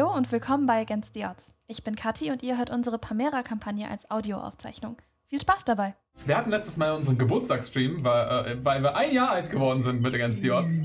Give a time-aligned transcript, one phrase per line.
[0.00, 1.54] Hallo und willkommen bei Against the Odds.
[1.66, 4.96] Ich bin Kathi und ihr hört unsere Pamera-Kampagne als Audioaufzeichnung.
[5.28, 5.94] Viel Spaß dabei!
[6.24, 10.00] Wir hatten letztes Mal unseren Geburtstagsstream, weil, äh, weil wir ein Jahr alt geworden sind
[10.00, 10.80] mit Against the Odds.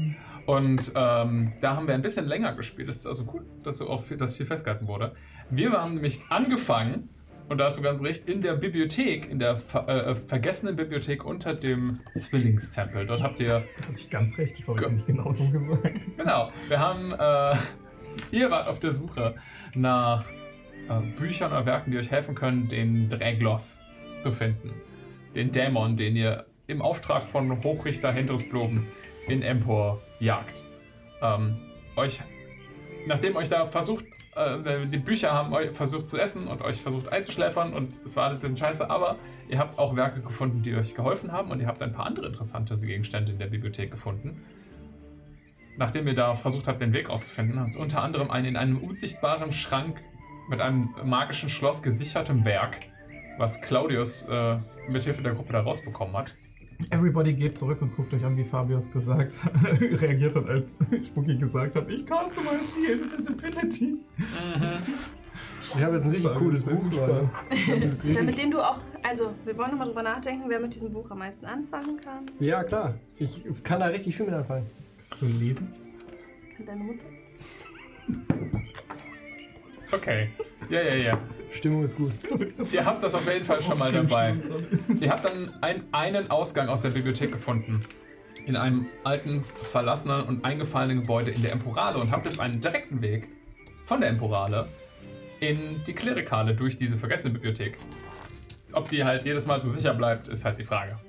[0.48, 2.90] Und ähm, da haben wir ein bisschen länger gespielt.
[2.90, 5.16] Das ist also gut, dass so auch viel, dass viel festgehalten wurde.
[5.50, 7.08] Wir haben nämlich angefangen,
[7.48, 11.24] und da hast du ganz recht, in der Bibliothek, in der ver äh, vergessenen Bibliothek
[11.24, 13.08] unter dem Zwillingstempel.
[13.08, 16.02] Dort habt ihr Da hatte ich ganz recht, das habe ich nicht genau so gesagt.
[16.18, 17.56] Genau, wir haben, äh,
[18.32, 19.36] ihr wart auf der Suche
[19.74, 20.26] nach
[20.90, 23.64] äh, Büchern oder Werken, die euch helfen können, den Dragloth
[24.16, 24.74] zu finden.
[25.36, 28.88] Den Dämon, den ihr im Auftrag von Hochrichter Hendrisbloben
[29.28, 30.64] in Empor jagt.
[31.22, 31.58] Ähm,
[31.96, 32.22] euch,
[33.08, 37.12] nachdem euch da versucht, äh, die Bücher haben euch versucht zu essen und euch versucht
[37.12, 40.96] einzuschläfern und es war ein bisschen scheiße, aber ihr habt auch Werke gefunden, die euch
[40.96, 44.38] geholfen haben und ihr habt ein paar andere interessante Gegenstände in der Bibliothek gefunden.
[45.78, 48.78] Nachdem ihr da versucht habt, den Weg rauszufinden, habt ihr unter anderem einen in einem
[48.78, 50.02] unsichtbaren Schrank
[50.50, 52.80] mit einem magischen Schloss gesichertem Werk,
[53.38, 54.58] was Claudius äh,
[54.92, 56.34] mit Hilfe der Gruppe da rausbekommen hat.
[56.92, 59.34] Everybody geht zurück und guckt euch an, wie Fabius gesagt
[59.82, 60.72] reagiert hat, als
[61.08, 63.98] Spooky gesagt hat, ich customize hier Invisibility.
[65.76, 67.30] Ich habe jetzt ein richtig cooles Buch, Leute.
[68.04, 71.10] Ja, mit dem du auch, also wir wollen nochmal drüber nachdenken, wer mit diesem Buch
[71.10, 72.26] am meisten anfangen kann.
[72.40, 72.94] Ja, klar.
[73.18, 74.68] Ich kann da richtig viel mit anfangen.
[75.10, 75.74] Kannst du lesen?
[76.58, 77.06] Kann deine Mutter?
[79.92, 80.30] Okay.
[80.70, 81.12] Ja, ja, ja.
[81.52, 82.12] Stimmung ist gut.
[82.72, 84.36] Ihr habt das auf jeden Fall schon mal dabei.
[85.00, 87.82] Ihr habt dann ein, einen Ausgang aus der Bibliothek gefunden.
[88.46, 93.02] In einem alten, verlassenen und eingefallenen Gebäude in der Emporale und habt jetzt einen direkten
[93.02, 93.30] Weg
[93.86, 94.68] von der Emporale
[95.40, 97.78] in die Klerikale durch diese vergessene Bibliothek.
[98.74, 101.00] Ob die halt jedes Mal so sicher bleibt, ist halt die Frage.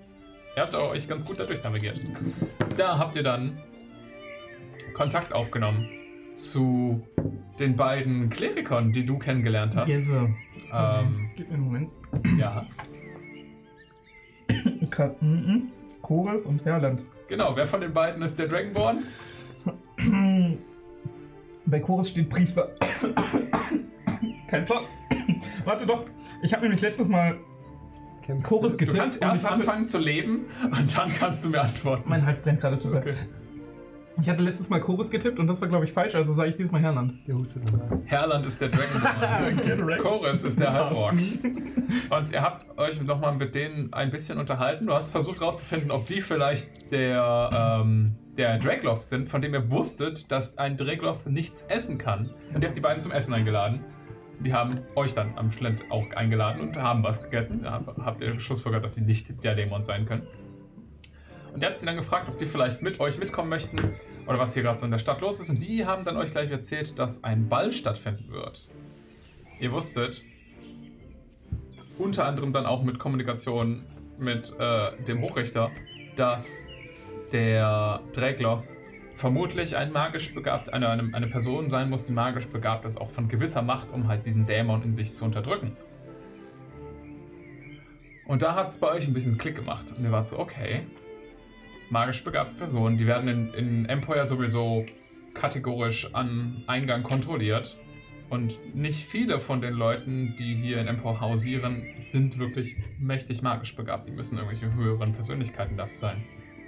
[0.55, 2.01] Ihr habt auch euch ganz gut dadurch navigiert.
[2.77, 3.59] Da habt ihr dann
[4.97, 5.87] Kontakt aufgenommen
[6.39, 7.07] zu
[7.59, 9.89] den beiden Klerikern, die du kennengelernt hast.
[9.91, 10.31] Yes, sir.
[10.73, 11.91] Ähm, Gib mir einen Moment.
[12.39, 12.67] ja.
[14.89, 15.71] Ka mhm.
[16.01, 17.05] Chorus und Herland.
[17.29, 19.03] Genau, wer von den beiden ist der Dragonborn?
[21.67, 22.71] Bei Chorus steht Priester.
[24.49, 24.85] Kein Plan.
[25.67, 26.07] Warte doch,
[26.43, 27.37] ich habe nämlich letztes Mal
[28.43, 28.99] Chorus Du getippt.
[28.99, 32.09] kannst und erst anfangen zu leben und dann kannst du mir antworten.
[32.09, 33.03] Mein Hals brennt gerade total.
[33.03, 33.15] Okay.
[34.21, 36.55] Ich hatte letztes Mal Chorus getippt und das war, glaube ich, falsch, also sage ich
[36.55, 37.15] diesmal Herland.
[37.27, 37.63] Der hustet.
[38.07, 39.99] Herland ist der Dragonborn.
[40.03, 41.15] Chorus ist der Halborg.
[41.15, 44.87] Und ihr habt euch nochmal mit denen ein bisschen unterhalten.
[44.87, 49.71] Du hast versucht herauszufinden, ob die vielleicht der, ähm, der Dragloth sind, von dem ihr
[49.71, 52.31] wusstet, dass ein Dragloth nichts essen kann.
[52.55, 53.85] Und ihr habt die beiden zum Essen eingeladen.
[54.41, 57.63] Die haben euch dann am Schlend auch eingeladen und haben was gegessen.
[57.63, 60.27] Da habt ihr Schlussfolgert, dass sie nicht der Dämon sein können.
[61.57, 63.79] Und ihr habt sie dann gefragt, ob die vielleicht mit euch mitkommen möchten
[64.27, 65.49] oder was hier gerade so in der Stadt los ist.
[65.49, 68.69] Und die haben dann euch gleich erzählt, dass ein Ball stattfinden wird.
[69.59, 70.23] Ihr wusstet,
[71.97, 73.87] unter anderem dann auch mit Kommunikation
[74.19, 75.71] mit äh, dem Hochrichter,
[76.15, 76.69] dass
[77.33, 78.65] der Dragloth
[79.15, 83.09] vermutlich ein magisch begabt, eine, eine, eine Person sein muss, die magisch begabt ist, auch
[83.09, 85.75] von gewisser Macht, um halt diesen Dämon in sich zu unterdrücken.
[88.27, 89.95] Und da hat es bei euch ein bisschen Klick gemacht.
[89.97, 90.83] Und ihr wart so, okay,
[91.91, 94.85] magisch begabte Personen, die werden in, in Empire sowieso
[95.35, 97.79] kategorisch an Eingang kontrolliert.
[98.29, 103.77] Und nicht viele von den Leuten, die hier in Empor hausieren, sind wirklich mächtig magisch
[103.77, 104.09] begabt.
[104.09, 106.25] Die müssen irgendwelche höheren Persönlichkeiten dafür sein.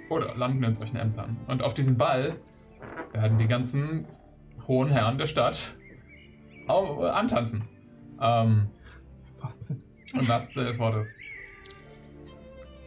[0.09, 1.35] Oder landen in solchen Ämtern.
[1.47, 2.37] Und auf diesem Ball
[3.11, 4.07] werden die ganzen
[4.67, 5.75] hohen Herren der Stadt
[6.67, 7.63] antanzen.
[8.21, 8.69] Ähm,
[9.41, 9.83] Was ist denn?
[10.13, 11.15] und das des Wortes.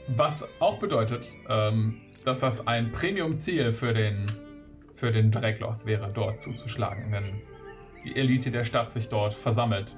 [0.09, 4.27] Was auch bedeutet, ähm, dass das ein Premium-Ziel für den,
[4.94, 7.43] für den Dragloth wäre, dort zuzuschlagen, wenn
[8.05, 9.97] die Elite der Stadt sich dort versammelt.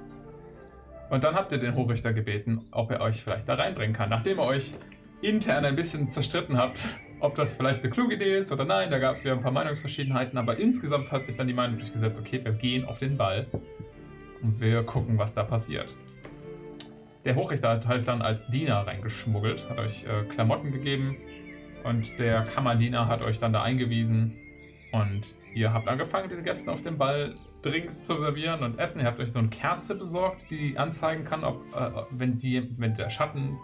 [1.09, 4.09] Und dann habt ihr den Hochrichter gebeten, ob er euch vielleicht da reinbringen kann.
[4.09, 4.73] Nachdem ihr euch
[5.21, 6.87] intern ein bisschen zerstritten habt,
[7.19, 9.51] ob das vielleicht eine kluge Idee ist oder nein, da gab es wieder ein paar
[9.51, 13.47] Meinungsverschiedenheiten, aber insgesamt hat sich dann die Meinung durchgesetzt, okay, wir gehen auf den Ball
[14.41, 15.95] und wir gucken, was da passiert.
[17.23, 21.17] Der Hochrichter hat halt dann als Diener reingeschmuggelt, hat euch äh, Klamotten gegeben
[21.85, 24.35] und der Kammerdiener hat euch dann da eingewiesen
[24.91, 29.01] und ihr habt angefangen, den Gästen auf dem Ball Drinks zu servieren und Essen.
[29.01, 32.95] Ihr habt euch so eine Kerze besorgt, die anzeigen kann, ob, äh, wenn, die, wenn
[32.95, 33.57] der Schatten,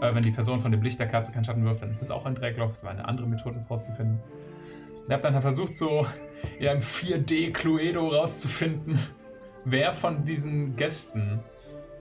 [0.00, 2.10] äh, wenn die Person von dem Licht der Kerze keinen Schatten wirft, dann ist es
[2.10, 2.72] auch ein Dragloff.
[2.72, 4.20] Das war eine andere Methode, das rauszufinden.
[5.08, 6.06] Ihr habt dann versucht, so
[6.58, 8.98] in einem 4D-Cluedo rauszufinden,
[9.64, 11.40] wer von diesen Gästen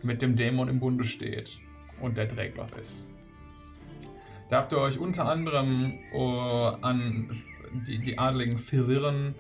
[0.02, 1.60] mit dem Dämon im Bunde steht
[2.02, 3.11] und der Dragloth ist.
[4.52, 6.18] Da habt ihr euch unter anderem äh,
[6.82, 7.30] an
[7.88, 9.34] die, die adligen Philiren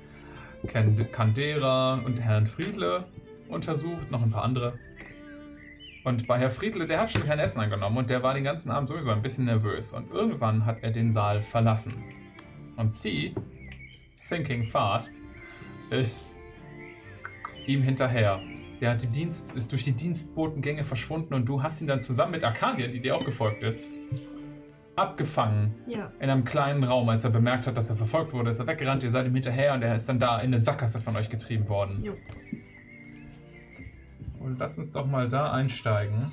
[0.65, 3.03] Ken- Candera und Herrn Friedle
[3.49, 4.79] untersucht, noch ein paar andere.
[6.05, 8.71] Und bei Herr Friedle, der hat schon kein Essen angenommen und der war den ganzen
[8.71, 9.93] Abend sowieso ein bisschen nervös.
[9.93, 11.93] Und irgendwann hat er den Saal verlassen.
[12.77, 13.35] Und sie,
[14.29, 15.21] thinking fast,
[15.89, 16.39] ist
[17.67, 18.39] ihm hinterher.
[18.79, 22.31] Der hat die Dienst, ist durch die Dienstbotengänge verschwunden und du hast ihn dann zusammen
[22.31, 23.93] mit Arcadia, die dir auch gefolgt ist,
[24.95, 26.11] abgefangen Ja.
[26.19, 27.07] in einem kleinen Raum.
[27.09, 29.73] Als er bemerkt hat, dass er verfolgt wurde, ist er weggerannt, ihr seid ihm hinterher
[29.73, 32.03] und er ist dann da in eine Sackgasse von euch getrieben worden.
[32.03, 32.13] Jo.
[34.39, 36.31] Und lass uns doch mal da einsteigen.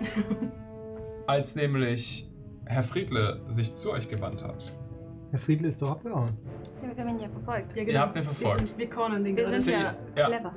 [1.26, 2.28] Als nämlich
[2.66, 4.72] Herr Friedle sich zu euch gewandt hat.
[5.30, 6.36] Herr Friedel ist doch abgehauen.
[6.82, 7.76] Ja, wir haben ihn ja verfolgt.
[7.76, 8.68] Ja, Ihr habt ihn Wir, verfolgt.
[8.68, 10.26] sind, wir cornern den Wir sind ja, ja.
[10.26, 10.54] clever.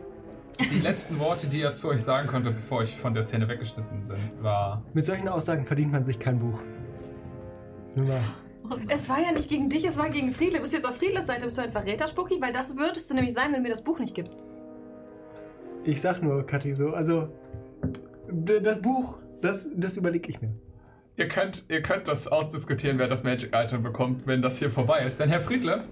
[0.70, 4.04] Die letzten Worte, die er zu euch sagen konnte, bevor ich von der Szene weggeschnitten
[4.04, 6.60] sind, war: Mit solchen Aussagen verdient man sich kein Buch.
[7.96, 8.22] Nur mal.
[8.88, 10.62] Es war ja nicht gegen dich, es war gegen Friedle.
[10.62, 11.46] Bist du jetzt auf Friedles Seite?
[11.46, 12.40] Bist du ein Verräter, Spucky?
[12.40, 14.46] Weil das würdest du nämlich sein, wenn du mir das Buch nicht gibst.
[15.84, 17.28] Ich sag nur, Kathi, so, also
[18.32, 20.54] das Buch, das, das überlege ich mir.
[21.18, 25.06] Ihr könnt, ihr könnt das ausdiskutieren, wer das Magic Item bekommt, wenn das hier vorbei
[25.06, 25.20] ist.
[25.20, 25.84] Denn Herr Friedle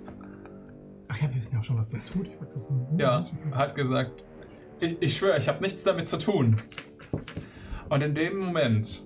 [1.09, 2.27] Ach ja, wir wissen ja auch schon, was das tut.
[2.27, 2.87] Ich wollte sagen.
[2.97, 4.23] Ja, hat gesagt,
[4.79, 6.55] ich, ich schwöre, ich habe nichts damit zu tun.
[7.89, 9.03] Und in dem Moment,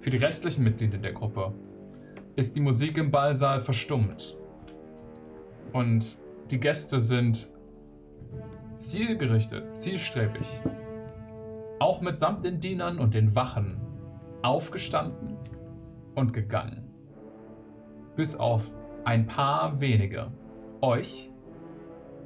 [0.00, 1.54] für die restlichen Mitglieder der Gruppe,
[2.36, 4.36] ist die Musik im Ballsaal verstummt.
[5.72, 6.18] Und
[6.50, 7.50] die Gäste sind
[8.76, 10.46] zielgerichtet, zielstrebig,
[11.78, 13.80] auch mitsamt den Dienern und den Wachen,
[14.42, 15.36] aufgestanden
[16.14, 16.82] und gegangen.
[18.16, 18.72] Bis auf
[19.04, 20.30] ein paar wenige.
[20.80, 21.30] Euch,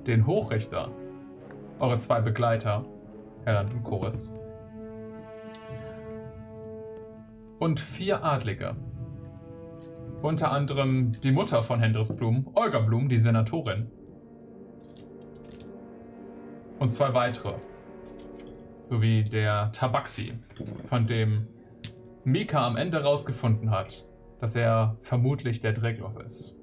[0.07, 0.91] den Hochrichter,
[1.81, 2.85] eure zwei Begleiter,
[3.45, 4.33] Erland und Chorus.
[7.59, 8.77] Und vier Adlige.
[10.23, 13.91] Unter anderem die Mutter von Hendris Blum, Olga Blum, die Senatorin.
[16.79, 17.55] Und zwei weitere.
[18.85, 20.35] Sowie der Tabaxi,
[20.85, 21.47] von dem
[22.25, 24.07] Mika am Ende rausgefunden hat,
[24.41, 26.57] dass er vermutlich der Dregloth ist.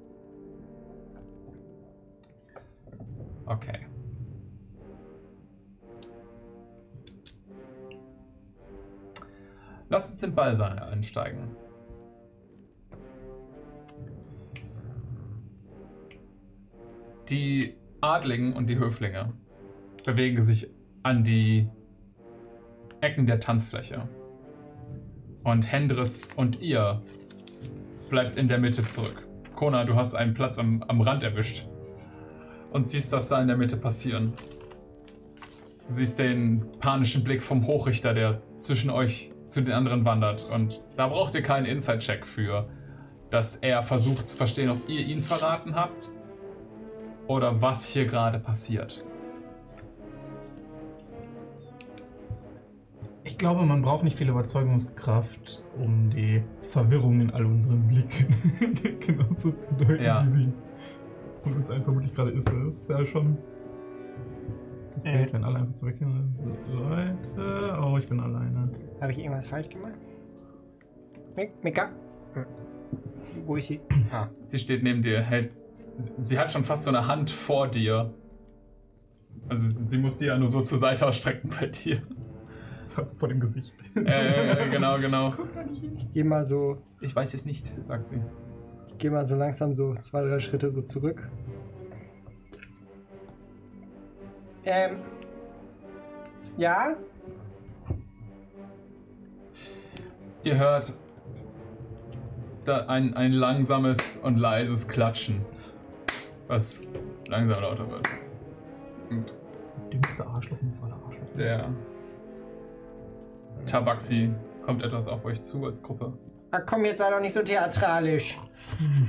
[3.46, 3.87] Okay.
[9.90, 11.56] Lasst uns in Ballsaal einsteigen.
[17.28, 19.32] Die Adligen und die Höflinge
[20.04, 20.70] bewegen sich
[21.02, 21.68] an die
[23.00, 24.08] Ecken der Tanzfläche.
[25.44, 27.02] Und Hendris und ihr
[28.08, 29.26] bleibt in der Mitte zurück.
[29.54, 31.66] Kona, du hast einen Platz am, am Rand erwischt
[32.70, 34.32] und siehst das da in der Mitte passieren.
[35.88, 40.50] Du siehst den panischen Blick vom Hochrichter, der zwischen euch zu den anderen wandert.
[40.52, 42.68] Und da braucht ihr keinen Inside-Check für,
[43.30, 46.10] dass er versucht zu verstehen, ob ihr ihn verraten habt
[47.26, 49.04] oder was hier gerade passiert.
[53.24, 58.34] Ich glaube, man braucht nicht viel Überzeugungskraft, um die Verwirrung in all unseren Blicken
[59.00, 60.24] genauso zu deuten, Ja.
[60.26, 60.52] wie sie
[61.42, 62.48] von uns allen vermutlich gerade ist.
[62.48, 63.36] Das ist ja schon
[64.98, 65.16] das Äh.
[65.18, 66.34] Bild, wenn alle einfach zurückgehen.
[66.72, 68.70] Leute, oh, ich bin alleine.
[69.00, 69.94] Habe ich irgendwas falsch gemacht?
[71.36, 71.90] Mi- Mika?
[72.34, 72.44] Hm.
[73.46, 73.80] Wo ist sie?
[74.12, 74.28] Ah.
[74.44, 75.52] Sie steht neben dir, hält.
[75.98, 78.12] sie- Sie hat schon fast so eine Hand vor dir.
[79.48, 82.02] Also sie muss die ja nur so zur Seite ausstrecken bei dir.
[82.82, 83.74] Das hat sie vor dem Gesicht.
[83.94, 85.34] Äh, genau, genau.
[85.96, 88.20] Ich gehe mal so, Ich weiß es nicht, sagt sie.
[88.88, 91.28] ich gehe mal so langsam so zwei, drei Schritte so zurück.
[94.68, 94.98] Ähm.
[96.58, 96.94] Ja?
[100.44, 100.92] Ihr hört
[102.66, 105.40] da ein, ein langsames und leises Klatschen,
[106.48, 106.86] was
[107.28, 108.08] langsam lauter wird.
[109.08, 111.26] Und Das ist der dümmste Arschloch und voller Arschloch.
[111.36, 111.70] der
[113.64, 114.30] Tabaxi
[114.64, 116.12] kommt etwas auf euch zu als Gruppe.
[116.50, 118.36] Ach komm, jetzt sei doch nicht so theatralisch.
[118.78, 119.08] Hm.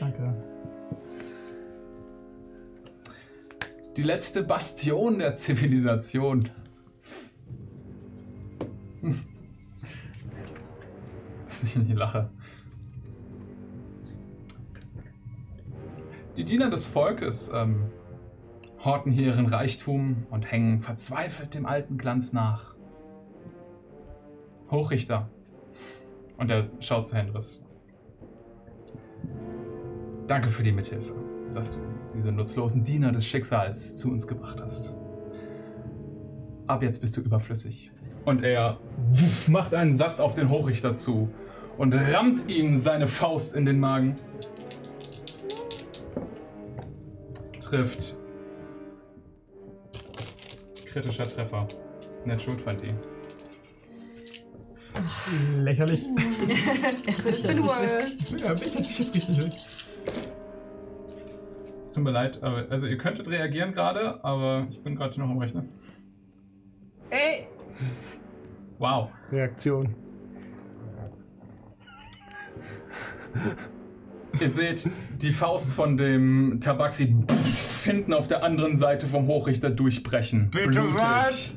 [0.00, 0.41] Danke.
[3.96, 6.48] Die letzte Bastion der Zivilisation.
[11.46, 12.30] Dass ich nicht lache.
[16.38, 17.90] Die Diener des Volkes ähm,
[18.82, 22.74] horten hier ihren Reichtum und hängen verzweifelt dem alten Glanz nach.
[24.70, 25.28] Hochrichter.
[26.38, 27.62] Und er schaut zu Hendris.
[30.26, 31.14] Danke für die Mithilfe,
[31.52, 31.80] dass du
[32.14, 34.94] diese nutzlosen Diener des Schicksals zu uns gebracht hast.
[36.66, 37.90] Ab jetzt bist du überflüssig.
[38.24, 38.78] Und er
[39.10, 41.28] wuff, macht einen Satz auf den Hochrichter zu
[41.76, 44.16] und rammt ihm seine Faust in den Magen.
[47.72, 48.14] trifft.
[50.84, 51.66] Kritischer Treffer.
[52.26, 52.90] Natural 20.
[55.56, 56.00] Lächerlich.
[57.06, 57.64] ich bin.
[57.64, 59.81] Ja, sich jetzt richtig.
[61.92, 65.28] Es tut mir leid, aber, also ihr könntet reagieren gerade, aber ich bin gerade noch
[65.28, 65.68] am Rechnen.
[67.10, 67.46] Ey!
[68.78, 69.10] Wow.
[69.30, 69.94] Reaktion.
[74.40, 77.14] Ihr seht die Faust von dem Tabaxi
[77.84, 80.48] hinten auf der anderen Seite vom Hochrichter durchbrechen.
[80.50, 81.54] Bitte was?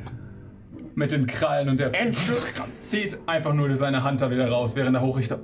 [0.96, 1.94] Mit den Krallen und der
[2.78, 5.40] zieht einfach nur seine Hand da wieder raus, während der Hochrichter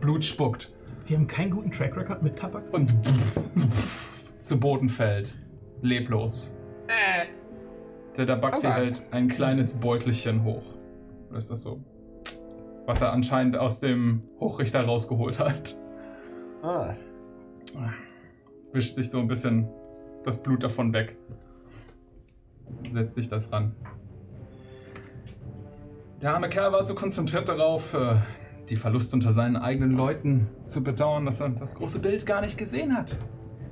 [0.00, 0.72] Blut spuckt
[1.10, 2.72] Wir haben keinen guten Track Record mit Tabaks.
[2.72, 2.94] und
[4.38, 5.36] zu Boden fällt.
[5.82, 6.56] Leblos.
[6.86, 7.26] Äh,
[8.16, 8.74] Der Tabaxi Aua.
[8.74, 10.62] hält ein kleines Beutelchen hoch.
[11.28, 11.80] Oder ist das so?
[12.86, 15.74] Was er anscheinend aus dem Hochrichter rausgeholt hat.
[16.62, 16.94] ah.
[18.72, 19.68] wischt sich so ein bisschen
[20.22, 21.16] das Blut davon weg.
[22.86, 23.74] Setzt sich das ran.
[26.22, 28.14] Der arme Kerl war so konzentriert darauf, äh,
[28.68, 32.58] die Verluste unter seinen eigenen Leuten zu bedauern, dass er das große Bild gar nicht
[32.58, 33.16] gesehen hat.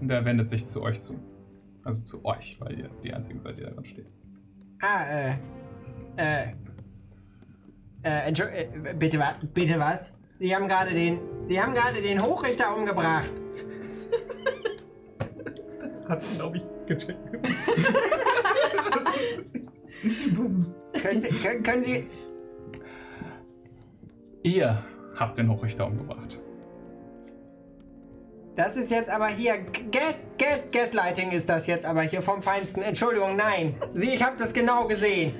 [0.00, 1.14] Und er wendet sich zu euch zu.
[1.85, 4.07] Also zu euch, weil ihr die einzigen seid, die da dran steht.
[4.80, 5.35] Ah, äh.
[6.16, 6.52] Äh.
[8.02, 10.16] Äh, äh bitte, wa bitte was?
[10.38, 11.18] Sie haben gerade den.
[11.45, 13.30] Sie haben gerade den Hochrichter umgebracht.
[16.09, 17.18] Hat, glaube ich, gecheckt.
[21.02, 21.28] Können Sie.
[21.28, 22.07] Können, können Sie.
[24.42, 24.83] Ihr
[25.16, 26.40] habt den Hochrichter umgebracht.
[28.57, 29.59] Das ist jetzt aber hier.
[29.90, 32.83] Gas, Gas, Gaslighting ist das jetzt aber hier vom Feinsten.
[32.83, 33.75] Entschuldigung, nein.
[33.95, 35.35] Sie, ich habe das genau gesehen.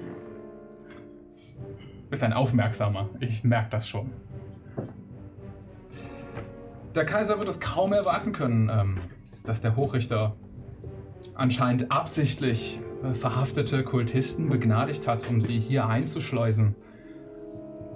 [2.05, 3.11] Du bist ein Aufmerksamer.
[3.21, 4.13] Ich merke das schon.
[6.95, 8.99] Der Kaiser wird es kaum erwarten können, ähm,
[9.45, 10.37] dass der Hochrichter
[11.35, 16.75] anscheinend absichtlich äh, verhaftete Kultisten begnadigt hat, um sie hier einzuschleusen.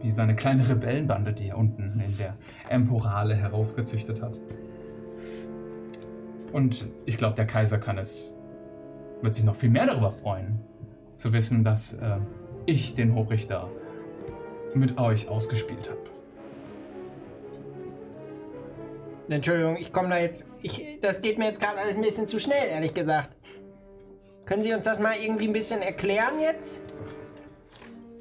[0.03, 2.37] Wie seine kleine Rebellenbande, die er unten in der
[2.69, 4.41] Emporale heraufgezüchtet hat.
[6.53, 8.39] Und ich glaube, der Kaiser kann es,
[9.23, 10.61] wird sich noch viel mehr darüber freuen,
[11.15, 12.19] zu wissen, dass äh,
[12.67, 13.69] ich den Hochrichter
[14.75, 16.01] mit euch ausgespielt habe.
[19.29, 20.47] Entschuldigung, ich komme da jetzt.
[20.61, 23.35] Ich, das geht mir jetzt gerade alles ein bisschen zu schnell, ehrlich gesagt.
[24.45, 26.83] Können Sie uns das mal irgendwie ein bisschen erklären jetzt?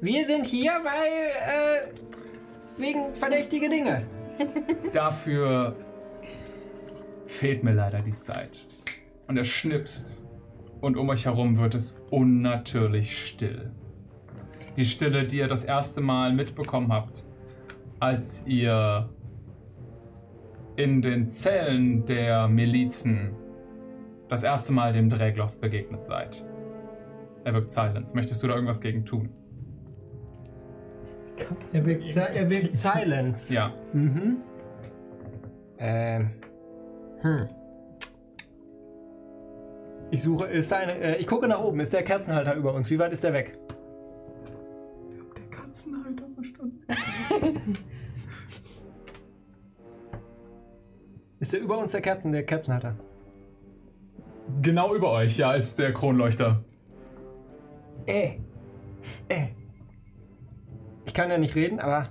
[0.02, 1.88] Wir sind hier, weil.
[1.88, 2.02] Äh,
[2.76, 4.04] wegen verdächtige Dinge.
[4.92, 5.76] Dafür
[7.26, 8.66] fehlt mir leider die Zeit.
[9.28, 10.22] Und er schnipst
[10.80, 13.70] und um euch herum wird es unnatürlich still.
[14.76, 17.24] Die Stille, die ihr das erste Mal mitbekommen habt,
[18.00, 19.08] als ihr
[20.76, 23.36] in den Zellen der Milizen
[24.28, 26.44] das erste Mal dem Drägloff begegnet seid.
[27.44, 28.14] Er wirkt Silence.
[28.14, 29.28] Möchtest du da irgendwas gegen tun?
[31.72, 33.52] Er wirkt, Si- er wirkt Silence.
[33.52, 33.72] Ja.
[33.92, 34.38] Mhm.
[35.78, 36.30] Ähm.
[37.22, 37.48] Hm.
[40.10, 41.80] Ich suche, ist seine, äh, ich gucke nach oben.
[41.80, 42.90] Ist der Kerzenhalter über uns?
[42.90, 43.58] Wie weit ist der weg?
[45.36, 47.78] Der Katzenhalter verstanden.
[51.40, 52.94] Ist der über uns der Kerzen, der Kerzenhalter?
[54.60, 56.62] Genau über euch, ja, ist der Kronleuchter.
[58.06, 58.34] Äh.
[59.28, 59.48] Äh.
[61.12, 62.08] Ich kann ja nicht reden, aber.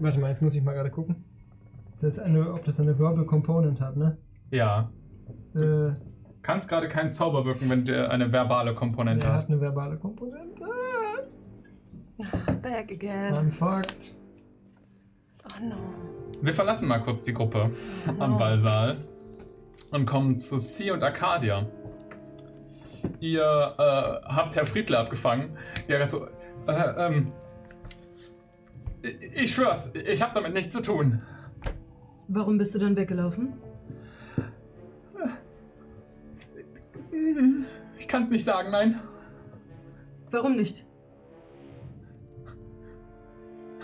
[0.00, 1.24] Warte mal, jetzt muss ich mal gerade gucken.
[1.94, 4.18] Ist das eine, ob das eine Verbal Component hat, ne?
[4.50, 4.90] Ja.
[5.54, 5.92] Äh,
[6.42, 9.42] Kannst gerade keinen Zauber wirken, wenn der eine verbale Komponente der hat.
[9.44, 10.62] hat eine verbale Komponente.
[12.60, 13.32] Back again.
[13.34, 13.96] Unfucked.
[15.44, 15.76] Oh no.
[16.42, 17.70] Wir verlassen mal kurz die Gruppe
[18.18, 18.98] am Ballsaal
[19.90, 21.64] und kommen zu C und Arcadia.
[23.20, 23.82] Ihr äh,
[24.26, 25.56] habt Herr Friedler abgefangen,
[25.88, 26.26] der gerade so.
[26.66, 27.32] Äh, ähm,
[29.34, 31.22] ich, schwör's, ich hab damit nichts zu tun.
[32.28, 33.54] Warum bist du dann weggelaufen?
[37.98, 39.00] Ich kann's nicht sagen, nein.
[40.30, 40.86] Warum nicht?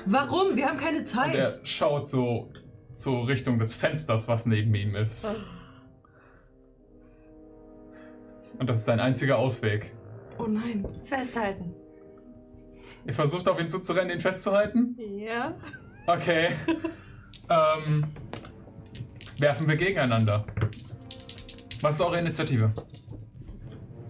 [0.06, 0.56] Warum?
[0.56, 1.60] Wir haben keine Und er Zeit.
[1.64, 2.52] schaut so
[2.92, 5.26] zur Richtung des Fensters, was neben ihm ist.
[8.58, 9.92] Und das ist sein einziger Ausweg.
[10.38, 10.86] Oh nein.
[11.04, 11.74] Festhalten.
[13.06, 14.96] Ihr versucht auf ihn zuzurennen, ihn festzuhalten?
[15.16, 15.54] Ja.
[16.06, 16.48] Okay.
[17.50, 18.04] ähm,
[19.38, 20.44] werfen wir gegeneinander.
[21.82, 22.72] Was ist eure Initiative?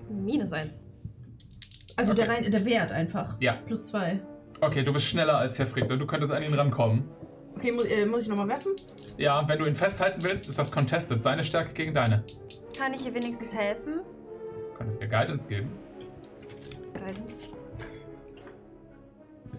[0.09, 0.81] Minus eins.
[1.97, 2.43] Also der, Okay.
[2.45, 3.37] rein, der Wert einfach.
[3.41, 3.55] Ja.
[3.67, 4.21] Plus zwei.
[4.61, 5.97] Okay, du bist schneller als Herr Friedler.
[5.97, 7.05] Du könntest an ihn rankommen.
[7.57, 8.73] Okay, muss, äh, muss ich nochmal werfen?
[9.19, 11.23] Ja, wenn du ihn festhalten willst, ist das contested.
[11.23, 12.23] Seine Stärke gegen deine.
[12.79, 14.01] Kann ich ihr wenigstens helfen?
[14.73, 15.71] Du könntest dir Guidance geben.
[16.95, 17.37] Guidance.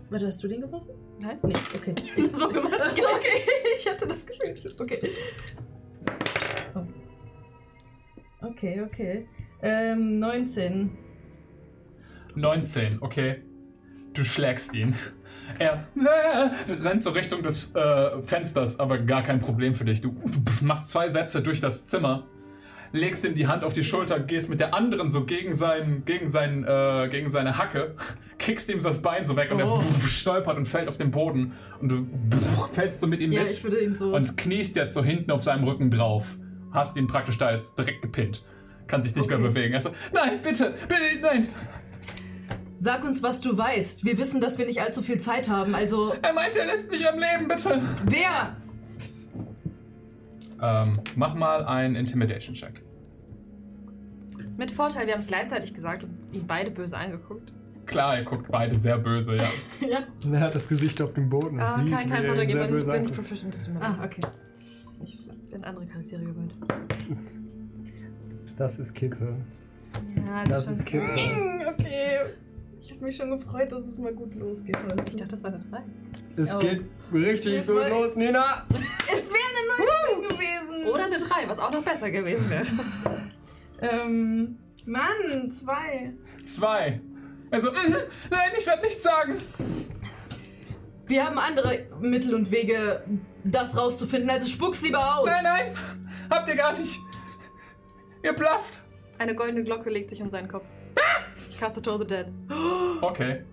[0.09, 0.91] Warte, hast du den geworfen?
[1.19, 1.37] Nein.
[1.43, 1.95] Nee, okay.
[2.15, 2.79] Ich so gemacht.
[2.79, 3.41] Achso, okay.
[3.77, 4.55] Ich hatte das Gefühl.
[4.79, 5.13] Okay.
[6.75, 8.47] Oh.
[8.47, 9.27] Okay, okay.
[9.61, 10.97] Ähm, 19.
[12.35, 13.43] 19, okay.
[14.13, 14.95] Du schlägst ihn.
[15.59, 20.01] Er äh, rennt so Richtung des äh, Fensters, aber gar kein Problem für dich.
[20.01, 20.15] Du
[20.61, 22.27] machst zwei Sätze durch das Zimmer,
[22.91, 26.27] legst ihm die Hand auf die Schulter, gehst mit der anderen so gegen, sein, gegen,
[26.29, 27.95] sein, äh, gegen seine Hacke,
[28.39, 29.75] kickst ihm das Bein so weg und Oh.
[29.79, 31.53] er stolpert und fällt auf den Boden.
[31.81, 32.07] Und du
[32.73, 33.51] fällst so mit ihm Ja, mit
[33.97, 34.15] so.
[34.15, 36.37] und kniest jetzt so hinten auf seinem Rücken drauf.
[36.71, 38.43] Hast ihn praktisch da jetzt direkt gepinnt.
[38.87, 39.37] Kann sich nicht Okay.
[39.37, 39.73] mehr bewegen.
[39.73, 41.47] Also, nein, bitte, bitte, nein.
[42.77, 44.05] Sag uns, was du weißt.
[44.05, 45.73] Wir wissen, dass wir nicht allzu viel Zeit haben.
[45.73, 47.81] Also, Er meinte, er lässt mich am Leben, bitte.
[48.05, 48.55] wer?
[50.61, 52.83] Ähm, mach mal einen Intimidation-Check.
[54.57, 57.53] Mit Vorteil, wir haben es gleichzeitig gesagt und ihn beide böse angeguckt.
[57.85, 59.47] Klar, ihr guckt beide sehr böse, ja.
[59.87, 59.99] Ja.
[60.31, 63.01] Er hat das Gesicht auf dem Boden Ah, sieht, kein er Vorteil sehr ich bin
[63.01, 63.53] nicht proficient.
[63.53, 64.21] Das Ah, okay.
[65.05, 66.55] Ich bin andere Charaktere gewöhnt.
[68.57, 69.35] Das ist Kippe.
[70.25, 71.05] Ja, Das ist Kippe.
[71.67, 72.33] Okay.
[72.79, 75.03] Ich habe mich schon gefreut, dass es mal gut losgeht heute.
[75.09, 75.77] Ich dachte, das war eine 3.
[76.37, 76.59] Es Oh.
[76.59, 76.81] geht
[77.13, 78.65] richtig Das gut los, Nina.
[79.13, 79.46] Es wäre eine
[79.77, 80.87] 19 gewesen.
[80.87, 82.65] Oder eine 3, was auch noch besser gewesen wäre.
[83.79, 86.11] Ähm, Mann, zwei.
[86.41, 86.99] Zwei.
[87.51, 87.95] Also, mhm,
[88.31, 89.37] nein, ich werde nichts sagen.
[91.05, 93.03] Wir haben andere Mittel und Wege,
[93.43, 94.29] das rauszufinden.
[94.29, 95.27] Also spuck's lieber aus.
[95.27, 95.73] Nein, nein,
[96.29, 96.99] habt ihr gar nicht.
[98.23, 98.79] Ihr blufft.
[99.19, 100.65] Eine goldene Glocke legt sich um seinen Kopf.
[101.49, 102.25] Ich caste Toll the Dead.
[103.01, 103.43] Okay.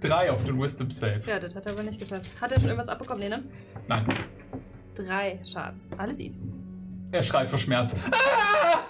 [0.00, 1.22] Drei auf den Wisdom Save.
[1.26, 2.40] Ja, das hat er aber nicht geschafft.
[2.40, 3.22] Hat er schon irgendwas abbekommen?
[3.22, 3.42] Nee, ne?
[3.88, 4.06] Nein,
[4.94, 5.80] Drei Schaden.
[5.98, 6.38] Alles easy.
[7.12, 7.96] er schreit vor Schmerz.
[8.10, 8.80] Ah!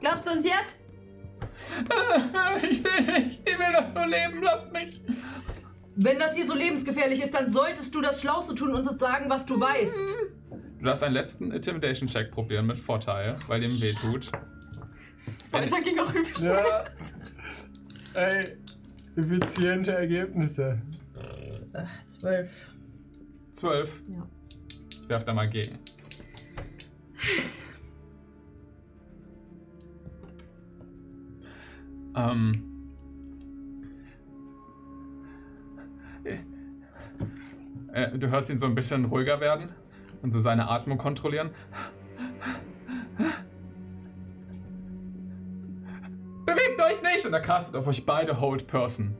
[0.00, 0.80] Glaubst du uns jetzt?
[2.70, 3.48] Ich will nicht.
[3.48, 4.42] Ich will doch nur leben.
[4.42, 5.02] Lasst mich.
[5.96, 9.28] Wenn das hier so lebensgefährlich ist, dann solltest du das Schlauste tun und uns sagen,
[9.28, 9.98] was du weißt.
[10.78, 14.32] Du darfst einen letzten Intimidation-Check probieren mit Vorteil, weil dem weh tut.
[15.50, 16.42] Weiter ging auch übel.
[16.42, 16.84] Ja.
[18.14, 18.56] Ey,
[19.16, 20.80] effiziente Ergebnisse.
[21.74, 22.50] Ach, zwölf.
[23.52, 24.02] Zwölf.
[24.08, 24.26] Ja.
[25.10, 25.76] Werf da mal gegen.
[32.14, 32.52] Ähm.
[37.92, 39.70] Äh, du hörst ihn so ein bisschen ruhiger werden
[40.22, 41.50] und so seine Atmung kontrollieren.
[46.46, 47.26] Bewegt euch nicht!
[47.26, 49.16] Und er castet auf euch beide Hold Person.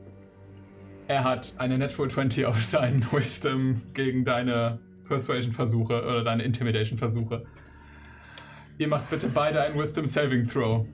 [1.09, 4.79] Er hat eine Natural 20 auf seinen Wisdom gegen deine
[5.15, 7.43] Persuasion-Versuche oder deine Intimidation-Versuche.
[8.77, 10.85] Ihr macht bitte beide einen Wisdom Saving Throw.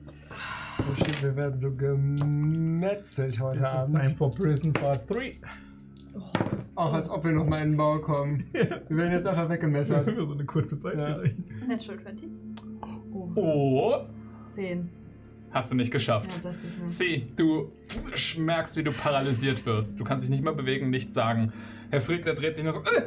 [0.80, 3.94] Oh shit, wir werden so gemetzelt heute This is Abend.
[4.02, 5.30] time for prison part 3.
[6.74, 8.44] Auch als ob wir noch mal in den Bau kommen.
[8.52, 10.06] Wir werden jetzt einfach weggemessert.
[10.16, 11.18] so eine kurze Zeit Ja.
[11.66, 12.28] Natural 20.
[13.14, 13.94] Oh, Oh,
[14.46, 14.88] zehn.
[15.50, 16.32] hast du nicht geschafft.
[16.32, 16.88] Ja, dachte ich mir.
[16.88, 17.70] Sie, du
[18.38, 19.98] merkst, wie du paralysiert wirst.
[19.98, 21.52] Du kannst dich nicht mehr bewegen, nichts sagen.
[21.90, 23.00] Herr Friedler dreht sich nur so, äh,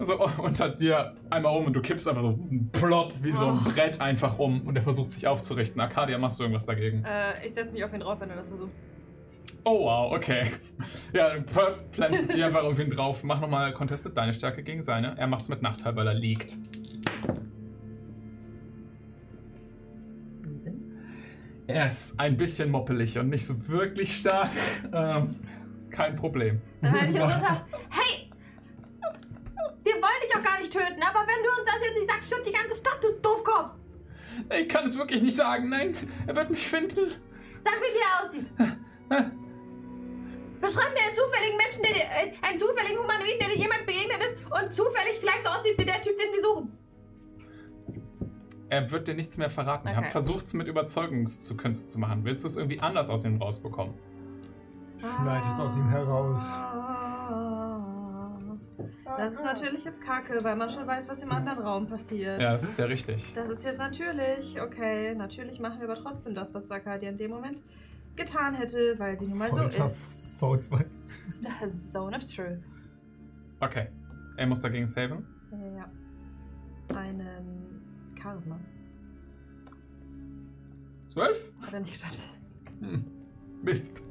[0.00, 2.38] äh, so unter dir einmal um und du kippst einfach so
[2.72, 3.70] plopp wie so ein Oh.
[3.70, 5.80] Brett einfach um und er versucht sich aufzurichten.
[5.80, 7.04] Arcadia, machst du irgendwas dagegen?
[7.04, 8.70] Äh, ich setze mich auf ihn drauf, wenn er das versucht.
[9.64, 10.44] Oh wow, okay.
[11.12, 13.24] Ja, du pl- pflanzt dich einfach auf ihn drauf.
[13.24, 15.16] Mach nochmal Contested deine Stärke gegen seine.
[15.18, 16.56] Er macht's mit Nachteil, weil er liegt.
[21.66, 24.50] Er ist ein bisschen moppelig und nicht so wirklich stark.
[24.92, 25.34] Ähm,
[25.96, 26.60] kein Problem.
[26.82, 27.66] Dann halt ich runter.
[27.90, 28.30] Hey!
[29.82, 32.32] Wir wollen dich auch gar nicht töten, aber wenn du uns das jetzt nicht sagst,
[32.32, 33.70] stimmt die ganze Stadt, du Doofkopf!
[34.58, 35.68] Ich kann es wirklich nicht sagen.
[35.70, 37.06] Nein, er wird mich finden.
[37.62, 38.50] Sag mir, wie er aussieht.
[40.60, 44.18] Beschreib mir einen zufälligen Menschen, der dir, äh, einen zufälligen Humanoid, der dir jemals begegnet
[44.22, 46.78] ist und zufällig vielleicht so aussieht wie der Typ, den wir suchen.
[48.68, 49.86] Er wird dir nichts mehr verraten.
[49.88, 50.12] Ich habe Okay.
[50.12, 52.24] versucht, es mit Überzeugungskünsten zu machen.
[52.24, 53.94] Willst du es irgendwie anders aus ihm rausbekommen?
[54.98, 56.42] Schneid es aus ihm heraus.
[59.16, 62.40] Das ist natürlich jetzt kacke, weil man schon weiß, was im anderen Raum passiert.
[62.40, 63.32] Ja, das ist ja richtig.
[63.34, 67.30] Das ist jetzt natürlich, okay, natürlich machen wir aber trotzdem das, was Sakadia in dem
[67.30, 67.62] Moment
[68.16, 70.42] getan hätte, weil sie nun mal so Folter ist.
[70.42, 71.66] V2.
[71.92, 72.58] Zone of Truth.
[73.60, 73.88] Okay.
[74.36, 75.26] Er muss dagegen saven.
[75.76, 75.88] Ja.
[76.94, 78.58] Einen Charisma.
[81.08, 81.52] Zwölf?
[81.62, 82.24] Hat er nicht geschafft.
[82.80, 83.04] Hm.
[83.62, 84.02] Mist.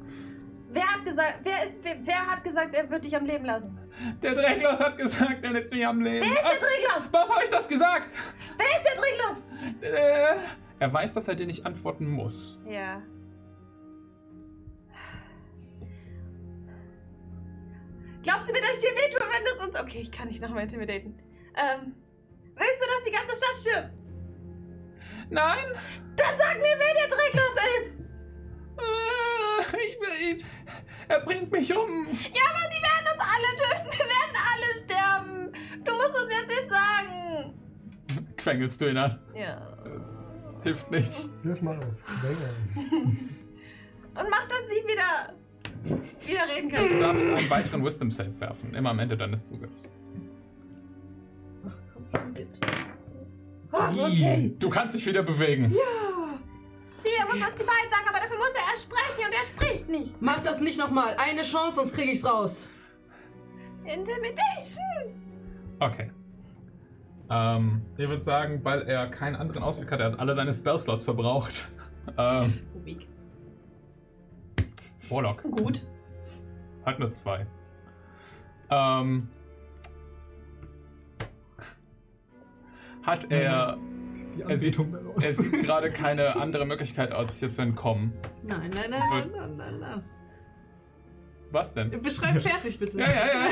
[0.69, 3.77] Wer hat gesagt, wer ist, wer, wer hat gesagt, er wird dich am Leben lassen?
[4.21, 6.25] Der Dreckloff hat gesagt, er lässt mich am Leben.
[6.25, 7.07] Wer ist der Drehgloff?
[7.11, 8.13] Warum habe ich das gesagt?
[8.57, 9.37] Wer ist der Drehgloff?
[9.81, 10.35] Äh,
[10.79, 12.63] er weiß, dass er dir nicht antworten muss.
[12.67, 13.01] Ja.
[18.23, 19.79] Glaubst du mir, dass ich dir wehtue, wenn du sonst...
[19.79, 21.17] Okay, ich kann nicht nochmal intimidaten.
[21.55, 21.95] Ähm,
[22.55, 23.91] willst du, dass die ganze Stadt stirbt?
[25.29, 25.65] Nein!
[26.15, 28.04] Dann sag mir, wer der Dreckloff ist!
[28.77, 30.43] Äh, ich will ihn.
[31.07, 32.07] Er bringt mich um.
[32.07, 33.89] Ja, aber die werden uns alle töten.
[33.91, 35.83] Wir werden alle sterben.
[35.83, 37.53] Du musst uns jetzt nicht sagen.
[38.37, 39.19] Quengelst du ihn an?
[39.35, 39.75] Ja.
[39.85, 41.29] Das hilft nicht.
[41.43, 41.85] Wirf mal auf.
[44.17, 45.33] Und mach, dass sie wieder,
[46.25, 46.99] wieder reden Du können.
[47.01, 49.89] darfst einen weiteren Wisdom Save werfen, immer am Ende deines Zuges.
[51.67, 52.59] Ach, komm schon, bitte.
[53.73, 54.55] Oh, okay.
[54.57, 55.73] Du kannst dich wieder bewegen.
[57.05, 59.45] Sie, er muss uns die Wahrheit sagen, aber dafür muss er erst sprechen und er
[59.45, 60.21] spricht nicht.
[60.21, 61.15] Mach das nicht nochmal.
[61.17, 62.69] Eine Chance, sonst krieg ich's raus.
[63.83, 65.13] Intimidation.
[65.79, 66.11] Okay.
[67.29, 71.05] Ähm, ich würde sagen, weil er keinen anderen Ausweg hat, er hat alle seine Spellslots
[71.05, 71.69] verbraucht.
[72.19, 73.07] Ähm, Weak.
[75.09, 75.87] Warlock Gut.
[76.85, 77.47] hat nur zwei.
[78.69, 79.27] Ähm,
[83.01, 83.79] hat er.
[84.35, 84.77] Die Er sieht,
[85.21, 88.13] er sieht gerade keine andere Möglichkeit, als hier zu entkommen.
[88.43, 90.03] Nein, nein, nein, nein, nein, nein, nein.
[91.51, 91.89] Was denn?
[92.01, 92.97] Beschreib fertig, bitte.
[92.99, 93.49] Ja, ja, ja.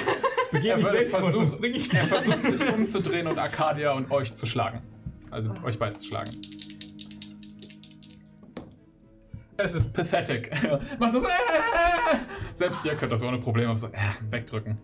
[0.51, 4.33] Er nicht würde selbst sonst bring ich Er versucht sich umzudrehen und Arcadia und euch
[4.33, 4.81] zu schlagen.
[5.31, 6.31] Also euch beide zu schlagen.
[9.57, 10.51] Es ist pathetic.
[10.99, 11.27] Macht nur so.
[11.27, 11.31] Äh,
[12.53, 13.91] selbst ihr könnt das ohne Probleme so, äh,
[14.29, 14.77] wegdrücken.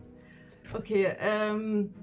[0.73, 1.93] Okay, ähm.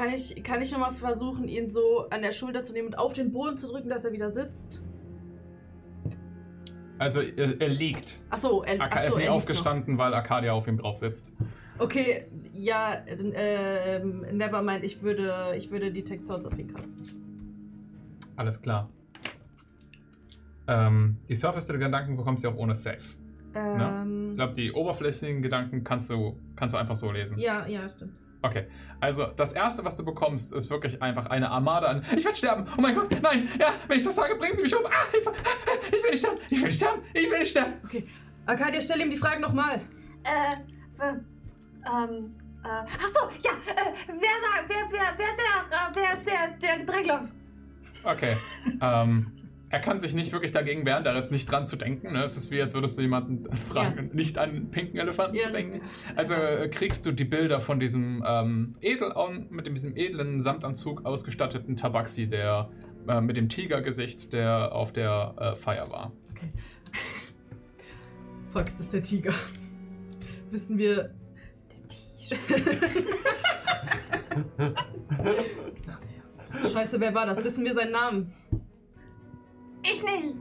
[0.00, 3.12] Kann ich, kann ich nochmal versuchen, ihn so an der Schulter zu nehmen und auf
[3.12, 4.82] den Boden zu drücken, dass er wieder sitzt?
[6.96, 8.18] Also er, er liegt.
[8.30, 11.34] Achso, er, Arca achso, er ist nicht liegt aufgestanden, weil Arcadia auf ihm drauf sitzt.
[11.76, 17.06] Okay, ja, ähm, nevermind, ich würde, ich würde Detect Thoughts auf ihn casten.
[18.36, 18.88] Alles klar.
[20.66, 22.96] Ähm, die Surface der Gedanken bekommst du auch ohne Save.
[22.96, 23.16] Ich
[23.54, 27.38] Ähm, glaube, die oberflächlichen Gedanken kannst du, kannst du einfach so lesen.
[27.38, 28.14] ja, ja, stimmt.
[28.42, 28.66] Okay,
[29.00, 32.02] also das erste, was du bekommst, ist wirklich einfach eine Armada an.
[32.16, 32.66] Ich werde sterben!
[32.76, 33.48] Oh mein Gott, nein!
[33.58, 34.84] Ja, wenn ich das sage, bringen sie mich um!
[34.86, 35.32] Ah, Hilfe!
[35.88, 36.40] Ich will nicht sterben!
[36.48, 37.02] Ich will nicht sterben!
[37.12, 37.72] Ich will nicht sterben!
[38.46, 39.82] Arcadia, stell ihm die Fragen nochmal.
[40.24, 40.54] Äh,
[41.02, 41.26] ähm,
[41.86, 46.12] ähm, äh, ach so, ja, äh, wer sagt, wer, wer, wer ist der, äh, wer
[46.14, 47.28] ist der, der Dreckloff?
[48.04, 48.36] Okay,
[48.80, 49.39] ähm,
[49.70, 52.12] er kann sich nicht wirklich dagegen wehren, da jetzt nicht dran zu denken.
[52.12, 52.24] Ne?
[52.24, 55.44] Es ist wie, als würdest du jemanden fragen, nicht an einen pinken Elefanten Ja.
[55.44, 55.80] zu denken.
[56.16, 59.12] Also äh, kriegst du die Bilder von diesem ähm, edel,
[59.48, 62.68] mit diesem edlen Samtanzug ausgestatteten Tabaxi, der
[63.06, 66.12] äh, mit dem Tigergesicht, der auf der äh, Feier war.
[68.52, 69.32] Fuck, ist das der Tiger?
[70.50, 71.14] Wissen wir.
[76.72, 77.42] Scheiße, wer war das?
[77.44, 78.32] Wissen wir seinen Namen?
[79.82, 80.34] Ich nicht.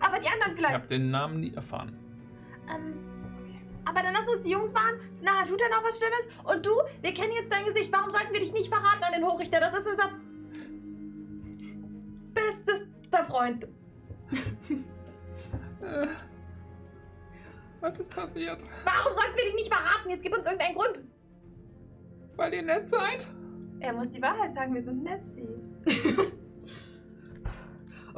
[0.00, 0.74] Aber die anderen Ich vielleicht.
[0.74, 1.96] habe den Namen nie erfahren.
[2.72, 2.94] Ähm,
[3.84, 5.00] aber dann lass uns die Jungs fahren.
[5.22, 6.28] Na, tut er noch was Schlimmes?
[6.44, 7.90] Und du, wir kennen jetzt dein Gesicht.
[7.92, 9.60] Warum sollten wir dich nicht verraten an den Hochrichter?
[9.60, 10.10] Das ist unser
[12.34, 13.64] bestester Freund.
[15.80, 16.06] Äh,
[17.80, 18.62] was ist passiert?
[18.84, 20.10] Warum sollten wir dich nicht verraten?
[20.10, 21.00] Jetzt gib uns irgendeinen Grund.
[22.36, 23.26] Weil ihr nett seid?
[23.80, 25.48] Er muss die Wahrheit sagen, wir sind nett, sie.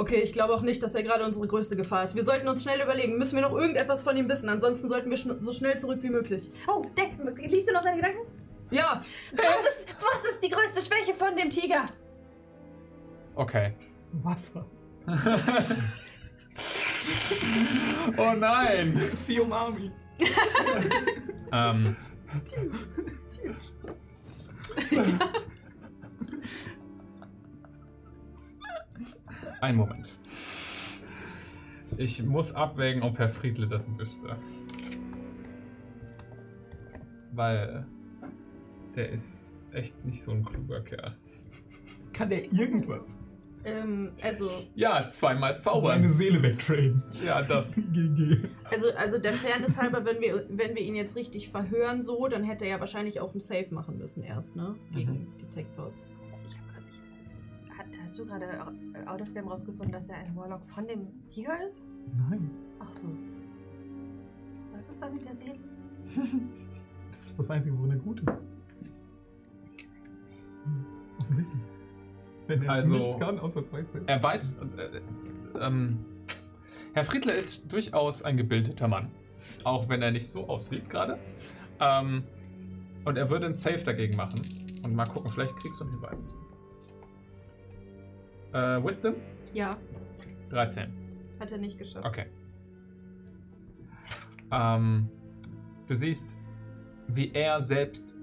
[0.01, 2.15] Okay, ich glaube auch nicht, dass er gerade unsere größte Gefahr ist.
[2.15, 4.49] Wir sollten uns schnell überlegen, müssen wir noch irgendetwas von ihm wissen?
[4.49, 6.51] Ansonsten sollten wir schn so schnell zurück wie möglich.
[6.67, 7.11] Oh, Deck,
[7.51, 8.21] liest du noch seine Gedanken?
[8.71, 9.05] Ja,
[9.37, 11.85] Was ist, was ist die größte Schwäche von dem Tiger?
[13.35, 13.75] Okay.
[14.23, 14.65] Wasser.
[18.17, 18.99] oh nein!
[19.17, 19.93] Sie umarmi.
[21.53, 21.95] ähm,
[29.61, 30.19] Ein Moment.
[31.97, 34.37] Ich muss abwägen, ob Herr Friedle das wüsste.
[37.33, 37.85] Weil
[38.97, 41.17] der ist echt nicht so ein kluger Kerl.
[42.13, 43.19] Kann der irgendwas?
[43.65, 46.11] ähm, also, Ja, zweimal Seine zaubern.
[46.11, 47.03] Seele wegtraden.
[47.25, 47.77] Ja, das.
[47.93, 48.39] GG.
[48.65, 52.45] also, also der Fairness halber, wenn wir, wenn wir ihn jetzt richtig verhören, so, dann
[52.45, 54.75] hätte er ja wahrscheinlich auch ein Safe machen müssen erst, ne?
[54.95, 55.67] Gegen die Tech
[58.11, 61.65] hast du gerade äh, out of them rausgefunden, dass er ein Warlock von dem Tiger
[61.69, 61.81] ist?
[62.29, 63.09] Nein, Ach so.
[64.75, 65.55] Was ist da mit der Seele?
[67.19, 68.29] das ist das Einzige, worin er gut ist.
[71.21, 71.61] Offensichtlich.
[72.49, 74.03] Wenn er Also- nichts kann, außer zwei Space.
[74.07, 75.01] Er weiß, äh,
[75.61, 75.99] ähm,
[76.95, 79.09] Herr Friedler ist durchaus ein gebildeter Mann.
[79.63, 81.17] Auch wenn er nicht so aussieht gerade.
[81.79, 82.25] Ähm,
[83.05, 84.41] und er würde ein Safe dagegen machen.
[84.85, 86.35] Und mal gucken, vielleicht kriegst du einen Hinweis.
[88.53, 89.15] Äh, Wisdom?
[89.53, 89.77] Ja,
[90.51, 90.93] 13.
[91.39, 92.05] hat er nicht geschafft.
[92.05, 92.27] Okay.
[94.53, 95.09] Ähm,
[95.87, 96.37] du siehst,
[97.09, 98.17] wie er selbst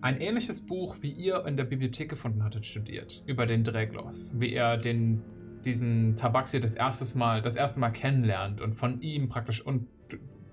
[0.00, 3.24] ein ähnliches Buch, wie ihr in der Bibliothek gefunden hattet, studiert.
[3.26, 4.14] Über den Dragloth.
[4.32, 5.22] Wie er den,
[5.64, 9.88] diesen Tabaxi das, erstes Mal, das erste Mal kennenlernt und von ihm praktisch und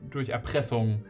[0.09, 1.03] durch Erpressung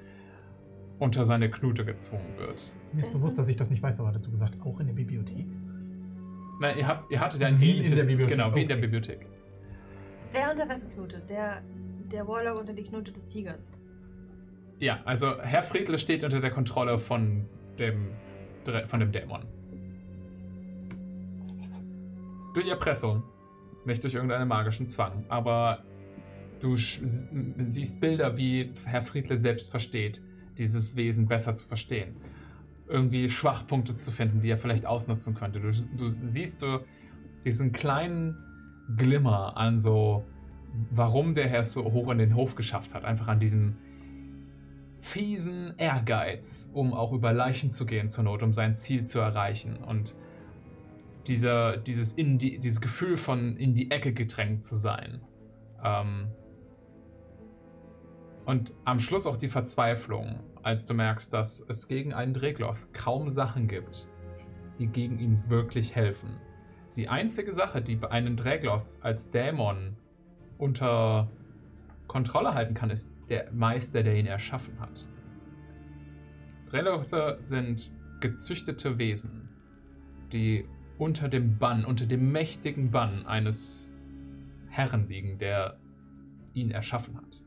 [0.99, 2.71] unter seine Knute gezwungen wird.
[2.93, 4.93] Mir ist bewusst, dass ich das nicht weiß, aber hattest du gesagt, auch in der
[4.93, 5.45] Bibliothek?
[6.59, 7.95] Nein, ihr, habt, ihr hattet ja ein Wie in ähnliches...
[7.95, 8.87] der Bibliothek, Genau, wie in der okay.
[8.87, 9.27] Bibliothek.
[10.31, 11.21] Wer unter wessen Knute?
[11.29, 11.61] Der,
[12.11, 13.69] der Warlock unter die Knute des Tigers.
[14.79, 17.47] Ja, also Herr Friedle steht unter der Kontrolle von
[17.79, 18.09] dem,
[18.87, 19.45] von dem Dämon.
[22.53, 23.23] Durch Erpressung,
[23.85, 25.83] nicht durch irgendeinen magischen Zwang, aber
[26.59, 30.21] du siehst Bilder, wie Herr Friedle selbst versteht,
[30.57, 32.15] dieses Wesen besser zu verstehen.
[32.87, 35.59] Irgendwie Schwachpunkte zu finden, die er vielleicht ausnutzen könnte.
[35.59, 36.81] Du, du siehst so
[37.45, 38.37] diesen kleinen
[38.97, 40.25] Glimmer an so,
[40.91, 43.05] warum der Herr es so hoch in den Hof geschafft hat.
[43.05, 43.77] Einfach an diesem
[44.99, 49.77] fiesen Ehrgeiz, um auch über Leichen zu gehen zur Not, um sein Ziel zu erreichen.
[49.77, 50.15] Und
[51.27, 55.21] dieser, dieses, in die, dieses Gefühl von in die Ecke gedrängt zu sein.
[55.83, 56.27] Ähm
[58.45, 63.29] und am Schluss auch die Verzweiflung, als du merkst, dass es gegen einen Drehgloff kaum
[63.29, 64.07] Sachen gibt,
[64.79, 66.29] die gegen ihn wirklich helfen.
[66.95, 69.95] Die einzige Sache, die einen Dragloth als Dämon
[70.57, 71.29] unter
[72.07, 75.07] Kontrolle halten kann, ist der Meister, der ihn erschaffen hat.
[76.67, 79.49] Drelothe sind gezüchtete Wesen,
[80.31, 83.93] die unter dem Bann, unter dem mächtigen Bann eines
[84.69, 85.79] Herren liegen, der
[86.53, 87.42] ihn erschaffen hat.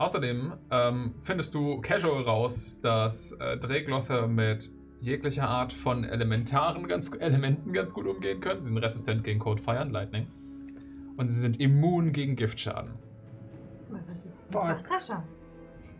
[0.00, 7.12] Außerdem ähm, findest du casual raus, dass äh, Dreglothe mit jeglicher Art von elementaren ganz,
[7.20, 8.62] Elementen ganz gut umgehen können.
[8.62, 10.26] Sie sind resistent gegen Cold Fire und Lightning.
[11.18, 12.94] Und sie sind immun gegen Giftschaden.
[13.90, 14.54] Was ist.
[14.54, 15.24] Wasserschaden?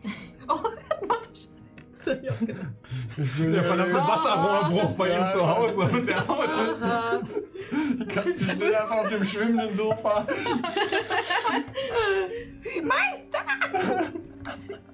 [0.49, 1.60] Oh, Wasserschaden.
[2.07, 3.53] Ja, genau.
[3.53, 6.49] Der verdammte Wasserrohrbruch bei ihm zu Hause und der haut.
[7.73, 10.27] Die Katze steht einfach auf dem schwimmenden Sofa.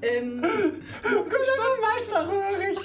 [0.03, 0.43] ähm,
[1.81, 2.79] Meisterröhrig.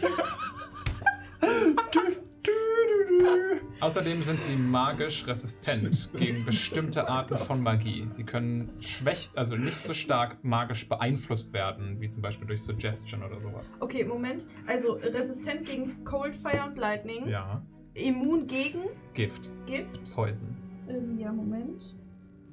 [3.79, 8.05] Außerdem sind sie magisch resistent gegen bestimmte Arten von Magie.
[8.09, 13.23] Sie können schwäch, also nicht so stark magisch beeinflusst werden, wie zum Beispiel durch Suggestion
[13.23, 13.77] oder sowas.
[13.79, 14.45] okay, Moment.
[14.67, 17.27] Also resistent gegen Cold, Fire und Lightning.
[17.27, 17.63] Ja.
[17.95, 20.13] Immun gegen Gift, Gift.
[20.13, 20.55] Poison.
[20.87, 21.95] Ähm, ja, Moment.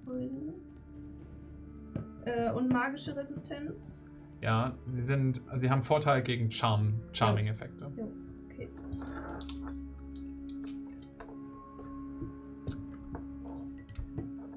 [0.04, 0.54] Poison.
[2.24, 4.00] Äh, und magische Resistenz.
[4.40, 7.86] Ja, sie sind, sie haben Vorteil gegen Charm, Charming-Effekte.
[7.86, 8.68] Okay.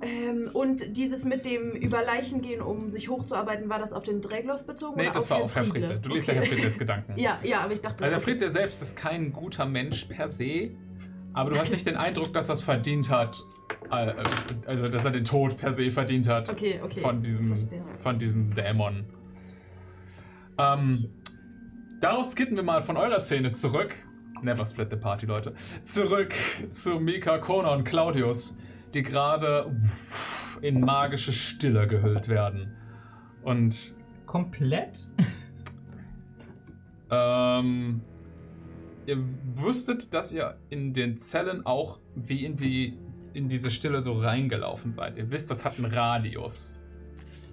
[0.02, 4.22] Ähm, und dieses mit dem über Leichen gehen, um sich hochzuarbeiten, war das auf den
[4.22, 4.98] Dragloff bezogen?
[4.98, 6.00] Nee, das auf war Herrn auf Herr Friedle?
[6.00, 6.38] Du liest okay.
[6.38, 7.14] ja Herr Friedles Gedanken.
[7.22, 8.04] Ja, ja, aber ich dachte.
[8.04, 8.22] Also Herr.
[8.22, 10.72] Friedle selbst ist kein guter Mensch per se,
[11.34, 13.44] aber du hast nicht den Eindruck, dass er es verdient hat,
[13.92, 14.14] äh,
[14.66, 17.00] also dass er den Tod per se verdient hat Okay, okay.
[17.00, 17.56] von diesem,
[18.00, 19.06] von diesem Dämon.
[20.58, 21.10] Ähm,
[22.00, 23.96] daraus skitten wir mal von eurer Szene zurück.
[24.42, 25.54] Never split the party, Leute.
[25.84, 26.34] Zurück
[26.72, 28.58] zu Mika, Kona und Claudius,
[28.94, 29.76] die gerade
[30.62, 32.76] in magische Stille gehüllt werden.
[33.44, 35.10] Und komplett.
[37.10, 38.02] Ähm,
[39.06, 39.18] ihr
[39.56, 42.98] wüsstet, dass ihr in den Zellen auch wie in die
[43.34, 45.18] in diese Stille so reingelaufen seid.
[45.18, 46.82] Ihr wisst, das hat einen Radius.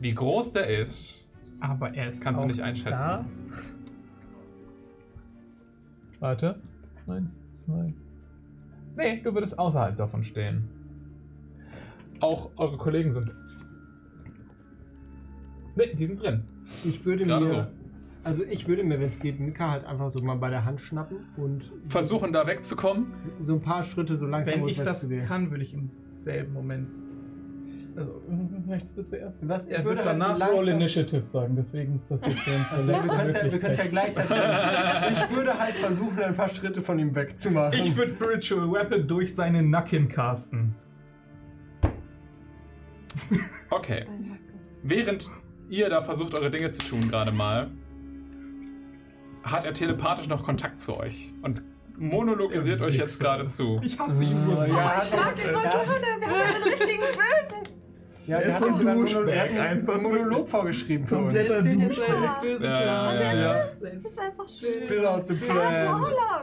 [0.01, 3.09] Wie groß der ist, Aber er ist Kannst du nicht einschätzen.
[3.09, 3.25] Da.
[6.21, 6.61] Warte.
[7.07, 7.95] Eins, zwei.
[8.97, 10.69] nee, du würdest außerhalb davon stehen.
[12.21, 13.33] Auch eure Kollegen sind.
[15.77, 16.43] Nee, die sind drin.
[16.85, 17.49] Ich würde Gerade mir.
[17.49, 17.67] so.
[18.25, 20.81] Also ich würde mir, wenn es geht, Mika halt einfach so mal bei der Hand
[20.81, 23.07] schnappen und Versuchen da wegzukommen.
[23.41, 26.89] so ein paar Schritte so langsam Wenn ich das kann, würde ich im selben Moment.
[27.97, 28.23] Also,
[28.67, 29.39] möchtest du zuerst?
[29.43, 32.41] Was, ich Er würde wird halt so danach Roll Initiative sagen, deswegen ist das jetzt
[32.41, 34.37] für uns also wir können es ja, ja gleichzeitig.
[35.31, 37.79] ich würde halt versuchen, ein paar Schritte von ihm wegzumachen.
[37.79, 40.75] Ich würde Spiritual Weapon durch seine Nacken casten.
[43.71, 44.07] Okay.
[44.83, 45.31] Während
[45.69, 47.71] ihr da versucht, eure Dinge zu tun, gerade mal,
[49.43, 51.63] hat er telepathisch noch Kontakt zu euch und
[51.97, 53.81] monologisiert euch jetzt gerade zu.
[53.83, 54.53] Ich hasse ihn so.
[54.65, 55.71] Ja, Ich mag den so ja.
[55.71, 56.21] gerne.
[56.21, 57.75] Wir haben einen richtigen Bösen.
[58.27, 61.17] Ja, Er der ist hat so uns einen Monolog, der einen einfach Monolog vorgeschrieben für
[61.17, 61.25] uns.
[61.25, 63.17] Kompletter Erzählt jetzt seinen bösen Ja, Plan.
[63.19, 63.67] ja, ja, ja.
[63.67, 64.83] Das ist einfach schön.
[64.85, 66.43] Spill out the Er hat plan.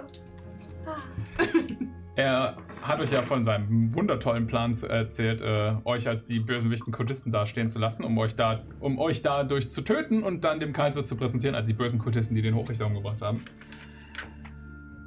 [2.18, 7.30] Er hat euch ja von seinem wundertollen Plan erzählt, äh, euch als die bösewichten Kultisten
[7.32, 11.04] dastehen zu lassen, um euch, da, um euch dadurch zu töten und dann dem Kaiser
[11.04, 13.44] zu präsentieren als die bösen Kultisten, die den Hochrichter umgebracht haben.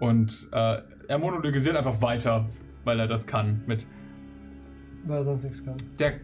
[0.00, 2.46] Und äh, er monologisiert einfach weiter,
[2.84, 3.62] weil er das kann.
[3.66, 3.86] Mit
[5.06, 5.76] Weil er sonst nichts kann.
[5.98, 6.20] der,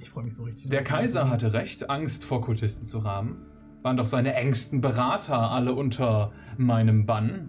[0.00, 0.68] Ich freue mich so richtig.
[0.70, 3.36] der Kaiser hatte recht, Angst vor Kultisten zu haben.
[3.82, 7.48] Waren doch seine engsten Berater alle unter meinem Bann.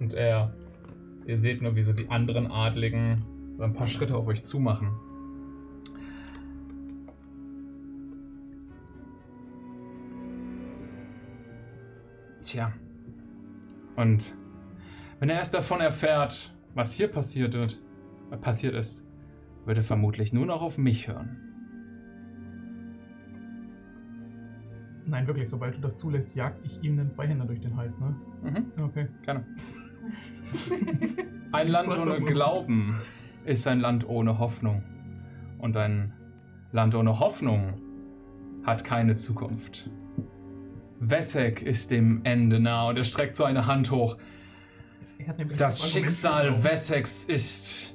[0.00, 0.52] Und er,
[1.26, 3.24] ihr seht nur, wie so die anderen Adligen
[3.56, 4.88] so ein paar Schritte auf euch zumachen.
[12.40, 12.72] Tja.
[13.96, 14.36] Und
[15.18, 17.80] wenn er erst davon erfährt, was hier passiert wird,
[18.30, 19.06] äh, passiert ist,
[19.64, 21.38] wird er vermutlich nur noch auf mich hören.
[25.06, 28.14] Nein, wirklich, sobald du das zulässt, jagt ich ihm einen Zweihänder durch den Hals, ne?
[28.42, 28.84] Mhm.
[28.84, 29.08] Okay.
[29.22, 29.44] Gerne.
[31.52, 33.00] Ein Land ohne Glauben
[33.44, 34.82] ist ein Land ohne Hoffnung.
[35.58, 36.12] Und ein
[36.72, 37.74] Land ohne Hoffnung
[38.64, 39.90] hat keine Zukunft.
[41.00, 44.16] Wessek ist dem Ende nah und er streckt so eine Hand hoch.
[45.56, 46.64] Das Schicksal.
[46.64, 47.93] Wesseks ist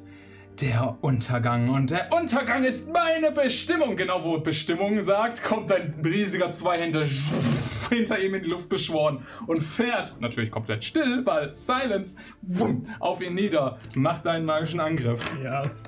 [0.61, 3.95] der Untergang und der Untergang ist meine Bestimmung.
[3.95, 7.03] Genau wo Bestimmung sagt, kommt ein riesiger Zweihänder
[7.89, 12.17] hinter ihm in die Luft beschworen und fährt, natürlich komplett still, weil Silence,
[12.99, 15.23] auf ihn nieder, macht einen magischen Angriff.
[15.43, 15.83] Ja, es-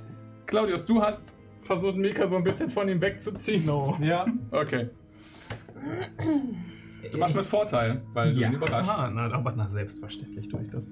[0.47, 3.65] Claudius, du hast versucht, Mika so ein bisschen von ihm wegzuziehen.
[3.65, 3.97] no.
[4.01, 4.25] Ja.
[4.51, 4.89] Okay.
[7.11, 8.89] Du machst mit Vorteil, weil du ihn überrascht.
[8.89, 10.87] Aha, na, aber na, selbstverständlich tue ich das.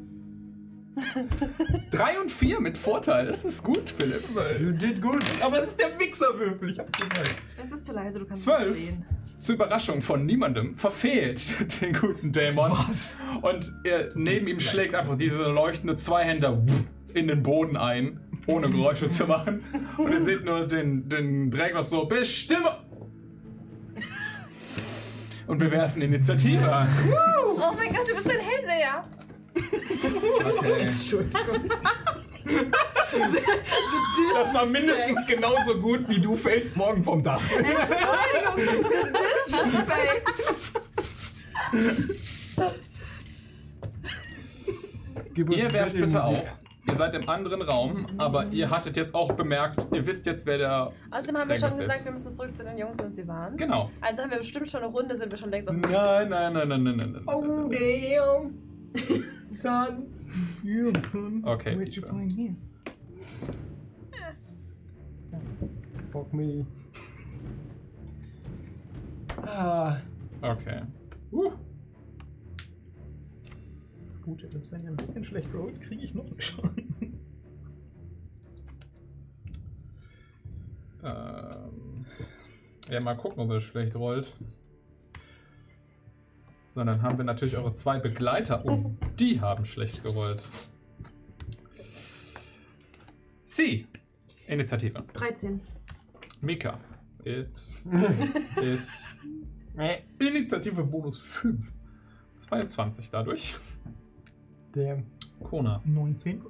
[1.92, 4.24] Drei und vier mit Vorteil, das ist gut, Philipp.
[4.60, 5.24] You did good.
[5.42, 7.36] Aber es ist der Wichserwürfel, ich hab's gesagt.
[7.62, 8.76] Es ist zu leise, du kannst Zwölf.
[8.76, 9.06] nicht sehen.
[9.40, 12.72] zur Überraschung von niemandem verfehlt den guten Dämon.
[12.72, 13.18] Was?
[13.42, 16.62] Und er, neben ihm schlägt einfach diese leuchtende Zweihänder
[17.14, 19.64] in den Boden ein, ohne Geräusche zu machen.
[19.98, 22.78] Und ihr seht nur den, den Drag so, bestimme!
[25.48, 26.88] Und wir werfen Initiative.
[27.58, 29.04] Oh mein Gott, du bist ein Hellseher.
[30.46, 30.90] Okay.
[34.34, 37.42] Das war mindestens genauso gut wie du fällst morgen vom Dach.
[37.52, 38.56] Entschuldigung,
[39.46, 40.74] Disrespect.
[45.34, 46.44] Gib uns Ihr werft bitte auch.
[46.88, 50.58] Ihr seid im anderen Raum, aber ihr hattet jetzt auch bemerkt, ihr wisst jetzt, wer
[50.58, 50.92] der.
[51.12, 52.06] Außerdem haben wir schon Dragnet gesagt, ist.
[52.06, 53.56] wir müssen zurück zu den Jungs, und sie waren.
[53.58, 53.92] Genau.
[54.02, 56.54] Also haben wir bestimmt schon eine Runde, sind wir schon längst auf dem Nein, nein,
[56.54, 57.24] nein, nein, nein, nein, nein.
[57.28, 58.54] Oh, nein.
[58.96, 59.24] damn.
[59.50, 60.08] Son.
[60.64, 61.44] Yeah, son.
[61.46, 61.76] Okay.
[61.76, 62.56] Where'd you find this?
[66.12, 66.66] Fuck me.
[69.46, 70.00] Ah.
[70.44, 70.82] Okay.
[71.34, 71.52] Uh.
[74.08, 76.90] Das Gute ist, wenn ihr ein bisschen schlecht rollt, kriege ich noch einen Schaden.
[81.04, 82.06] Ähm,
[82.90, 84.36] ja, mal gucken, ob er schlecht rollt.
[86.80, 88.64] So, dann haben wir natürlich eure zwei Begleiter.
[88.66, 90.48] Oh, die haben schlecht gerollt.
[93.44, 93.86] Sie.
[94.48, 95.04] Initiative.
[95.12, 95.60] 13.
[96.40, 96.80] Mika.
[97.26, 97.50] It
[98.64, 99.18] ist
[100.20, 101.70] Initiative Bonus 5.
[102.36, 103.58] 22 dadurch.
[104.72, 105.04] Damn.
[105.44, 105.82] Kona.
[105.84, 106.46] 19.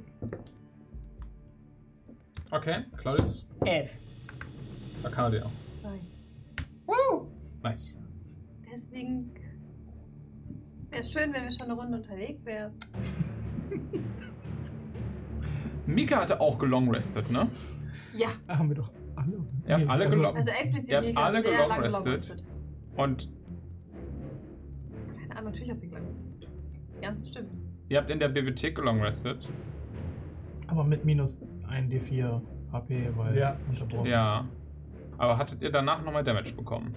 [2.51, 3.49] Okay, Claudius.
[3.65, 3.89] F.
[5.01, 5.49] Arcadia.
[5.71, 5.99] zwei.
[7.63, 7.97] Nice.
[8.71, 9.33] Deswegen
[10.89, 12.73] wäre es schön, wenn wir schon eine Runde unterwegs wären.
[15.85, 17.47] Mika hatte auch gelongrestet, ne?
[18.13, 18.27] Ja.
[18.47, 19.45] Ah, haben wir doch alle.
[19.67, 20.37] Ihr habt alle gelockt.
[20.37, 22.43] Also explizit Ihr habt Mika alle gelongrestet.
[22.95, 23.29] Und
[25.19, 26.49] Keine Ahnung, natürlich hat sie gelongrestet.
[27.01, 27.49] Ganz bestimmt.
[27.87, 29.47] ihr habt in der Bibliothek gelongrestet.
[30.67, 32.41] Aber mit minus 1 D4
[32.71, 34.05] HP, weil Ja, unterbrochen.
[34.07, 34.45] Ja.
[35.17, 36.93] Aber hattet ihr danach nochmal Damage bekommen?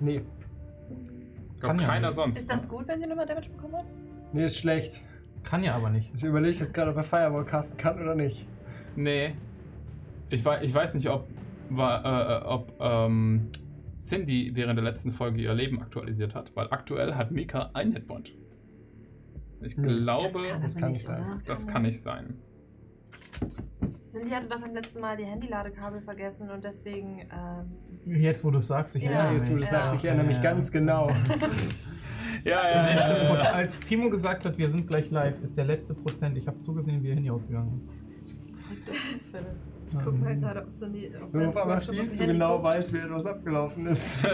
[0.00, 0.22] Nee.
[1.68, 2.16] Kann ja keiner nicht.
[2.16, 2.36] sonst.
[2.38, 3.86] Ist das gut, wenn sie nochmal Damage bekommen hat?
[4.32, 5.02] Nee, ist schlecht.
[5.44, 6.12] Kann ja aber nicht.
[6.14, 8.46] Ich überlege jetzt gerade, ob er Firewall casten kann oder nicht.
[8.96, 9.34] Nee.
[10.30, 11.26] Ich, wei- ich weiß nicht, ob,
[11.70, 13.48] war, äh, ob ähm,
[14.00, 18.32] Cindy während der letzten Folge ihr Leben aktualisiert hat, weil aktuell hat Mika ein Hitpoint.
[19.60, 19.82] Ich Hm.
[19.84, 21.24] glaube, Das kann, das kann nicht sein.
[21.26, 21.36] oder?
[21.46, 22.38] das kann nicht sein.
[24.12, 27.20] Cindy hatte doch beim letzten Mal die Handyladekabel vergessen und deswegen.
[27.32, 29.68] Ähm, Jetzt, wo du es sagst, ich Ja, erinnere Jetzt, wo du mich.
[29.70, 30.42] sagst, ich erinnere mich Ja.
[30.42, 31.08] ganz genau.
[32.44, 33.18] Ja, ja, ja.
[33.18, 33.50] ja, ja.
[33.52, 36.36] Als Timo gesagt hat, wir sind gleich live, ist der letzte Prozent.
[36.38, 38.02] Ich habe zugesehen, wie er Handy ausgegangen ist.
[39.24, 39.54] Zufälle.
[39.90, 41.12] Ich guck mal gerade, ob es in die.
[41.14, 42.64] Ob einmal Workshop viel zu genau guckt.
[42.64, 44.26] weiß, wie etwas abgelaufen ist.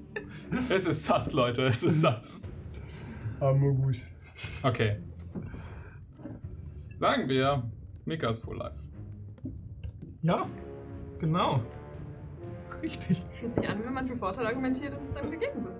[0.68, 1.64] es ist sass, Leute.
[1.66, 2.42] Es ist sass.
[3.40, 4.10] Amogus.
[4.62, 4.96] Okay.
[6.96, 7.62] Sagen wir,
[8.04, 8.74] Mika ist full life.
[10.22, 10.46] Ja,
[11.20, 11.62] genau.
[12.82, 13.22] Richtig.
[13.40, 15.76] Fühlt sich an, wenn man für Vorteile argumentiert und es dann gegeben wird.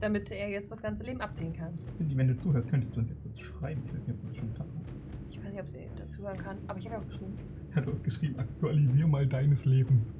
[0.00, 1.78] Damit er jetzt das ganze Leben abziehen kann.
[1.92, 3.82] Cindy, wenn du zuhörst, könntest du uns ja kurz schreiben.
[3.86, 4.92] Ich weiß nicht, ob du das schon getan hast.
[5.30, 7.38] Ich weiß nicht, ob sie dazuhören kann, aber ich habe auch geschrieben.
[7.74, 10.12] Ja, du hast geschrieben, aktualisier mal deines Lebens.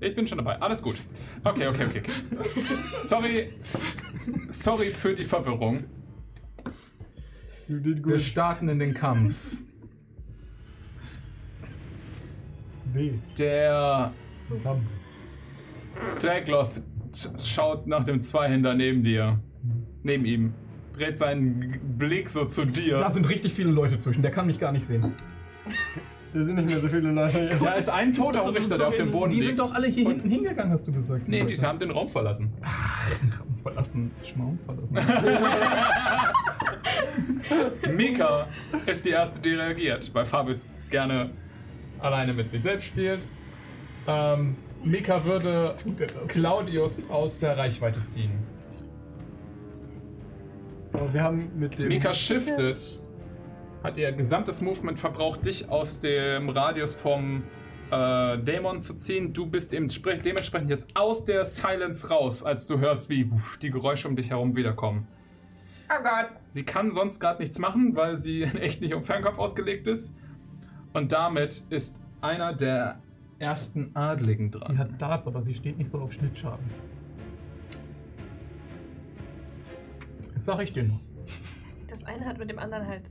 [0.00, 0.60] Ich bin schon dabei.
[0.60, 1.00] Alles gut.
[1.44, 2.02] Okay, okay, okay.
[2.02, 2.62] okay.
[3.02, 3.54] Sorry.
[4.48, 5.84] Sorry für die Verwirrung.
[7.66, 9.56] Wir starten in den Kampf.
[12.94, 13.12] Weh.
[13.38, 14.12] Der.
[16.20, 16.70] Dragloth
[17.42, 19.38] schaut nach dem Zweihänder neben dir.
[20.02, 20.54] Neben ihm.
[20.94, 22.98] Dreht seinen Blick so zu dir.
[22.98, 25.12] Da sind richtig viele Leute zwischen, der kann mich gar nicht sehen.
[26.32, 27.50] Da sind nicht mehr so viele Leute.
[27.62, 29.46] Da ist ein toter Richter, der auf dem Boden Die liegt.
[29.48, 31.28] sind doch alle hier Und- hinten hingegangen, hast du gesagt.
[31.28, 32.52] Nee, die haben den Raum verlassen.
[33.40, 34.10] Raum verlassen.
[34.22, 34.96] Schmaum verlassen.
[37.96, 38.46] Mika
[38.86, 41.30] ist die erste, die reagiert, weil Fabius gerne
[42.04, 43.28] alleine mit sich selbst spielt.
[44.06, 45.74] Ähm, Mika würde?
[46.28, 48.32] Claudius aus der Reichweite ziehen.
[50.92, 51.88] Aber wir haben mit dem.
[51.88, 53.00] Mika shiftet,
[53.82, 57.42] hat ihr gesamtes Movement verbraucht, dich aus dem Radius vom
[57.90, 59.32] äh, Dämon zu ziehen.
[59.32, 63.30] Du bist dementsprechend jetzt aus der Silence raus, als du hörst, wie
[63.62, 65.08] die Geräusche um dich herum wiederkommen.
[65.88, 66.28] Oh Gott.
[66.48, 70.16] Sie kann sonst gerade nichts machen, weil sie echt nicht um Fernkampf ausgelegt ist.
[70.94, 73.00] Und damit ist einer der
[73.40, 74.62] ersten Adligen dran.
[74.72, 76.64] Sie hat Darts, aber sie steht nicht so auf Schnittschaden.
[80.32, 81.00] Das sag ich dir nur.
[81.88, 83.10] Das eine hat mit dem anderen halt.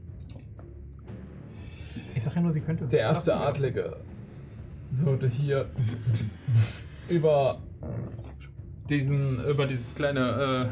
[2.15, 2.87] Ich sag ja nur, sie könnte.
[2.87, 3.35] Der erste.
[3.35, 3.97] Adlige
[4.91, 5.69] würde hier
[7.09, 7.61] über
[8.89, 10.71] diesen, über dieses kleine,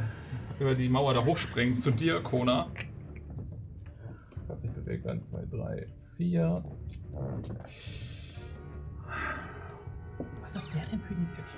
[0.59, 2.67] äh, über die Mauer da hochspringen zu dir, Kona.
[4.47, 5.05] Hat sich bewegt.
[5.07, 5.87] 1, 2, 3,
[6.21, 6.53] 4.
[10.41, 11.57] Was hat der denn für Initiative?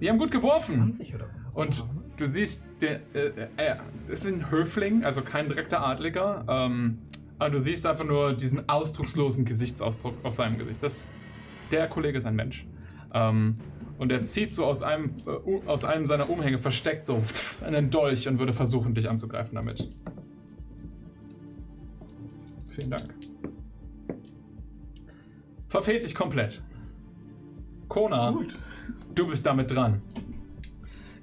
[0.00, 0.76] Die haben gut geworfen.
[0.76, 1.54] 20 oder sowas.
[1.54, 2.02] Und oder?
[2.16, 3.76] du siehst, der, äh, äh,
[4.06, 6.46] das ist ein Höfling, also kein direkter Adliger.
[6.48, 7.00] Ähm,
[7.38, 10.82] aber du siehst einfach nur diesen ausdruckslosen Gesichtsausdruck auf seinem Gesicht.
[10.82, 11.10] Das,
[11.70, 12.66] der Kollege ist ein Mensch.
[13.12, 13.58] Ähm,
[13.98, 17.22] und er zieht so aus einem, äh, aus einem seiner Umhänge versteckt so
[17.62, 19.90] einen Dolch und würde versuchen, dich anzugreifen damit.
[22.70, 23.33] Vielen Dank.
[25.74, 26.62] Verfehlt dich komplett.
[27.88, 28.56] Kona, Gut.
[29.12, 30.00] du bist damit dran.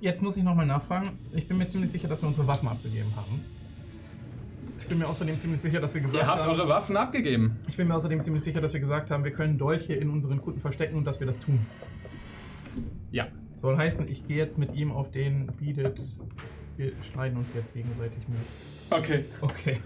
[0.02, 1.18] Jetzt muss ich nochmal nachfragen.
[1.32, 3.45] Ich bin mir ziemlich sicher, dass wir unsere Waffen abgegeben haben.
[4.82, 6.52] Ich bin mir außerdem ziemlich sicher, dass wir gesagt Ihr habt haben.
[6.52, 7.60] eure Waffen abgegeben.
[7.70, 10.41] Ich bin mir außerdem ziemlich sicher, dass wir gesagt haben, wir können Dolche in unseren
[10.41, 11.66] Kutten verstecken und dass wir das tun.
[13.12, 13.28] Ja.
[13.56, 16.02] Soll heißen, ich gehe jetzt mit ihm auf den Bietet.
[16.76, 18.41] Wir schneiden uns jetzt gegenseitig mit.
[18.89, 19.24] Okay.
[19.39, 19.80] Okay.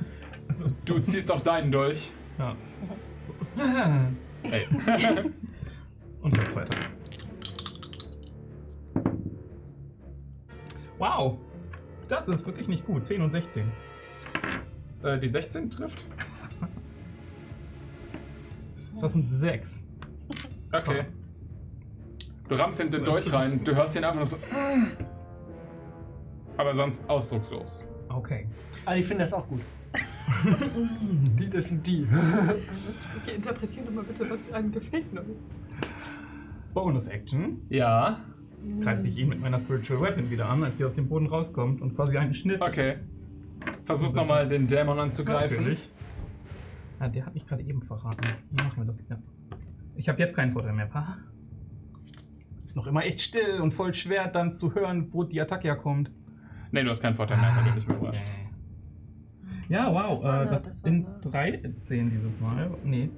[0.48, 2.10] Also Du ziehst auch deinen Dolch.
[2.40, 2.56] Ja.
[3.22, 3.34] So.
[4.50, 4.68] Hey.
[6.22, 6.76] Und der zweite.
[10.98, 11.38] Wow.
[12.08, 13.06] Das ist wirklich nicht gut.
[13.06, 13.72] 10 und 16.
[15.04, 16.06] äh, die 16 trifft.
[19.02, 19.88] Das sind 6.
[20.72, 21.06] Okay.
[22.48, 23.64] Du rammst in den Dolch rein.
[23.64, 24.38] Du hörst ihn einfach nur so.
[26.58, 27.86] Aber sonst ausdruckslos.
[28.10, 28.48] Okay.
[28.86, 29.62] Ah, ich finde das auch gut.
[31.40, 32.08] die, das sind die.
[33.22, 35.24] Okay, interpretiere doch mal bitte, was einem gefällt noch.
[36.74, 37.62] Bonus Action.
[37.70, 38.20] Ja.
[38.82, 41.82] Greife ich ihn mit meiner Spiritual Weapon wieder an, als die aus dem Boden rauskommt
[41.82, 42.62] und quasi einen Schnitt.
[42.62, 42.98] Okay.
[43.86, 45.58] Versuchst nochmal den Dämon anzugreifen.
[45.58, 45.90] Natürlich.
[47.00, 48.26] Ah, der hat mich gerade eben verraten.
[48.52, 49.04] Wie machen wir das?
[49.10, 49.18] Ja.
[49.96, 50.88] Ich habe jetzt keinen Vorteil mehr.
[50.88, 51.18] Pa.
[52.64, 56.12] Ist noch immer echt still und voll schwer dann zu hören, wo die Attacke herkommt.
[56.72, 58.24] Nee, du hast keinen Vorteil mehr, weil du nicht mehr überrascht.
[58.24, 58.45] Okay.
[59.70, 60.12] Ja, wow.
[60.12, 62.72] Das war äh, eine- das, das sind eine- 13 dieses Mal.
[62.84, 63.10] Nee.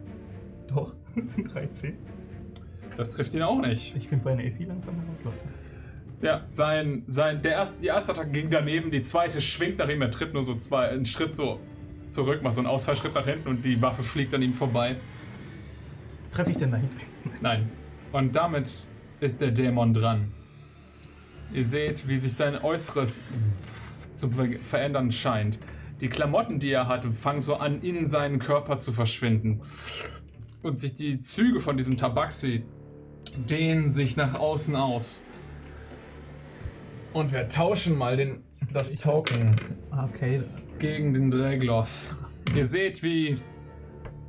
[0.68, 1.94] Doch, das sind 13.
[2.96, 3.96] Das trifft ihn auch nicht.
[3.96, 5.38] Ich finde seine AC langsam herausläuft.
[6.22, 10.02] Ja, sein, sein, der erste, die erste Attacke ging daneben, die zweite schwingt nach ihm,
[10.02, 11.60] er tritt nur so zwei, einen Schritt so
[12.08, 14.96] zurück, macht so einen Ausfallschritt nach hinten und die Waffe fliegt an ihm vorbei.
[16.32, 16.96] Treffe ich denn dahinter?
[17.42, 17.70] Nein.
[18.14, 18.88] Und damit
[19.20, 20.32] ist der Dämon dran.
[21.54, 23.22] Ihr seht, wie sich sein Äußeres
[24.12, 25.60] zu ver- verändern scheint.
[26.02, 29.62] Die Klamotten, die er hat, fangen so an, in seinen Körper zu verschwinden.
[30.62, 32.64] Und sich die Züge von diesem Tabaxi
[33.50, 35.24] dehnen sich nach außen aus.
[37.14, 39.56] Und wir tauschen mal den, das Token
[39.92, 40.44] Okay.
[40.78, 41.88] gegen den Dragloth.
[42.56, 43.38] Ihr seht, wie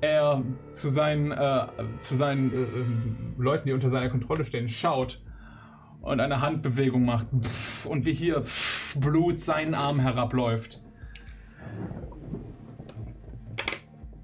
[0.00, 0.42] er
[0.72, 1.66] zu seinen, äh,
[1.98, 5.20] zu seinen äh, ähm, Leuten, die unter seiner Kontrolle stehen, schaut
[6.00, 7.26] und eine Handbewegung macht.
[7.84, 8.44] Und wie hier
[8.94, 10.80] Blut seinen Arm herabläuft.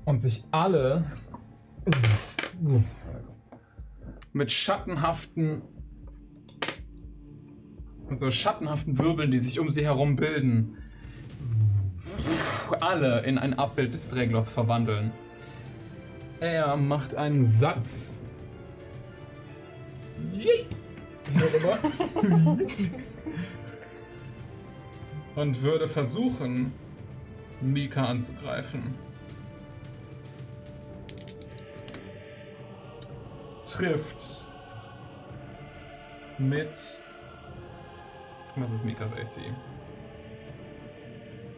[0.04, 1.04] Und sich alle
[4.32, 5.62] mit schattenhaften
[8.08, 10.76] und so schattenhaften Wirbeln, die sich um sie herum bilden,
[12.80, 15.10] alle in ein Abbild des Dragloth verwandeln.
[16.40, 18.26] Er macht einen Satz.
[25.34, 26.72] Und würde versuchen,
[27.64, 28.94] Mika anzugreifen.
[33.66, 34.44] Trifft
[36.38, 36.78] mit.
[38.56, 39.40] Was ist Mikas AC?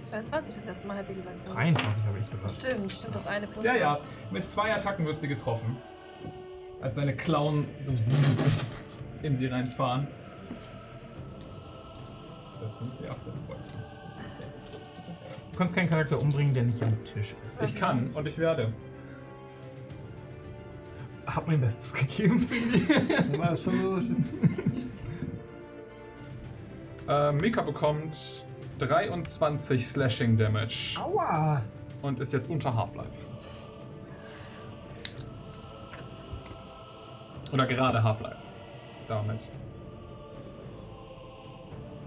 [0.02, 1.46] 22 das letzte Mal hat sie gesagt.
[1.46, 1.54] ne?
[1.54, 2.52] 23 habe ich gehört.
[2.52, 3.64] Stimmt, stimmt, das eine plus.
[3.64, 3.98] Ja, ja.
[4.30, 5.76] Mit zwei Attacken wird sie getroffen.
[6.80, 7.66] Als seine Klauen
[9.22, 10.06] in sie reinfahren.
[12.60, 13.10] Das sind wir
[15.56, 17.62] Du kannst keinen Charakter umbringen, der nicht am Tisch ist.
[17.62, 18.74] Ich kann und ich werde.
[21.26, 22.78] Hab mein Bestes gegeben, Cindy.
[23.56, 24.02] Schon so.
[27.10, 28.44] Äh, Mika bekommt
[28.80, 31.62] 23 Slashing Damage Aua!
[32.02, 33.08] und ist jetzt unter Half-Life.
[37.50, 38.42] Oder gerade Half-Life.
[39.08, 39.50] Damit.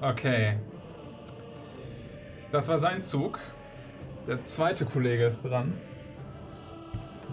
[0.02, 0.58] Okay.
[2.52, 3.40] Das war sein Zug.
[4.28, 5.74] Der zweite Kollege ist dran.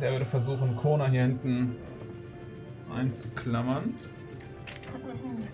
[0.01, 1.77] Der würde versuchen, Kona hier hinten
[2.95, 3.95] einzuklammern.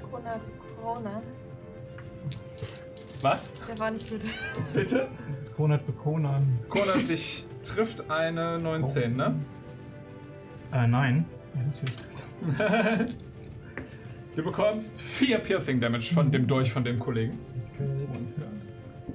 [0.02, 1.22] Corona zu Corona.
[3.20, 3.54] Was?
[3.68, 4.22] Der war nicht gut.
[4.74, 5.08] Bitte?
[5.56, 6.58] Kona zu Conan.
[6.68, 9.34] Kona, dich trifft eine 19, ne?
[10.72, 11.24] Äh, nein.
[11.54, 13.16] Ja, natürlich.
[14.34, 17.38] Du bekommst 4 Piercing Damage von dem Dolch von dem Kollegen.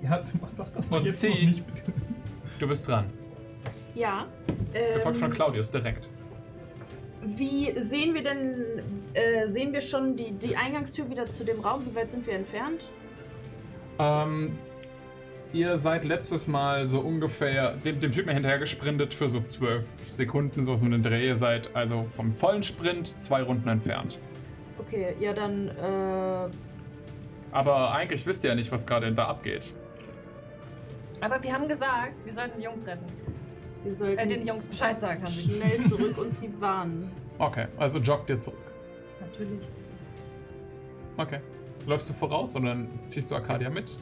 [0.03, 0.21] Ja,
[0.53, 1.93] sag das mal Und jetzt noch nicht, bitte.
[2.59, 3.05] Du bist dran.
[3.95, 4.25] Ja.
[4.95, 6.09] Gefolgt von Ähm, Claudius direkt.
[7.23, 8.81] wie sehen wir denn,
[9.13, 11.85] äh, sehen wir schon die, die Eingangstür wieder zu dem Raum?
[11.85, 12.85] Wie weit sind wir entfernt?
[13.99, 14.57] Ähm,
[15.53, 20.63] ihr seid letztes Mal so ungefähr dem, dem Typen hinterher gesprintet für so 12 Sekunden,
[20.63, 21.25] so um den Dreh.
[21.27, 24.19] Ihr seid also vom vollen Sprint zwei Runden entfernt.
[24.79, 26.49] Okay, ja dann, äh,
[27.51, 29.73] Aber eigentlich wisst ihr ja nicht, was gerade da abgeht.
[31.21, 33.05] Aber wir haben gesagt, wir sollten die Jungs retten.
[33.83, 35.55] wir sollten Äh, den Jungs Bescheid sagen, haben wir.
[35.55, 37.11] schnell zurück und sie warnen.
[37.39, 38.59] Okay, also joggt ihr zurück.
[39.21, 39.67] Natürlich.
[41.17, 41.39] Okay.
[41.85, 42.75] Läufst du voraus oder
[43.07, 43.97] ziehst du Arcadia mit?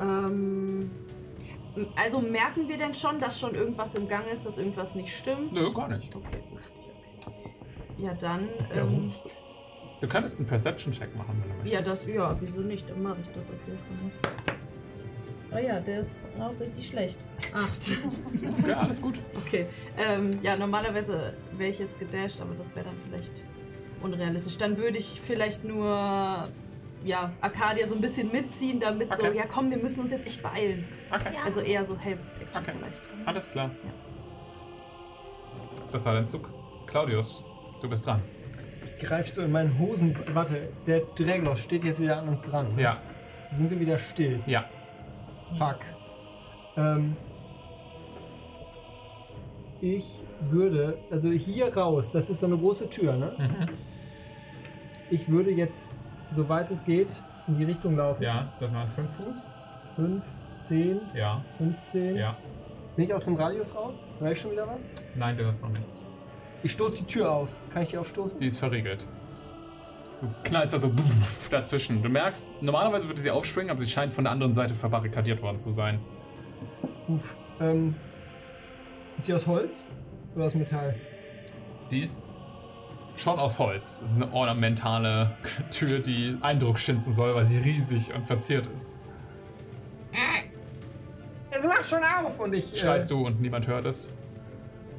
[0.00, 0.90] Ähm,
[1.96, 5.52] also merken wir denn schon, dass schon irgendwas im Gang ist, dass irgendwas nicht stimmt?
[5.52, 6.14] Nö, gar nicht.
[6.14, 7.54] Okay, gar nicht, okay.
[7.98, 8.48] Ja, dann.
[8.74, 9.12] ja ähm,
[10.00, 11.72] Du könntest einen Perception-Check machen, wenn du möchtest.
[11.72, 12.88] ja, das, ja, wieso nicht?
[12.90, 14.56] Dann mache ich das auf jeden Fall.
[15.54, 17.18] Oh ja, der ist auch richtig schlecht.
[17.54, 17.90] Acht.
[18.62, 19.20] Okay, alles gut.
[19.46, 19.66] Okay.
[19.96, 23.44] Ähm, ja, normalerweise wäre ich jetzt gedasht, aber das wäre dann vielleicht
[24.02, 24.58] unrealistisch.
[24.58, 26.48] Dann würde ich vielleicht nur,
[27.04, 29.36] ja, Arcadia so ein bisschen mitziehen, damit so, Okay.
[29.36, 30.84] ja komm, wir müssen uns jetzt echt beeilen.
[31.14, 32.72] Okay, Also eher so Help-Action Okay.
[32.78, 33.02] vielleicht.
[33.24, 33.70] alles klar.
[33.84, 33.90] Ja.
[35.92, 36.50] Das war dein Zug.
[36.86, 37.44] Claudius,
[37.80, 38.20] du bist dran.
[38.98, 40.16] Ich greif so in meinen Hosen.
[40.32, 42.74] Warte, der Dragloss steht jetzt wieder an uns dran.
[42.74, 42.82] ne?
[42.82, 43.00] Ja,
[43.52, 44.40] Sind wir wieder still?
[44.46, 44.64] ja.
[45.58, 45.78] Fuck.
[46.76, 47.16] Ähm,
[49.80, 50.04] ich
[50.40, 53.32] würde, also hier raus, das ist so eine große Tür, ne?
[53.38, 53.68] Mhm.
[55.10, 55.94] Ich würde jetzt,
[56.34, 58.22] soweit es geht, in die Richtung laufen.
[58.22, 59.56] Ja, das waren 5 Fuß.
[59.96, 60.24] 5,
[60.58, 62.16] 10, Ja, 15.
[62.16, 62.36] ja.
[62.96, 64.06] Bin ich aus dem Radius raus?
[64.18, 64.92] Hör ich schon wieder was?
[65.14, 66.02] Nein, du hörst noch nichts.
[66.62, 67.48] Ich stoße die Tür auf.
[67.72, 68.40] Kann ich die aufstoßen?
[68.40, 69.06] Die ist verriegelt.
[70.20, 70.92] Du knallst also
[71.50, 72.02] dazwischen.
[72.02, 75.58] Du merkst, normalerweise würde sie aufspringen, aber sie scheint von der anderen Seite verbarrikadiert worden
[75.58, 76.00] zu sein.
[77.08, 77.36] Uff.
[77.60, 77.94] Ähm,
[79.18, 79.86] ist sie aus Holz
[80.34, 80.94] oder aus Metall?
[81.90, 82.22] Die ist
[83.14, 84.02] schon aus Holz.
[84.02, 85.36] Es ist eine ornamentale
[85.70, 88.94] Tür, die Eindruck schinden soll, weil sie riesig und verziert ist.
[91.52, 92.38] Jetzt mach schon auf!
[92.38, 94.12] Und ich Schreist äh, du und niemand hört es?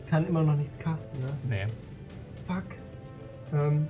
[0.09, 1.27] kann immer noch nichts casten, ne?
[1.47, 1.65] Nee.
[2.47, 2.63] Fuck.
[3.53, 3.87] Ähm,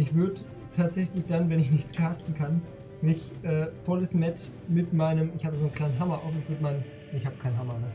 [0.00, 0.40] ich würde
[0.74, 2.62] tatsächlich dann, wenn ich nichts casten kann,
[3.02, 6.62] mich äh, volles Met mit meinem, ich habe so einen kleinen Hammer auf, ich würde
[6.62, 7.90] meinen, ich habe keinen Hammer, ne?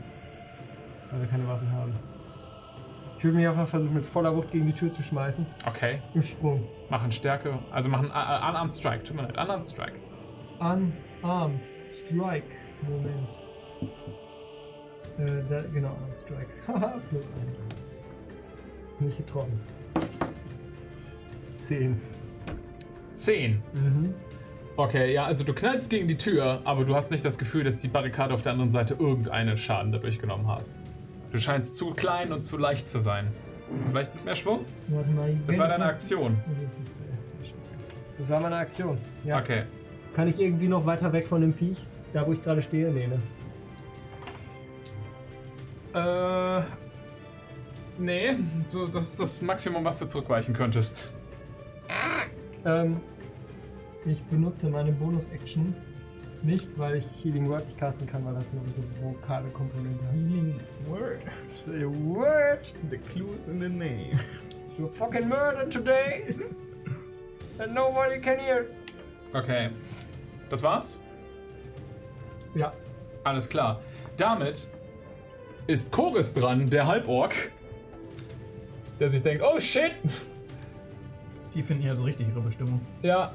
[1.10, 1.94] Weil wir keine Waffen haben.
[3.18, 5.46] Ich würde mich einfach versuchen, mit voller Wucht gegen die Tür zu schmeißen.
[5.66, 6.00] Okay.
[6.14, 6.64] Im Sprung.
[6.90, 7.58] Machen Stärke.
[7.70, 9.04] Also machen uh, Unarmed Strike.
[9.04, 9.38] Tut mir leid.
[9.38, 9.94] Unarmed Strike.
[10.58, 12.46] Unarmed Strike.
[12.82, 13.28] Moment.
[15.18, 16.50] Äh, da, genau, Unarmed Strike.
[16.66, 19.00] Haha, plus 1.
[19.00, 19.60] Nicht getroffen.
[21.66, 22.00] 10.
[23.16, 23.62] 10.
[23.72, 24.14] Mhm.
[24.76, 27.80] Okay, ja, also du knallst gegen die Tür, aber du hast nicht das Gefühl, dass
[27.80, 30.64] die Barrikade auf der anderen Seite irgendeinen Schaden dadurch genommen hat.
[31.32, 33.28] Du scheinst zu klein und zu leicht zu sein.
[33.90, 34.64] Vielleicht mit mehr Schwung?
[34.88, 35.34] Warte mal.
[35.46, 36.36] Das war deine Aktion.
[38.18, 38.98] Das war meine Aktion.
[39.24, 39.40] Ja.
[39.40, 39.62] Okay.
[40.14, 41.78] Kann ich irgendwie noch weiter weg von dem Viech?
[42.12, 42.90] Da, wo ich gerade stehe?
[42.90, 43.20] Nee, ne?
[45.94, 46.62] Äh.
[47.98, 48.36] Nee,
[48.68, 51.12] so, das ist das Maximum, was du zurückweichen könntest.
[52.66, 53.00] Ähm,
[54.04, 55.74] ich benutze meine Bonus-Action
[56.42, 60.12] nicht, weil ich Healing Word nicht casten kann, weil das eine so vokale Komponente hat.
[60.12, 61.20] Healing Word.
[61.48, 62.72] Say a word!
[62.90, 64.18] The clues in the name.
[64.78, 66.34] You fucking murdered today!
[67.58, 68.66] And nobody can hear!
[69.32, 69.70] Okay.
[70.50, 71.00] Das war's?
[72.54, 72.72] Ja.
[73.24, 73.80] Alles klar.
[74.16, 74.68] Damit
[75.66, 77.34] ist Chorus dran, der Halborg.
[79.00, 79.92] Der sich denkt, oh shit!
[81.56, 82.82] Die finden hier so richtig ihre Bestimmung.
[83.02, 83.32] Ja.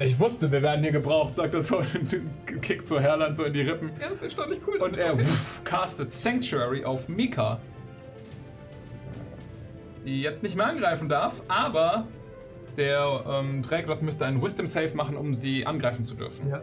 [0.00, 3.52] Ich wusste, wir werden hier gebraucht, sagt er so und kickt so Herland so in
[3.52, 3.90] die Rippen.
[4.00, 4.78] Ja, das ist erstaunlich cool.
[4.78, 5.16] Und er
[5.64, 7.60] castet Sanctuary auf Mika.
[10.04, 12.08] Die jetzt nicht mehr angreifen darf, aber
[12.76, 16.48] der ähm, Dragloth müsste einen Wisdom Save machen, um sie angreifen zu dürfen.
[16.48, 16.62] Ja.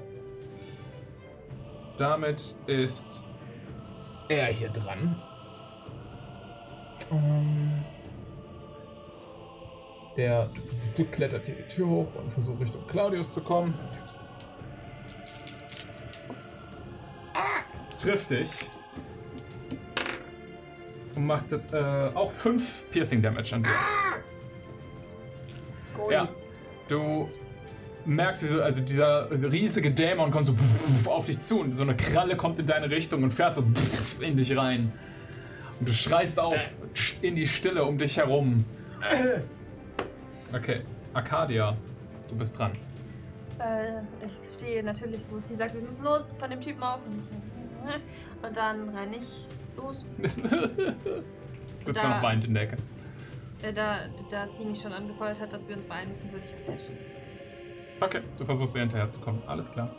[1.98, 3.24] Damit ist
[4.28, 5.22] er hier dran.
[7.12, 7.86] Ähm,
[10.18, 10.50] der
[11.12, 13.74] klettert hier die Tür hoch und versucht Richtung Claudius zu kommen.
[18.02, 18.50] Trifft dich.
[21.16, 23.72] Und macht äh, auch 5 Piercing Damage an dir.
[26.12, 26.30] Ja,
[26.88, 27.30] du
[28.06, 30.56] merkst, wie so, also dieser riesige Dämon kommt so
[31.06, 33.64] auf dich zu und so eine Kralle kommt in deine Richtung und fährt so
[34.20, 34.92] in dich rein.
[35.80, 36.76] Und du schreist auf
[37.22, 38.66] in die Stille um dich herum.
[40.54, 40.82] Okay,
[41.14, 41.76] Arcadia,
[42.30, 42.72] du bist dran.
[43.60, 47.00] Äh, ich stehe natürlich, wo sie sagt, wir müssen los von dem Typen auf.
[48.44, 50.06] Und, dann renne ich los.
[50.22, 52.78] Sitzt Da- noch weint in der Ecke.
[53.62, 56.54] Äh, da, da sie mich schon angefeuert hat, dass wir uns beeilen müssen, würde ich
[56.54, 56.98] abdashen.
[58.02, 59.42] Okay, du versuchst ihr hinterherzukommen.
[59.48, 59.96] Alles klar.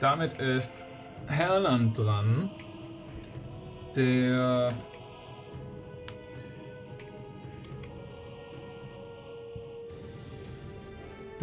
[0.00, 0.84] Damit ist
[1.28, 2.50] Herland dran.
[3.96, 4.68] Der.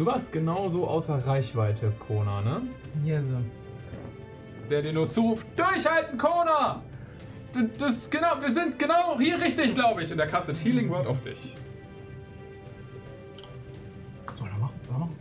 [0.00, 2.62] Du warst genauso außer Reichweite, Kona, ne?
[3.04, 3.22] Yes.
[4.70, 6.80] Der dir nur zuruft: Durchhalten, Kona!
[7.52, 10.10] Du- Das genau, wir sind genau hier richtig, glaube ich.
[10.10, 11.54] Und er castet Healing Word auf dich.
[14.32, 14.74] Soll er machen?
[14.86, 15.16] Soll er machen?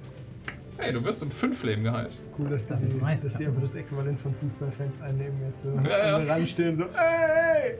[0.77, 2.17] Hey, du wirst um fünf Leben geheilt.
[2.37, 3.23] Cool, dass, Das die, ist nice.
[3.23, 5.71] dass die einfach das Äquivalent von Fußballfans einnehmen jetzt so.
[5.89, 6.33] Ja, ja.
[6.33, 7.79] Ranstehen so, ey!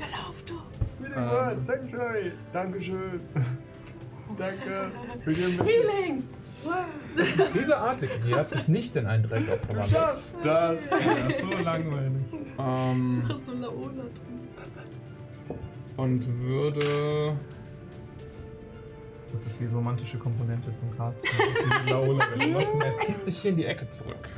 [0.00, 0.54] Ja, lauf du!
[1.02, 1.28] Mit dem Ähm.
[1.30, 2.32] Word, Sanctuary!
[2.54, 3.20] Dankeschön!
[4.36, 4.90] Danke!
[5.24, 6.22] Mit- Healing!
[7.54, 9.88] Dieser Artikel hier hat sich nicht in einen Du verwandelt.
[9.88, 10.82] schaffst das!
[10.90, 12.12] Ja, so langweilig.
[12.58, 15.58] Ähm, so Laola drin.
[15.96, 17.36] und würde.
[19.32, 21.24] Das ist die romantische Komponente zum Cast.
[21.86, 24.28] Er zieht sich hier in die Ecke zurück.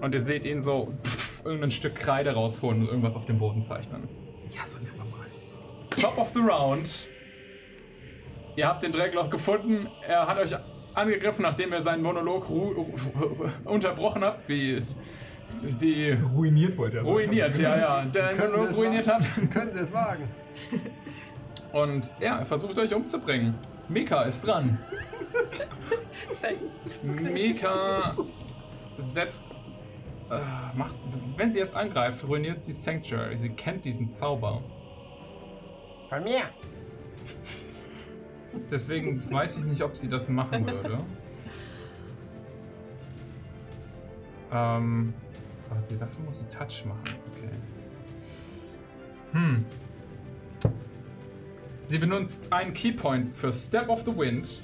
[0.00, 3.62] Und ihr seht ihn so pff, irgendein Stück Kreide rausholen und irgendwas auf dem Boden
[3.62, 4.08] zeichnen.
[4.50, 5.26] ja, so nehmen wir mal.
[5.90, 7.06] Top of the round.
[8.58, 9.86] Ihr habt den Dreckloch gefunden.
[10.04, 10.52] Er hat euch
[10.92, 12.86] angegriffen, nachdem ihr seinen Monolog ru
[13.64, 14.82] unterbrochen habt, wie
[15.80, 17.16] die Ruiniert wollte er sagen.
[17.16, 19.24] ruiniert, ja, ja, der Können Sie Monolog es ruiniert wagen?
[19.36, 19.52] habt.
[19.52, 20.28] Können Sie es wagen?
[21.72, 23.54] Und ja, er versucht euch umzubringen.
[23.88, 24.76] Mika ist dran.
[27.04, 28.12] Mika
[28.98, 29.52] setzt.
[30.32, 30.96] Äh, macht,
[31.36, 33.36] wenn sie jetzt angreift, ruiniert sie Sanctuary.
[33.38, 34.64] Sie kennt diesen Zauber.
[36.08, 36.42] Von mir.
[38.70, 40.98] Deswegen weiß ich nicht, ob sie das machen würde.
[44.52, 45.14] ähm.
[45.70, 47.04] Aber sie, dafür muss sie Touch machen.
[47.36, 47.50] Okay.
[49.32, 49.64] Hm.
[51.86, 54.62] Sie benutzt einen Keypoint für Step of the Wind.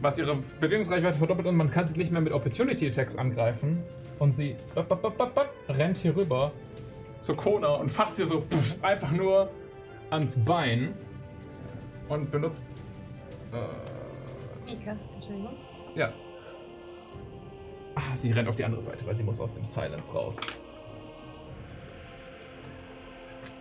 [0.00, 3.82] Was ihre Bewegungsreichweite verdoppelt und man kann sie nicht mehr mit Opportunity Attacks angreifen.
[4.18, 6.52] Und sie bap, bap, bap, rennt hier rüber
[7.18, 9.50] zu Kona und fasst ihr so pff, einfach nur
[10.10, 10.94] ans Bein
[12.10, 12.64] und benutzt.
[13.52, 15.56] Äh, Mika, Entschuldigung.
[15.94, 16.12] ja.
[17.96, 20.36] Ah, sie rennt auf die andere Seite, weil sie muss aus dem Silence raus.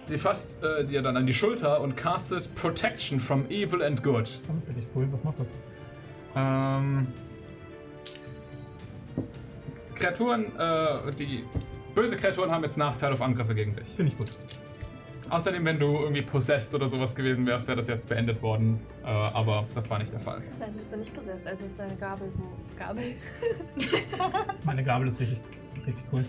[0.03, 4.39] Sie fasst äh, dir dann an die Schulter und castet Protection from Evil and Good.
[4.47, 5.07] Oh, Finde ich cool.
[5.11, 5.47] Was macht das?
[6.35, 7.07] Ähm,
[9.95, 11.43] Kreaturen, äh, die
[11.93, 13.89] böse Kreaturen haben jetzt Nachteil auf Angriffe gegen dich.
[13.89, 14.29] Finde ich gut.
[15.29, 18.79] Außerdem, wenn du irgendwie possessed oder sowas gewesen wärst, wäre das jetzt beendet worden.
[19.03, 20.41] Äh, aber das war nicht der Fall.
[20.59, 22.45] Also bist du nicht possessed, also ist deine Gabel wo.
[22.77, 23.15] Gabel?
[24.65, 25.39] Meine Gabel ist richtig,
[25.85, 26.25] richtig cool.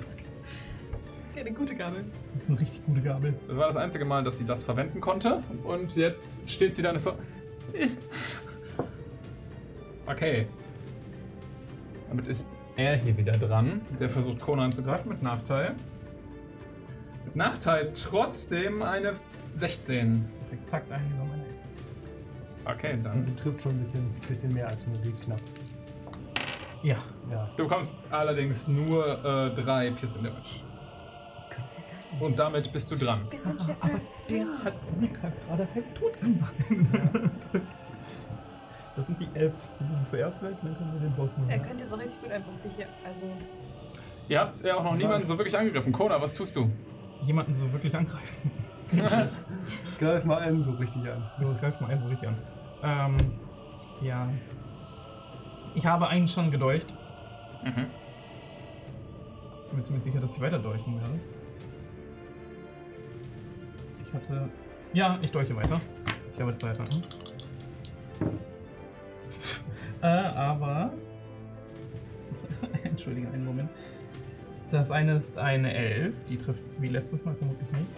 [1.35, 2.05] Eine gute Gabel.
[2.35, 3.35] Das ist eine richtig gute Gabel.
[3.49, 5.43] Das war das einzige Mal, dass sie das verwenden konnte.
[5.65, 7.15] Und jetzt steht sie dann so.
[10.07, 10.47] Okay.
[12.09, 13.81] Damit ist er hier wieder dran.
[13.99, 15.77] Der versucht Kona anzugreifen mit Nachteil.
[17.35, 19.15] Nachteil trotzdem eine
[19.53, 20.27] 16.
[20.29, 21.67] Das ist exakt ein über meine Ex.
[22.65, 23.27] Okay, Und dann.
[23.27, 25.41] die trifft schon ein bisschen, bisschen mehr als nur die knapp.
[26.83, 26.97] Ja.
[27.31, 27.51] Ja.
[27.57, 30.61] Du bekommst allerdings nur äh, drei Piercing Damage.
[32.19, 33.21] Und damit bist du dran.
[33.37, 36.55] Sind Aber der hat Mika gerade halb tot gemacht.
[38.97, 39.71] Das sind die Elves.
[39.79, 41.49] Die müssen zuerst weg, dann können wir den Boss machen.
[41.49, 42.87] Er könnte so richtig gut einfach hier.
[43.05, 43.25] Also.
[44.29, 45.93] Ihr habt ja auch noch niemanden so wirklich angegriffen.
[45.93, 46.69] Kona, was tust du?
[47.23, 48.51] Jemanden so wirklich angreifen.
[49.99, 51.31] Greif mal einen so richtig an.
[51.39, 52.37] Los, greif mal eins so richtig an.
[52.83, 53.17] Ähm,
[54.01, 54.29] ja.
[55.75, 56.93] Ich habe einen schon gedolcht.
[57.65, 57.87] mhm.
[59.63, 61.21] Ich bin mir ziemlich sicher, dass ich weiter dolchen werde.
[64.05, 64.49] Ich hatte.
[64.93, 65.81] Ja, ich dolche weiter.
[66.35, 67.03] Ich habe zwei Attacken.
[70.03, 70.93] äh, aber.
[72.83, 73.71] Entschuldige, einen Moment.
[74.71, 77.91] Das eine ist eine 11, die trifft wie letztes Mal vermutlich nicht.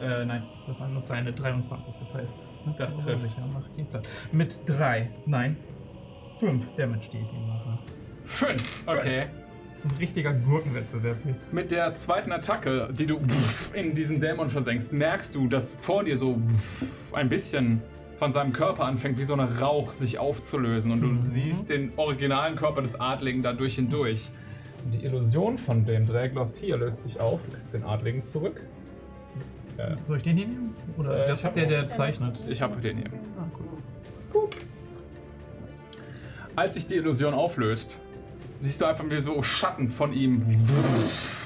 [0.00, 2.46] Äh, nein, das andere ist eine 23, das heißt,
[2.78, 3.36] Das ist trifft.
[4.32, 5.56] Mit 3, nein,
[6.40, 7.78] 5 Damage, die ich ihm mache.
[8.22, 8.82] Fünf.
[8.86, 9.26] Okay.
[9.70, 11.34] Das ist ein richtiger Gurkenwettbewerb hier.
[11.52, 13.20] Mit der zweiten Attacke, die du
[13.74, 16.40] in diesen Dämon versenkst, merkst du, dass vor dir so
[17.12, 17.82] ein bisschen
[18.18, 20.92] von seinem Körper anfängt, wie so ein Rauch sich aufzulösen.
[20.92, 21.18] Und du Mhm.
[21.18, 24.30] siehst den originalen Körper des Adligen da durch hindurch.
[24.30, 24.43] Und
[24.92, 27.40] die Illusion von dem Dragloth hier löst sich auf.
[27.44, 28.60] Du kriegst den Adligen zurück.
[29.76, 30.74] Äh, Soll ich den hier nehmen?
[30.98, 32.44] Oder Äh, das ich hab ist der, der zeichnet?
[32.48, 33.06] ich habe den hier.
[33.38, 33.46] Ah,
[34.34, 34.48] cool.
[36.56, 38.00] Als sich die Illusion auflöst,
[38.58, 40.42] siehst du einfach wie so Schatten von ihm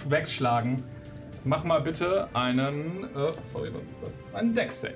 [0.09, 0.83] wegschlagen.
[1.45, 3.05] Mach mal bitte einen.
[3.15, 4.27] Äh, sorry, was ist das?
[4.35, 4.95] Einen Dex-Save.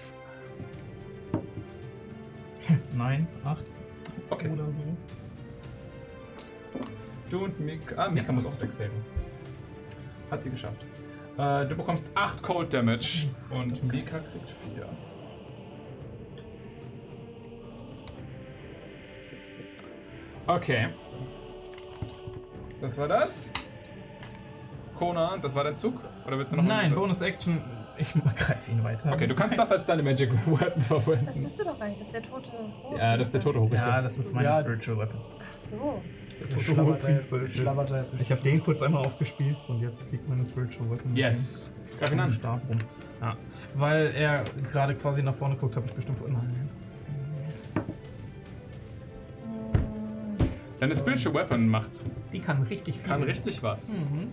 [2.95, 3.65] Nein, 8
[4.31, 4.49] Okay.
[4.51, 4.81] oder so.
[7.33, 7.95] Du und Mika.
[7.97, 9.03] Ah, Mika muss auch Dex saven.
[10.31, 10.85] Hat sie geschafft.
[11.39, 14.87] Äh, du bekommst 8 Cold Damage und Mika kriegt 4.
[20.47, 20.89] Okay.
[22.83, 23.51] Das war das.
[24.99, 25.95] Kona, das war dein Zug?
[26.27, 27.63] Oder willst du noch Nein, einen Bonus Action.
[27.97, 29.11] Ich greife ihn weiter.
[29.13, 31.43] Okay, du kannst das als deine Magic Weapon Das verwenden.
[31.43, 32.99] bist du doch gar nicht, das ist der tote Hoch.
[32.99, 33.87] Ja, das ist der tote Hochrichter.
[33.87, 34.57] Ja, das ist mein Ja.
[34.57, 35.21] Spiritual Weapon.
[35.69, 36.03] So.
[36.51, 40.91] Der schlabbert da jetzt, Ich habe den kurz einmal aufgespießt und jetzt fliegt meine Spiritual
[40.91, 41.17] Weapon.
[41.17, 41.71] Yes.
[41.99, 42.31] Greif ihn Mit dem an.
[42.31, 42.79] Stab rum.
[43.21, 43.37] Ja.
[43.75, 46.29] Weil er gerade quasi nach vorne guckt, habe ich bestimmt vor.
[46.29, 46.69] Nein.
[50.81, 51.91] Deine Spiritual Weapon macht.
[52.33, 53.05] Die kann richtig viel.
[53.05, 53.97] Kann richtig was.
[53.97, 54.29] Mhm.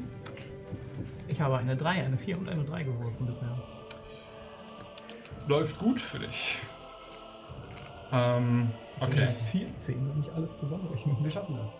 [1.27, 3.55] Ich habe eine 3, eine 4 und eine 3 geworfen bisher.
[5.47, 6.57] Läuft gut für dich.
[8.11, 8.71] Ähm,
[9.01, 9.27] okay.
[9.51, 11.17] 14, wenn ich alles zusammenrechne.
[11.21, 11.79] Wir schaffen das.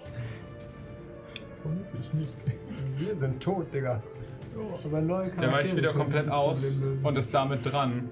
[1.62, 2.34] Vermutlich nicht.
[2.98, 4.02] Wir sind tot, Digga.
[4.84, 8.10] Aber neue Der weicht wieder komplett aus und ist damit dran.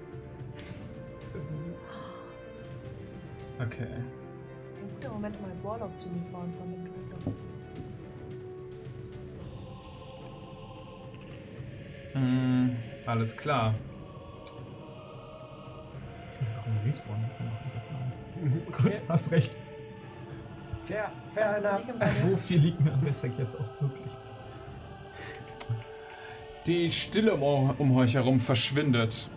[3.60, 3.88] Okay.
[3.88, 7.34] Ein guter Moment, um als Warlock zu respawnen von dem Dragon.
[12.12, 13.74] Hm, alles klar.
[16.32, 17.50] Ich will auch einen Respawn machen.
[17.74, 18.27] Das sein.
[18.82, 19.56] Gut, hast recht.
[20.86, 21.82] Fair, fair enough.
[22.20, 24.12] So viel liegt mir am Wessex jetzt auch wirklich.
[26.66, 29.28] Die Stille um, um euch herum verschwindet.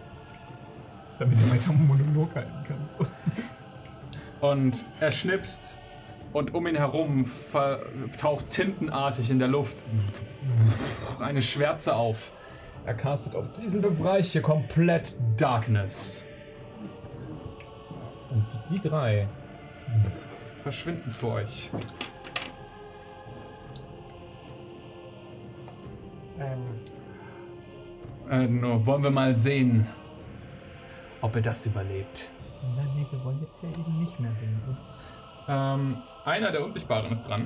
[1.20, 3.12] Damit du weiter Monolog halten kannst.
[4.42, 5.78] Und er schnipst
[6.34, 7.26] und um ihn herum
[8.18, 9.86] taucht tintenartig in der Luft
[11.20, 12.32] eine Schwärze auf.
[12.86, 16.26] Er castet auf diesen Bereich hier komplett Darkness.
[18.32, 19.28] Und die drei
[20.64, 21.70] verschwinden vor euch.
[26.40, 26.80] Ähm,
[28.30, 29.86] Äh, nur wollen wir mal sehen,
[31.20, 32.30] ob er das überlebt.
[32.78, 34.78] Nein, nee, wir wollen jetzt ja eben nicht mehr sehen.
[35.50, 37.46] Ähm, einer der Unsichtbaren ist dran.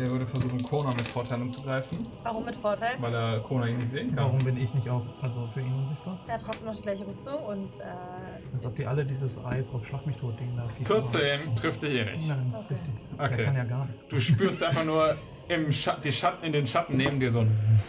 [0.00, 2.94] Der würde versuchen, Kona mit Vorteil anzugreifen, Warum mit Vorteil?
[3.00, 4.24] weil er Kona ihn nicht sehen kann.
[4.24, 6.18] Warum bin ich nicht auch also für ihn unsichtbar?
[6.26, 7.84] Der hat trotzdem noch die gleiche Rüstung und äh,
[8.54, 11.90] Als ob die alle dieses Eis auf Schlag mich tot Ding da 14 trifft dich
[11.92, 12.28] eh nicht.
[12.28, 12.74] Nein, das ist Okay.
[12.86, 13.04] richtig.
[13.18, 13.36] Okay.
[13.36, 14.08] Der kann ja gar nichts.
[14.08, 15.16] Du spürst einfach nur
[15.48, 17.80] im Schatten, die Schatten in den Schatten neben dir so ein.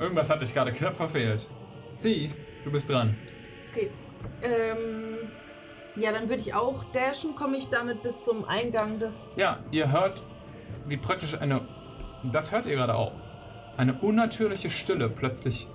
[0.00, 1.46] Irgendwas hat dich gerade knapp verfehlt.
[1.90, 2.32] Sie,
[2.64, 3.16] du bist dran.
[3.72, 3.90] Okay.
[4.42, 5.28] Ähm,
[5.96, 7.34] ja, dann würde ich auch dashen.
[7.34, 9.36] Komme ich damit bis zum Eingang des.
[9.36, 10.22] Ja, ihr hört,
[10.88, 11.62] wie praktisch eine.
[12.32, 13.12] Das hört ihr gerade auch.
[13.76, 15.68] Eine unnatürliche Stille plötzlich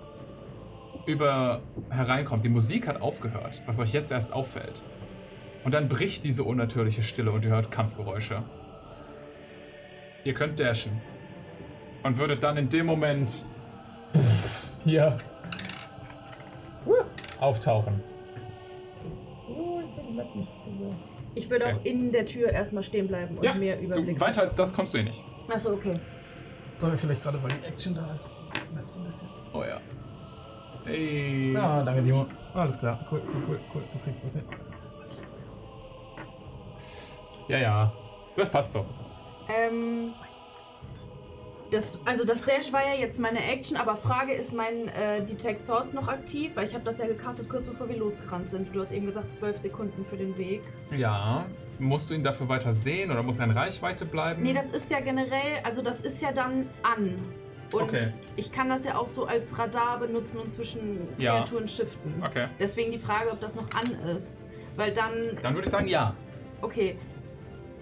[1.05, 2.43] über hereinkommt.
[2.45, 4.83] Die Musik hat aufgehört, was euch jetzt erst auffällt.
[5.63, 8.43] Und dann bricht diese unnatürliche Stille und ihr hört Kampfgeräusche.
[10.23, 11.01] Ihr könnt dashen.
[12.03, 13.45] Und würdet dann in dem Moment
[14.83, 15.17] hier
[17.39, 18.03] auftauchen.
[20.35, 21.12] Ich
[21.49, 21.89] würde auch Okay.
[21.89, 24.15] in der Tür erstmal stehen bleiben und Ja, mir Überblick.
[24.17, 25.23] Du, weiter als das kommst du eh nicht.
[25.49, 25.93] Achso, okay.
[26.75, 28.31] Soll vielleicht gerade, weil die Action da ist.
[28.55, 29.27] die Map so ein bisschen.
[29.53, 29.79] Oh ja.
[30.85, 31.55] Hey.
[31.57, 32.25] Ah, danke, Timo.
[32.53, 33.05] Alles klar.
[33.11, 33.83] Cool, cool, cool, cool.
[33.93, 34.43] Du kriegst das hin.
[37.47, 37.93] Ja, ja.
[38.35, 38.85] Das passt so.
[39.49, 40.07] Ähm.
[41.73, 45.65] Das, also das Dash war ja jetzt meine Action, aber Frage, ist mein äh, Detect
[45.65, 46.51] Thoughts noch aktiv?
[46.53, 48.73] Weil ich habe das ja gecastet kurz bevor wir losgerannt sind.
[48.75, 50.61] Du hast eben gesagt, zwölf Sekunden für den Weg.
[50.95, 51.45] Ja.
[51.79, 54.43] Musst du ihn dafür weiter sehen oder muss er in Reichweite bleiben?
[54.43, 57.17] Nee, das ist ja generell, also das ist ja dann an.
[57.71, 58.05] Und Okay.
[58.35, 61.37] ich kann das ja auch so als Radar benutzen und zwischen Ja.
[61.37, 62.21] Kreaturen shiften.
[62.23, 62.49] Okay.
[62.59, 64.47] Deswegen die Frage, ob das noch an ist.
[64.75, 66.15] Weil dann, Dann würde ich sagen, ja.
[66.61, 66.97] okay.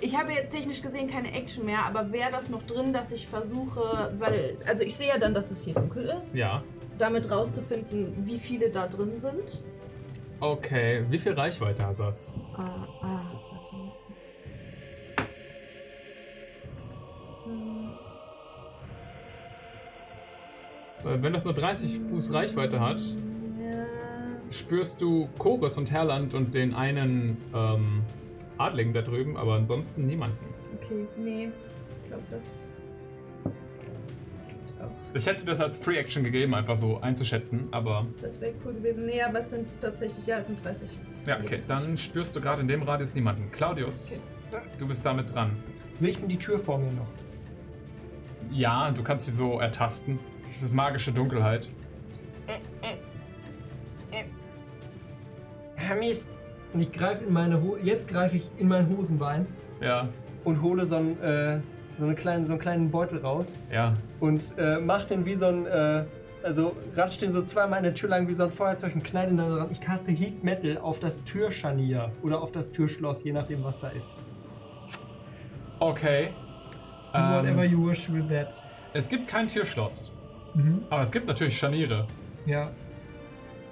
[0.03, 3.27] Ich habe jetzt technisch gesehen keine Action mehr, aber wäre das noch drin, dass ich
[3.27, 6.63] versuche, weil, also ich sehe ja dann, dass es hier dunkel ist, Ja.
[6.97, 9.61] damit rauszufinden, wie viele da drin sind.
[10.39, 11.05] Okay.
[11.09, 12.33] Wie viel Reichweite hat das?
[12.57, 13.75] Ah, ah, warte.
[17.45, 17.89] Hm,
[21.03, 23.85] Wenn das nur 30 Fuß Reichweite hat, Ja.
[24.51, 28.03] spürst du Chorus und Herland und den einen ähm,
[28.61, 30.37] Adligen da drüben, aber ansonsten niemanden.
[30.81, 31.49] Okay, nee.
[32.03, 32.67] Ich glaube, das.
[35.13, 39.05] Ich hätte das als Free Action gegeben, einfach so einzuschätzen, aber Das wäre cool gewesen.
[39.05, 40.97] Nee, aber es sind tatsächlich, ja, es sind 30.
[41.27, 41.57] ja, okay.
[41.67, 43.51] Dann spürst du gerade in dem Radius niemanden.
[43.51, 44.23] Claudius,
[44.77, 45.57] du bist damit dran.
[45.99, 47.07] Sehe ich denn die Tür vor mir noch?
[48.49, 50.17] Ja, du kannst sie so ertasten.
[50.53, 51.69] Das ist magische Dunkelheit.
[55.89, 56.37] Ah, Mist.
[56.73, 59.45] Und ich greife in meine Ho jetzt greife ich in mein Hosenbein
[59.81, 60.07] Ja,
[60.43, 61.59] und hole so einen, äh,
[61.99, 63.93] so, eine kleinen, so einen kleinen Beutel raus ja.
[64.19, 66.05] und äh, mach den wie so ein, äh,
[66.43, 69.27] also ratsch den so zweimal in der Tür lang wie so ein Feuerzeug und knall
[69.27, 69.67] den da dran.
[69.71, 73.89] Ich caste Heat Metal auf das Türscharnier oder auf das Türschloss, je nachdem was da
[73.89, 74.15] ist.
[75.79, 76.29] Okay.
[77.11, 78.47] Whatever Ähm, you wish with that.
[78.93, 80.13] es gibt kein Türschloss,
[80.53, 80.83] Mhm.
[80.89, 82.07] aber es gibt natürlich Scharniere.
[82.45, 82.71] Ja.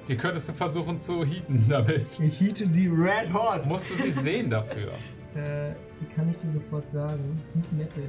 [0.10, 2.20] Die könntest du versuchen zu heaten damit.
[2.20, 3.66] Ich heate sie red hot.
[3.66, 4.92] Musst du sie sehen dafür.
[5.36, 7.40] Äh, wie kann ich dir sofort sagen?
[7.54, 8.04] Heat Metal.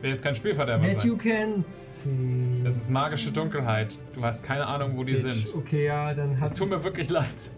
[0.00, 1.18] Will jetzt kein Spielverderber That you sein.
[1.52, 2.62] can see.
[2.64, 3.98] Das ist magische Dunkelheit.
[4.14, 5.44] Du hast keine Ahnung, wo die Bitch.
[5.44, 5.54] sind.
[5.56, 7.50] Okay, ja, dann Es hast tut mir wirklich leid.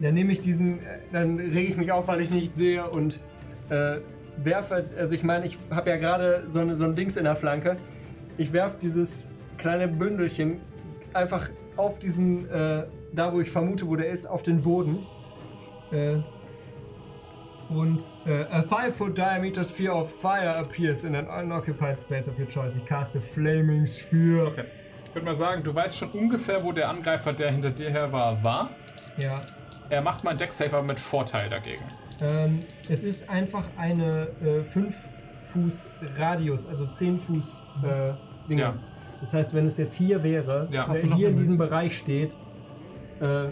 [0.00, 3.18] Dann nehme ich diesen, äh, dann rege ich mich auf, weil ich nicht sehe und
[3.70, 3.96] äh,
[4.36, 7.36] werfe, also ich meine, ich habe ja gerade so, eine, so ein Dings in der
[7.36, 7.76] Flanke.
[8.36, 10.58] Ich werfe dieses kleine Bündelchen
[11.14, 15.06] einfach auf diesen, äh, da wo ich vermute, wo der ist, auf den Boden.
[15.90, 16.18] Äh,
[17.68, 22.38] und äh, a 5 foot diameter sphere of fire appears in an unoccupied space of
[22.38, 22.74] your choice.
[22.74, 24.48] Ich caste Flaming Sphere.
[24.48, 24.64] Okay.
[25.04, 28.12] Ich würde mal sagen, du weißt schon ungefähr, wo der Angreifer, der hinter dir her
[28.12, 28.70] war, war.
[29.20, 29.40] Ja.
[29.88, 31.82] Er macht mal einen Decksafer mit Vorteil dagegen.
[32.20, 34.28] Ähm, es ist einfach eine
[34.70, 34.94] 5
[35.46, 38.86] Fuß Radius, also 10 Fuß äh, Dingens.
[39.20, 40.86] Das heißt, wenn es jetzt hier wäre, Ja.
[40.88, 41.68] Hast du noch hier in eine diesem Münze?
[41.70, 42.36] Bereich steht,
[43.20, 43.48] äh,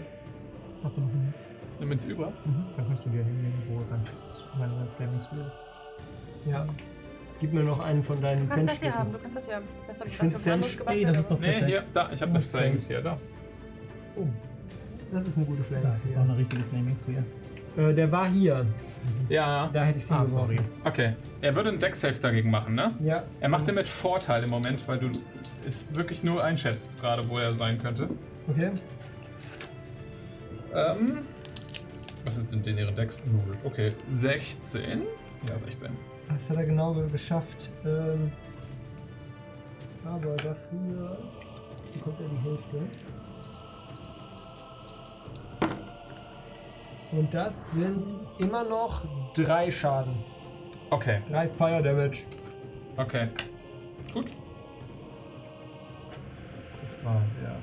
[0.83, 1.33] Hast du noch einen?
[1.79, 2.27] Nimm ins über.
[2.45, 2.65] Mhm.
[2.75, 3.99] Dann kannst du dir hinlegen, wo sein
[4.57, 5.57] meine Flaming Spear ist.
[6.45, 6.65] ja,
[7.39, 9.13] gib mir noch einen von deinen Du kannst das hier haben, Centstücken.
[9.13, 9.65] du kannst das hier haben.
[9.87, 11.05] Das habe ich Ich find was anderes Cent- gebastelt.
[11.05, 11.69] Nee, das ist aber- doch Nee, perfekt.
[11.69, 12.09] hier, da.
[12.13, 12.47] Ich habe eine Okay.
[12.47, 13.17] Flaming Sphere da.
[14.17, 14.25] Oh,
[15.13, 17.23] das ist eine gute Flaming Das ist doch eine richtige Flaming Spear.
[17.89, 18.65] Äh, der war hier.
[19.29, 19.69] Ja.
[19.71, 20.57] Da hätte ich sie Ah, sorry.
[20.83, 21.13] Okay.
[21.41, 22.91] Er würde einen Decksafe dagegen machen, ne?
[23.03, 25.09] Ja, Er macht den mit Vorteil im Moment, weil du
[25.67, 28.09] es wirklich nur einschätzt, gerade wo er sein könnte.
[28.47, 28.71] okay.
[30.73, 31.19] Ähm.
[32.25, 33.21] Was ist denn den ihre Decks?
[33.25, 33.57] Null.
[33.63, 33.93] Okay.
[34.11, 35.03] 16?
[35.47, 35.89] Ja, 16.
[36.27, 37.69] Das hat er genau geschafft.
[37.85, 38.31] Ähm,
[40.05, 41.17] aber dafür
[41.93, 42.81] bekommt er die Hälfte.
[47.11, 48.03] Und das sind
[48.37, 49.03] immer noch
[49.33, 50.23] drei Schaden.
[50.91, 52.23] Okay, Drei Fire Damage.
[52.97, 53.29] okay.
[54.13, 54.31] Gut.
[56.89, 57.55] Das war ja.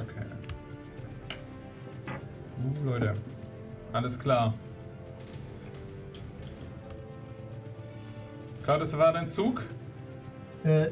[0.00, 0.24] Okay.
[2.58, 3.12] Uh, Leute.
[3.92, 4.54] Alles klar.
[8.62, 9.62] Claudius, war dein Zug?
[10.64, 10.86] Äh,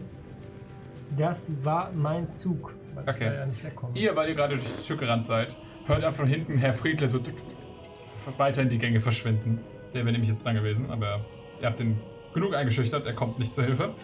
[1.16, 2.74] das war mein Zug.
[2.94, 3.24] weil ich Okay.
[3.24, 3.98] da ja nicht wegkomme.
[3.98, 5.56] Ihr, weil ihr gerade durch die Tür gerannt seid,
[5.86, 7.20] hört einfach von hinten Herr Friedle so
[8.36, 9.60] weiter in die Gänge verschwinden.
[9.94, 11.24] Der wäre nämlich jetzt dran gewesen, aber
[11.58, 11.98] ihr habt ihn
[12.34, 13.94] genug eingeschüchtert, er kommt nicht zur Hilfe.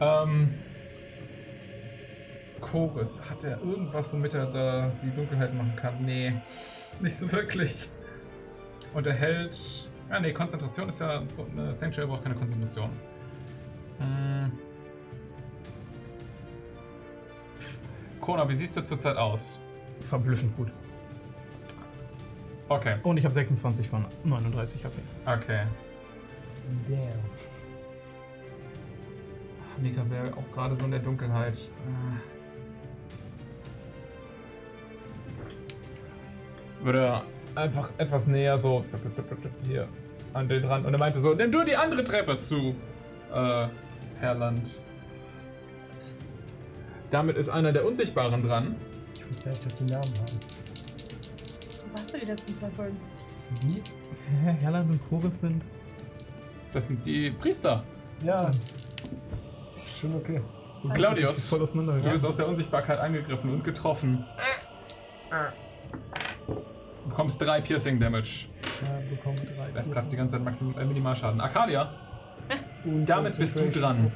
[0.00, 0.54] Ähm,
[2.60, 6.04] Chorus, hat er irgendwas, womit er da die Dunkelheit machen kann?
[6.04, 6.34] Nee,
[7.00, 7.90] nicht so wirklich.
[8.94, 9.90] Und er hält.
[10.08, 11.22] Ah, nee, Konzentration ist ja.
[11.52, 12.90] Eine Sanctuary braucht keine Konzentration.
[13.98, 14.52] Hm.
[18.20, 19.60] Kona, wie siehst du zurzeit aus?
[20.08, 20.72] Verblüffend gut.
[22.68, 24.98] Okay, Und ich habe 26 von 39 HP.
[25.24, 25.62] okay.
[26.88, 27.55] Damn.
[29.78, 31.70] Mika wäre auch gerade so in der Dunkelheit.
[36.82, 37.22] Würde
[37.54, 38.84] einfach etwas näher so
[39.66, 39.88] hier
[40.34, 40.84] an den dran.
[40.84, 42.74] Und er meinte so, nimm du die andere Treppe zu,
[43.32, 43.68] äh,
[44.20, 44.80] Herland.
[47.10, 48.76] Damit ist einer der Unsichtbaren dran.
[49.14, 50.38] Ich will gleich, dass die Namen haben.
[51.84, 52.96] Wo warst du die letzten zwei Folgen?
[53.62, 53.82] Wie?
[54.60, 55.64] Herland und Chorus sind.
[56.72, 57.84] Das sind die Priester.
[58.22, 58.50] Ja.
[60.00, 60.40] Schon okay.
[60.76, 61.98] So Claudius, voll auseinander.
[62.00, 64.24] Du bist aus der Unsichtbarkeit angegriffen und getroffen.
[66.46, 68.46] Du bekommst drei Piercing Damage.
[68.84, 69.78] Ja, bekommen drei.
[69.78, 71.40] Er bleibt die ganze Zeit maximal äh, Minimalschaden.
[71.40, 71.94] Arcadia,
[72.84, 74.12] Und damit bist du dran.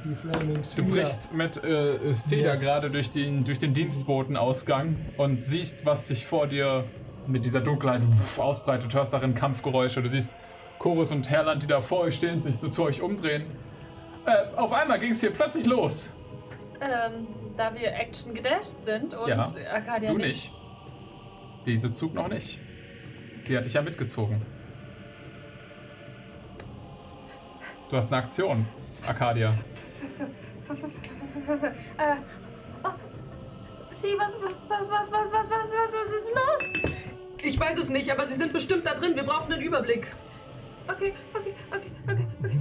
[0.75, 2.61] du brichst mit äh, Cedar Yes.
[2.61, 6.83] gerade durch den, durch den Dienstbotenausgang und siehst, was sich vor dir
[7.27, 8.01] mit dieser Dunkelheit
[8.37, 8.91] ausbreitet.
[8.93, 10.01] Du hörst darin Kampfgeräusche.
[10.01, 10.35] Du siehst
[10.77, 13.45] Chorus und Herland, die da vor euch stehen, sich so zu euch umdrehen.
[14.25, 16.15] Äh, auf einmal ging es hier plötzlich los.
[16.79, 20.51] Ähm, da wir Action gedasht sind und Ja, Arcadia du nicht.
[21.65, 22.59] Diese Zug noch nicht.
[23.43, 24.41] Sie hat dich ja mitgezogen.
[27.89, 28.65] Du hast eine Aktion,
[29.05, 29.49] Arcadia.
[31.97, 32.15] äh,
[32.83, 32.89] oh.
[33.87, 36.93] Sie, was, was, was, was, was, was, was, was, was ist los?
[37.43, 39.15] Ich weiß es nicht, aber sie sind bestimmt da drin.
[39.15, 40.07] Wir brauchen einen Überblick.
[40.87, 42.59] Okay, okay, okay, okay, okay,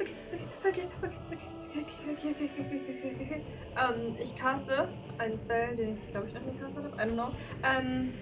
[0.00, 0.16] okay,
[0.68, 1.48] okay, okay, okay,
[1.80, 3.44] okay, okay, okay, okay, okay, okay, okay.
[3.76, 4.88] Ähm, ich caste
[5.18, 6.96] einen Spell, den ich glaube ich noch nie castet habe.
[6.96, 7.30] I don't know.
[7.62, 8.14] Ähm.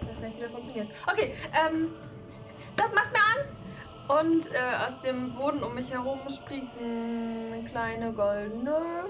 [0.00, 0.90] Das kann wieder funktionieren.
[1.10, 1.92] Okay, ähm.
[2.76, 3.52] Das macht mir Angst!
[4.08, 9.06] Und äh, aus dem Boden um mich herum sprießen kleine goldene.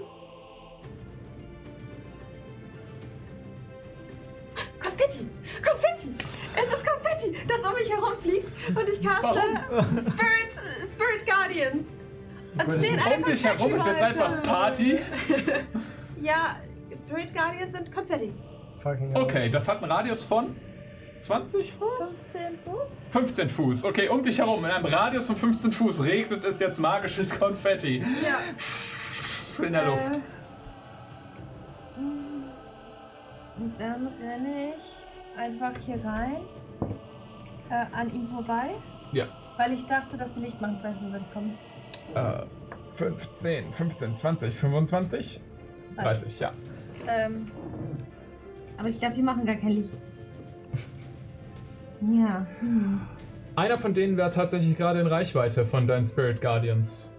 [4.81, 5.29] Konfetti!
[5.65, 6.15] Konfetti!
[6.55, 9.41] Es ist Konfetti, das um mich herumfliegt und ich caste
[10.01, 11.89] Spirit, Spirit Guardians.
[12.59, 14.99] Und stehen alle Um dich herum ist jetzt einfach Party.
[16.19, 16.57] Ja,
[16.97, 18.33] Spirit Guardians sind Konfetti.
[18.83, 20.57] Fucking Okay, das hat einen Radius von
[21.19, 22.27] 20 Fuß?
[22.33, 23.11] 15 Fuß?
[23.13, 23.85] 15 Fuß.
[23.85, 27.99] Okay, um dich herum, in einem Radius von 15 Fuß regnet es jetzt magisches Konfetti.
[28.25, 29.65] Ja.
[29.65, 30.17] In der Luft.
[30.17, 30.21] Äh,
[33.59, 36.37] Und dann renne ich einfach hier rein,
[37.71, 38.71] äh, an ihm vorbei.
[39.13, 39.27] Ja.
[39.57, 40.77] Weil ich dachte, dass sie Licht machen.
[40.79, 41.55] Ich weiß nicht, wie weit ich komme.
[42.15, 42.47] Äh,
[42.95, 45.41] 15, 15, 20, 25,
[45.97, 46.53] 30, ja.
[47.09, 47.47] Ähm,
[48.79, 50.01] aber ich glaube, die machen gar kein Licht.
[52.03, 52.47] Ja.
[52.61, 53.01] Hm.
[53.57, 57.11] Einer von denen wäre tatsächlich gerade in Reichweite von deinen Spirit Guardians.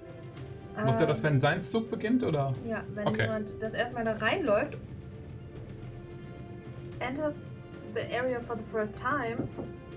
[0.86, 2.54] Muss der Ähm, das, wenn sein Zug beginnt, oder?
[2.64, 3.24] Ja, wenn Okay.
[3.24, 4.78] jemand das erstmal da reinläuft,
[7.00, 7.54] enters
[7.94, 9.48] the area for the first time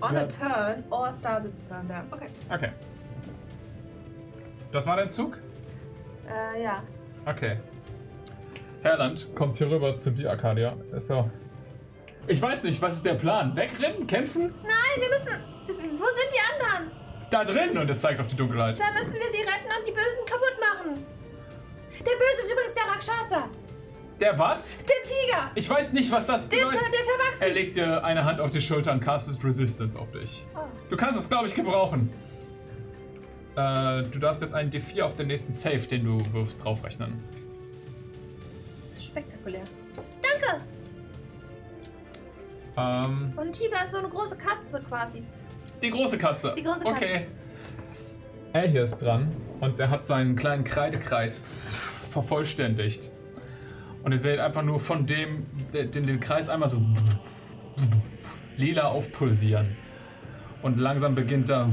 [0.01, 0.21] on Ja.
[0.21, 2.03] a turn or starts the turn there.
[2.11, 2.27] Okay.
[2.49, 2.71] Okay.
[4.71, 5.37] Das war dein Zug?
[6.27, 6.81] Äh, ja.
[7.25, 7.57] Okay.
[8.81, 10.75] Herland kommt hier rüber zu dir, Arcadia.
[10.97, 11.29] So.
[12.27, 13.55] Ich weiß nicht, was ist der Plan?
[13.55, 14.07] Wegrennen?
[14.07, 14.53] Kämpfen?
[14.63, 15.43] Nein, wir müssen.
[15.67, 16.91] Wo sind die anderen?
[17.29, 17.77] Da drin!
[17.77, 18.79] Und er zeigt auf die Dunkelheit.
[18.79, 21.05] Da müssen wir sie retten und die Bösen kaputt machen.
[21.99, 23.49] Der Böse ist übrigens der Rakshasa.
[24.21, 24.85] Der was?
[24.85, 25.51] Der Tiger.
[25.55, 26.79] Ich weiß nicht, was das Der, bedeutet.
[26.79, 27.53] der Er Tabaxi.
[27.53, 30.45] legt dir eine Hand auf die Schulter und castet Resistance auf dich.
[30.55, 30.59] Oh.
[30.89, 32.13] Du kannst es, glaube ich, gebrauchen.
[33.55, 37.21] Äh, du darfst jetzt einen D4 auf den nächsten Save, den du wirfst, draufrechnen.
[38.83, 39.63] Das ist spektakulär.
[40.21, 40.61] Danke.
[42.77, 45.23] Ähm, Und ein Tiger ist so eine große Katze quasi.
[45.81, 46.53] die große Katze.
[46.55, 46.95] Die große Katze.
[46.95, 47.27] Okay.
[48.53, 49.29] Er hier ist dran
[49.61, 51.43] und er hat seinen kleinen Kreidekreis
[52.11, 53.11] vervollständigt.
[54.03, 56.81] Und ihr seht einfach nur von dem, den, den Kreis einmal so
[58.57, 59.75] lila aufpulsieren.
[60.61, 61.69] Und langsam beginnt da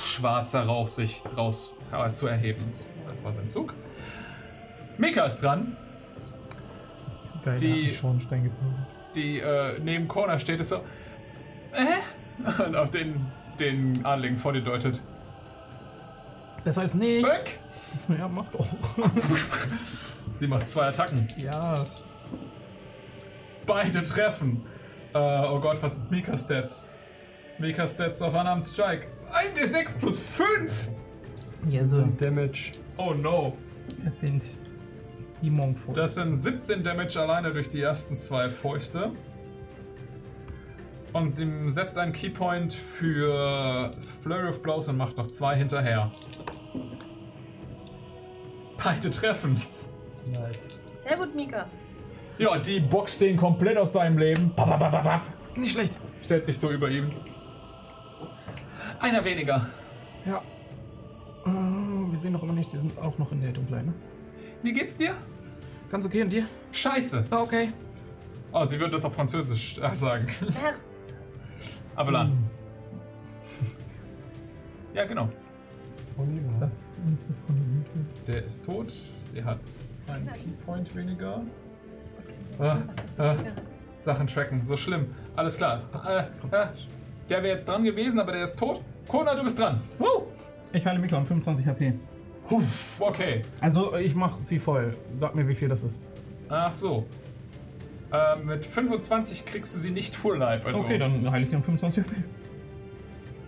[0.00, 2.72] schwarzer Rauch sich draus äh, zu erheben.
[3.08, 3.74] Das war sein Zug.
[4.98, 5.76] Mika ist dran.
[7.44, 8.86] Geil, Die- Schornstein gezogen.
[9.16, 10.76] die äh, neben Corner steht, ist so.
[11.72, 12.62] Äh?
[12.66, 13.26] Und auf den,
[13.60, 15.02] den Adligen vor dir deutet.
[16.64, 17.28] Besser als nichts.
[17.28, 17.58] Böck!
[18.18, 18.66] Ja, mach doch.
[20.34, 21.26] Sie macht zwei Attacken.
[21.36, 22.04] ja, es-
[23.66, 24.64] Beide treffen.
[25.14, 26.88] Äh, oh Gott, was sind Mikas Stats?
[27.58, 29.06] Mikas Stats auf Unarmed Strike.
[29.32, 30.88] Ein der 6 plus 5!
[31.68, 32.02] ja so.
[32.18, 32.72] Damage.
[32.96, 33.52] Oh no.
[34.06, 34.42] Es sind
[35.42, 35.94] die Monkfos.
[35.94, 39.12] Das sind 17 Damage alleine durch die ersten zwei Fäuste.
[41.12, 43.90] Und sie setzt einen Keypoint für
[44.22, 46.10] Flurry of Blows und macht noch zwei hinterher.
[48.82, 49.60] Beide treffen.
[50.26, 50.80] Nice.
[51.02, 51.66] Sehr gut, Mika.
[52.38, 54.52] Ja, die boxt den komplett aus seinem Leben.
[54.56, 55.22] Bap, bap, bap, bap.
[55.56, 55.94] Nicht schlecht.
[56.22, 57.10] Stellt sich so über ihm.
[59.00, 59.68] Einer weniger.
[60.24, 60.42] Ja.
[61.44, 62.72] Äh, wir sehen noch immer nichts.
[62.72, 63.94] Wir sind auch noch in der Dunkelheit, ne?
[64.62, 65.14] Wie geht's dir?
[65.90, 66.46] Ganz okay und dir?
[66.70, 67.24] Scheiße.
[67.30, 67.72] Ah, okay.
[68.52, 70.26] Oh, sie wird das auf Französisch äh, sagen.
[70.40, 70.78] Merde.
[71.96, 72.50] Abelan.
[74.94, 75.28] Ja, genau.
[76.44, 78.28] Ist das, ist das konjugiert wird?
[78.28, 78.90] Der ist tot.
[78.90, 79.60] Sie hat
[80.08, 81.42] einen Keypoint weniger.
[82.58, 82.78] Ah,
[83.18, 83.34] ah?
[83.98, 85.06] Sachen tracken, so schlimm.
[85.36, 85.82] Alles klar.
[86.06, 86.18] Äh,
[86.54, 86.66] äh,
[87.28, 88.82] der wäre jetzt dran gewesen, aber der ist tot.
[89.08, 89.80] Kona, du bist dran.
[89.98, 90.26] Woo!
[90.72, 91.94] Ich heile Mika um 25 HP.
[92.50, 93.42] Huff, okay.
[93.60, 94.96] Also, ich mach sie voll.
[95.16, 96.02] Sag mir, wie viel das ist.
[96.48, 97.06] Ach so.
[98.12, 100.66] Äh, mit 25 kriegst du sie nicht full life.
[100.66, 102.16] Also, Okay, dann heile ich sie um 25 HP.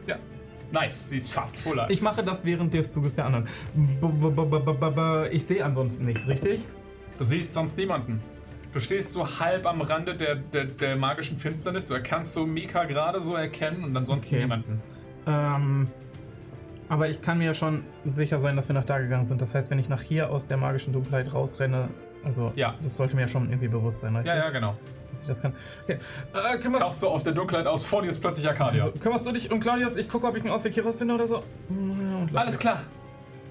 [0.07, 0.17] Ja.
[0.73, 1.93] Nice, sie ist fast full life.
[1.93, 3.47] Ich mache das während des Zuges der anderen.
[3.75, 6.65] B -b -b ich sehe ansonsten nichts, richtig?
[7.19, 8.21] Du siehst sonst niemanden.
[8.73, 11.87] Du stehst so halb am Rande der, der, der magischen Finsternis.
[11.87, 14.41] Du kannst so Mika gerade so erkennen und ansonsten Okay.
[14.41, 14.83] niemanden.
[15.29, 15.87] Ähm,
[16.89, 19.41] aber ich kann mir ja schon sicher sein, dass wir nach da gegangen sind.
[19.41, 21.89] Das heißt, wenn ich nach hier aus der magischen Dunkelheit rausrenne,
[22.25, 22.75] also Ja.
[22.83, 24.35] das sollte mir ja schon irgendwie bewusst sein, richtig?
[24.35, 24.77] Ja, ja, genau.
[25.15, 25.55] Dass ich das kann.
[25.85, 25.99] Okay.
[26.35, 28.85] Äh, kümmerst, Tauchst so auf der Dunkelheit aus, vor dir ist plötzlich Arcadia.
[28.85, 29.97] also, kümmerst du dich um Claudius?
[29.97, 31.43] Ich gucke, ob ich einen Ausweg hier rausfinde oder so.
[31.69, 32.83] Und Alles klar.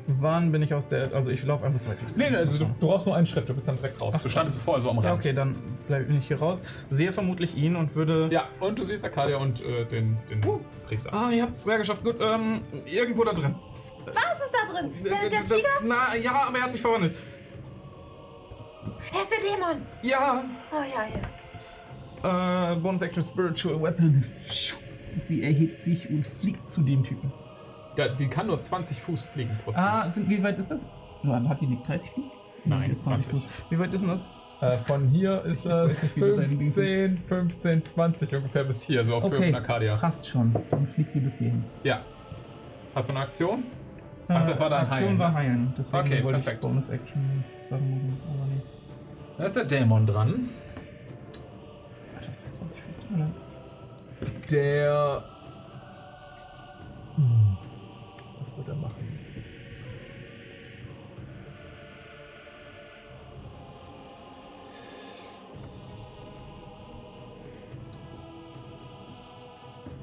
[0.06, 1.14] Wann bin ich aus der.
[1.14, 1.98] Also ich laufe einfach so weit.
[2.02, 4.02] wie ich Nee, nee, also du, du brauchst nur einen Schritt, du bist dann direkt
[4.02, 4.14] raus.
[4.18, 5.06] Ach, du standest vorher so am Rand.
[5.06, 5.56] Ja, okay, dann
[5.88, 6.62] bleib, bin ich hier raus.
[6.90, 8.28] Sehe vermutlich ihn und würde.
[8.30, 10.42] Ja, und du siehst Arcadia und äh, den, den
[10.88, 11.14] Priester.
[11.14, 12.04] Ah, ihr habt es geschafft.
[12.04, 13.56] Gut, ähm, irgendwo da drin.
[14.08, 14.92] Was ist da drin?
[15.06, 15.70] Der, der Das- Tiger?
[15.86, 17.16] Na, ja, aber er hat sich verwandelt.
[19.14, 19.86] Er ist der Dämon.
[20.02, 20.44] Ja.
[20.72, 21.22] Oh ja, ja.
[22.24, 24.24] Äh, Bonus Action Spiritual Weapon.
[25.18, 27.32] Sie erhebt sich und fliegt zu dem Typen.
[27.98, 29.80] Ja, die kann nur 20 Fuß fliegen pro Zug.
[29.84, 30.90] Ah, sind, wie weit ist das?
[31.24, 32.24] Hat die nicht 30 Fuß?
[32.66, 33.32] Nein, die hat 20.
[33.32, 33.48] Fuß.
[33.70, 34.28] Wie weit ist denn das?
[34.62, 39.04] Äh, von hier ist das nicht, wie du deinen 15, 15, 20 ungefähr bis hier,
[39.04, 39.52] so auf Okay.
[39.52, 39.96] von Arcadia.
[39.98, 40.56] Passt schon.
[40.72, 41.64] Dann fliegt die bis hierhin.
[41.84, 42.02] Ja.
[42.96, 43.64] Hast du eine Aktion?
[44.30, 45.36] Ach, das war dein Aktion Heilen, war ne?
[45.38, 45.74] Heilen.
[45.78, 46.56] Deswegen Okay, wollte perfekt.
[46.56, 48.18] ich Bonus Action Sachen machen.
[48.26, 48.62] Aber nee.
[49.38, 50.50] Da ist der Dämon dran.
[52.34, 53.06] Alter, das hat 20 Fuß.
[53.16, 53.30] Oder?
[54.50, 55.24] Der.
[57.16, 57.58] Hm.
[58.40, 59.20] Was wird er machen?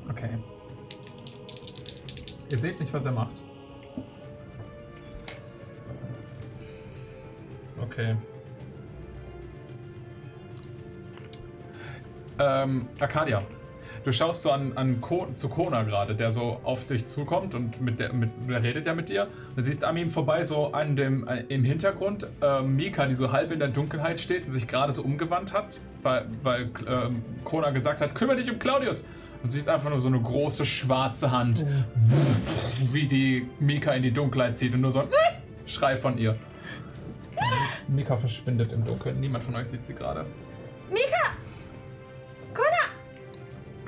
[0.08, 0.38] Okay.
[2.50, 3.42] Ihr seht nicht, was er macht.
[7.80, 8.16] Okay.
[12.40, 13.42] Ähm, Arcadia.
[14.02, 17.82] Du schaust so an, an Ko zu Kona gerade, der so auf dich zukommt und
[17.82, 19.28] mit der, mit, der redet ja mit dir.
[19.56, 23.30] Du siehst an ihm vorbei, so an dem, äh, im Hintergrund, äh, Mika, die so
[23.30, 27.70] halb in der Dunkelheit steht und sich gerade so umgewandt hat, weil, weil ähm, Kona
[27.70, 29.02] gesagt hat, kümmere dich um Claudius.
[29.02, 31.66] Und du siehst einfach nur so eine große schwarze Hand,
[32.92, 35.08] wie die Mika in die Dunkelheit zieht und nur so ein
[35.66, 36.36] Schrei von ihr.
[37.88, 39.20] Mika verschwindet im Dunkeln.
[39.20, 40.24] Niemand von euch sieht sie gerade.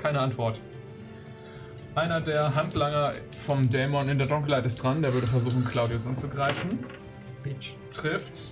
[0.03, 0.59] Keine Antwort.
[1.95, 3.13] Einer der Handlanger
[3.45, 5.01] vom Dämon in der Dunkelheit ist dran.
[5.01, 6.79] Der würde versuchen, Claudius anzugreifen.
[7.41, 8.51] Beach trifft.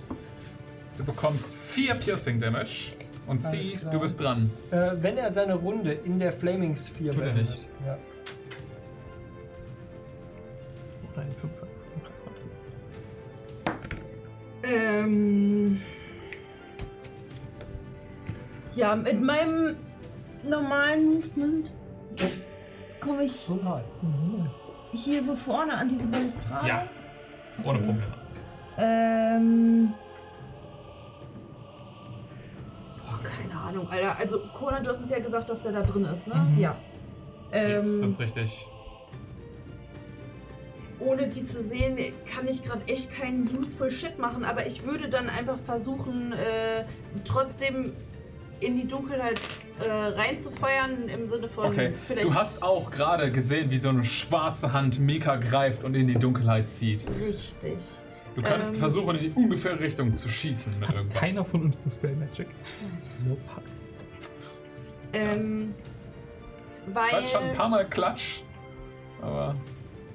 [0.96, 2.92] Du bekommst 4 Piercing Damage.
[3.26, 3.90] Und Alles sie, klar.
[3.92, 4.50] du bist dran.
[4.70, 7.50] Äh, wenn er seine Runde in der Flaming Sphere Tut er beendet.
[7.50, 7.66] nicht.
[7.86, 7.98] Ja.
[11.12, 11.66] Oder ein Fünfer.
[12.04, 12.40] Krass, danke.
[14.64, 15.80] Ähm.
[18.74, 19.76] Ja, mit meinem
[20.44, 21.72] normalen Movement
[23.00, 23.84] komme ich halt.
[24.92, 26.68] hier so vorne an diese Balustrade.
[26.68, 26.84] Ja.
[27.64, 28.02] Ohne Probleme.
[28.78, 29.92] Ähm.
[32.98, 34.16] Boah, keine Ahnung, Alter.
[34.18, 36.34] Also, Conan, du hast uns ja gesagt, dass der da drin ist, ne?
[36.34, 36.58] Mhm.
[36.58, 36.76] Ja.
[37.52, 38.68] Yes, das ist Ähm, richtig.
[41.00, 41.98] ohne die zu sehen,
[42.32, 46.84] kann ich gerade echt keinen useful Shit machen, aber ich würde dann einfach versuchen, äh,
[47.24, 47.92] trotzdem
[48.60, 49.40] in die Dunkelheit
[49.80, 52.28] äh, reinzufeuern, im Sinne von Okay, vielleicht.
[52.28, 56.14] du hast auch gerade gesehen, wie so eine schwarze Hand Mika greift und in die
[56.14, 57.06] Dunkelheit zieht.
[57.20, 57.78] Richtig.
[58.34, 58.80] Du könntest Ähm.
[58.80, 61.20] versuchen, in die ungefähre Richtung zu schießen mit irgendwas.
[61.20, 62.48] Keiner von uns Dispel Magic.
[63.26, 63.40] Nope.
[65.12, 65.74] Ähm,
[66.86, 68.40] weil, Hat schon ein paar Mal Klatsch.
[69.20, 69.54] Aber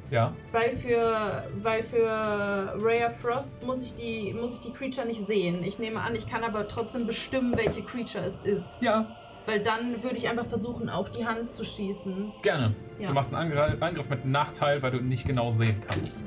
[0.09, 0.33] ja.
[0.51, 5.25] weil für weil für Ray of Frost muss ich die muss ich die Creature nicht
[5.27, 5.63] sehen.
[5.63, 8.81] Ich nehme an, ich kann aber trotzdem bestimmen, welche Creature es ist.
[8.81, 9.15] Ja,
[9.47, 12.33] Weil dann würde ich einfach versuchen, auf die Hand zu schießen.
[12.41, 12.75] gerne.
[12.99, 13.07] Ja.
[13.07, 16.25] Du machst einen Angr Angriff mit Nachteil, weil du nicht genau sehen kannst.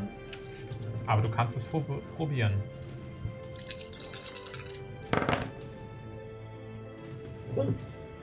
[1.06, 1.84] Aber du kannst es pro
[2.16, 2.54] probieren.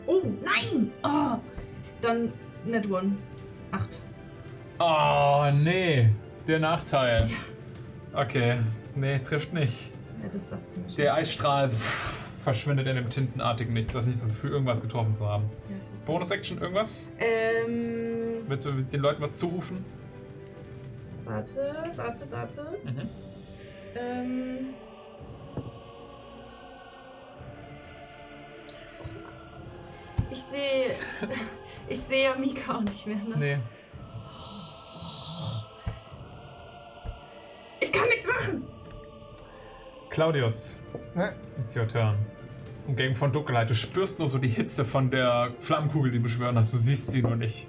[0.07, 0.91] Oh, nein!
[1.03, 1.37] Oh,
[2.01, 2.33] dann
[2.65, 3.17] Net One.
[3.71, 4.01] Acht.
[4.79, 6.09] Oh, nee.
[6.47, 7.29] Der Nachteil.
[8.13, 8.57] Okay.
[8.95, 9.91] Nee, trifft nicht.
[10.23, 10.95] Ja, das dachte ich mir schon.
[10.95, 13.91] Der Eisstrahl pff, verschwindet in dem tintenartigen Nichts.
[13.91, 15.49] Du hast nicht das Gefühl, irgendwas getroffen zu haben.
[15.69, 15.75] Ja.
[16.05, 17.11] Bonus-Action, irgendwas?
[17.19, 19.83] Ähm, Willst du den Leuten was zurufen?
[21.25, 22.61] warte, warte, warte.
[22.85, 23.09] Mhm.
[23.97, 24.57] Ähm.
[30.31, 30.91] Ich sehe.
[31.89, 33.35] Ich sehe Mika auch nicht mehr, ne?
[33.37, 33.57] Nee.
[37.79, 38.67] Ich kann nichts machen!
[40.09, 40.81] Claudius,
[41.15, 41.31] Ja.
[41.57, 42.17] it's your turn.
[42.87, 43.69] Umgeben von Dunkelheit.
[43.69, 46.71] Du spürst nur so die Hitze von der Flammenkugel, die du beschwören hast.
[46.73, 47.67] Du siehst sie nur nicht.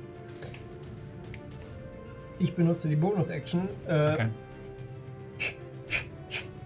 [2.39, 4.27] Ich benutze die Bonus-Action äh, Okay.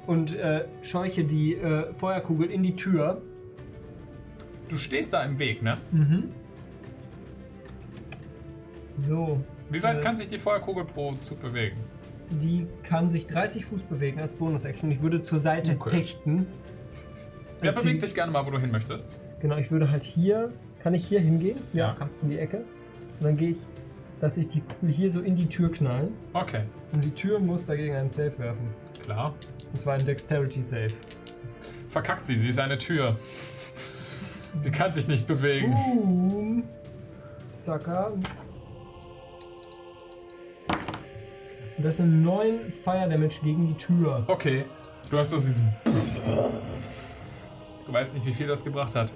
[0.07, 3.23] und äh, scheuche die äh, Feuerkugel in die Tür.
[4.69, 5.77] Du stehst da im Weg, ne?
[5.93, 6.25] Mhm.
[8.99, 10.01] So, Wie weit Äh.
[10.03, 11.77] kann sich die Feuerkugel pro Zug bewegen?
[12.41, 14.91] die kann sich 30 Fuß bewegen als Bonus-Action.
[14.91, 15.91] Ich würde zur Seite Okay.
[15.99, 16.47] hechten.
[17.63, 19.19] Ja, beweg dich gerne mal, wo du hin möchtest.
[19.41, 20.53] Genau, ich würde halt hier.
[20.83, 21.59] Kann ich hier hingehen?
[21.73, 22.25] Ja, kannst du.
[22.25, 22.59] In die Ecke.
[22.59, 23.57] Und dann gehe ich,
[24.21, 26.13] dass ich die Kugel hier so in die Tür knallen.
[26.33, 26.63] Okay,
[26.93, 28.69] Und die Tür muss dagegen einen Save werfen.
[29.05, 29.35] klar.
[29.73, 30.89] Und zwar einen Dexterity Save.
[31.89, 33.17] Verkackt sie, sie ist eine Tür.
[34.59, 35.73] Sie kann sich nicht bewegen.
[35.73, 36.63] Boom.
[37.47, 38.13] Sucker.
[41.77, 44.25] Und das sind 9 Fire Damage gegen die Tür.
[44.27, 44.65] Okay,
[45.11, 45.73] du hast so diesen.
[47.87, 49.13] Du weißt nicht, wie viel das gebracht hat.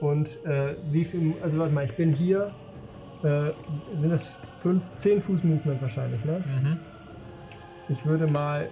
[0.00, 1.34] Und äh, wie viel.
[1.42, 2.54] Also warte mal, ich bin hier.
[3.22, 3.52] Äh,
[3.96, 6.44] sind das 5, 10 Fuß Movement wahrscheinlich, ne?
[6.46, 6.80] Mhm.
[7.88, 8.68] Ich würde mal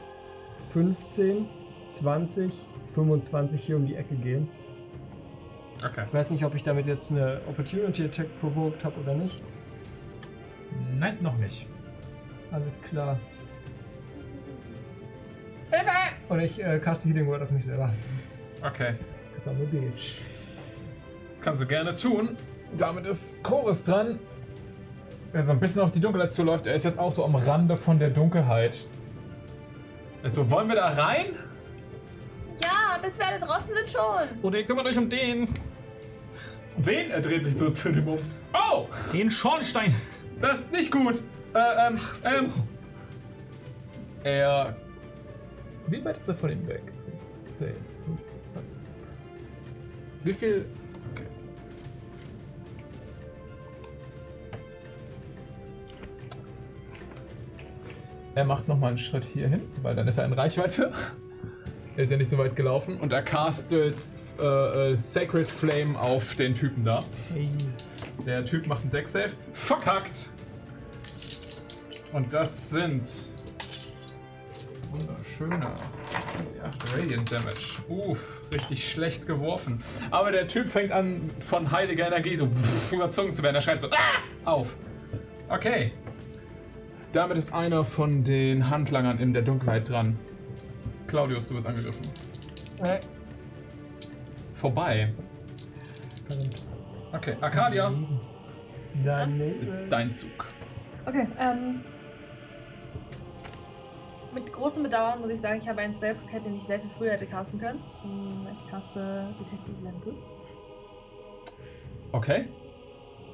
[0.71, 1.47] 15,
[1.87, 2.53] 20,
[2.95, 4.49] 25 hier um die Ecke gehen.
[5.85, 6.05] Okay.
[6.07, 9.43] Ich weiß nicht, ob ich damit jetzt eine Opportunity Attack provoked habe oder nicht.
[10.99, 11.67] Nein, noch nicht.
[12.51, 13.19] Alles klar.
[16.29, 17.93] Und ich äh, caste Healing Word auf mich selber.
[18.67, 18.95] Okay.
[19.35, 20.15] Das ist eine Bitch.
[21.41, 22.37] Kannst du gerne tun.
[22.77, 24.19] Damit ist Chorus dran.
[25.35, 26.67] Der so ein bisschen auf die Dunkelheit zuläuft.
[26.67, 28.87] Er ist jetzt auch so am Rande von der Dunkelheit.
[30.23, 31.35] Also, wollen wir da rein?
[32.63, 34.43] Ja, bis wir alle draußen sind schon.
[34.43, 35.49] Oder ihr kümmert euch um den.
[36.77, 37.11] Wen?
[37.11, 38.19] Er dreht sich so zu dem um.
[38.55, 38.87] Oh!
[39.13, 39.95] Den Schornstein.
[40.41, 41.23] Das ist nicht gut.
[41.55, 42.53] Äh, ähm, ähm.
[44.23, 44.77] Er.
[45.93, 46.81] Wie weit ist er von ihm weg?
[47.53, 47.69] 10,
[48.07, 48.71] 15, 20.
[50.25, 50.65] Wie viel.
[51.13, 51.27] Okay.
[58.35, 60.93] Er macht nochmal einen Schritt hier hin, weil dann ist er in Reichweite.
[61.95, 63.95] Er ist ja nicht so weit gelaufen und er castet
[64.41, 67.01] äh, äh, Sacred Flame auf den Typen da.
[67.35, 67.51] Hey.
[68.25, 69.33] Der Typ macht einen Deck-Save.
[69.53, 70.31] Verkackt!
[72.15, 73.11] Und das sind.
[74.93, 75.67] Wunderschöne.
[76.63, 77.83] 8 Radiant Damage.
[77.89, 79.83] Uff, richtig schlecht geworfen.
[80.11, 82.49] Aber der Typ fängt an, von heiliger Energie so
[82.93, 83.57] überzogen zu werden.
[83.57, 84.51] Er schreit so ah!
[84.51, 84.77] auf.
[85.49, 85.93] Okay.
[87.13, 90.19] Damit ist einer von den Handlangern in der Dunkelheit dran.
[91.07, 92.01] Claudius, du bist angegriffen.
[92.83, 93.01] Äh,
[94.55, 95.13] Vorbei.
[97.13, 97.93] Okay, Arcadia.
[99.05, 99.67] Daneben.
[99.67, 100.47] Jetzt dein Zug.
[101.05, 101.81] Okay, ähm.
[104.33, 107.13] Mit großem Bedauern muss ich sagen, ich habe einen Spellbook, den ich sehr viel früher
[107.13, 107.83] hätte casten können.
[108.03, 110.15] Hm, Ich caste Detective Level.
[112.13, 112.49] Okay.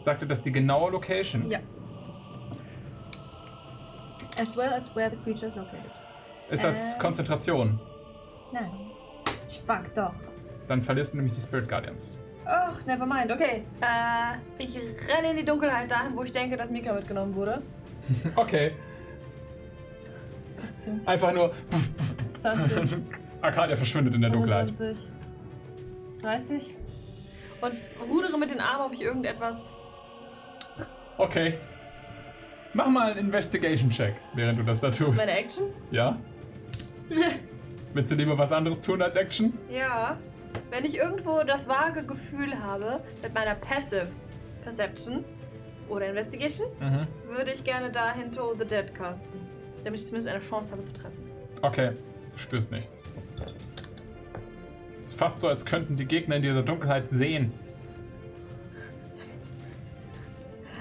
[0.00, 1.48] Sagte das die genaue Location?
[1.50, 1.60] Ja.
[4.40, 5.90] As well as where the creature is located.
[6.50, 6.98] Ist das Äh.
[6.98, 7.78] Konzentration?
[8.52, 8.70] Nein.
[9.66, 10.14] Fuck, doch.
[10.66, 12.18] Dann verlierst du nämlich die Spirit Guardians.
[12.44, 13.30] Ach, never mind.
[13.30, 13.64] Okay.
[13.80, 14.76] Äh, ich
[15.12, 17.62] renne in die Dunkelheit dahin, wo ich denke, dass Mika mitgenommen wurde.
[18.36, 18.72] Okay.
[20.78, 21.52] 18, Einfach nur.
[22.38, 22.98] 20,
[23.42, 24.70] Arcadia verschwindet in der Dunkelheit.
[24.70, 25.08] 25,
[26.22, 26.76] 30.
[27.60, 27.72] Und
[28.08, 29.72] rudere mit den Armen, ob ich irgendetwas.
[31.16, 31.58] Okay.
[32.74, 35.10] Mach mal einen Investigation-Check, während du das da Das tust.
[35.10, 35.64] ist meine Action?
[35.90, 36.16] Ja?
[37.94, 39.58] Willst du lieber was anderes tun als Action?
[39.70, 40.16] Ja.
[40.70, 44.08] Wenn ich irgendwo das vage Gefühl habe, mit meiner Passive
[44.62, 45.24] Perception
[45.88, 47.06] oder Investigation, Mhm.
[47.34, 49.40] würde ich gerne dahin To the Dead casten.
[49.84, 51.18] Damit ich zumindest eine Chance habe zu treffen.
[51.62, 51.92] Okay,
[52.32, 53.02] du spürst nichts.
[55.00, 57.52] Es ist fast so, als könnten die Gegner in dieser Dunkelheit sehen.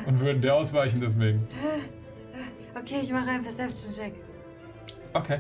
[0.06, 1.48] Und würden dir ausweichen deswegen.
[2.76, 4.14] Okay, ich mache einen Perception-Check.
[5.14, 5.40] Okay.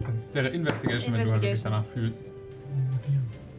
[0.00, 1.72] Das wäre Investigation, wenn du halt wirklich Investigation.
[1.72, 2.32] danach fühlst.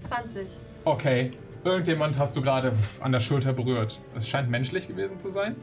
[0.04, 0.60] 20.
[0.86, 1.32] Okay.
[1.64, 4.00] Irgendjemand hast du gerade an der Schulter berührt.
[4.16, 5.56] Es scheint menschlich gewesen zu sein.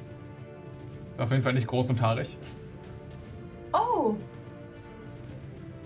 [1.16, 2.36] Auf jeden Fall nicht groß und haarig.
[3.76, 4.16] Oh!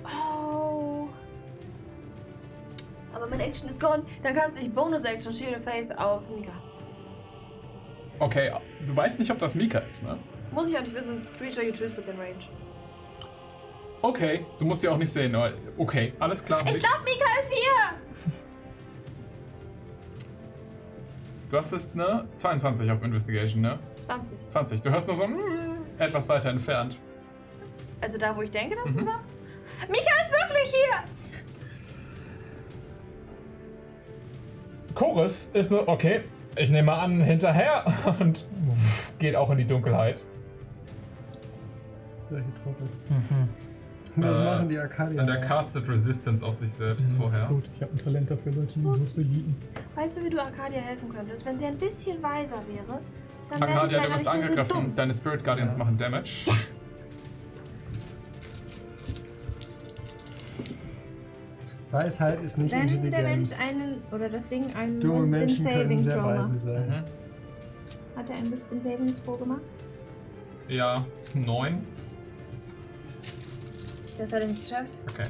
[0.04, 1.08] Oh!
[3.12, 4.04] Aber meine Action ist gone.
[4.22, 6.52] Dann caste ich Bonus-Action Shield of Faith auf Mika.
[8.18, 8.52] Okay,
[8.86, 10.18] du weißt nicht, ob das Mika ist, ne?
[10.52, 11.26] Muss ich auch nicht wissen.
[11.38, 12.48] Creature you choose within range.
[14.02, 15.34] Okay, du musst sie auch nicht sehen.
[15.76, 16.60] Okay, alles klar.
[16.66, 18.32] Ich glaube, Mika ist hier!
[21.50, 22.28] Du hast es, ne?
[22.36, 23.78] 22 auf Investigation, ne?
[23.96, 24.46] 20.
[24.46, 24.82] 20.
[24.82, 26.98] Du hörst nur so mm, etwas weiter entfernt.
[28.00, 29.06] Also da, wo ich denke, dass Mhm.
[29.06, 29.20] war?
[29.88, 31.04] Mika ist wirklich hier!
[34.94, 36.22] Chorus ist nur, okay,
[36.56, 37.84] ich nehme an, hinterher
[38.20, 38.46] und
[39.18, 40.22] geht auch in die Dunkelheit.
[42.28, 42.88] Solche Trottel.
[43.08, 43.48] Mhm.
[44.16, 45.20] Was Äh, machen die Arcadier?
[45.20, 47.46] Und der castet Resistance auf sich selbst Das ist vorher.
[47.46, 47.70] gut.
[47.74, 49.54] Ich habe ein Talent dafür, Leute, die hoch zu lieben.
[49.94, 51.46] Weißt du, wie du Arcadia helfen könntest?
[51.46, 52.98] Wenn sie ein bisschen weiser wäre,
[53.50, 54.72] dann wäre sie Arcadia, du so angegriffen.
[54.72, 54.94] dumm.
[54.96, 55.78] Deine Spirit Guardians Ja.
[55.78, 56.50] machen Damage.
[61.90, 63.50] Weisheit ist nicht Wenn der Intelligenz.
[63.50, 66.64] Mensch einen, oder deswegen einen Dumme Wisdom Menschen können Saving sehr Throw weise macht.
[66.64, 66.86] sein.
[66.88, 68.18] Mhm.
[68.18, 69.60] Hat er einen Wisdom Saving Throw gemacht?
[70.68, 71.04] Ja,
[71.34, 71.86] 9.
[74.18, 74.96] Das hat er nicht geschafft.
[75.10, 75.26] Okay.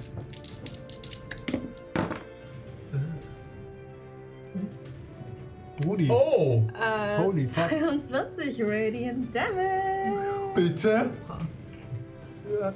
[5.86, 6.10] Rudi.
[6.10, 6.62] Oh!
[6.78, 7.68] Äh, Holy fuck.
[7.70, 10.52] 22 Radiant Damage.
[10.54, 11.10] Bitte?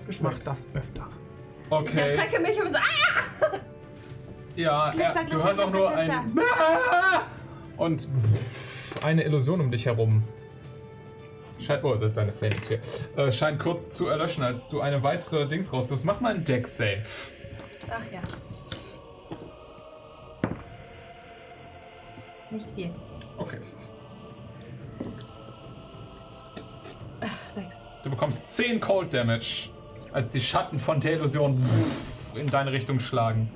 [0.09, 1.09] Ich mach das öfter.
[1.67, 2.01] Ich Okay.
[2.01, 3.59] erschrecke mich und so, ah!
[4.57, 6.39] Ja, Glitzer, ja, du Glitzer, hast auch nur Glitzer, ein.
[7.77, 8.09] Und
[9.03, 10.23] eine Illusion um dich herum.
[11.59, 12.81] Scheint, oh, das ist deine Flaming Sphere.
[13.17, 16.05] Äh, scheint kurz zu erlöschen, als du eine weitere Dings raussuchst.
[16.05, 17.03] Mach mal einen Deck-Save.
[17.91, 18.21] Ach ja.
[22.51, 22.91] Nicht viel.
[23.37, 23.59] Okay.
[27.47, 27.83] Sechs.
[28.03, 29.71] Du bekommst 10 Cold Damage,
[30.13, 31.65] als die Schatten von der Illusion
[32.35, 33.51] in deine Richtung schlagen.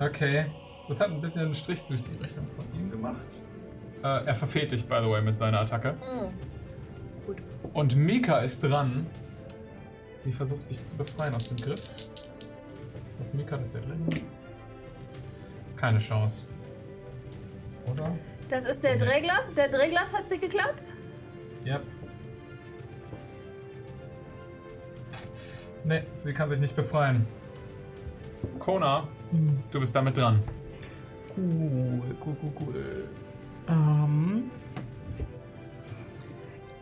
[0.00, 0.46] Okay.
[0.88, 3.44] Das hat ein bisschen einen Strich durch die Richtung von ihm gemacht.
[4.02, 5.92] Äh, er verfehlt dich, by the way, mit seiner Attacke.
[5.92, 7.34] Mhm.
[7.74, 9.06] Und Mika ist dran.
[10.24, 11.90] Die versucht sich zu befreien aus dem Griff.
[13.18, 14.06] Was Mika ist der drin?
[15.76, 16.56] Keine Chance.
[17.90, 18.10] Oder?
[18.48, 19.40] Das ist der Dregler.
[19.56, 20.74] Der Dregler hat sie geklaut.
[21.64, 21.80] Ja.
[25.84, 27.26] Nee, sie kann sich nicht befreien.
[28.58, 29.06] Kona,
[29.70, 30.40] du bist damit dran.
[31.36, 33.08] Cool, cool, cool, cool.
[33.68, 34.50] Ähm.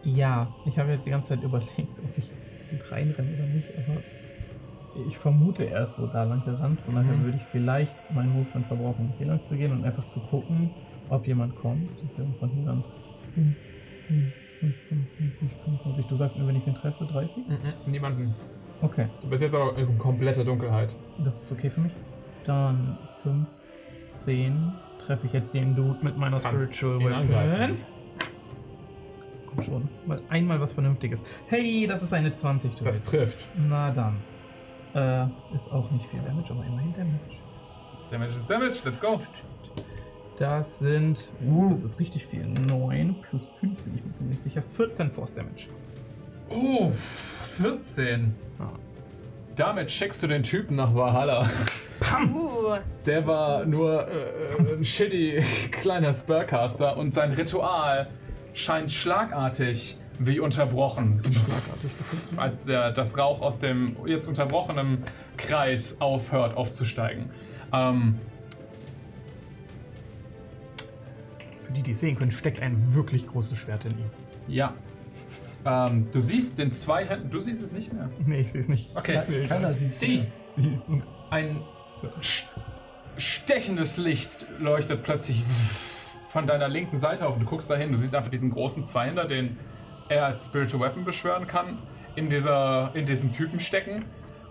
[0.05, 2.33] Ja, ich habe jetzt die ganze Zeit überlegt, ob ich
[2.71, 4.03] gut reinrenne oder nicht, aber
[5.07, 7.25] ich vermute, er ist so da lang gerannt und daher Mhm.
[7.25, 10.71] würde ich vielleicht meinen Movement verbrauchen, um hier lang zu gehen und einfach zu gucken,
[11.09, 11.91] ob jemand kommt.
[12.03, 12.85] Das wäre von hier dann
[13.35, 13.57] 5,
[14.09, 16.07] 10, 15, 20, 25.
[16.07, 17.47] Du sagst mir, wenn ich ihn treffe, 30?
[17.47, 18.35] Mhm, niemanden.
[18.81, 20.97] Okay, Du bist jetzt aber in kompletter Dunkelheit.
[21.19, 21.95] das ist okay für mich.
[22.49, 23.47] Dann 5,
[24.09, 24.73] 10
[25.05, 27.77] treffe ich jetzt den Dude mit meiner Kannst Spiritual Weapon.
[29.45, 31.27] Komm schon, mal einmal was Vernünftiges.
[31.49, 32.75] Hey, das ist eine 20.
[32.75, 33.51] du Das trifft.
[33.55, 34.17] Na dann.
[34.95, 37.37] Äh, ist auch nicht viel Damage, aber immerhin Damage.
[38.11, 39.21] Damage ist Damage, let's go.
[40.39, 42.47] Das sind, uh, das ist richtig viel.
[42.47, 44.63] 9 plus 5 bin ich mir ziemlich sicher.
[44.63, 45.69] 14 Force Damage.
[46.49, 46.93] Oh,
[47.59, 48.35] 14.
[48.59, 48.71] Ah.
[49.55, 51.47] Damit schickst du den Typen nach Valhalla.
[52.01, 52.77] Uh.
[53.07, 55.43] Der war nur äh, ein shitty
[55.73, 58.09] kleiner Spellcaster und sein Ritual
[58.55, 62.39] scheint schlagartig wie unterbrochen, Schlagartig gefunden.
[62.39, 65.05] als der, das Rauch aus dem jetzt unterbrochenen
[65.37, 67.31] Kreis aufhört aufzusteigen.
[67.73, 68.19] Ähm,
[71.67, 74.11] Für die, die es sehen können, steckt ein wirklich großes Schwert in ihm.
[74.49, 74.75] ja.
[75.65, 77.31] Ähm, du siehst den zwei Händen.
[77.31, 78.09] Du siehst es nicht mehr.
[78.25, 78.97] Nee, ich sehe es nicht.
[78.97, 79.19] Okay.
[79.49, 80.25] Keiner sieht Sie.
[80.45, 81.63] Sie und Ein
[83.17, 85.43] stechendes Licht leuchtet plötzlich
[86.29, 87.91] von deiner linken Seite auf und du guckst dahin.
[87.91, 89.59] Du siehst einfach diesen großen Zweihinder, den
[90.09, 91.79] er als Spiritual Weapon beschwören kann,
[92.15, 94.05] in, dieser, in diesem Typen stecken.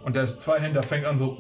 [0.04, 1.38] Und der Zweihinder fängt an so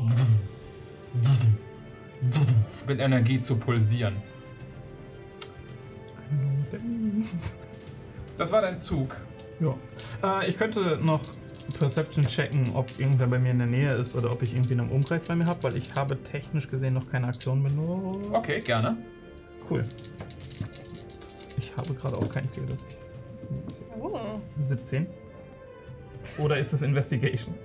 [2.87, 4.17] mit Energie zu pulsieren.
[8.37, 9.15] Das war dein Zug.
[9.59, 9.75] Ja.
[10.23, 11.21] Äh, ich könnte noch
[11.79, 14.89] Perception checken, ob irgendwer bei mir in der Nähe ist oder ob ich irgendwie einen
[14.89, 18.29] Umkreis bei mir habe, weil ich habe technisch gesehen noch keine Aktion benutzt.
[18.31, 18.97] Okay, gerne.
[19.69, 19.83] Cool.
[21.57, 22.97] Ich habe gerade auch kein Ziel, das ich.
[23.99, 24.19] Oh.
[24.61, 25.07] 17.
[26.37, 27.55] Oder ist es Investigation?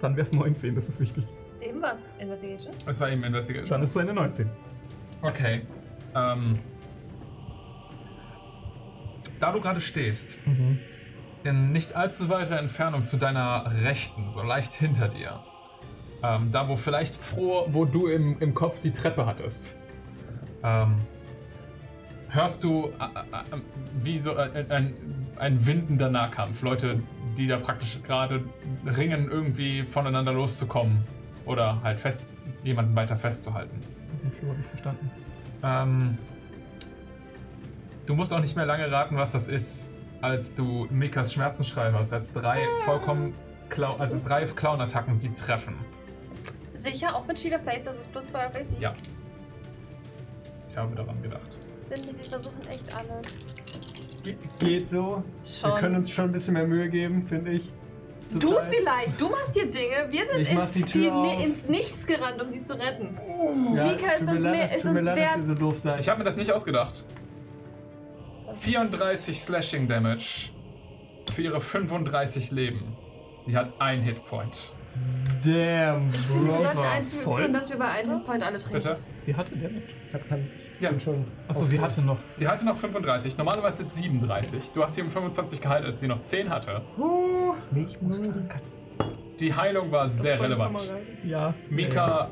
[0.00, 1.26] Dann wäre es 19, das ist wichtig.
[1.60, 2.10] Eben was.
[2.18, 2.72] Investigation?
[2.86, 3.68] Es war eben Investigation.
[3.70, 4.48] Dann ist es eine 19.
[5.22, 5.62] Okay.
[6.14, 6.58] Ähm,
[9.38, 10.78] da du gerade stehst, Mhm.
[11.44, 15.40] In nicht allzu weiter Entfernung zu deiner Rechten, so leicht hinter dir,
[16.22, 19.74] ähm, da wo vielleicht vor, wo du im, im Kopf die Treppe hattest,
[20.62, 20.96] ähm,
[22.28, 23.60] hörst du äh, äh, äh,
[24.02, 24.94] wie so ein, ein,
[25.36, 26.62] ein windender Nahkampf.
[26.62, 27.02] Leute,
[27.36, 28.44] die da praktisch gerade
[28.86, 31.04] ringen, irgendwie voneinander loszukommen
[31.44, 32.24] oder halt fest,
[32.62, 33.80] jemanden weiter festzuhalten.
[34.12, 35.10] Das habe ich verstanden.
[35.62, 36.18] Ähm,
[38.06, 39.88] du musst auch nicht mehr lange raten, was das ist,
[40.22, 43.34] als du Mikas Schmerzensschrei hörst, als drei vollkommen
[43.68, 45.74] Clown, also drei Clown-Attacken sie treffen.
[46.74, 48.80] Sicher, auch mit Shield of Fate, das ist plus 2 auf AC.
[48.80, 48.94] Ja.
[50.70, 51.50] Ich habe daran gedacht.
[51.82, 53.20] Cindy, wir versuchen echt alle.
[54.24, 55.22] Ge geht so.
[55.62, 55.96] Wir können Schon.
[55.96, 57.70] uns schon ein bisschen mehr Mühe geben, finde ich.
[58.30, 58.74] Du Zurzeit.
[58.74, 60.06] vielleicht, du machst hier Dinge.
[60.08, 61.44] Wir sind ins, die Tür auf.
[61.44, 63.18] ins Nichts gerannt, um sie zu retten.
[63.74, 65.78] Ja, Mika ist uns leid, mehr- ist uns leid, wert.
[65.78, 65.94] so.
[65.98, 67.04] Ich habe mir das nicht ausgedacht.
[68.56, 70.50] 34 Slashing Damage
[71.32, 72.96] für ihre 35 Leben.
[73.42, 74.72] Sie hat ein Hitpoint.
[75.42, 76.54] Damn, Wir Bro.
[76.56, 77.52] sollten war einführen, voll.
[77.52, 78.74] dass wir bei einem Hitpoint alle trinken.
[78.74, 78.98] Bitte?
[79.16, 79.82] Sie hatte Damage.
[80.06, 80.50] Ich hab kein,
[80.80, 80.90] Ja.
[80.90, 81.24] bin schon.
[81.48, 82.18] Achso, sie hatte noch.
[82.30, 84.70] Sie hatte noch 35, normalerweise jetzt 37.
[84.74, 86.82] Du hast sie um 25 geheilt, als sie noch 10 hatte.
[86.98, 88.62] Uh, ich muss verankert.
[89.40, 90.92] Die Heilung war sehr relevant.
[91.24, 91.54] Ja.
[91.70, 92.28] Mika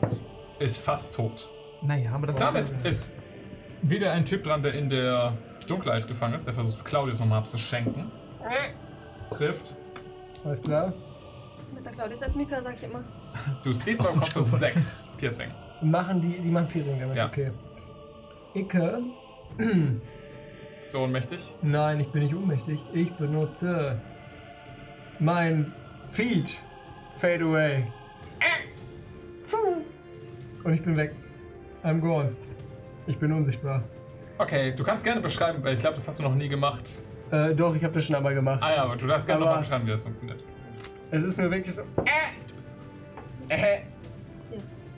[0.59, 1.49] ist fast tot.
[1.83, 2.85] Naja, aber das Damit ist.
[2.85, 3.15] ist
[3.83, 5.33] wieder ein Typ dran, der in der
[5.71, 6.47] Dunkelheit gefangen ist.
[6.47, 8.11] Der versucht Claudius nochmal abzuschenken.
[9.31, 9.77] Trifft.
[10.45, 10.93] Alles klar.
[11.75, 11.91] Mr.
[11.93, 13.05] Claudius als Mika, sag ich immer.
[13.65, 15.51] Du stehst beim Kopf 6 Piercing.
[15.83, 17.27] Machen die, die machen Piercing Damage, Ja.
[17.27, 17.51] okay.
[18.55, 18.99] Icke.
[20.83, 21.55] So ohnmächtig.
[21.63, 22.81] Nein, ich bin nicht ohnmächtig.
[22.93, 24.01] Ich benutze
[25.21, 25.73] mein
[26.11, 26.59] Feed.
[27.17, 27.87] Fade away.
[30.65, 31.15] Und ich bin weg.
[31.85, 32.35] I'm gone.
[33.07, 33.83] Ich bin unsichtbar.
[34.41, 36.97] Okay, du kannst gerne beschreiben, weil ich glaube, das hast du noch nie gemacht.
[37.31, 38.61] Äh, doch, ich habe das schon einmal gemacht.
[38.63, 40.43] Ah ja, aber du darfst gerne nochmal beschreiben, wie das funktioniert.
[41.11, 41.83] Es ist mir wirklich so.
[43.49, 43.81] Äh.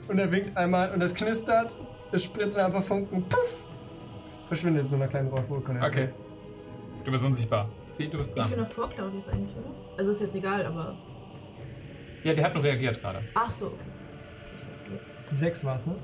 [0.07, 1.75] Und er winkt einmal und es knistert.
[2.13, 3.27] Es spritzen ein paar Funken.
[3.27, 3.65] Puff!
[4.47, 5.77] Verschwindet in so einer kleinen Rauchwolke.
[5.83, 6.09] Okay.
[7.03, 7.69] Du bist unsichtbar.
[7.87, 8.61] Sie, du bist Ich bin dran.
[8.61, 9.75] noch vor Claudius eigentlich, oder?
[9.97, 10.95] Also ist jetzt egal, aber.
[12.23, 13.23] Ja, die hat nur reagiert gerade.
[13.33, 14.99] Ach so, okay.
[15.35, 15.95] Sechs war's, ne?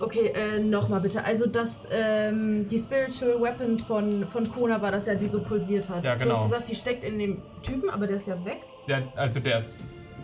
[0.00, 1.24] Okay, äh, nochmal bitte.
[1.24, 5.88] Also das, ähm, die Spiritual Weapon von, von Kona war das ja, die so pulsiert
[5.88, 6.04] hat.
[6.04, 6.36] Ja, Du genau.
[6.38, 8.60] hast gesagt, die steckt in dem Typen, aber der ist ja weg.
[8.86, 9.76] Der, also der ist.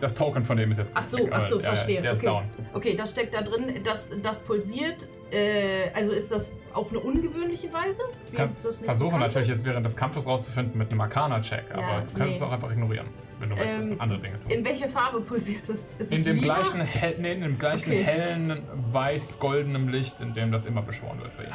[0.05, 0.93] Das Token von dem ist jetzt.
[0.95, 2.03] Ach so, weg, ach so, der- verstehe.
[2.03, 2.27] Der ist okay.
[2.27, 2.45] down.
[2.75, 5.09] Okay, das steckt da drin, das, das pulsiert.
[5.31, 8.03] Äh, also ist das auf eine ungewöhnliche Weise?
[8.31, 9.57] Du kannst versuchen natürlich ist?
[9.57, 12.37] jetzt während des Kampfes rauszufinden mit einem Arcana-Check, aber Ja, du kannst nee.
[12.37, 13.07] es auch einfach ignorieren,
[13.41, 14.51] wenn du möchtest Ähm, andere Dinge tun.
[14.51, 15.89] In welche Farbe pulsiert das?
[15.99, 16.57] Ist In es dem lila?
[16.61, 18.03] gleichen, hell, nee, in dem gleichen Okay.
[18.05, 18.63] hellen,
[18.93, 21.51] weiß-goldenen Licht, in dem das immer beschworen wird bei ihm.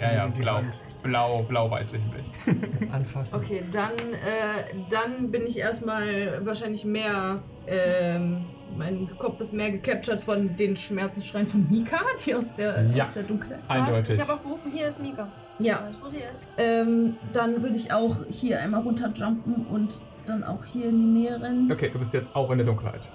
[0.00, 0.60] Ja, ja, Die blau.
[1.02, 2.92] Blau, blau-weißlichem Licht.
[2.92, 3.36] Anfassen.
[3.36, 7.42] Okay, dann, äh, dann bin ich erstmal wahrscheinlich mehr.
[7.66, 8.44] Ähm,
[8.76, 13.04] mein Kopf ist mehr gecaptured von den Schmerzensschreien von Mika, die aus der, Ja.
[13.06, 13.58] aus der Dunkelheit.
[13.68, 14.16] Eindeutig.
[14.16, 15.28] Ich habe auch gerufen, hier ist Mika.
[15.58, 16.44] Ja, Weißt du, wo sie ist?
[16.58, 21.40] ähm, dann würde ich auch hier einmal runterjumpen und dann auch hier in die Nähe
[21.40, 21.70] rennen.
[21.72, 23.10] Okay, du bist jetzt auch in der Dunkelheit.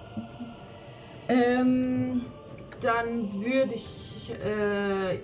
[1.30, 2.24] Ähm,
[2.82, 5.20] dann würde ich äh,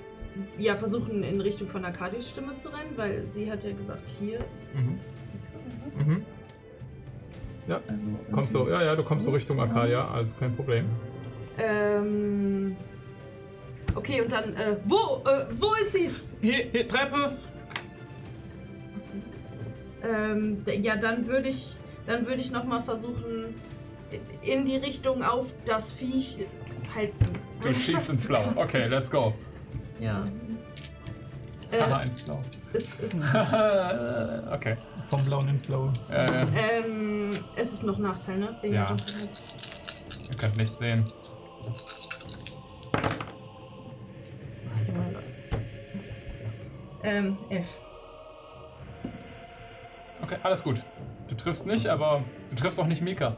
[0.57, 4.39] ja versuchen, in Richtung von Arkadius Stimme zu rennen, weil sie hat ja gesagt, hier
[4.55, 4.75] ist.
[4.75, 4.99] Mhm.
[5.97, 6.25] Mhm.
[7.67, 9.63] Also, Kommst du, ja, ja, du kommst so So, Richtung ja.
[9.63, 10.85] Arcadia, also kein Problem.
[11.57, 12.75] Ähm.
[13.95, 16.09] Okay, und dann, äh, wo, äh, wo ist sie?
[16.41, 17.37] Hier, hier, Treppe!
[20.03, 23.53] Ähm, ja, dann würde ich, dann würde ich noch mal versuchen,
[24.41, 26.45] in die Richtung auf das Viech
[26.95, 27.11] halt.
[27.61, 28.43] Du schießt ins Blau.
[28.55, 29.33] Okay, let's go.
[29.99, 30.23] Ja.
[31.71, 32.41] Äh, ins Blau.
[32.73, 33.13] es ist,
[34.51, 34.75] okay.
[35.09, 35.91] Vom Blauen ins Blaue.
[36.09, 36.45] Äh,
[36.79, 38.57] ähm, es ist noch Nachteil, ne?
[38.61, 38.87] Wegen Ja.
[40.29, 41.05] ihr könnt nichts sehen.
[47.03, 47.65] Ähm, F.
[50.21, 50.81] Okay, alles gut.
[51.27, 53.35] Du triffst nicht, aber du triffst auch nicht Mika.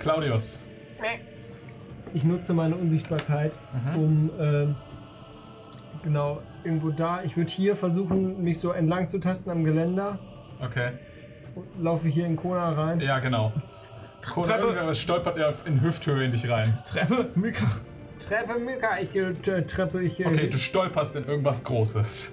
[0.00, 0.66] Claudius.
[2.12, 3.96] Ich nutze meine Unsichtbarkeit, Mhm.
[4.02, 4.76] um ähm,
[6.02, 7.22] genau irgendwo da.
[7.22, 10.18] Ich würde hier versuchen, mich so entlang zu tasten am Geländer.
[10.60, 10.90] Okay.
[11.54, 13.00] Und laufe hier in Kona rein.
[13.00, 13.52] Ja, genau.
[14.20, 14.68] Treppe.
[14.68, 16.76] Oder stolpert er in Hüfthöhe in dich rein.
[16.84, 17.66] Treppe, Mika.
[18.28, 22.32] Treppe, Mika, ich gehe äh, Treppe, ich, äh, Okay, du stolperst in irgendwas Großes.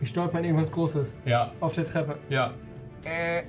[0.00, 1.16] ich stolper in irgendwas Großes.
[1.24, 2.16] Ja, Auf der Treppe.
[2.28, 2.52] ja.
[3.04, 3.42] Äh,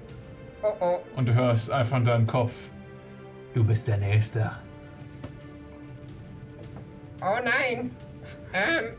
[0.63, 0.97] oh oh.
[1.15, 2.71] Und du hörst einfach in deinem Kopf.
[3.55, 4.51] Du bist der Nächste.
[7.21, 7.89] Oh nein.
[8.53, 8.95] Ähm,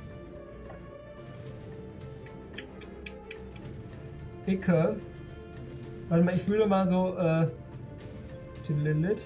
[4.46, 4.96] Icke.
[6.08, 7.48] Warte mal, ich fühle mal so, äh.
[8.66, 9.20] Tililit.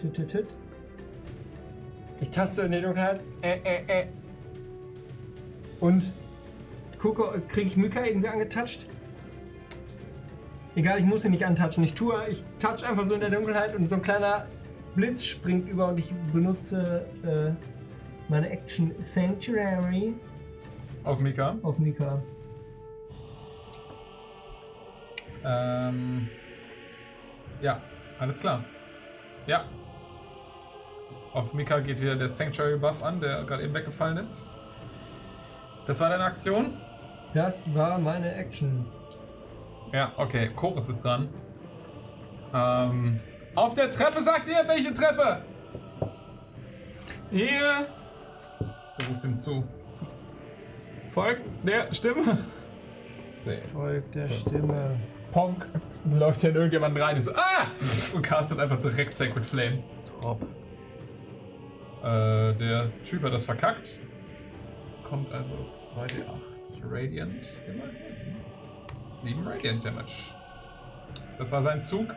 [0.00, 0.48] Tititit.
[2.20, 3.20] Ich taste in die Dunkelheit.
[3.42, 4.06] äh, äh, äh.
[5.78, 6.12] Und
[6.98, 8.86] gucke, kriege ich Mika irgendwie angetatscht?
[10.76, 11.82] Egal, ich muss ihn nicht antatschen.
[11.84, 14.44] Ich tue, ich touch einfach so in der Dunkelheit und so ein kleiner
[14.94, 17.50] Blitz springt über und ich benutze äh,
[18.28, 20.14] meine Action Sanctuary
[21.02, 21.56] Auf Mika.
[21.62, 22.22] auf Mika.
[25.44, 26.28] Ähm.
[27.62, 27.80] Ja,
[28.18, 28.62] alles klar.
[29.46, 29.64] Ja.
[31.32, 34.46] Auf Mika geht wieder der Sanctuary Buff an, der gerade eben weggefallen ist.
[35.86, 36.72] Das war deine Aktion?
[37.32, 38.84] Das war meine Action.
[39.92, 40.50] Ja, okay.
[40.54, 41.28] Chorus ist dran.
[42.54, 43.20] Ähm.
[43.54, 45.42] Auf der Treppe sagt ihr, welche Treppe?
[47.30, 47.86] Hier
[48.98, 49.64] Du rufst ihm zu.
[51.10, 52.44] folgt der Stimme.
[53.32, 53.62] Zehn.
[53.72, 54.62] Folgt der 15.
[54.62, 55.00] Stimme.
[55.32, 55.66] Ponk.
[56.12, 57.16] Läuft hier in irgendjemand rein.
[57.16, 57.66] Ist so, ah!
[58.14, 59.82] Und castet einfach direkt Sacred Flame.
[60.20, 60.42] Top.
[62.02, 63.98] Äh, der Typ hat das verkackt.
[65.04, 68.05] Kommt also 2d8 Radiant immerhin.
[69.22, 70.34] 7 Radiant Damage.
[71.38, 72.14] Das war sein Zug.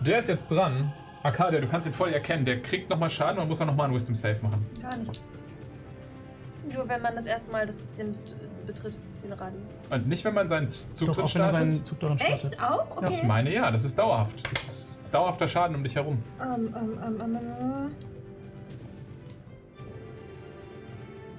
[0.00, 0.92] Der ist jetzt dran.
[1.22, 2.44] Arcadia, du kannst ihn voll erkennen.
[2.44, 4.66] Der kriegt nochmal Schaden und muss dann nochmal einen Wisdom Save machen.
[4.80, 5.22] Gar nichts.
[6.72, 8.16] Nur wenn man das erste Mal das, den
[8.66, 9.74] betritt, den Radius.
[9.90, 11.72] Und nicht, wenn man seinen Zug Doch, drin auch wenn er startet.
[11.72, 12.52] seinen Zug darin startet.
[12.52, 12.62] Echt?
[12.62, 12.96] Auch?
[12.96, 13.14] Okay.
[13.14, 14.42] Ich meine ja, das ist dauerhaft.
[14.54, 16.22] Das ist dauerhafter Schaden um dich herum.
[16.40, 17.90] Ähm, ähm, ähm, ähm, ähm.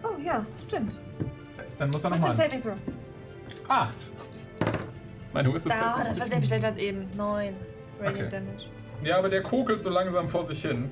[0.03, 0.99] Oh ja, stimmt.
[1.79, 2.45] Dann muss er Was ist nochmal.
[2.45, 2.77] im Saving Throw?
[3.67, 4.11] 8.
[5.35, 6.03] Meine Wisdom Save.
[6.05, 7.07] das war sehr viel schlechter als eben.
[7.15, 7.53] 9
[7.99, 8.29] Radiant Okay.
[8.29, 8.65] Damage.
[9.03, 10.89] Ja, aber der kokelt so langsam vor sich hin.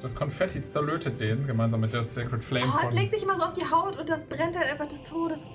[0.00, 2.72] Das Konfetti zerlötet den, gemeinsam mit der Sacred Flame.
[2.74, 5.02] Oh, es legt sich immer so auf die Haut und das brennt halt einfach des
[5.02, 5.46] Todes.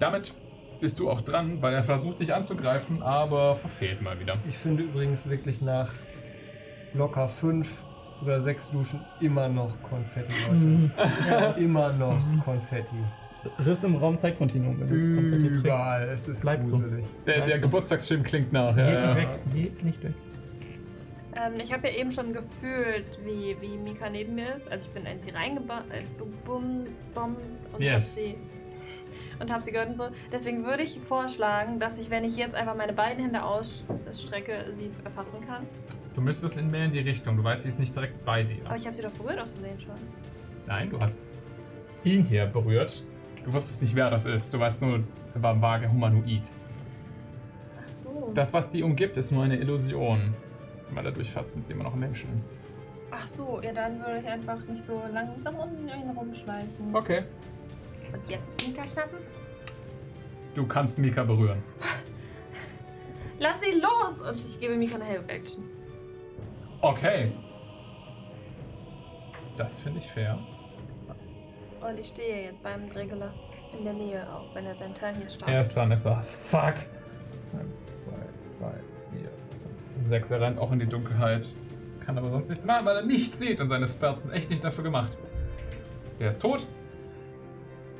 [0.00, 0.34] Damit
[0.80, 4.36] bist du auch dran, weil er versucht dich anzugreifen, aber verfehlt mal wieder.
[4.48, 5.92] Ich finde übrigens wirklich nach
[6.92, 7.84] locker fünf
[8.20, 10.64] oder sechs Duschen immer noch Konfetti, Leute.
[10.64, 10.92] Mhm.
[11.30, 12.96] Ja, immer noch Konfetti.
[13.64, 14.80] Riss im Raum Zeitkontinuum.
[14.82, 16.08] Überall.
[16.10, 16.78] Es ist Bleibt so.
[16.78, 17.04] gruselig.
[17.26, 17.66] Der, der Bleibt so.
[17.66, 18.74] Geburtstagsfilm klingt nach.
[18.76, 19.16] Geht Ja, nicht ja.
[19.16, 19.28] weg.
[19.54, 20.12] Geht nicht weg.
[21.36, 24.70] Ähm, ich habe ja eben schon gefühlt, wie, wie Mika neben mir ist.
[24.70, 27.92] Also ich bin in sie reingebombt äh, und Yes.
[27.94, 28.34] hab sie
[29.38, 30.08] und habe sie gehört und so.
[30.32, 34.90] Deswegen würde ich vorschlagen, dass ich, wenn ich jetzt einfach meine beiden Hände ausstrecke, sie
[35.04, 35.66] erfassen kann.
[36.14, 37.36] Du müsstest in mehr in die Richtung.
[37.36, 38.56] Du weißt, sie ist nicht direkt bei dir.
[38.66, 39.94] Aber ich habe sie doch berührt aus Versehen schon.
[40.66, 41.20] Nein, du hast
[42.04, 43.04] ihn hier berührt.
[43.44, 44.52] Du wusstest nicht, wer das ist.
[44.52, 45.02] Du weißt nur,
[45.34, 46.50] er war ein vager Humanoid.
[47.78, 48.32] Ach so.
[48.34, 50.34] Das, was die umgibt, ist nur eine Illusion.
[50.92, 52.42] Weil dadurch fast sind sie immer noch Menschen.
[53.10, 56.94] Ach so, ja, dann würde ich einfach nicht so langsam um ihn rumschleichen.
[56.94, 57.24] Okay.
[58.12, 59.18] Und jetzt Mika schnappen?
[60.54, 61.62] Du kannst Mika berühren.
[63.38, 64.20] Lass sie los!
[64.20, 65.64] Und ich gebe Mika eine Help Action.
[66.82, 67.32] Okay.
[69.56, 70.38] Das finde ich fair.
[71.86, 73.32] Und ich stehe jetzt beim Dregler
[73.76, 75.48] in der Nähe, auch wenn er seinen Turn hier startet.
[75.48, 76.22] Er ist dran, ist er.
[76.22, 76.74] Fuck.
[77.58, 78.74] Eins, zwei, drei,
[79.10, 80.30] vier, fünf, sechs.
[80.30, 81.48] Er rennt auch in die Dunkelheit.
[82.04, 84.62] Kann aber sonst nichts machen, weil er nichts sieht und seine Spells sind echt nicht
[84.62, 85.18] dafür gemacht.
[86.18, 86.66] Er ist tot.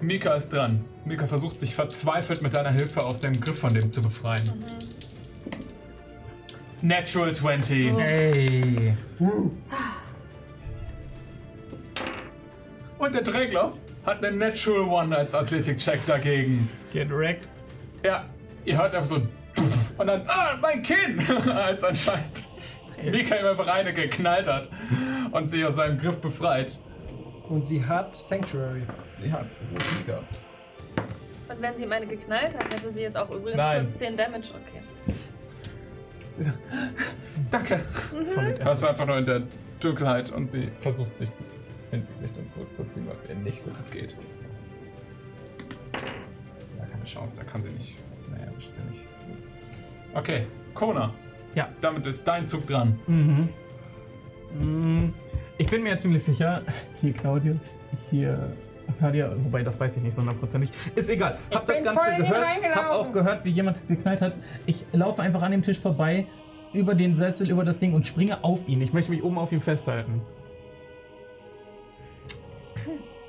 [0.01, 0.85] Mika ist dran.
[1.05, 4.65] Mika versucht sich verzweifelt mit deiner Hilfe aus dem Griff von dem zu befreien.
[6.83, 7.93] Natural 20.
[7.99, 8.97] Hey.
[13.11, 13.73] Und der Dragloff
[14.07, 16.71] hat einen Natural One als Athletik-Check dagegen.
[16.93, 17.49] Get wrecked.
[18.05, 18.27] Ja,
[18.65, 21.21] ihr hört einfach so und dann, ah, mein Kinn,
[21.57, 22.49] als anscheinend
[23.03, 24.71] Mika ihm einfach eine geknallt hat
[25.33, 26.79] und sie aus seinem Griff befreit.
[27.49, 28.83] Und sie hat Sanctuary.
[29.13, 30.21] Sie hat so gut Mika.
[31.49, 33.87] Und wenn sie meine geknallt hat, hätte sie jetzt auch übrigens Nein.
[33.87, 34.51] kurz 10 Damage.
[34.51, 36.53] Okay.
[37.51, 37.81] Danke.
[38.23, 38.65] Solid.
[38.65, 39.43] Das war einfach nur in der
[39.81, 41.43] Dunkelheit und sie versucht sich zu,
[41.93, 44.17] in die Richtung zurückzuziehen, weil es ihr nicht so gut geht.
[46.79, 47.97] Ja, keine Chance, da kann sie nicht.
[48.31, 49.05] Naja, erwischt sie nicht.
[50.15, 51.13] Okay, Kona.
[51.55, 51.69] Ja.
[51.81, 52.99] Damit ist dein Zug dran.
[53.07, 53.49] Mhm.
[54.59, 55.13] Mm,
[55.59, 56.63] Ich bin mir ziemlich sicher,
[57.01, 58.53] hier Claudius, hier
[58.89, 60.71] Arcadia, wobei das weiß ich nicht so hundertprozentig.
[60.97, 61.39] Ist egal.
[61.55, 62.31] Hab das bin Ganze voll in ihn
[62.63, 62.77] gehört.
[62.77, 64.35] Hab auch gehört, wie jemand geknallt hat.
[64.67, 66.27] Ich laufe einfach an dem Tisch vorbei,
[66.73, 68.81] über den Sessel, über das Ding und springe auf ihn.
[68.81, 70.23] Ich möchte mich oben auf ihm festhalten.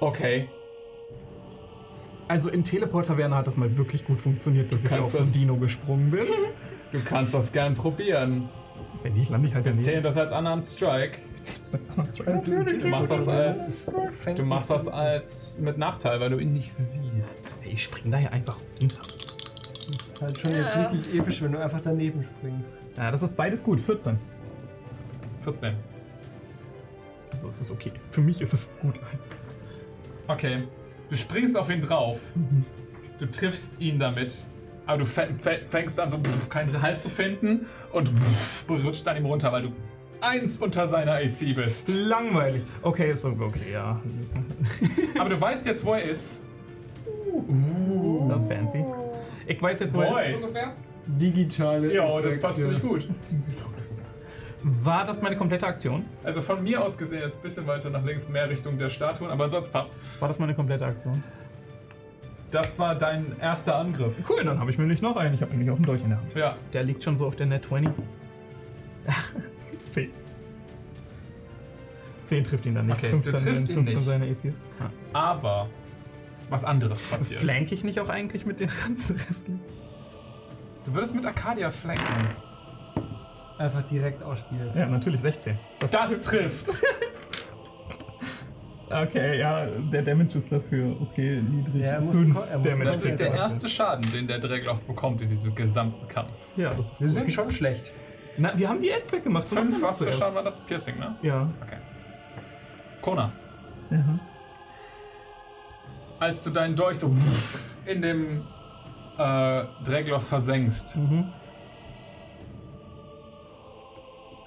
[0.01, 0.49] Okay.
[2.27, 5.55] Also in Teleporter-Werner hat das mal wirklich gut funktioniert, dass ich auf so ein Dino
[5.57, 6.25] gesprungen bin.
[6.91, 8.49] Du kannst das gern probieren.
[9.01, 10.03] Wenn nicht, lande ich halt Zähl daneben.
[10.03, 11.19] das als Unarmed Strike.
[12.81, 13.95] Du machst das als.
[14.35, 17.53] Du machst das als mit Nachteil, weil du ihn nicht siehst.
[17.63, 19.01] Ich spring da ja einfach runter.
[19.01, 22.73] Das ist halt schon jetzt richtig episch, wenn du einfach daneben springst.
[22.97, 23.79] Ja, das ist beides gut.
[23.79, 24.19] 14.
[25.43, 25.73] 14.
[27.31, 27.93] Also es ist okay.
[28.11, 28.95] Für mich ist es gut.
[30.31, 30.63] Okay.
[31.09, 32.19] Du springst auf ihn drauf.
[33.19, 34.45] Du triffst ihn damit.
[34.85, 39.07] Aber du fä- fä- fängst an, so pff, keinen Halt zu finden und pff, rutscht
[39.07, 39.71] an ihm runter, weil du
[40.21, 41.89] eins unter seiner AC bist.
[41.89, 42.63] Langweilig.
[42.81, 44.01] Okay, ist okay, ja.
[45.19, 46.47] Aber du weißt jetzt, wo er ist.
[48.29, 48.83] Das ist fancy.
[49.47, 50.43] Ich weiß jetzt, wo er ist.
[51.07, 51.93] Digitale.
[51.93, 53.07] Ja, das passt ziemlich gut.
[54.63, 56.05] War das meine komplette Aktion?
[56.23, 59.31] Also von mir aus gesehen jetzt ein bisschen weiter nach links, mehr Richtung der Statuen,
[59.31, 59.97] aber ansonsten passt.
[60.19, 61.23] War das meine komplette Aktion?
[62.51, 64.13] Das war dein erster Angriff.
[64.29, 65.33] Cool, dann habe ich nämlich noch einen.
[65.33, 66.35] Ich habe nämlich auch einen Dolch in der Hand.
[66.35, 66.57] Ja.
[66.73, 67.91] Der liegt schon so auf der Net 20.
[69.91, 70.09] 10.
[72.25, 72.97] 10 trifft ihn dann nicht.
[72.97, 74.05] Okay, du 15, triffst wenn ihn 15 nicht.
[74.05, 74.45] seine ACs.
[74.45, 74.63] ist.
[75.13, 75.69] Aber
[76.49, 77.39] was anderes passiert.
[77.39, 79.61] Flank ich nicht auch eigentlich mit den ganzen Resten?
[80.85, 82.35] Du würdest mit Arcadia flanken.
[83.61, 84.71] Einfach direkt ausspielen.
[84.75, 85.57] Ja, natürlich 16.
[85.91, 86.67] Das trifft.
[88.93, 91.81] Okay, ja, der Damage ist dafür okay, niedrig.
[91.81, 92.89] Ja, er muss Fünf er muss Damage.
[92.89, 96.33] Das ist der erste Schaden, den der Dregloch bekommt in diesem gesamten Kampf.
[96.57, 97.15] Ja, das ist Wir gut.
[97.15, 97.93] sind schon schlecht.
[98.37, 99.47] Na, wir haben die Ads weggemacht.
[99.47, 100.11] so Fünf, was das für.
[100.11, 100.59] Schaden war das?
[100.65, 101.15] Piercing, ne?
[101.21, 101.49] Ja.
[101.61, 101.77] Okay.
[103.01, 103.31] Kona,
[103.89, 104.19] ja.
[106.19, 107.15] als du deinen Dolch so
[107.85, 108.41] in dem
[109.17, 110.97] äh, Dregloch versenkst.
[110.97, 111.31] Mhm.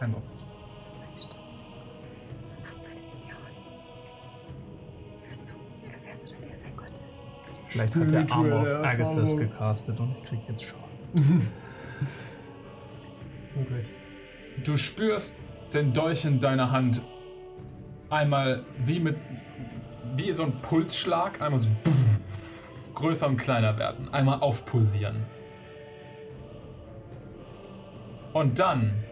[0.04, 0.28] Ein Moment.
[2.62, 3.36] Hast du eine Vision?
[5.26, 7.22] Hörst du, erfährst du, dass er dein Gott ist?
[7.68, 9.38] Vielleicht hat der Armor of Spirituelle Agathis Erfahrung.
[9.38, 11.50] gecastet und ich krieg jetzt Schaden.
[13.56, 13.84] Okay.
[14.64, 17.04] Du spürst den Dolch in deiner Hand
[18.10, 19.24] einmal wie mit
[20.16, 21.68] wie so ein Pulsschlag, einmal so
[22.96, 25.22] größer und kleiner werden, einmal aufpulsieren.
[28.32, 29.03] Und dann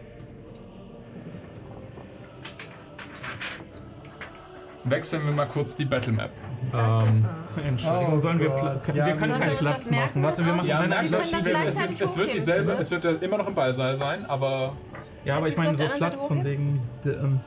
[4.85, 6.31] wechseln wir mal kurz die Battle Map.
[6.73, 7.25] Ähm,
[7.67, 8.49] Entschuldigung, Oh sollen wir.
[8.49, 8.87] Platz?
[8.87, 10.23] Ja, wir können keinen Platz machen.
[10.23, 12.77] Warte, wir machen ja, nein, nein, nein, das, das es, ist, es wird dieselbe, ne?
[12.79, 14.75] es wird immer noch im Ballsaal sein, aber
[15.25, 17.39] Ja, aber ich meine so Platz von wegen der, ähm,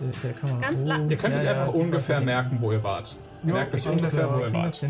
[0.00, 0.60] der, der Kamera.
[0.60, 1.10] Ganz lang.
[1.10, 3.16] ihr könnt Ja, euch einfach ungefähr merken, wo ihr wart.
[3.42, 4.82] Ihr Ja, merkt euch ungefähr, wo ihr wart.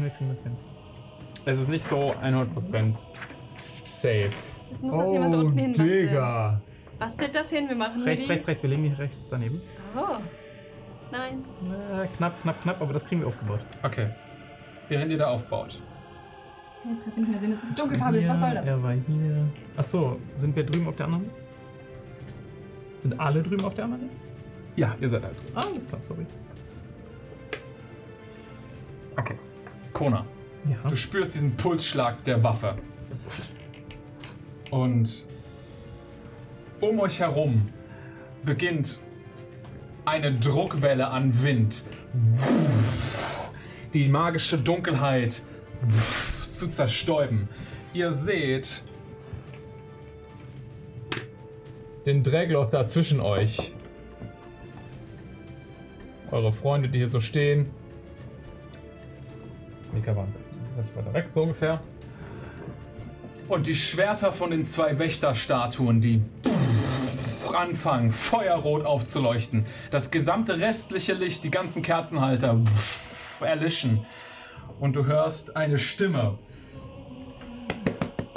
[1.46, 3.06] Es ist nicht so 100%
[3.82, 4.30] safe.
[4.70, 6.00] Jetzt muss das jemand da unten hin basteln.
[6.08, 6.60] Digga.
[6.98, 8.32] Bastelt das hin, wir machen Rechts, die...
[8.32, 9.60] rechts, rechts, wir legen die rechts daneben.
[9.96, 10.16] Oh.
[11.16, 11.44] Nein.
[11.70, 13.60] Äh, knapp, knapp, knapp, aber das kriegen wir aufgebaut.
[13.84, 14.08] Okay.
[14.88, 15.80] Während ihr da aufbaut.
[16.82, 18.28] Ich kann nicht mehr sehen, das ist dunkelfarbig.
[18.28, 18.66] Was soll das?
[18.66, 19.46] Er war hier.
[19.76, 21.44] Achso, sind wir drüben auf der anderen Netz?
[22.98, 24.22] Sind alle drüben auf der anderen Netz?
[24.76, 25.52] Ja, ihr seid halt drin.
[25.54, 26.26] Ah, alles klar, sorry.
[29.16, 29.36] Okay.
[29.92, 30.26] Kona,
[30.68, 30.88] Ja.
[30.88, 32.76] du spürst diesen Pulsschlag der Waffe.
[34.70, 35.26] Und
[36.80, 37.68] um euch herum
[38.44, 38.98] beginnt
[40.04, 41.84] eine Druckwelle an Wind.
[43.92, 45.42] Die magische Dunkelheit
[46.48, 47.48] zu zerstäuben.
[47.92, 48.82] Ihr seht
[52.06, 53.72] den Dragloff da zwischen euch.
[56.30, 57.70] Eure Freunde, die hier so stehen.
[59.92, 60.26] Mika war
[60.96, 61.80] weiter weg, so ungefähr.
[63.48, 66.22] Und die Schwerter von den zwei Wächterstatuen, die
[67.52, 69.66] anfangen, feuerrot aufzuleuchten.
[69.90, 74.06] Das gesamte restliche Licht, die ganzen Kerzenhalter pff, erlischen.
[74.78, 76.38] Und du hörst eine Stimme,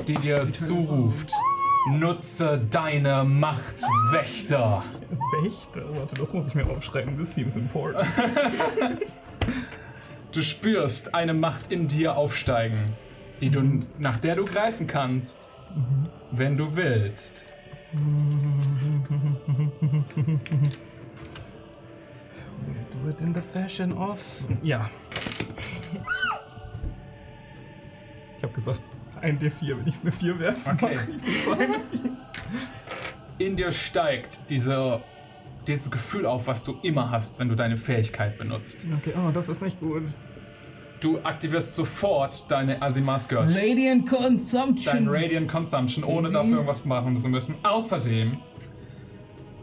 [0.07, 1.31] die dir zuruft.
[1.89, 3.81] Nutze deine Macht,
[4.11, 4.83] Wächter.
[5.41, 5.83] Wächter?
[5.95, 7.17] Warte, das muss ich mir aufschreiben.
[7.17, 8.05] This seems important.
[10.33, 12.77] Du spürst eine Macht in dir aufsteigen,
[13.41, 15.49] die du, nach der du greifen kannst,
[16.31, 17.45] wenn du willst.
[17.93, 17.99] Do
[23.09, 24.43] it in the fashion of.
[24.61, 24.89] Ja.
[28.37, 28.81] Ich habe gesagt,
[29.21, 30.69] ein D4, wenn ich es eine 4 werfe.
[30.69, 30.95] Okay.
[30.95, 31.77] mache ich es eine 4.
[33.37, 35.01] In dir steigt diese,
[35.65, 38.85] dieses Gefühl auf, was du immer hast, wenn du deine Fähigkeit benutzt.
[38.97, 40.03] Okay, oh, das ist nicht gut.
[40.99, 43.41] Du aktivierst sofort deine Asimasker.
[43.41, 45.05] Radiant Consumption.
[45.05, 47.55] Dein Radiant Consumption, ohne dafür irgendwas machen zu müssen.
[47.63, 48.37] Außerdem,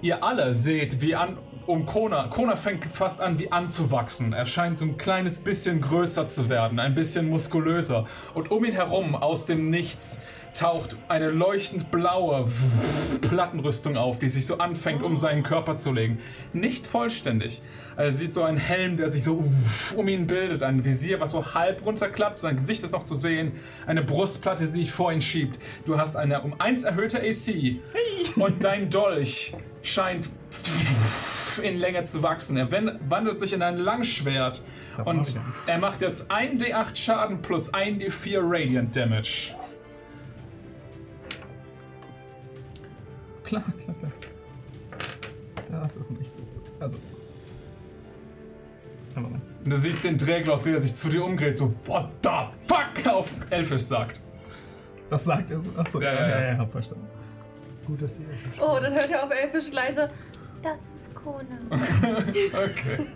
[0.01, 2.29] ihr alle seht, wie an um Kona.
[2.29, 4.33] Kona fängt fast an, wie anzuwachsen.
[4.33, 8.05] Er scheint so ein kleines bisschen größer zu werden, ein bisschen muskulöser.
[8.35, 10.21] Und um ihn herum, aus dem Nichts,
[10.55, 12.49] taucht eine leuchtend blaue
[13.21, 16.19] Plattenrüstung auf, die sich so anfängt, um seinen Körper zu legen.
[16.53, 17.61] Nicht vollständig.
[17.97, 19.45] Er sieht so einen Helm, der sich so
[19.97, 23.53] um ihn bildet, ein Visier, was so halb runterklappt, sein Gesicht ist noch zu sehen,
[23.87, 25.59] eine Brustplatte, die sich vor ihn schiebt.
[25.85, 27.77] Du hast eine um 1 erhöhte AC
[28.37, 30.29] und dein Dolch scheint
[31.63, 32.57] in Länge zu wachsen.
[32.57, 32.71] Er
[33.09, 34.63] wandelt sich in ein Langschwert
[35.05, 39.55] und er macht jetzt 1d8 Schaden plus 1d4 Radiant Damage.
[43.63, 43.97] Klar, klar,
[45.67, 45.83] klar.
[45.83, 46.47] Das ist nicht gut.
[46.81, 46.97] Also.
[49.17, 52.31] Und du siehst den Drehgloff, wie er sich zu dir umdreht, so What the
[52.67, 54.21] fuck auf Elfisch sagt.
[55.09, 55.71] Das sagt er so.
[55.79, 57.07] Achso, Ja, ja, ja, ja, hab verstanden.
[57.87, 58.27] Gut, dass ihr
[58.61, 60.09] Oh, dann hört er auf Elfisch leise.
[60.63, 61.45] Das ist Kona.
[62.53, 63.07] Okay.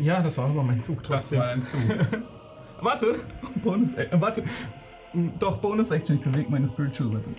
[0.00, 1.38] Ja, das war aber mein Zug Das trotzdem.
[1.38, 1.80] war ein Zug.
[2.80, 3.14] Warte!
[3.62, 4.42] Bonus warte.
[5.38, 7.34] Doch, Bonus Action, ich bewege meine Spiritual Weapon.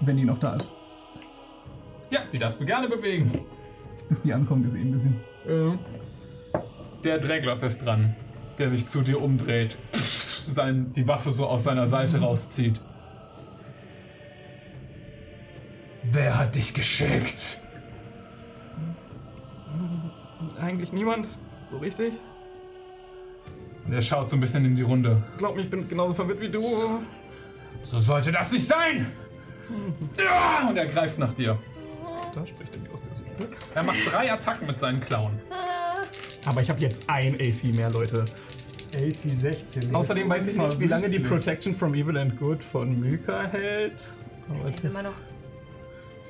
[0.00, 0.72] Wenn die noch da ist.
[2.10, 3.30] Ja, die darfst du gerne bewegen.
[4.08, 5.20] Bis die ankommt, ist eh ein bisschen.
[7.04, 8.16] Der Drehgloff ist dran,
[8.58, 12.80] der sich zu dir umdreht, sein, die Waffe so aus seiner Seite rauszieht.
[16.04, 17.62] Wer hat dich geschickt?
[20.60, 21.28] Eigentlich niemand.
[21.64, 22.14] So richtig.
[23.92, 25.22] Und er schaut so ein bisschen in die Runde.
[25.36, 26.62] Glaub mir, ich bin genauso verwirrt wie du.
[27.82, 29.12] So sollte das nicht sein!
[30.18, 31.58] Ja, und er greift nach dir.
[32.34, 33.50] Da spricht er mir aus der Seele.
[33.74, 35.38] Er macht drei Attacken mit seinen Klauen.
[36.46, 38.24] Aber ich habe jetzt ein AC mehr, Leute.
[38.94, 39.90] AC 16.
[39.90, 41.18] nee, Außerdem weiß ich nicht, wie lange die.
[41.18, 44.08] Protection from Evil and Good von Milka hält.
[44.48, 45.12] Aber Ich immer noch.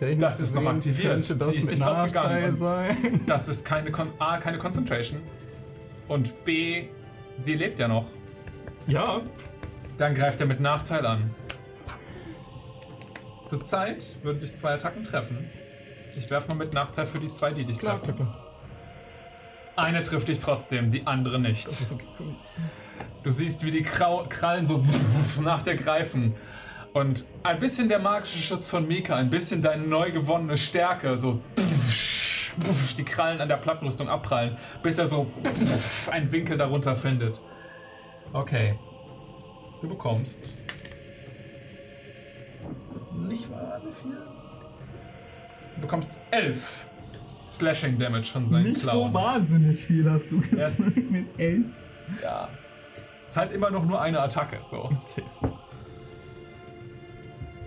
[0.01, 1.31] technisch Das ist noch aktiviert.
[1.41, 2.59] Das Sie ist nicht draufgegangen.
[3.27, 5.21] Das ist keine Kon A, keine Concentration.
[6.09, 6.89] Und B,
[7.37, 8.07] sie lebt ja noch.
[8.87, 9.23] Ja,
[9.99, 11.35] Dann greift er mit Nachteil an.
[13.47, 15.49] Zurzeit würden dich zwei Attacken treffen.
[16.17, 18.17] Ich werfe mal mit Nachteil für die zwei, die dich klar, treffen.
[18.17, 18.47] klar.
[19.77, 21.67] Eine trifft dich trotzdem, die andere nicht.
[21.67, 22.37] Das ist okay für mich.
[23.23, 24.83] Du siehst, wie die Krallen so
[25.43, 26.35] nach dir greifen.
[26.93, 31.41] Und ein bisschen der magische Schutz von Mika, ein bisschen deine neu gewonnene Stärke, so
[32.99, 35.31] die Krallen an der Plattenrüstung abprallen, bis er so
[36.11, 37.41] einen Winkel darunter findet.
[38.33, 38.79] Okay.
[39.81, 40.53] Du bekommst.
[43.29, 44.17] Nicht wahr, wie viel?
[45.77, 46.87] Du bekommst 11
[47.45, 49.09] Slashing Damage von seinen Nicht Klauen.
[49.13, 50.71] so wahnsinnig viel hast du Ja.
[51.11, 51.67] mit elf.
[52.23, 52.49] Ja.
[53.25, 54.91] Ist halt immer noch nur eine Attacke, so.
[55.11, 55.25] Okay.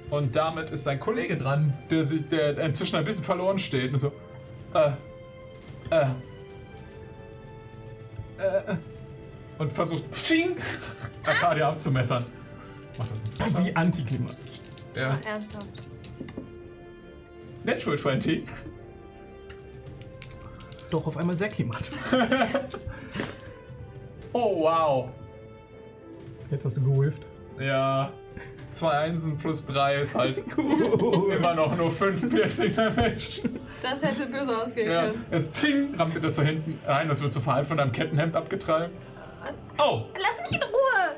[0.10, 3.92] Und damit ist sein Kollege dran, der, sich, der inzwischen ein bisschen verloren steht.
[3.92, 4.12] Und so,
[4.76, 4.92] äh,
[5.90, 6.06] äh,
[8.38, 8.76] äh,
[9.58, 10.58] und versucht, pfing,
[11.24, 12.24] Arcadia abzumessern.
[12.98, 13.66] Macht das nicht.
[13.66, 14.38] Wie Antiklimat.
[14.96, 15.14] Ja.
[15.28, 15.84] Ernsthaft.
[17.64, 18.48] Natural 20.
[20.92, 21.90] Doch auf einmal sehr klimat.
[24.38, 25.10] Oh, wow.
[26.52, 27.26] Jetzt hast du gewolft.
[27.58, 28.12] Ja.
[28.76, 33.42] Zwei Einsen plus drei ist halt immer noch nur fünf Piercing Damage.
[33.82, 35.26] Das hätte böse ausgehen Ja, können.
[35.32, 38.36] jetzt ting, rammt ihr das da hinten rein, das wird so verhalten von deinem Kettenhemd
[38.36, 38.92] abgetragen.
[39.78, 41.16] Oh, Lass mich in Ruhe!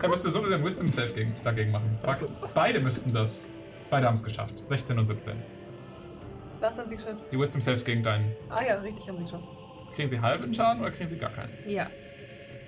[0.00, 1.96] da müsst ihr sowieso ein Wisdom Save gegen, dagegen machen.
[2.02, 2.28] Fuck.
[2.54, 3.46] Beide müssten das.
[3.88, 4.66] Beide haben es geschafft.
[4.66, 5.34] 16 und 17.
[6.58, 7.22] Was haben sie geschafft?
[7.30, 8.32] Die Wisdom Saves gegen deinen.
[8.50, 9.44] Ah ja, richtig haben sie geschafft.
[9.94, 11.52] Kriegen sie halben Schaden oder kriegen sie gar keinen?
[11.68, 11.86] Ja.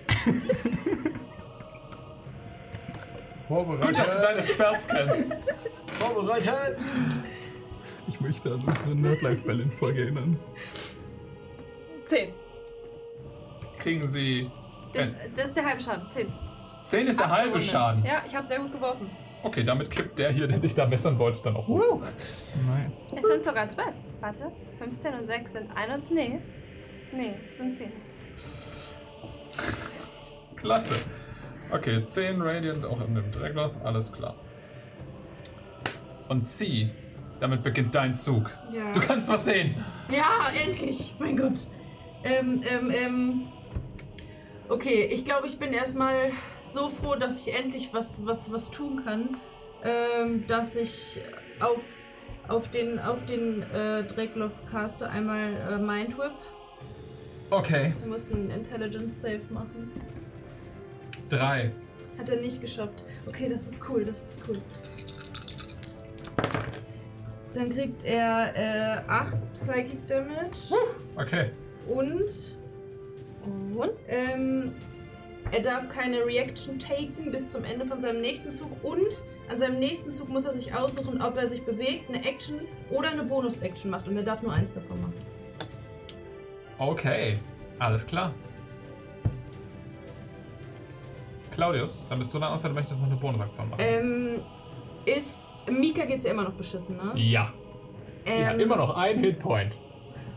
[3.48, 3.86] Vorbereitet.
[3.86, 5.36] Gut, dass du deine Spells kennst.
[5.98, 6.78] Vorbereitet.
[8.08, 10.38] Ich möchte an unsere Nerd-Life-Balance-Folge erinnern.
[12.06, 12.32] 10.
[13.78, 14.50] Kriegen sie.
[14.94, 16.08] Der, das ist der halbe Schaden.
[16.10, 16.32] 10.
[16.84, 17.68] 10 ist der halbe Abgerundet.
[17.68, 18.04] Schaden.
[18.04, 19.10] Ja, ich habe sehr gut geworfen.
[19.42, 22.02] Okay, damit kippt der hier, den ich da messern wollte, dann auch hoch.
[22.66, 23.04] Nice.
[23.14, 23.88] Es sind sogar 12.
[24.20, 24.50] Warte.
[24.78, 26.10] 15 und 6 sind 21.
[26.16, 26.38] Nee.
[27.12, 27.92] Nee, es sind 10.
[30.56, 30.94] Klasse.
[31.70, 34.36] Okay, 10 Radiant auch in dem Dragloth, alles klar.
[36.28, 36.90] Und sie,
[37.40, 38.50] damit beginnt dein Zug.
[38.72, 38.92] Ja.
[38.92, 39.74] Du kannst was sehen.
[40.10, 41.14] Ja, endlich.
[41.18, 41.68] Mein Gott.
[42.24, 43.48] Ähm, ähm, ähm.
[44.68, 49.04] Okay, ich glaube, ich bin erstmal so froh, dass ich endlich was, was, was tun
[49.04, 49.36] kann.
[49.84, 51.20] Ähm, dass ich
[51.60, 51.82] auf,
[52.48, 56.32] auf den, auf den äh, Dracloff caste einmal äh, Mind Whip.
[57.50, 59.92] Okay, Wir einen Intelligence Save machen.
[61.28, 61.72] Drei.
[62.18, 63.04] Hat er nicht geschafft.
[63.26, 64.60] Okay, das ist cool, das ist cool.
[67.54, 70.74] Dann kriegt er äh, 8 Psychic Damage.
[71.16, 71.50] Okay.
[71.88, 72.54] Und.
[73.74, 73.92] Und?
[74.08, 74.72] Ähm,
[75.52, 78.68] er darf keine Reaction taken bis zum Ende von seinem nächsten Zug.
[78.82, 82.60] Und an seinem nächsten Zug muss er sich aussuchen, ob er sich bewegt, eine Action
[82.90, 84.08] oder eine Bonus-Action macht.
[84.08, 85.14] Und er darf nur eins davon machen.
[86.78, 87.38] Okay,
[87.78, 88.34] alles klar.
[91.56, 93.80] Claudius, dann bist du dann außer du möchtest noch eine Bonusaktion machen.
[93.82, 94.42] Ähm,
[95.06, 95.54] ist.
[95.68, 97.12] Mika geht's ja immer noch beschissen, ne?
[97.16, 97.52] ja.
[98.28, 99.78] Ähm, immer noch einen Hitpoint.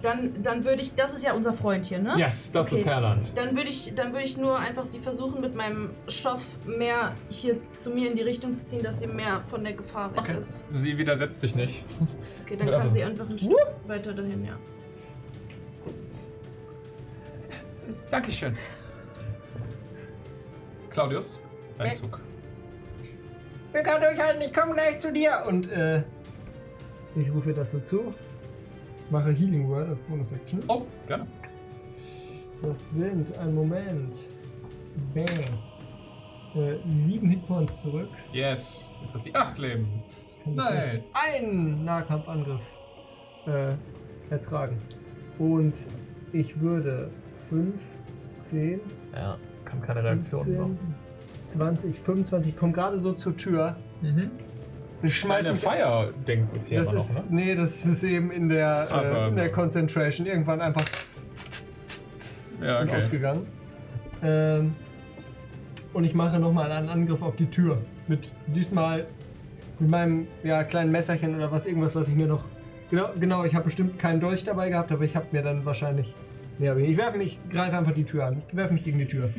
[0.02, 0.96] Dann, dann würde ich.
[0.96, 2.14] Das ist ja unser Freund hier, ne?
[2.18, 2.80] Yes, das Okay.
[2.82, 3.32] ist Herland.
[3.36, 7.58] Dann würde ich, dann würde ich nur einfach sie versuchen, mit meinem Schoff mehr hier
[7.74, 10.38] zu mir in die Richtung zu ziehen, dass sie mehr von der Gefahr weg Okay.
[10.38, 10.64] ist.
[10.72, 11.84] Sie widersetzt sich nicht.
[12.46, 14.54] Okay, dann Ja, kann sie einfach ein Stück weiter dahin, ja.
[18.10, 18.56] Dankeschön.
[20.90, 21.42] Claudius,
[21.78, 21.94] dein.
[21.94, 22.20] Zug.
[23.72, 25.44] Wir können durchhalten, ich komme gleich zu dir.
[25.48, 26.04] Und äh,
[27.16, 28.14] ich rufe das so zu.
[29.10, 30.64] Mache Healing Word als Bonus-Action.
[30.68, 31.28] Oh, gerne.
[32.62, 34.14] Das sind, ein Moment.
[35.14, 35.60] Bang.
[36.56, 38.10] Äh, sieben Hitpoints zurück.
[38.34, 38.88] Yes.
[39.04, 40.04] Jetzt hat sie acht Leben.
[40.44, 41.12] Kann Nice.
[41.14, 42.62] Einen Nahkampfangriff
[43.46, 43.74] äh,
[44.30, 44.82] ertragen.
[45.38, 45.74] Und
[46.34, 47.12] ich würde
[47.50, 47.82] 5,
[48.36, 48.82] 10,
[49.14, 49.38] Ja,
[49.70, 50.40] kam keine Reaktion.
[50.40, 50.78] 15,
[51.48, 53.76] 20, 25, ich komme gerade so zur Tür.
[54.02, 54.32] Mhm.
[55.02, 57.36] Ich schmeiß Meine mich Fire-Dings ist hier das immer ist, noch, ne?
[57.36, 59.36] Nee, das ist eben in der, äh, in also.
[59.36, 60.86] der Concentration irgendwann einfach
[62.62, 62.98] Ja, okay.
[62.98, 63.48] ausgegangen.
[64.22, 64.76] Ähm,
[65.94, 67.82] und ich mache nochmal einen Angriff auf die Tür.
[68.08, 69.06] Mit diesmal
[69.80, 72.44] mit meinem ja, kleinen Messerchen oder was, irgendwas, was ich mir noch.
[72.90, 76.14] Genau, genau ich habe bestimmt keinen Dolch dabei gehabt, aber ich habe mir dann wahrscheinlich.
[76.60, 78.42] Ja, ich werfe mich, greife einfach die Tür an.
[78.50, 79.30] Ich werfe mich gegen die Tür.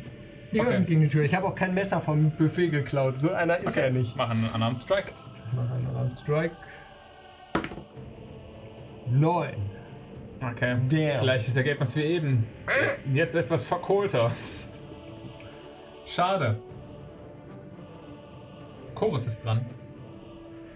[0.51, 0.83] Ich Okay.
[0.85, 1.23] gegen die Tür.
[1.23, 3.17] Ich habe auch kein Messer vom Buffet geklaut.
[3.17, 3.85] So einer ist Okay.
[3.87, 4.15] er nicht.
[4.17, 5.11] Mach einen Unarmed Strike.
[5.47, 6.55] Ich mache einen Round Strike.
[9.09, 9.53] 9.
[10.43, 10.77] Okay.
[10.89, 11.19] Damn.
[11.21, 12.45] Gleiches Ergebnis wie eben.
[13.13, 14.31] Jetzt etwas verkohlter.
[16.05, 16.59] Schade.
[18.95, 19.65] Chorus ist dran.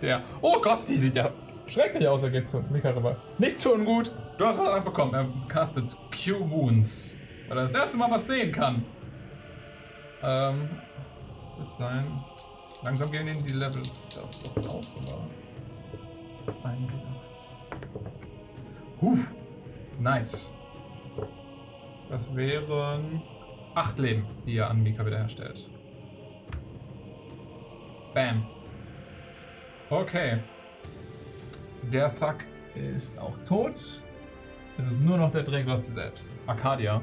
[0.01, 0.21] Der.
[0.41, 1.31] Oh Gott, die sieht ja
[1.67, 2.23] schrecklich aus.
[2.23, 3.17] Er geht zu Mika rüber.
[3.37, 4.11] Nicht zu ungut.
[4.37, 5.13] Du hast was abbekommen.
[5.13, 7.15] Er castet Q-Wounds.
[7.47, 8.83] Weil er das erste Mal was sehen kann.
[10.23, 10.69] Ähm.
[11.57, 12.23] Das ist sein.
[12.83, 15.27] Langsam gehen ihn die Levels das das aus, oder?
[16.63, 17.01] Eingedacht.
[19.01, 19.17] Huh.
[19.99, 20.51] Nice.
[22.09, 23.21] Das wären
[23.73, 25.69] acht Leben, die er an Mika wiederherstellt.
[28.13, 28.45] Bam.
[29.89, 30.39] Okay.
[31.91, 32.35] Der Thug
[32.73, 34.01] ist auch tot.
[34.77, 36.41] Es ist nur noch der Drehgloff selbst.
[36.47, 37.01] Arcadia,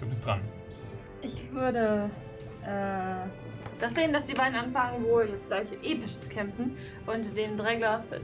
[0.00, 0.40] du bist dran.
[1.20, 2.10] Ich würde
[2.66, 3.28] äh,
[3.80, 6.76] das sehen, dass die beiden anfangen, wohl jetzt gleich episch zu kämpfen
[7.06, 8.20] und dem Dregloth, äh,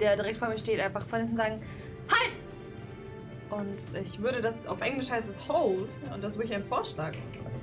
[0.00, 1.62] der direkt vor mir steht, einfach von hinten sagen:
[2.08, 2.32] Halt!
[3.50, 7.12] Und ich würde das, auf Englisch heißt es Hold, und das ist wirklich ein Vorschlag.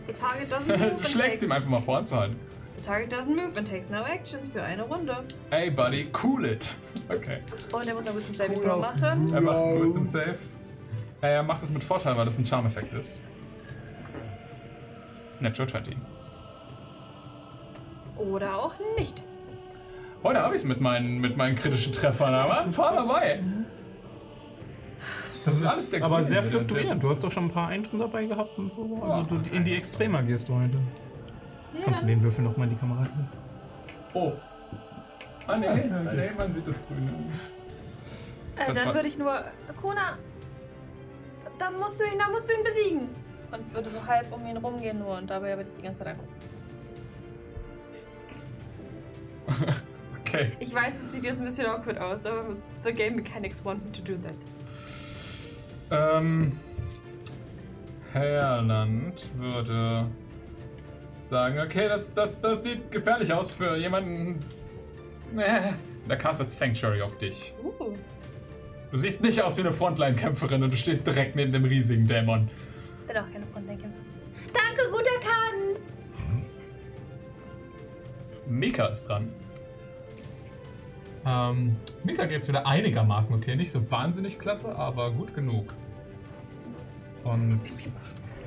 [0.08, 2.38] The target doesn't move du and schlägst ihm takes- einfach mal vorzuhalten.
[2.78, 5.18] The target doesn't move and takes no actions für eine Runde.
[5.50, 6.74] Hey, Buddy, cool it.
[7.10, 7.38] Okay.
[7.74, 9.34] Und er muss ein bisschen Saving Cool Throw machen.
[9.34, 10.36] Er macht einen Wisdom Save.
[11.22, 13.20] Äh, Er macht es mit Vorteil, weil das ein Charm-Effekt ist.
[15.42, 15.98] Natural 20.
[18.18, 19.24] Oder auch nicht.
[20.24, 23.42] Heute habe ich es mit meinen, mit meinen kritischen Treffern, waren ein paar dabei.
[25.46, 27.02] Das ist alles der Aber Grün, sehr fluktuierend.
[27.02, 29.02] Du hast doch schon ein paar Einsen dabei gehabt und so.
[29.02, 30.78] Also du, in die Extrema gehst du heute.
[31.74, 33.30] Ja, Kannst du den Würfel nochmal in die Kamera halten?
[34.14, 34.34] Oh.
[35.48, 37.12] Ah, nee, ah, nee, man sieht das Grüne.
[38.56, 39.44] Äh, Das dann würde ich nur,
[39.82, 40.18] Kona,
[41.58, 43.10] da musst du ihn, da musst du ihn besiegen.
[43.52, 46.16] Und würde so halb um ihn rumgehen nur und dabei würde ich die ganze Zeit
[46.16, 46.34] angucken.
[50.24, 50.54] Okay.
[50.60, 52.56] Ich weiß, es sieht jetzt ein bisschen awkward aus, aber
[52.86, 54.34] the game mechanics want me to do that.
[55.92, 56.58] Ähm,
[58.14, 60.08] Herland würde
[61.24, 64.40] sagen, okay, das, das, das sieht gefährlich aus für jemanden.
[65.36, 65.74] Äh,
[66.08, 67.54] Der castet Sanctuary auf dich.
[67.62, 67.94] Uh.
[68.92, 72.48] Du siehst nicht aus wie eine Frontline-Kämpferin und du stehst direkt neben dem riesigen Dämon.
[73.12, 73.90] Bin auch keine Frontlenker.
[74.54, 75.82] Danke, gut erkannt.
[78.48, 79.34] Mika ist dran.
[81.26, 81.76] Ähm,
[82.06, 83.58] Mika geht jetzt wieder einigermaßen okay.
[83.58, 85.74] Nicht so wahnsinnig klasse, aber gut genug.
[87.26, 87.60] Und.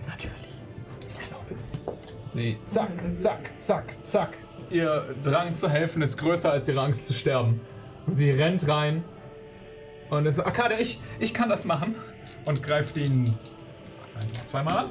[0.06, 0.62] Natürlich.
[1.08, 2.32] Ich erlaube es.
[2.32, 4.38] Sie zack, zack, zack, zack.
[4.70, 7.60] Ihr Drang zu helfen ist größer als ihre Angst zu sterben.
[8.06, 9.04] Und sie rennt rein.
[10.08, 11.96] Und ist so, Akade, ich, ich kann das machen.
[12.46, 13.36] Und greift ihn
[14.54, 14.90] zweimal an.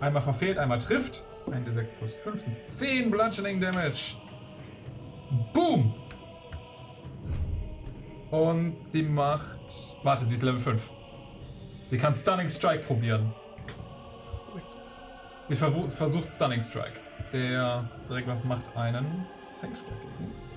[0.00, 1.24] Einmal verfehlt, einmal trifft.
[1.46, 4.16] 1d6 plus 5 sind 10 Bludgeoning Damage.
[5.52, 5.94] Boom!
[8.30, 9.96] Und sie macht.
[10.02, 10.90] Warte, sie ist Level 5.
[11.86, 13.32] Sie kann Stunning Strike probieren.
[15.44, 17.00] Sie verwu- versucht Stunning Strike.
[17.32, 19.94] Der Dregler macht einen Save Strike.
[20.18, 20.47] gegen.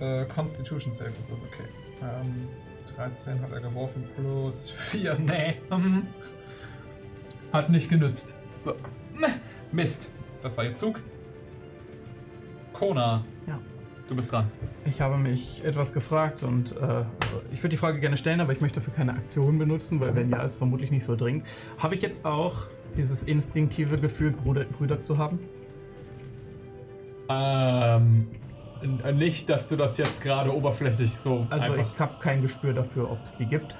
[0.00, 1.64] Äh, Constitution Save ist das okay.
[2.02, 2.48] Ähm,
[2.96, 5.14] 13 hat er geworfen plus 4.
[5.18, 5.56] Nee.
[7.52, 8.34] Hat nicht genützt.
[8.60, 8.74] So.
[9.72, 10.12] Mist.
[10.42, 11.00] Das war ihr Zug.
[12.72, 13.24] Kona.
[13.46, 13.58] Ja.
[14.08, 14.50] Du bist dran.
[14.84, 17.06] Ich habe mich etwas gefragt und äh, also
[17.52, 20.30] ich würde die Frage gerne stellen, aber ich möchte dafür keine Aktion benutzen, weil wenn
[20.30, 21.44] ja, ist vermutlich nicht so dringend.
[21.78, 25.40] Habe ich jetzt auch dieses instinktive Gefühl, Bruder, Brüder zu haben?
[27.28, 28.28] Ähm.
[28.82, 31.92] N- Nicht, dass du das jetzt gerade oberflächlich so Also einfach.
[31.94, 33.74] ich habe kein Gespür dafür, ob es die gibt.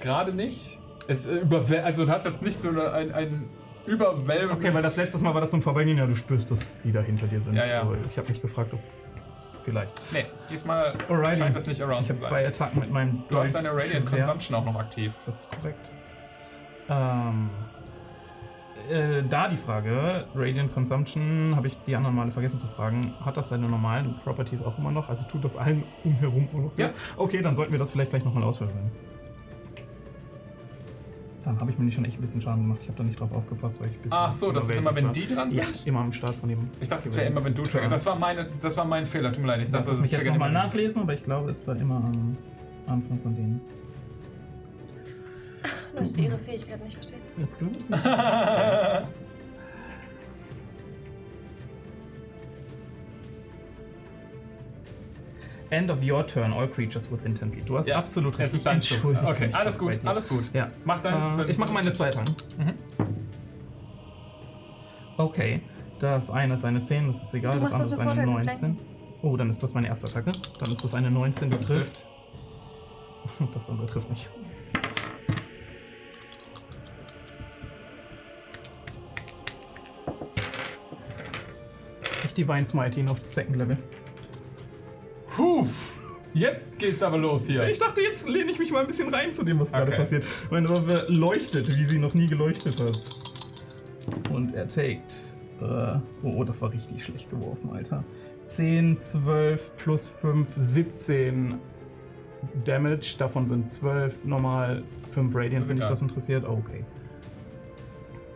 [0.00, 0.78] Gerade nicht.
[1.08, 1.42] Es äh,
[1.84, 3.48] also du hast jetzt nicht so ein, ein
[3.86, 4.56] überwältigendes.
[4.64, 6.92] Okay, weil das letzte Mal war das so ein Vorbeigehen, ja, du spürst, dass die
[6.92, 7.54] da hinter dir sind.
[7.54, 7.84] Ja, ja.
[7.84, 8.80] So, ich habe mich gefragt, ob
[9.64, 10.00] vielleicht.
[10.12, 11.36] Nee, diesmal Alrighty.
[11.38, 12.30] scheint das nicht around Ich zu habe sein.
[12.30, 14.06] zwei Attacken mit meinem Du hast Dolch deine Radiant.
[14.06, 15.12] Consumption auch noch aktiv.
[15.26, 15.90] Das ist korrekt.
[16.88, 17.48] Ähm,
[18.90, 23.36] äh, da die Frage, Radiant Consumption, habe ich die anderen Male vergessen zu fragen, hat
[23.36, 25.08] das seine normalen Properties auch immer noch?
[25.08, 26.78] Also tut das allen umherum auch noch?
[26.78, 26.90] Ja.
[27.16, 28.90] Okay, dann sollten wir das vielleicht gleich nochmal ausführen.
[31.44, 32.78] Dann habe ich mir nicht schon echt ein bisschen Schaden gemacht.
[32.82, 34.18] Ich habe da nicht drauf aufgepasst, weil ich ein bisschen.
[34.18, 35.86] Ach so, das ist immer, wenn die dran Ja, sind?
[35.86, 36.70] immer am Start von dem.
[36.80, 37.88] Ich dachte, es wäre immer, wenn du trigger.
[37.88, 39.58] Das war, meine, das war mein Fehler, tut mir leid.
[39.58, 41.96] Ich Ich dachte, das mich jetzt triggert nochmal nachlesen, aber ich glaube, es war immer
[41.96, 42.36] am
[42.86, 43.60] Anfang von denen.
[45.98, 47.11] Leute, ihre Fähigkeiten nicht verstehen.
[55.70, 57.66] End of your turn, all creatures within 10 feet.
[57.66, 58.44] Du hast Ja, absolut recht.
[58.48, 58.74] Es ist dein.
[58.74, 60.52] Entschuldige Okay, alles gut, alles gut.
[60.52, 60.70] Ja.
[60.84, 61.40] Mach dein.
[61.40, 62.34] Äh, ich mache meine zwei Attacken.
[62.58, 62.74] Mhm.
[65.16, 65.62] Okay,
[65.98, 67.58] das eine ist eine 10, das ist egal.
[67.58, 68.78] Du Das andere das ist eine Vorteil 19.
[69.22, 70.32] Oh, dann ist das meine erste Attacke.
[70.60, 72.06] Dann ist das eine 19, die Das trifft.
[73.54, 74.28] Das andere trifft nicht.
[82.32, 83.76] Ich Divine Smite ihn auf Second Level.
[85.36, 85.66] Puh,
[86.32, 87.68] jetzt geht's aber los hier.
[87.68, 89.96] Ich dachte, jetzt lehne ich mich mal ein bisschen rein zu dem, was gerade Okay.
[90.00, 90.24] passiert.
[90.50, 94.30] Meine Waffe leuchtet, wie sie noch nie geleuchtet hat.
[94.30, 95.12] Und er taked.
[95.60, 95.64] Äh,
[96.22, 98.02] oh, oh, das war richtig schlecht geworfen, Alter.
[98.46, 101.56] 10, 12 plus 5, 17
[102.64, 103.16] Damage.
[103.18, 106.46] Davon sind 12 normal, 5 Radiant, wenn dich das interessiert.
[106.48, 106.82] Oh, okay.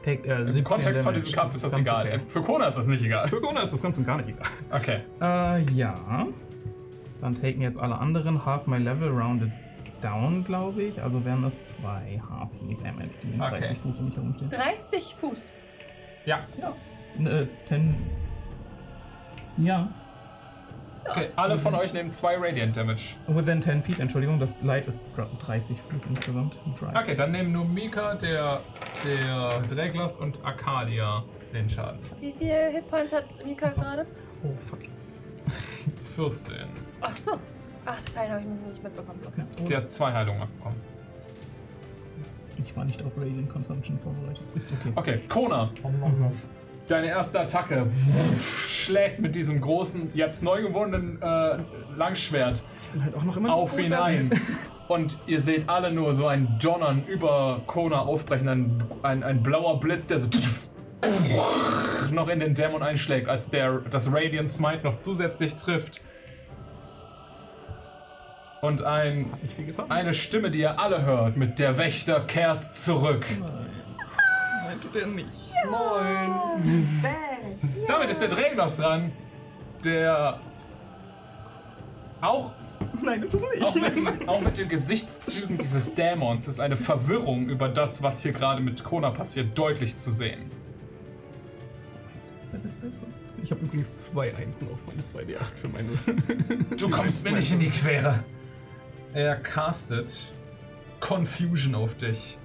[0.07, 2.07] Er 17 Im Kontext von diesem Kampf ist das Ganz egal.
[2.07, 2.21] okay.
[2.27, 3.29] Für Kona ist das nicht egal.
[3.29, 4.47] Für Gona ist das ganz und gar nicht egal.
[4.71, 5.01] Okay.
[5.21, 5.95] Äh, ja.
[7.21, 9.51] Dann taken jetzt alle anderen half my level rounded
[10.01, 11.03] down, glaube ich.
[11.03, 13.59] Also wären das 2 HP Damage, die in Okay.
[13.59, 14.51] 30 Fuß um mich herumstehen.
[14.51, 15.51] 30 Fuß.
[16.25, 16.41] Ja.
[17.19, 17.95] Äh, 10.
[19.59, 19.89] Ja.
[21.11, 23.15] Okay, alle von euch nehmen zwei Radiant Damage.
[23.29, 26.59] Within 10 feet, Entschuldigung, das Light ist dra- 30 Fuß insgesamt.
[26.79, 26.95] Drive.
[26.97, 28.61] Okay, dann nehmen nur Mika, der,
[29.05, 31.23] der Dragloff und Arcadia
[31.53, 32.01] den Schaden.
[32.21, 33.81] Wie viel Hitpoints hat Mika Ach so.
[33.81, 34.07] gerade?
[34.43, 34.81] Oh, fuck.
[36.17, 36.55] 14.
[37.01, 37.33] Ach so.
[37.85, 39.21] Ach, das Teil habe ich nicht mitbekommen.
[39.37, 40.81] Ja, oh, Sie hat zwei Heilungen abbekommen.
[42.59, 44.43] ich war nicht auf Radiant Consumption vorbereitet.
[44.57, 44.93] Ist okay.
[44.97, 45.71] Okay, Kona.
[46.89, 47.87] Deine erste Attacke
[48.37, 51.59] schlägt mit diesem großen, jetzt neu gewonnenen äh,
[51.97, 52.65] Langschwert
[53.03, 54.31] halt auf ihn ein.
[54.89, 59.81] Und ihr seht alle nur so ein Donnern über Kona aufbrechen, ein, ein, ein blauer
[59.81, 60.29] Blitz, der so
[62.13, 66.03] noch in den Dämon einschlägt, als der, das Radiant Smite noch zusätzlich trifft.
[68.63, 69.33] Und ein,
[69.89, 73.27] eine Stimme, die ihr alle hört, mit der Wächter kehrt zurück.
[73.41, 73.77] Nein.
[74.97, 75.53] Nein, tut er nicht.
[75.71, 76.89] Moin.
[77.87, 79.13] Damit ist der Drehgloff dran,
[79.85, 80.41] der
[82.21, 82.53] auch,
[83.03, 83.97] Nein, das ist es auch, nicht.
[83.97, 88.63] mit, auch mit den Gesichtszügen dieses Dämons ist eine Verwirrung über das, was hier gerade
[88.63, 90.51] mit Kona passiert, deutlich zu sehen.
[93.43, 95.89] Ich habe übrigens zwei Einsen auf meine 2D8 für meine.
[96.77, 98.25] Du kommst mir nicht in die Quere.
[99.13, 100.33] Er castet
[101.01, 102.39] Confusion auf dich.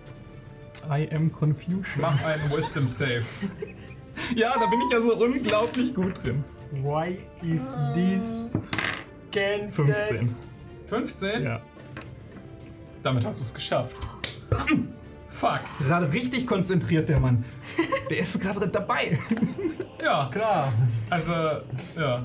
[0.90, 1.84] I am Confusion.
[2.00, 3.24] Mach einen Wisdom Save.
[4.36, 6.44] Ja, da bin ich ja so unglaublich gut drin.
[6.72, 7.62] Why is
[7.94, 8.58] this
[9.32, 9.78] Kansas?
[9.88, 10.30] 15.
[10.88, 11.44] 15?
[11.44, 11.62] Ja.
[13.04, 13.96] Damit hast du es geschafft.
[15.30, 15.62] Fuck.
[15.80, 17.44] Gerade richtig konzentriert, der Mann.
[18.10, 19.18] Der ist gerade dabei.
[20.04, 20.74] Ja, Klar.
[21.10, 22.24] also, ja.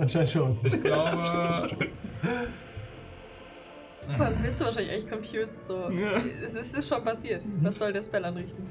[0.00, 0.58] Anscheinend schon.
[0.64, 1.70] Ich glaube.
[4.16, 5.66] Vor allem bist du wahrscheinlich echt confused.
[5.66, 5.90] So.
[5.90, 6.20] Ja.
[6.42, 7.44] Es ist, schon passiert.
[7.60, 8.66] Was soll der Spell anrichten?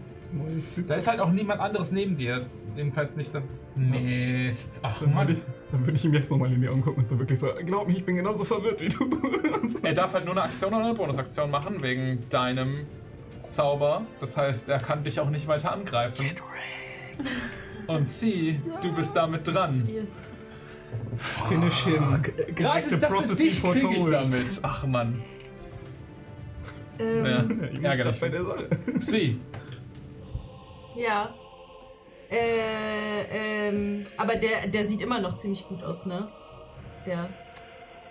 [0.87, 2.45] Da ist halt auch niemand anderes neben dir.
[2.75, 3.67] Jedenfalls nicht das.
[3.75, 4.79] Mist.
[4.83, 5.31] Ach Dann würde Mann.
[5.33, 5.39] ich,
[5.71, 7.87] dann würde ich ihm jetzt nochmal in die Augen gucken und so wirklich so, glaub
[7.87, 9.09] mir, ich bin genauso verwirrt wie du.
[9.81, 12.85] Er darf halt nur eine Aktion oder eine Bonusaktion machen, wegen deinem
[13.47, 14.03] Zauber.
[14.19, 16.31] Das heißt, er kann dich auch nicht weiter angreifen.
[17.87, 19.87] Und sie, du bist damit dran.
[19.87, 20.28] Yes.
[21.17, 22.21] Finish him.
[22.55, 24.59] Gerade Direkte ich Prophecy dich krieg ich damit.
[24.63, 25.21] Ach Mann.
[26.99, 27.37] Ähm, Ja.
[27.89, 28.05] Ärgerlich.
[28.05, 28.67] das bei der Sache.
[28.99, 29.39] Sie.
[30.95, 31.33] ja.
[32.31, 36.27] Äh, ähm, aber der, der sieht immer noch ziemlich gut aus, ne?
[37.05, 37.27] Der.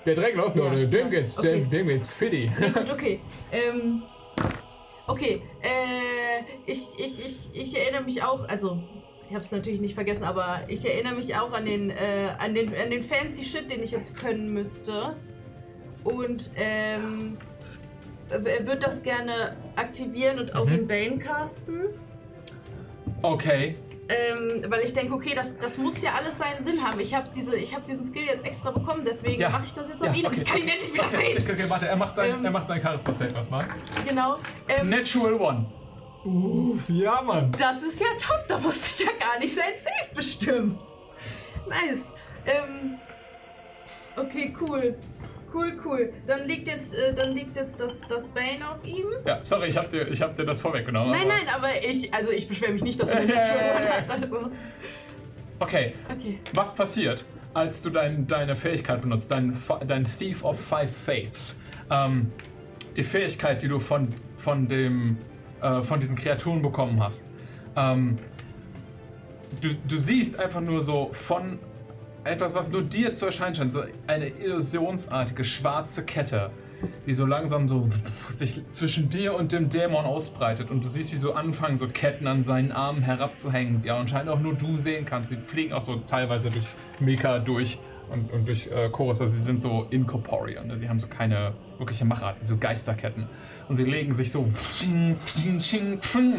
[0.05, 0.87] Der Dreckloch, Ja, ja.
[0.87, 1.67] dem Okay.
[1.71, 2.51] dem geht's fitty.
[2.59, 3.21] Nee, gut, okay.
[3.53, 4.03] Ähm,
[5.07, 8.83] okay, äh, ich, ich, ich, ich erinnere mich auch, also,
[9.29, 12.55] ich habe es natürlich nicht vergessen, aber ich erinnere mich auch an den, äh, an
[12.55, 15.17] den, an den fancy Shit, den ich jetzt können müsste.
[16.05, 17.37] Und, ähm,
[18.31, 20.71] er wird das gerne aktivieren und auf Mhm.
[20.71, 21.81] den Bane casten.
[23.23, 23.77] Okay.
[24.11, 26.99] Ähm, weil ich denke, okay, das, das muss ja alles seinen Sinn haben.
[26.99, 29.51] Ich habe diese, ich hab diesen Skill jetzt extra bekommen, deswegen Ja.
[29.51, 30.27] mache ich das jetzt auf ihn.
[30.27, 31.43] Und ich kann ihn ja nicht wieder okay, sehen.
[31.43, 32.45] okay, okay, warte, er macht sein, Ähm.
[32.45, 33.67] er macht sein Charisma Save erstmal.
[34.09, 34.37] Genau.
[34.69, 35.67] Ähm, Natural One.
[36.25, 37.53] Uff, ja, Mann.
[37.59, 40.79] Das ist ja top, da muss ich ja gar nicht sein Safe bestimmen.
[41.69, 42.01] Nice.
[42.47, 42.99] Ähm,
[44.17, 44.97] okay, cool.
[45.55, 46.13] Cool, cool.
[46.27, 49.07] Dann liegt jetzt, äh, dann liegt jetzt das, das Bane auf ihm.
[49.27, 51.11] Ja, sorry, ich hab dir, ich hab dir das vorweggenommen.
[51.13, 53.97] Nein, aber- nein, aber ich, also ich beschwere mich nicht, dass er Ja, nicht ja.
[53.97, 54.11] hat.
[54.11, 54.51] Also,
[55.61, 56.39] Okay, okay.
[56.53, 57.25] was passiert,
[57.55, 61.59] als du dein, deine Fähigkeit benutzt, dein, dein Thief of Five Fates?
[61.91, 62.31] Ähm,
[62.97, 65.17] die Fähigkeit, die du von, von, dem,
[65.63, 67.33] äh, von diesen Kreaturen bekommen hast.
[67.77, 68.19] Ähm,
[69.61, 71.59] du, du siehst einfach nur so von
[72.25, 76.51] etwas, was nur dir zu erscheinen scheint, so eine illusionsartige schwarze Kette,
[77.07, 77.89] die so langsam so
[78.29, 82.27] sich zwischen dir und dem Dämon ausbreitet und du siehst, wie so anfangen, so Ketten
[82.27, 85.31] an seinen Armen herabzuhängen, die anscheinend auch nur du sehen kannst.
[85.31, 86.67] Sie fliegen auch so teilweise durch
[87.01, 87.79] Mika durch
[88.11, 90.79] und, und durch äh, Chorus, also sie sind so incorporeal, ne?
[90.79, 93.27] sie haben so keine wirkliche Machart, wie so Geisterketten.
[93.69, 94.55] Und sie legen sich so um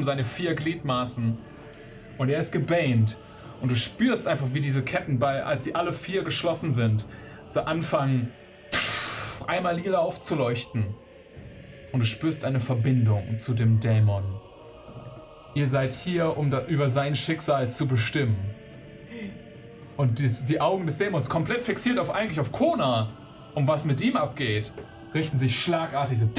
[0.03, 1.37] seine vier Gliedmaßen
[2.17, 3.19] und er ist gebannt.
[3.61, 7.05] Und du spürst einfach, wie diese Ketten, bei, als sie alle vier geschlossen sind,
[7.45, 8.31] so anfangen,
[9.47, 10.95] einmal lila aufzuleuchten.
[11.91, 14.23] Und du spürst eine Verbindung zu dem Dämon.
[15.55, 18.37] Ihr seid hier, um da, über sein Schicksal zu bestimmen.
[19.97, 23.11] Und die, die Augen des Dämons, komplett fixiert auf eigentlich auf Kona,
[23.55, 24.71] um was mit ihm abgeht,
[25.13, 26.29] richten sich schlagartig so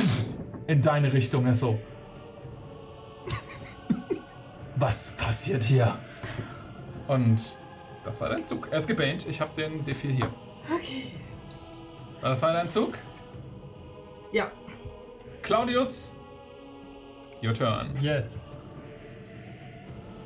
[0.70, 1.46] in deine Richtung.
[1.46, 1.78] Er ist so.
[4.76, 5.98] Was passiert hier?
[7.08, 7.58] Und
[8.04, 8.68] das war dein Zug.
[8.70, 9.26] Er ist gebannt.
[9.28, 10.30] Ich habe den D4 hier.
[10.72, 11.12] Okay.
[12.22, 12.96] Das war dein Zug.
[14.32, 14.50] Ja.
[15.42, 16.16] Claudius,
[17.42, 17.96] your turn.
[18.00, 18.40] Yes.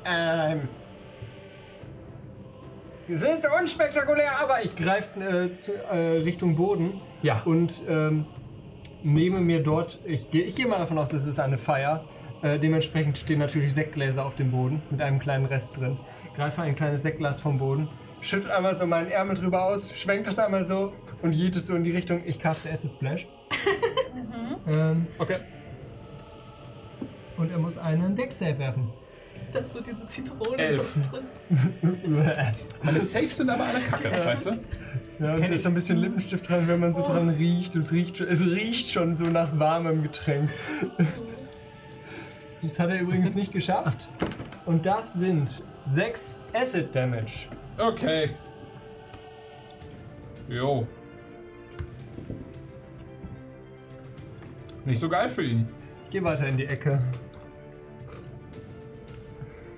[0.05, 0.67] Ähm.
[3.07, 7.41] Es ist unspektakulär, aber ich greife äh, zu, äh, Richtung Boden Ja.
[7.45, 8.25] und ähm,
[9.05, 12.03] nehme mir dort, ich gehe ich geh mal davon aus, es ist eine Feier.
[12.41, 15.97] Äh, dementsprechend stehen natürlich Sektgläser auf dem Boden mit einem kleinen Rest drin.
[16.35, 17.87] Greife ein kleines Sektglas vom Boden,
[18.19, 20.91] schüttel einmal so meinen Ärmel drüber aus, schwenkt das einmal so
[21.21, 23.27] und jiet es so in die Richtung, ich caste Acid Splash.
[24.75, 25.37] ähm, Okay.
[27.37, 28.91] und er muss einen Deck-Save werfen.
[29.55, 30.97] Da ist so diese Zitrone Elf.
[31.09, 31.23] drin.
[32.83, 34.51] Meine Saves sind aber alle kacke, weißt du?
[35.19, 37.73] Ja, und es ist so ein bisschen Lippenstift dran, wenn man so dran riecht.
[37.73, 40.49] Es riecht, schon, es riecht schon so nach warmem Getränk.
[42.61, 44.09] Das hat er übrigens nicht geschafft.
[44.65, 47.47] Und das sind 6 Acid Damage.
[47.77, 48.31] Okay.
[50.49, 50.87] Jo.
[54.83, 55.67] Nicht so geil für ihn.
[56.05, 56.99] Ich gehe weiter in die Ecke.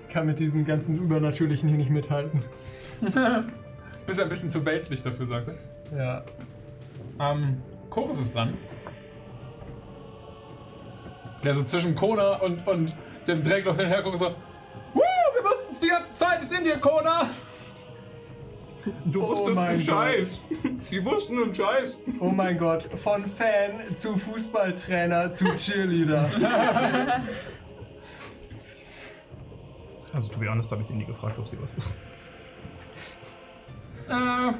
[0.08, 2.44] Kann mit diesem ganzen Übernatürlichen hier nicht mithalten.
[4.06, 5.96] Bist ja ein bisschen zu weltlich dafür, sagst du.
[5.96, 6.24] Ja.
[7.20, 8.54] Ähm, Chorus ist dran.
[11.44, 12.94] Der so zwischen Kona und, und
[13.26, 14.26] dem Dreck auf den herguckt so.
[14.94, 17.28] Wuh, wir wussten es die ganze Zeit, ist in dir, Kona!
[19.04, 20.40] Du Oh wusstest einen Scheiß.
[20.90, 21.98] Die wussten einen Scheiß.
[22.20, 26.30] Oh mein Gott, von Fan zu Fußballtrainer zu Cheerleader.
[30.14, 31.94] Also, to be honest, habe ich sie nie gefragt, ob sie was wussten.
[34.08, 34.52] Äh,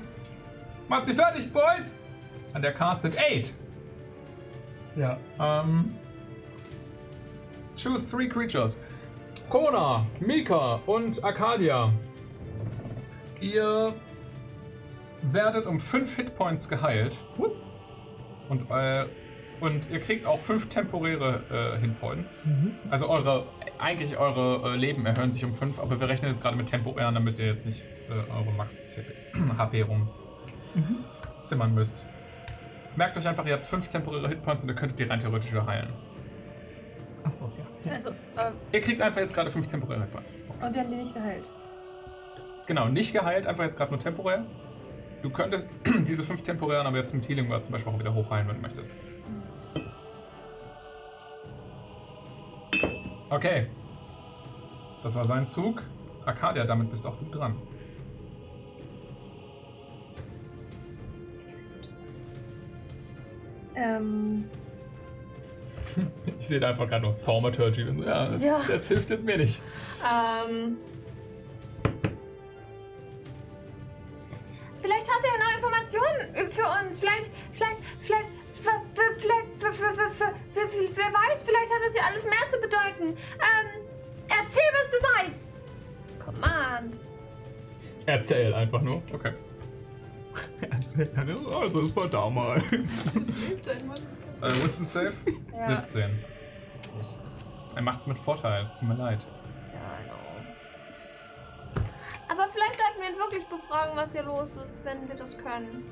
[0.88, 2.04] macht sie fertig, Boys!
[2.52, 3.54] Und der castet 8.
[4.94, 5.16] ja.
[5.40, 5.94] Ähm,
[7.82, 8.82] choose three creatures.
[9.48, 11.90] Kona, Mika und Arcadia.
[13.40, 13.94] Ihr
[15.22, 17.24] werdet um 5 Hitpoints geheilt.
[18.50, 19.06] Und, äh,
[19.60, 22.46] und ihr kriegt auch 5 temporäre äh, Hitpoints.
[22.90, 23.46] Also eure,
[23.78, 27.14] eigentlich eure äh, Leben erhöhen sich um 5, aber wir rechnen jetzt gerade mit temporären,
[27.14, 30.08] damit ihr jetzt nicht äh, eure Max-HP rum
[31.38, 32.06] zimmern müsst.
[32.96, 35.66] Merkt euch einfach, ihr habt 5 temporäre Hitpoints und ihr könntet die rein theoretisch wieder
[35.66, 35.92] heilen.
[37.24, 37.50] Achso,
[37.84, 37.92] ja.
[37.92, 38.14] Also, äh,
[38.72, 40.34] Ihr kriegt einfach jetzt gerade 5 temporäre Hitpoints.
[40.60, 41.44] und wir haben die nicht geheilt.
[42.66, 44.44] Genau, nicht geheilt, einfach jetzt gerade nur temporär.
[45.22, 45.74] Du könntest
[46.06, 48.62] diese 5 temporären aber jetzt mit Healing Word zum Beispiel auch wieder hochheilen, wenn du
[48.62, 48.90] möchtest.
[53.30, 53.66] Okay.
[55.02, 55.82] Das war sein Zug.
[56.24, 57.56] Arcadia, damit bist auch du dran.
[63.74, 64.44] Ähm,
[66.38, 67.82] Ich sehe da einfach gerade noch Thaumaturgy.
[68.04, 68.58] Ja, das, Ja.
[68.68, 69.60] das hilft jetzt mir nicht.
[70.04, 70.76] ähm,
[74.80, 76.98] Vielleicht hat er noch Informationen für uns.
[77.00, 78.26] Vielleicht, vielleicht, vielleicht,
[78.58, 79.46] vielleicht,
[80.96, 83.16] wer weiß, vielleicht hat das ja alles mehr zu bedeuten.
[83.38, 83.82] Ähm,
[84.28, 86.24] erzähl, was du weißt.
[86.24, 86.96] Command.
[88.06, 89.02] Erzähl einfach nur.
[89.12, 89.32] Okay.
[90.70, 92.62] Erzähl Also, es war damals.
[94.40, 95.12] Äh, Wisdom Save?
[95.52, 95.82] Ja.
[95.82, 96.24] 17.
[97.74, 99.26] Er macht's mit Vorteil, es tut mir leid.
[102.28, 105.84] Aber vielleicht sollten wir ihn wirklich befragen, was hier los ist, wenn wir das können.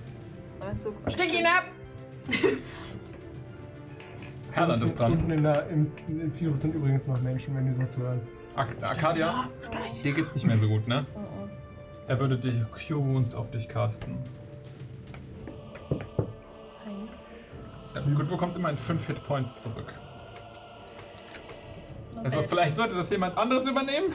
[0.78, 0.94] So.
[1.08, 1.64] Steck ihn ab!
[4.52, 5.12] Herland ist dran.
[5.12, 8.20] Unten in der, im, in Zirus sind übrigens noch Menschen, wenn die das hören.
[8.54, 9.50] Ar Arcadia,
[10.02, 11.04] dir geht's nicht mehr so gut, ne?
[12.08, 14.16] Er würde dich Cure Wounds auf dich casten.
[17.94, 19.92] Ja, gut, du bekommst immerhin 5 Hitpoints zurück.
[22.22, 24.14] Also vielleicht sollte das jemand anderes übernehmen?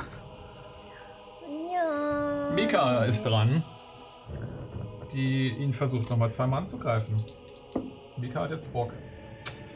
[1.74, 2.50] Ja.
[2.54, 3.64] Mika ist dran.
[5.14, 7.16] Die ihn versucht nochmal zweimal anzugreifen.
[8.22, 8.94] Mika hat jetzt Bock.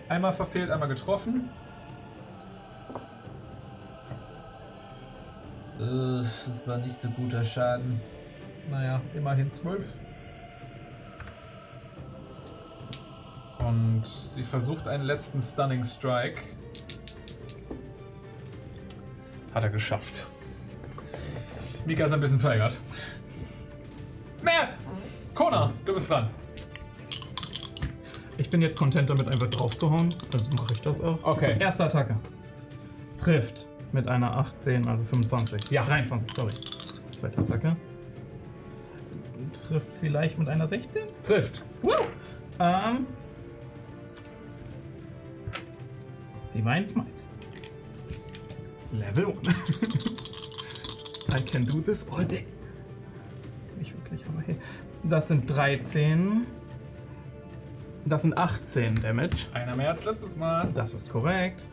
[0.08, 1.50] Einmal verfehlt, einmal getroffen.
[5.80, 8.00] Äh, das war nicht so guter Schaden.
[8.70, 9.86] Naja, immerhin 12.
[13.58, 16.40] Und sie versucht einen letzten Stunning Strike.
[19.56, 20.28] Hat er geschafft.
[21.88, 22.80] Mika ist ein bisschen verärgert.
[24.44, 24.70] Mehr!
[25.34, 26.30] Kona, du bist dran.
[28.38, 30.14] Ich bin jetzt content damit, einfach drauf zu hauen.
[30.34, 31.18] Also mache ich das auch.
[31.24, 31.58] Okay.
[31.60, 32.18] Erste Attacke.
[33.18, 35.72] Trifft mit einer 18, also 25.
[35.72, 36.54] Ja, 23, sorry.
[37.12, 37.78] Zweite Attacke.
[39.54, 41.04] Trifft vielleicht mit einer 16?
[41.24, 41.64] Trifft.
[42.60, 43.08] Ähm.
[46.54, 47.08] Divine Smite.
[48.92, 50.16] Level 1.
[51.36, 52.46] I can do this all day.
[53.78, 54.58] Nicht wirklich, aber hey.
[55.04, 56.46] Das sind 13.
[58.06, 59.48] Das sind 18 Damage.
[59.54, 60.70] Einer mehr als letztes Mal.
[60.74, 61.66] Das ist korrekt.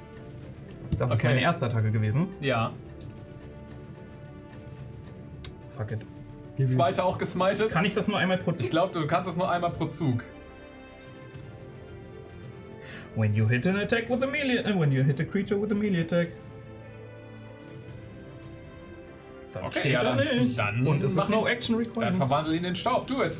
[0.98, 1.28] Das ist Okay.
[1.28, 2.28] meine erste Attacke gewesen.
[2.40, 2.72] Ja.
[5.76, 6.06] Fuck it.
[6.66, 7.70] Zweite auch gesmited.
[7.70, 8.70] Kann ich das nur einmal pro Ich Zug?
[8.70, 10.22] glaube, du kannst das nur einmal pro Zug.
[13.16, 15.70] When you hit an attack with a melee, uh, when you hit a creature with
[15.70, 16.28] a melee attack.
[19.52, 20.58] Dann Okay, steht ja, da dann- nicht.
[20.58, 22.16] dann Und es ist no action Dann required.
[22.16, 23.06] verwandle ihn in Staub.
[23.06, 23.36] Do it.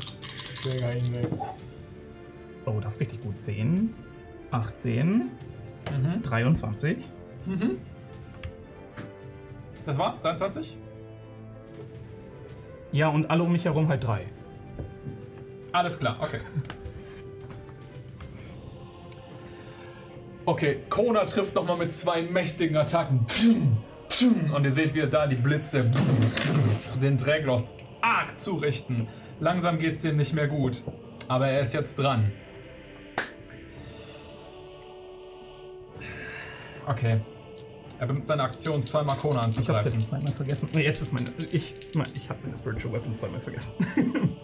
[0.65, 1.27] Ihn weg.
[2.65, 3.39] Oh, das ist richtig gut.
[3.41, 3.93] 10,
[4.51, 5.29] 18,
[5.91, 6.21] Mhm.
[6.21, 6.97] 23.
[7.45, 7.77] Mhm.
[9.85, 10.21] Das war's?
[10.21, 10.77] 23?
[12.93, 14.25] Ja, und alle um mich herum halt 3.
[15.73, 16.39] Alles klar, okay.
[20.45, 23.25] Okay, Kona trifft nochmal mit zwei mächtigen Attacken.
[24.53, 25.79] Und ihr seht, wie er da die Blitze
[27.01, 27.63] den Dragloth
[28.01, 29.07] arg zurichten.
[29.39, 30.83] Langsam geht's dem nicht mehr gut.
[31.27, 32.31] Aber er ist jetzt dran.
[36.87, 37.19] Okay.
[37.99, 39.93] Er benutzt seine Aktion, zweimal Kona Ich hab's anzugreifen.
[39.93, 40.67] jetzt zweimal vergessen.
[40.73, 41.25] Nee, jetzt ist mein.
[41.51, 43.71] Ich, mein, ich habe meine Spiritual Weapon zweimal vergessen.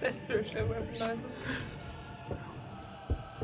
[0.00, 1.24] Sehr spiritual weapon, also.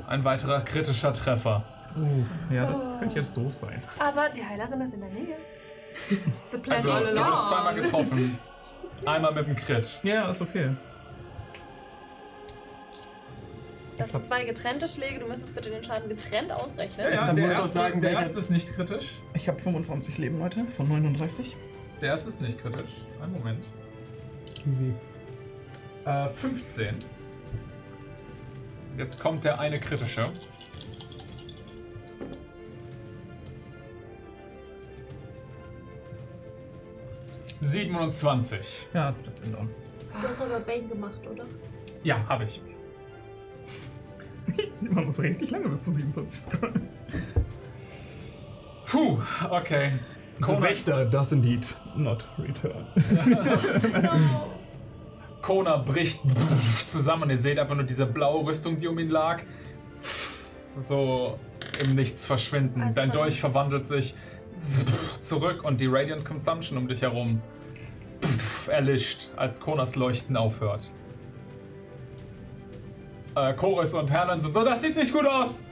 [0.07, 1.65] Ein weiterer kritischer Treffer.
[1.97, 3.83] Uh, ja, das könnte jetzt doof sein.
[3.99, 5.37] Aber die Heilerin ist in der Nähe.
[6.53, 7.31] The plan Also, all du along.
[7.31, 8.39] bist zweimal getroffen.
[9.07, 10.01] Einmal mit dem Crit.
[10.03, 10.71] Ja, ist okay.
[13.99, 15.19] Das sind zwei getrennte Schläge.
[15.19, 17.07] Du müsstest bitte den Schaden getrennt ausrechnen.
[17.13, 19.09] Dann der muss ich auch erste, sagen, der welcher- erste ist nicht kritisch.
[19.35, 21.57] Ich habe 25 Leben, Leute, von 39.
[22.01, 22.91] Der erste ist nicht kritisch.
[23.21, 23.65] Einen Moment.
[24.71, 24.95] Easy.
[26.05, 26.95] Äh, 15.
[28.97, 30.23] Jetzt kommt der eine kritische.
[37.61, 38.89] Siebenundzwanzig.
[38.95, 39.69] Ja, das bin down.
[40.23, 41.45] Du hast aber Bane gemacht, oder?
[42.03, 42.61] Ja, habe ich.
[44.81, 46.89] Man muss richtig lange bis zu 27 scrollen.
[48.87, 49.19] Puh,
[49.51, 49.93] okay.
[50.41, 52.87] Kona, Wächter does indeed not return.
[55.43, 56.21] Kona bricht
[56.87, 57.29] zusammen.
[57.31, 59.43] Ihr seht einfach nur diese blaue Rüstung, die um ihn lag,
[60.79, 61.39] so
[61.83, 62.83] im Nichts verschwinden.
[62.83, 64.15] Also Dein Dolch verwandelt sich
[65.21, 67.41] zurück und die Radiant Consumption um dich herum
[68.69, 70.91] erlischt, als Konas Leuchten aufhört.
[73.39, 75.65] Äh, Chorus und Hernan sind so, das sieht nicht gut aus!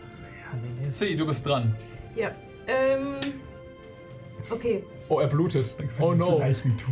[0.84, 1.74] Sie, du bist dran.
[2.14, 2.30] Ja.
[2.66, 3.16] Ähm.
[4.50, 4.84] Okay.
[5.08, 5.74] Oh, er blutet.
[6.00, 6.38] Oh no.
[6.38, 6.88] Leichentuch.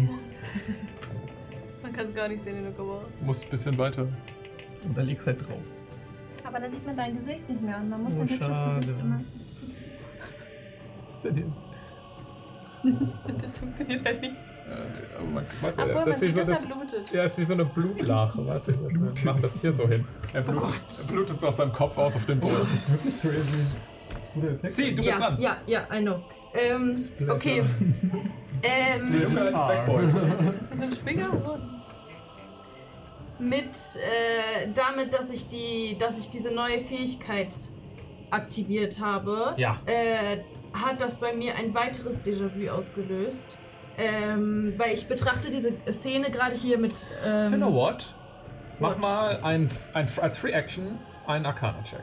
[1.83, 3.03] Man kann es gar nicht sehen in der Kamera.
[3.21, 4.03] Du musst ein bisschen weiter.
[4.85, 5.61] Und da liegt's halt drauf.
[6.43, 8.81] Aber dann sieht man dein Gesicht nicht mehr und man muss Oh, ein hübsches schade.
[8.87, 9.21] Gesicht immer.
[11.05, 11.53] Was ist denn hier?
[13.43, 14.35] Das funktioniert halt nicht.
[14.67, 17.11] Äh, aber man, weißt Obwohl, man das ist wie sieht, so, das, blutet.
[17.13, 18.47] ja, ist wie so eine Blutlache.
[18.47, 20.07] Weißt du, wir machen das hier so hin.
[20.33, 20.73] Er blutet,
[21.07, 22.59] er blutet so aus seinem Kopf aus auf dem Zug.
[22.61, 24.67] Das ist wirklich crazy.
[24.67, 25.41] Sie, du bist ja, dran.
[25.41, 26.23] ja, ja, I know.
[26.55, 26.97] Ähm,
[27.29, 27.63] okay.
[27.83, 28.03] Die
[28.67, 30.17] ähm, Junge Backboys.
[30.81, 31.61] Ein Springer
[33.39, 37.55] mit, äh, damit, dass ich die, dass ich diese neue Fähigkeit
[38.31, 39.81] aktiviert habe, Ja.
[39.87, 40.39] äh,
[40.73, 43.59] hat das bei mir ein weiteres Déjà-vu ausgelöst.
[43.97, 47.07] Ähm, weil ich betrachte diese Szene gerade hier mit.
[47.25, 48.15] Ähm, You know what?
[48.81, 49.01] Mach What?
[49.01, 52.03] mal ein, ein, als Free Action einen Arcana-Check.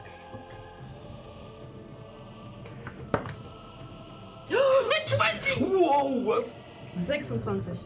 [4.48, 5.60] Mit 20!
[5.60, 6.54] Wow, was?
[7.04, 7.78] 26.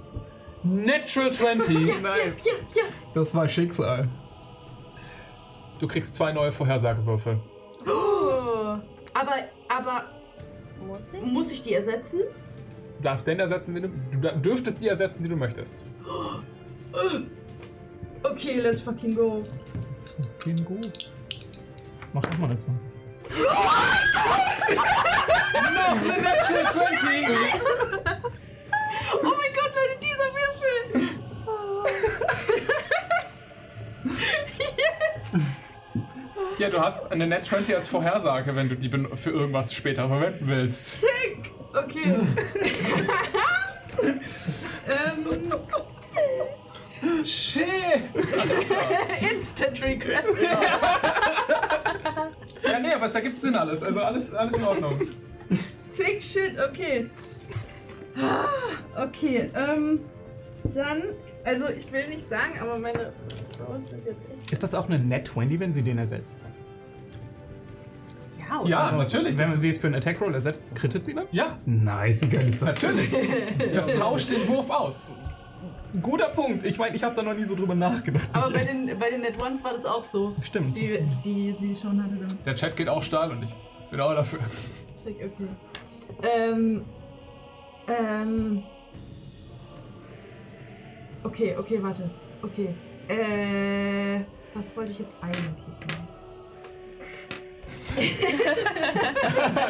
[0.63, 1.89] Natural 20!
[1.89, 2.83] Ja, ja, ja.
[3.15, 4.09] Das war Schicksal.
[5.79, 7.39] Du kriegst zwei neue Vorhersagewürfel.
[7.87, 8.79] Oh.
[9.15, 9.33] Aber,
[9.69, 10.05] aber
[10.87, 11.23] Muss ich?
[11.23, 12.21] muss ich die ersetzen?
[12.99, 15.85] Du darfst den ersetzen, wie du, du dürftest die ersetzen, die du möchtest.
[18.23, 19.43] Okay, let's fucking go.
[19.91, 21.13] Das ist fucking gut.
[22.13, 22.87] Mach doch mal eine 20.
[25.75, 27.29] Noch eine Natural 20!
[29.13, 30.77] Oh mein Gott, Leute, dieser Würfel!
[36.59, 40.47] Ja, du hast eine Net 20 als Vorhersage, wenn du die für irgendwas später verwenden
[40.47, 41.03] willst.
[41.03, 41.56] Sick!
[41.77, 42.15] Okay.
[44.89, 45.27] ähm,
[47.25, 48.03] Shit!
[49.33, 50.25] Instant Regret.
[52.63, 53.83] Ja, nee, aber es ergibt Sinn alles.
[53.83, 55.01] Also alles, alles in Ordnung.
[55.93, 57.11] Sick shit, okay.
[58.17, 58.47] Ah,
[58.97, 60.01] Okay, ähm,
[60.73, 61.03] dann,
[61.45, 63.13] also ich will nicht sagen, aber meine
[63.69, 64.53] Rolls sind jetzt echt.
[64.53, 66.39] Ist das auch eine Net 20, wenn sie den ersetzt?
[68.49, 68.71] Ja, oder?
[68.71, 69.39] Ja, Also, natürlich.
[69.39, 71.27] Wenn man sie jetzt für einen Attack Roll ersetzt, krittet sie dann?
[71.33, 72.75] ja, Nice, wie geil ist das?
[72.83, 73.13] natürlich.
[73.75, 75.19] Das tauscht den Wurf aus.
[76.03, 76.67] Guter Punkt.
[76.67, 78.29] Ich meine, ich habe da noch nie so drüber nachgedacht.
[78.33, 78.77] Aber bei jetzt.
[78.77, 80.35] den, bei den Net Ones war das auch so.
[80.43, 80.77] Stimmt.
[80.77, 82.39] Die, die sie schon hatte dann.
[82.45, 83.55] Der Chat geht auch steil und ich
[83.91, 84.41] bin auch dafür.
[84.95, 85.49] Sick, okay.
[86.23, 86.85] Ähm.
[87.89, 88.63] Ähm.
[91.23, 92.11] Okay, okay, warte.
[92.43, 92.75] Okay.
[93.09, 94.21] Äh.
[94.55, 96.09] Was wollte ich jetzt eigentlich machen?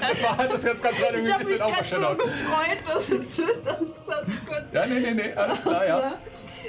[0.01, 2.18] Das war halt das ganz, ganz gerade Ich ein habe mich bisschen gerade so overshadowed.
[2.18, 6.14] gefreut, dass es, dass es das kurz Ja, nee, nee, nee, alles klar, ja.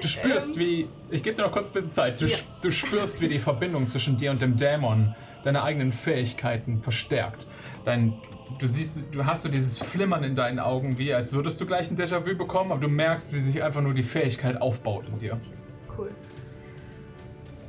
[0.01, 0.59] Du spürst, Ähm.
[0.59, 0.89] wie.
[1.09, 2.21] Ich gebe dir noch kurz ein bisschen Zeit.
[2.21, 2.37] Du, Ja.
[2.61, 7.47] du spürst, wie die Verbindung zwischen dir und dem Dämon deine eigenen Fähigkeiten verstärkt.
[7.85, 8.13] Dein,
[8.59, 11.89] du siehst, du hast so dieses Flimmern in deinen Augen, wie als würdest du gleich
[11.89, 15.39] ein Déjà-vu bekommen, aber du merkst, wie sich einfach nur die Fähigkeit aufbaut in dir.
[15.63, 16.11] Das ist cool.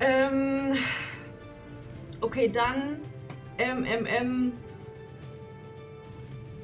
[0.01, 0.75] Ähm.
[2.21, 2.97] Okay, dann.
[3.59, 4.53] Ähm, ähm, ähm.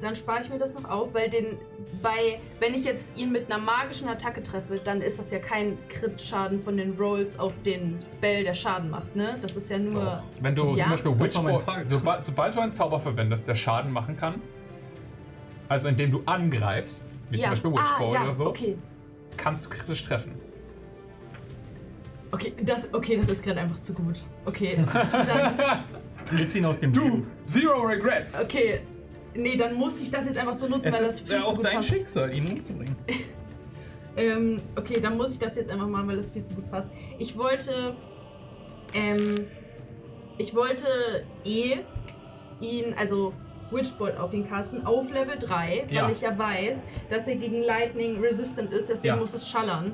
[0.01, 1.57] Dann spare ich mir das noch auf, weil den.
[2.01, 2.39] Bei.
[2.59, 6.61] Wenn ich jetzt ihn mit einer magischen Attacke treffe, dann ist das ja kein Crit-Schaden
[6.61, 9.35] von den Rolls auf den Spell, der Schaden macht, ne?
[9.41, 10.21] Das ist ja nur.
[10.41, 10.95] Wenn du Ja.
[10.95, 11.87] zum Beispiel Frage.
[11.87, 14.41] sobald, sobald du einen Zauber verwendest, der Schaden machen kann,
[15.69, 18.77] also indem du angreifst, wie zum Beispiel ah, Witchbolt ja, oder so, Okay,
[19.37, 20.35] kannst du kritisch treffen.
[22.31, 24.23] okay, das, okay, das ist gerade einfach zu gut.
[24.45, 25.57] Okay, dann,
[26.29, 27.27] Blitz ihn aus dem Du, Leben.
[27.45, 28.39] zero regrets.
[28.43, 28.79] okay.
[29.37, 31.43] Nee, dann muss ich das jetzt einfach so nutzen, Es weil das ist viel ja
[31.43, 31.89] zu auch gut dein passt.
[31.89, 32.95] Schicksal, ihn umzubringen.
[34.17, 36.89] Ähm, okay, dann muss ich das jetzt einfach machen, weil das viel zu gut passt.
[37.19, 37.97] Ich wollte,
[38.93, 39.45] ähm,
[40.37, 40.87] ich wollte
[41.43, 41.79] eh
[42.61, 43.33] ihn, also
[43.71, 46.05] Witchbolt auf ihn casten, auf Level 3, Ja.
[46.05, 49.19] weil ich ja weiß, dass er gegen Lightning resistant ist, deswegen Ja.
[49.19, 49.91] muss es schallern.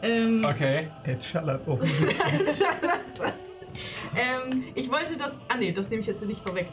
[0.00, 0.88] Ähm, Okay.
[1.04, 1.80] Er schallert auf.
[2.58, 3.34] schallert das.
[4.16, 6.68] Ähm, ich wollte das, ah nee, das nehme ich jetzt nicht vorweg.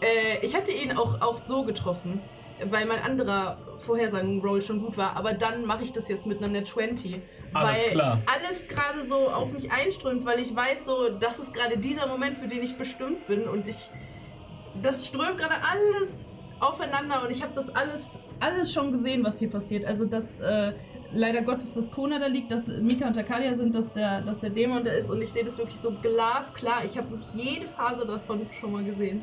[0.00, 2.20] Äh, ich hätte ihn auch, auch so getroffen,
[2.64, 6.48] weil mein anderer Vorhersagen-Roll schon gut war, aber dann mache ich das jetzt mit einer
[6.48, 7.20] Net 20.
[7.52, 8.22] Alles weil klar.
[8.26, 12.38] alles gerade so auf mich einströmt, weil ich weiß so, das ist gerade dieser Moment,
[12.38, 13.90] für den ich bestimmt bin und ich,
[14.80, 16.28] das strömt gerade alles
[16.60, 19.84] aufeinander und ich habe das alles, alles schon gesehen, was hier passiert.
[19.84, 20.74] Also dass äh,
[21.12, 24.50] leider Gottes das Kona da liegt, dass Mika und Takalia sind, dass der, dass der
[24.50, 26.84] Dämon da ist und ich sehe das wirklich so glasklar.
[26.84, 29.22] Ich habe wirklich jede Phase davon schon mal gesehen.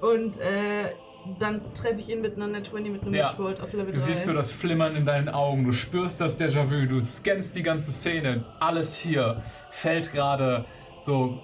[0.00, 0.90] Und äh,
[1.38, 3.28] dann treffe ich ihn mit einer Net 20 mit einem Ja.
[3.28, 3.92] Witchbolt auf Level 3.
[3.92, 7.62] Du siehst du das Flimmern in deinen Augen, du spürst das Déjà-vu, du scannst die
[7.62, 8.44] ganze Szene.
[8.58, 10.64] Alles hier fällt gerade
[10.98, 11.38] so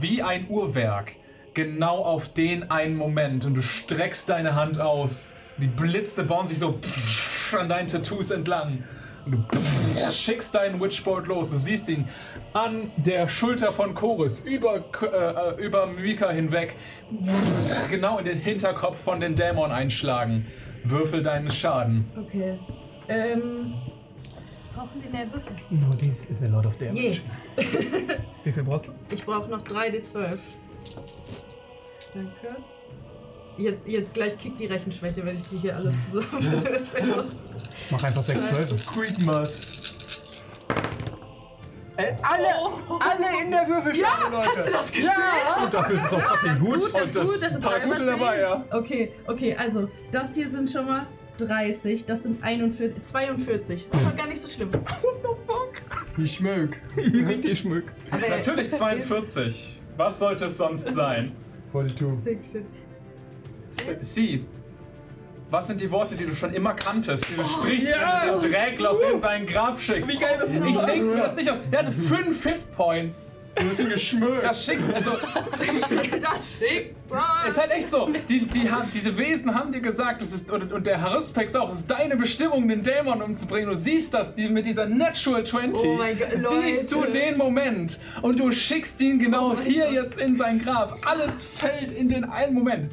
[0.00, 1.16] wie ein Uhrwerk
[1.54, 5.32] genau auf den einen Moment und du streckst deine Hand aus.
[5.58, 6.78] Die Blitze bauen sich so
[7.58, 8.84] an deinen Tattoos entlang.
[9.26, 11.50] Und du schickst deinen Witchbolt los.
[11.50, 12.08] Du siehst ihn
[12.54, 16.76] an der Schulter von Chorus über, äh, über Mika hinweg
[17.90, 20.46] genau in den Hinterkopf von den Dämon einschlagen.
[20.84, 22.06] Würfel deinen Schaden.
[22.16, 22.58] Okay.
[23.08, 23.74] Ähm,
[24.74, 25.52] Brauchen Sie mehr Würfel?
[25.70, 27.02] No, this is a lot of damage.
[27.02, 27.38] yes.
[28.44, 28.92] Wie viel brauchst du?
[29.10, 30.38] Ich brauche noch 3d12.
[32.14, 32.56] Danke.
[33.58, 37.50] Jetzt, jetzt gleich kickt die Rechenschwäche, wenn ich die hier alle zusammen muss.
[37.90, 38.86] Mach einfach 6 12.
[38.86, 39.50] Quick Math.
[41.96, 42.46] Äh, alle,
[43.00, 44.48] alle in der Würfelschale, Leute.
[44.56, 45.10] Hast du das gesehen?
[45.64, 46.82] Und dafür ist es doch fucking gut.
[46.82, 48.64] Gut, Und das gut, das sind paar drei gute dabei, ja.
[48.70, 51.08] Okay, okay, also das hier sind schon mal
[51.38, 53.88] 30, das sind 41, 42.
[53.90, 54.70] Das war gar nicht so schlimm.
[56.20, 56.80] Ich mög.
[56.96, 57.92] Richtig schmück.
[58.10, 59.80] Natürlich 42.
[59.96, 61.30] Was sollte es sonst sein?
[61.70, 62.18] 42.
[62.18, 62.64] Sick shit.
[63.68, 64.46] Sie.
[65.50, 68.24] Was sind die Worte, die du schon immer kanntest, die du sprichst, ja.
[68.26, 70.10] wenn du den Dräglauf in sein Grab schickst?
[70.10, 70.56] Wie geil das ist.
[70.56, 71.56] Ich denke mir das nicht aus.
[71.70, 73.38] Er hatte 5 Hitpoints.
[73.78, 74.44] geschmückt.
[74.44, 75.12] Das schickt, also,
[76.22, 77.48] Das Schicksal.
[77.48, 78.10] ist halt echt so.
[78.28, 81.70] Die, die haben, diese Wesen haben dir gesagt, es ist, und, und der Harispex auch,
[81.70, 83.70] es ist deine Bestimmung, den Dämon umzubringen.
[83.70, 85.82] Du siehst das, die, mit dieser Natural 20.
[85.88, 89.94] Oh mein Gott, siehst du den Moment und du schickst ihn genau Oh hier Gott.
[89.94, 90.94] jetzt in sein Grab.
[91.06, 92.90] Alles fällt in den einen Moment.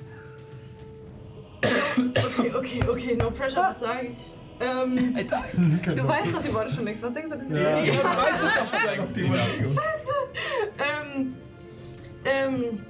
[1.97, 4.19] Okay, okay, okay, no pressure, was sage ich?
[4.59, 5.43] Ähm, Alter,
[5.95, 7.03] Du weißt doch die Worte schon längst.
[7.03, 7.55] Was denkst du denn?
[7.55, 7.83] Ja.
[7.83, 9.15] ich weiß nicht, was du denkst.
[9.15, 9.45] Nina.
[11.13, 11.35] ähm,
[12.23, 12.85] ähm.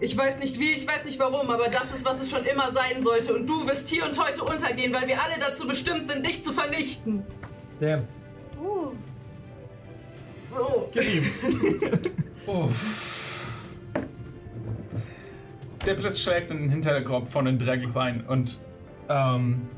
[0.00, 2.70] Ich weiß nicht wie, ich weiß nicht warum, aber das ist, was es schon immer
[2.72, 3.34] sein sollte.
[3.34, 6.52] Und du wirst hier und heute untergehen, weil wir alle dazu bestimmt sind, dich zu
[6.52, 7.24] vernichten.
[7.80, 8.06] Damn.
[8.62, 8.92] Uh,
[10.50, 10.90] So.
[15.86, 18.58] Der Blitz schlägt in den Hinterkopf von den Dreck rein und
[19.08, 19.68] ähm,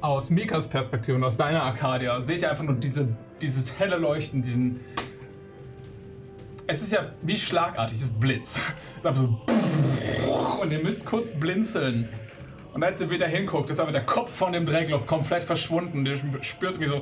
[0.00, 3.08] aus Mikas Perspektive und aus deiner Arcadia seht ihr einfach nur diese,
[3.42, 4.80] dieses helle Leuchten, diesen.
[6.68, 8.60] Es ist ja wie schlagartig, es ist Blitz.
[8.92, 10.60] Es ist einfach so.
[10.62, 12.08] Und ihr müsst kurz blinzeln.
[12.74, 16.04] Und als ihr wieder hinguckt, ist aber der Kopf von dem Dreckloch komplett verschwunden.
[16.06, 17.00] Ihr spürt wie so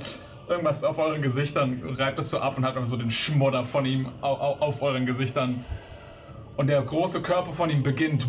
[0.49, 3.85] irgendwas auf euren Gesichtern, reibt es so ab und hat aber so den Schmodder von
[3.85, 5.65] ihm au- au- auf euren Gesichtern.
[6.57, 8.27] Und der große Körper von ihm beginnt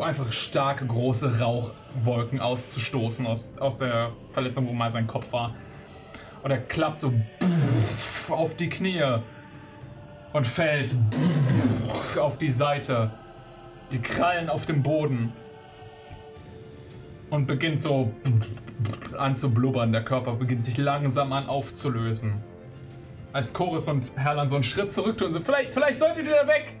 [0.00, 5.54] einfach starke, große Rauchwolken auszustoßen aus, aus der Verletzung, wo mal sein Kopf war.
[6.42, 7.12] Und er klappt so
[8.30, 9.02] auf die Knie
[10.32, 10.94] und fällt
[12.18, 13.10] auf die Seite.
[13.92, 15.32] Die Krallen auf dem Boden.
[17.28, 18.12] Und beginnt so
[19.16, 19.92] an zu blubbern.
[19.92, 22.42] Der Körper beginnt sich langsam an aufzulösen.
[23.32, 26.46] Als Chorus und Herlan so einen Schritt zurück tun, so vielleicht, vielleicht solltet ihr da
[26.48, 26.79] weg.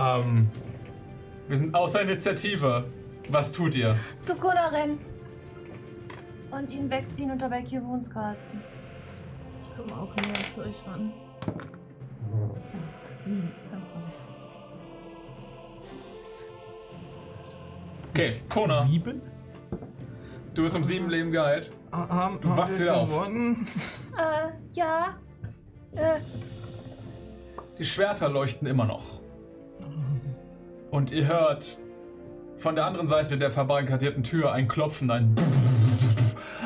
[0.00, 0.48] Ähm,
[1.48, 2.84] wir sind außer Initiative.
[3.28, 3.96] Was tut ihr?
[4.22, 4.98] zu Kona rennen.
[6.50, 8.60] Und ihn wegziehen und dabei casten.
[9.64, 11.12] Ich komme auch näher zu euch ran.
[13.22, 13.52] Sieben.
[18.10, 19.22] Okay, Kona, Sieben?
[20.54, 21.72] du bist um sieben Leben geheilt.
[21.92, 23.10] Ah, Du wachst wieder auf.
[23.28, 25.14] Äh, ja.
[25.94, 26.18] Äh,
[27.78, 29.19] Die Schwerter leuchten immer noch.
[30.90, 31.78] Und ihr hört
[32.56, 35.34] von der anderen Seite der verbarrikadierten Tür ein Klopfen, ein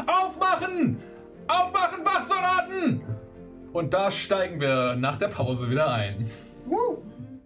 [0.07, 0.99] Aufmachen!
[1.47, 3.03] Aufmachen, Wachsoldaten!
[3.73, 6.31] Und da steigen wir nach der Pause wieder ein.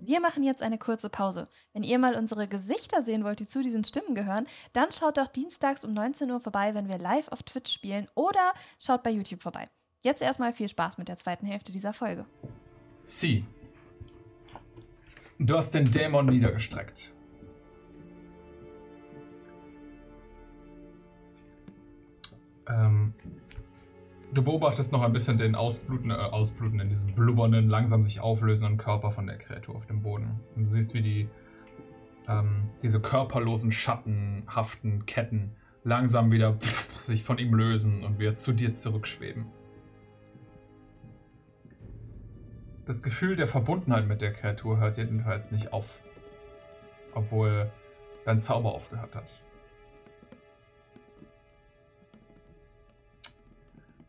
[0.09, 1.49] Wir machen jetzt eine kurze Pause.
[1.74, 5.28] Wenn ihr mal unsere Gesichter sehen wollt, die zu diesen Stimmen gehören, dann schaut doch
[5.28, 9.43] dienstags um 19 Uhr vorbei, wenn wir live auf Twitch spielen oder schaut bei YouTube
[9.43, 9.69] vorbei.
[10.03, 12.24] Jetzt erstmal viel Spaß mit der zweiten Hälfte dieser Folge.
[13.05, 13.45] Sie.
[15.40, 17.15] Du hast den Dämon niedergestreckt.
[22.69, 23.15] Ähm,
[24.35, 29.12] du beobachtest noch ein bisschen den ausbluten, äh, ausblutenden, diesen blubbernden, langsam sich auflösenden Körper
[29.12, 30.40] von der Kreatur auf dem Boden.
[30.56, 31.28] Und du siehst, wie die,
[32.27, 35.52] ähm, diese körperlosen, schattenhaften Ketten
[35.85, 36.59] langsam wieder
[36.98, 39.47] sich von ihm lösen und wieder zu dir zurückschweben.
[42.89, 46.01] Das Gefühl der Verbundenheit mit der Kreatur hört jedenfalls nicht auf.
[47.12, 47.70] Obwohl
[48.24, 49.43] dein Zauber aufgehört hat.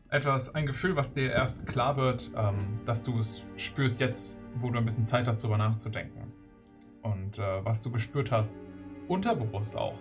[0.08, 4.70] Etwas, ein Gefühl, was dir erst klar wird, ähm, dass du es spürst jetzt, wo
[4.70, 6.32] du ein bisschen Zeit hast, darüber nachzudenken.
[7.02, 8.56] Und äh, was du gespürt hast,
[9.08, 9.98] unterbewusst auch,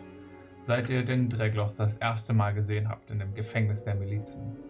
[0.61, 4.68] seit ihr den Dragloth das erste Mal gesehen habt in dem Gefängnis der Milizen.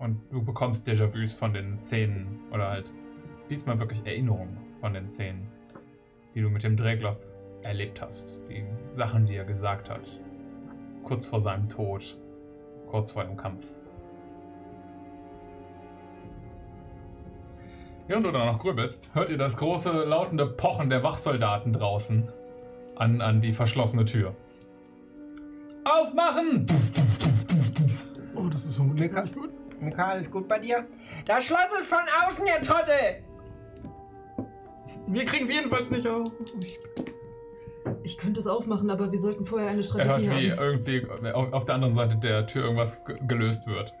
[0.00, 2.90] Und du bekommst Déjà-vus von den Szenen oder halt
[3.50, 5.46] diesmal wirklich Erinnerungen von den Szenen,
[6.34, 7.18] die du mit dem Dragloth
[7.64, 8.40] erlebt hast.
[8.48, 8.64] Die
[8.94, 10.08] Sachen, die er gesagt hat.
[11.04, 12.18] Kurz vor seinem Tod.
[12.86, 13.66] Kurz vor dem Kampf.
[18.06, 22.26] Während du da noch grübelst, hört ihr das große, lautende Pochen der Wachsoldaten draußen
[22.96, 24.34] an, an die verschlossene Tür.
[25.84, 26.66] Aufmachen!
[28.34, 29.59] Oh, das ist vermutlich Mika, nicht gut.
[29.80, 30.86] Mika, alles gut bei dir?
[31.26, 33.24] Das Schloss ist von außen, ihr Trottel!
[35.06, 36.28] Wir kriegen es jedenfalls nicht auf.
[38.02, 40.60] Ich könnte es aufmachen, aber wir sollten vorher eine Er Strategie hört, wie haben.
[40.60, 41.06] irgendwie
[41.52, 43.92] auf der anderen Seite der Tür irgendwas ge- gelöst wird.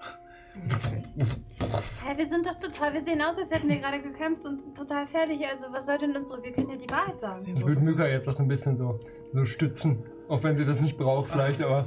[2.04, 5.06] Hä, wir sind doch total, wir sehen aus, als hätten wir gerade gekämpft und total
[5.06, 5.46] fertig.
[5.46, 7.56] Also was soll denn unsere, wir können ja die Wahrheit sagen.
[7.56, 9.00] Ich würde Mika jetzt auch so ein bisschen so,
[9.32, 10.02] so stützen.
[10.28, 11.86] Auch wenn sie das nicht braucht, vielleicht, aber.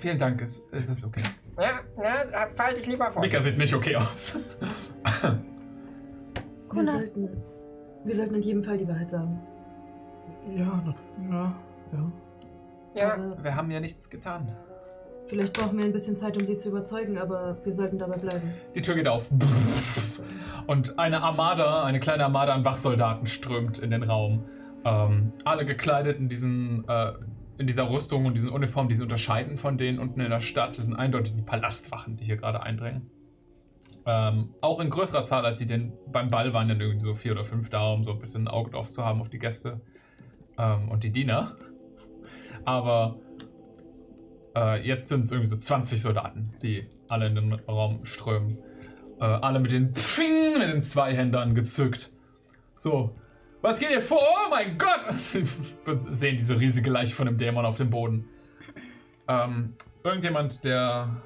[0.00, 1.22] Vielen Dank, es, es ist okay.
[1.58, 3.20] Ja, ja, fall dich lieber vor.
[3.22, 4.38] Mika sieht nicht okay aus.
[6.72, 7.28] Wir sollten,
[8.04, 9.38] wir sollten in jedem Fall die Wahrheit sagen.
[10.56, 10.94] Ja, na-
[11.30, 11.54] ja,
[11.92, 12.12] ja.
[12.94, 14.54] Ja, Aber Wir haben ja nichts getan.
[15.26, 18.52] vielleicht brauchen wir ein bisschen Zeit, um sie zu überzeugen, aber wir sollten dabei bleiben.
[18.74, 19.30] Die Tür geht auf.
[20.66, 24.44] Und eine Armada, eine kleine Armada an Wachsoldaten strömt in den Raum.
[24.84, 27.12] Ähm, alle gekleidet in diesen, äh,
[27.62, 30.76] in dieser Rüstung und diesen Uniformen, die sie unterscheiden von denen unten in der Stadt.
[30.76, 33.08] Das sind eindeutig die Palastwachen, die hier gerade eindringen.
[34.04, 37.32] Ähm, auch in größerer Zahl, als sie denn beim Ball waren, dann irgendwie so vier
[37.32, 39.80] oder fünf da, um so ein bisschen ein Auge drauf zu haben auf die Gäste
[40.58, 41.56] ähm, und die Diener.
[42.64, 43.20] Aber
[44.56, 48.58] äh, jetzt sind es irgendwie so 20 Soldaten, die alle in den Raum strömen.
[49.20, 52.10] Äh, alle mit den Pfing, mit den Zweihändern gezückt.
[52.76, 53.14] So,
[53.62, 54.20] was geht hier vor?
[54.20, 55.12] Oh mein Gott!
[55.12, 55.44] Sie
[56.12, 58.28] sehen diese riesige Leiche von dem Dämon auf dem Boden.
[59.28, 59.74] Ähm,
[60.04, 61.22] irgendjemand, der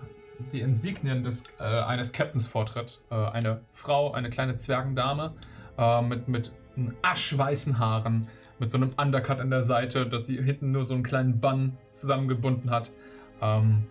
[0.52, 3.00] die Insignien des, äh, eines Captains vortritt.
[3.10, 5.34] Äh, eine Frau, eine kleine Zwergendame
[5.78, 6.52] äh, mit, mit
[7.02, 11.02] aschweißen Haaren, mit so einem Undercut an der Seite, dass sie hinten nur so einen
[11.02, 12.92] kleinen Bann zusammengebunden hat.
[13.40, 13.86] Ähm,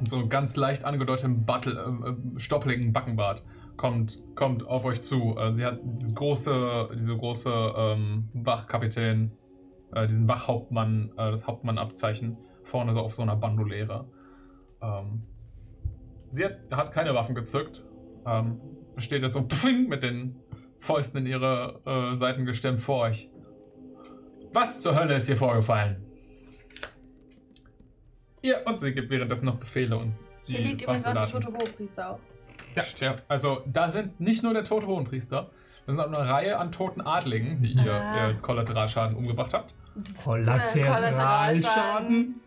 [0.00, 3.42] und so ganz leicht angedeutetem Battle, äh, äh, stoppeligen Backenbart
[3.76, 5.36] kommt, kommt auf euch zu.
[5.38, 9.32] Äh, sie hat dieses große, diese große ähm, Wachkapitän,
[9.92, 14.08] äh, diesen Wachhauptmann, äh, das Hauptmannabzeichen vorne so auf so einer Bandoliere.
[14.82, 15.22] Ähm,
[16.30, 17.84] sie hat, hat keine Waffen gezückt.
[18.26, 18.60] Ähm,
[18.96, 20.36] steht jetzt so pfing, mit den
[20.78, 23.30] Fäusten in ihre äh, Seiten gestemmt vor euch.
[24.52, 26.02] Was zur Hölle ist hier vorgefallen?
[28.42, 30.14] Ihr, und sie gibt währenddessen noch Befehle und
[30.46, 32.20] die Hier liegt übrigens auch der tote Hochpriester auch.
[32.76, 35.50] Ja, ja, also da sind nicht nur der tote Hohenpriester,
[35.86, 38.16] da sind auch eine Reihe an toten Adligen, die ihr, Ah.
[38.16, 39.74] ihr als Kollateralschaden umgebracht habt.
[40.22, 42.40] Kollateralschaden.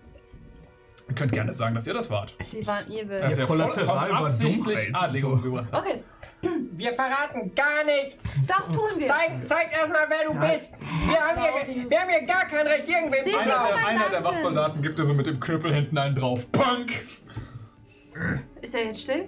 [1.08, 2.36] Ihr könnt gerne sagen, dass ihr das wart.
[2.52, 3.20] Die waren evil.
[3.20, 5.04] Dass ihr Kollateral vollkommen war absichtlich Dummheit.
[5.04, 5.34] Adlige So.
[5.34, 5.88] umgebracht habt.
[5.88, 5.98] Okay,
[6.74, 8.38] wir verraten gar nichts.
[8.48, 9.08] doch tun wir.
[9.08, 10.76] Zeig, zeig erstmal, wer du bist.
[11.08, 13.68] Wir haben, hier, wir haben hier gar kein Recht, irgendwem Sie zu ist die Einer
[13.76, 14.24] der, einer der.
[14.24, 16.46] Wachsoldaten gibt dir so mit dem Knüppel hinten einen drauf.
[16.52, 16.92] Punk!
[18.62, 19.28] Ist er jetzt still?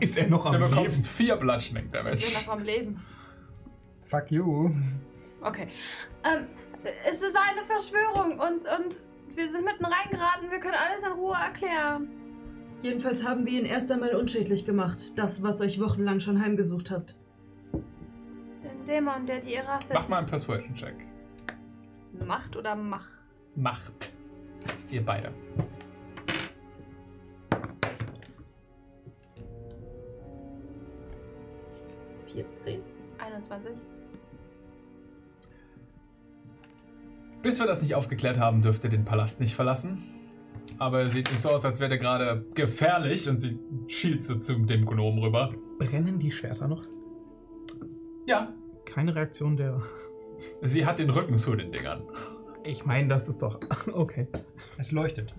[0.00, 0.70] Ist er noch Du am Leben?
[0.70, 3.00] bekommst vier Bludgeoning Ist er noch am Leben?
[4.06, 4.70] Fuck you.
[5.40, 5.68] Okay.
[6.24, 6.46] Ähm,
[7.10, 9.02] es war eine Verschwörung und, und
[9.34, 10.50] wir sind mitten reingeraten.
[10.50, 12.08] Wir können alles in Ruhe erklären.
[12.82, 15.18] Jedenfalls haben wir ihn erst einmal unschädlich gemacht.
[15.18, 17.16] Das, was euch wochenlang schon heimgesucht habt.
[18.86, 20.94] Dämon, der die Erathis Mach mal einen Persuasion-Check.
[22.26, 23.08] macht oder mach.
[23.56, 24.12] Macht.
[24.90, 25.32] Ihr beide.
[32.34, 32.80] Vierzehn.
[33.18, 33.70] 21.
[37.42, 40.02] Bis wir das nicht aufgeklärt haben, dürft ihr den Palast nicht verlassen.
[40.78, 44.34] Aber er sieht nicht so aus, als wäre der gerade gefährlich und sie schielt so
[44.34, 45.54] zu dem Gnom rüber.
[45.78, 46.82] Brennen die Schwerter noch?
[48.26, 48.52] Ja,
[48.84, 49.80] Keine Reaktion der.
[50.62, 52.02] sie hat den Rücken zu den Dingern.
[52.64, 53.60] Ich meine, das ist doch.
[53.92, 54.26] Okay.
[54.78, 55.32] Es leuchtet.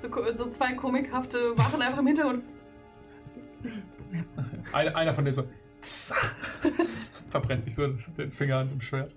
[0.00, 2.42] So, so zwei komikhafte Wachen einfach im Hintergrund.
[4.72, 5.44] Eine, einer von denen so
[7.30, 9.14] verbrennt sich so den Finger an dem Schwert.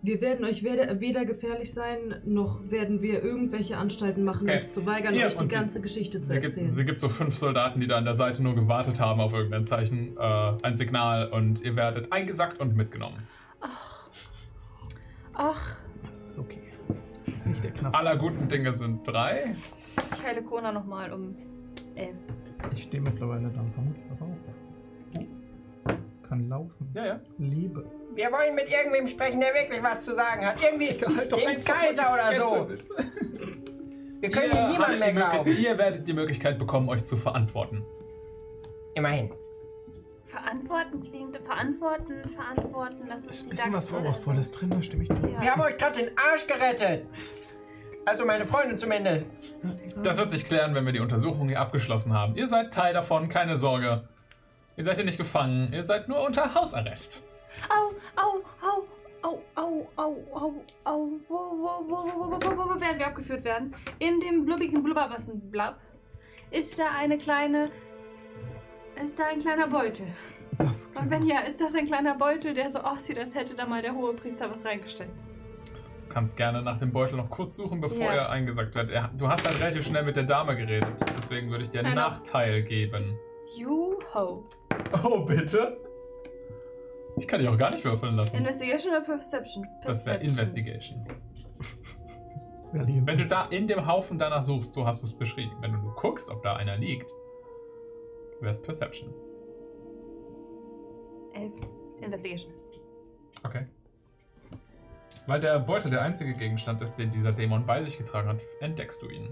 [0.00, 4.54] Wir werden euch weder, weder gefährlich sein, noch werden wir irgendwelche Anstalten machen, Okay.
[4.58, 6.70] uns zu weigern, Ja, euch die sie- ganze Geschichte zu Sie gibt, erzählen.
[6.70, 9.64] sie gibt so fünf Soldaten, die da an der Seite nur gewartet haben auf irgendein
[9.64, 10.20] Zeichen, äh,
[10.62, 13.26] ein Signal und ihr werdet eingesackt und mitgenommen.
[15.34, 15.76] Ach,
[16.08, 16.62] Das ist okay.
[17.26, 17.96] Das ist nicht der Knast.
[17.96, 19.54] Aller guten Dinge sind drei.
[20.14, 21.34] ich heile Kona nochmal um
[21.96, 22.14] elf.
[22.72, 24.47] Ich stehe mittlerweile da, vermutlich auch.
[26.28, 26.92] Kann laufen.
[26.94, 27.20] Ja, ja.
[27.38, 27.84] Lebe.
[28.14, 30.56] Wir wollen mit irgendwem sprechen, der wirklich was zu sagen hat.
[30.62, 32.68] Irgendwie Halt doch dem Kaiser oder so.
[34.20, 35.56] Wir können Ihr habt mehr glauben.
[35.56, 37.84] Ihr werdet die Möglichkeit bekommen, euch zu verantworten.
[38.94, 39.30] Immerhin.
[40.26, 41.36] Verantworten klingt.
[41.36, 45.30] Verantworten, verantworten, das ist Ist ein bisschen was Vorwurfsvolles drin, da stimme ich dir.
[45.30, 45.40] Ja.
[45.40, 47.06] Wir haben euch gerade den Arsch gerettet.
[48.04, 49.30] Also meine Freundin zumindest.
[50.02, 52.34] Das wird sich klären, wenn wir die Untersuchung hier abgeschlossen haben.
[52.36, 54.08] Ihr seid Teil davon, keine Sorge.
[54.78, 57.24] Ihr seid hier nicht gefangen, ihr seid nur unter Hausarrest.
[57.68, 58.86] Au, au, au,
[59.22, 61.08] au, au, au, au, au.
[61.28, 63.74] Wo, wo, wo, wo, wo, wo, wo, wo werden wir abgeführt werden?
[63.98, 65.80] In dem blubbigen Blubberwassenblab
[66.52, 67.72] ist da eine kleine.
[69.02, 70.06] Ist da ein kleiner Beutel?
[70.58, 73.66] Das Und wenn ja, ist das ein kleiner Beutel, der so aussieht, als hätte da
[73.66, 75.18] mal der hohe Priester was reingesteckt?
[76.06, 78.12] Du kannst gerne nach dem Beutel noch kurz suchen, bevor Ja.
[78.14, 78.90] er eingesackt wird.
[78.92, 80.86] Er, du hast halt relativ schnell mit der Dame geredet.
[81.16, 82.18] Deswegen würde ich dir einen Nein, doch.
[82.18, 83.18] Nachteil geben.
[83.56, 84.48] Juho.
[85.04, 85.78] Oh, bitte?
[87.16, 88.36] Ich kann dich auch gar nicht würfeln lassen.
[88.36, 89.66] Investigation oder Perception?
[89.84, 90.30] Das wäre Perception.
[90.30, 91.06] Investigation.
[93.06, 95.52] Wenn du da in dem Haufen danach suchst, so hast du es beschrieben.
[95.60, 97.10] Wenn du nur guckst, ob da einer liegt,
[98.40, 99.12] wäre es Perception.
[101.32, 101.52] Elf.
[102.00, 102.52] Investigation.
[103.44, 103.66] Okay.
[105.26, 109.02] Weil der Beutel der einzige Gegenstand ist, den dieser Dämon bei sich getragen hat, entdeckst
[109.02, 109.28] du ihn.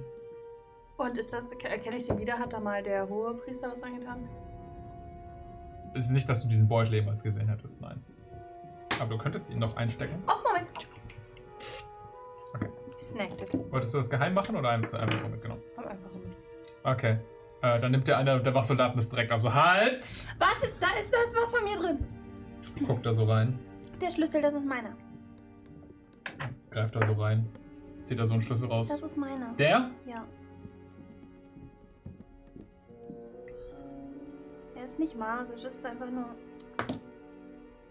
[0.99, 2.39] Und ist das, erkenne ich den wieder?
[2.39, 4.29] Hat da mal der hohe Priester was reingetan?
[5.97, 8.03] Es ist nicht, dass du diesen Beutel jemals gesehen hättest, nein.
[9.01, 10.23] Aber du könntest ihn noch einstecken.
[10.29, 10.69] Oh, Moment.
[12.55, 12.69] Okay.
[12.99, 13.73] Snacked it.
[13.73, 15.63] Wolltest du das geheim machen oder hast du einfach so mitgenommen?
[15.77, 16.29] Hab einfach so mit.
[16.85, 17.19] Okay.
[17.63, 19.41] Äh, dann nimmt der einer der Wachsoldaten das direkt auf.
[19.41, 20.27] So, halt!
[20.39, 22.07] Warte, da ist das was von mir drin.
[22.87, 23.59] Guckt da so rein,
[24.01, 24.91] Der Schlüssel, das ist meiner.
[26.71, 27.49] greift da so rein,
[28.03, 28.89] zieht da so einen Schlüssel raus.
[28.89, 29.55] Das ist meiner.
[29.55, 29.91] Der?
[30.07, 30.27] Ja.
[34.87, 36.27] Ist nicht magisch, es ist einfach nur.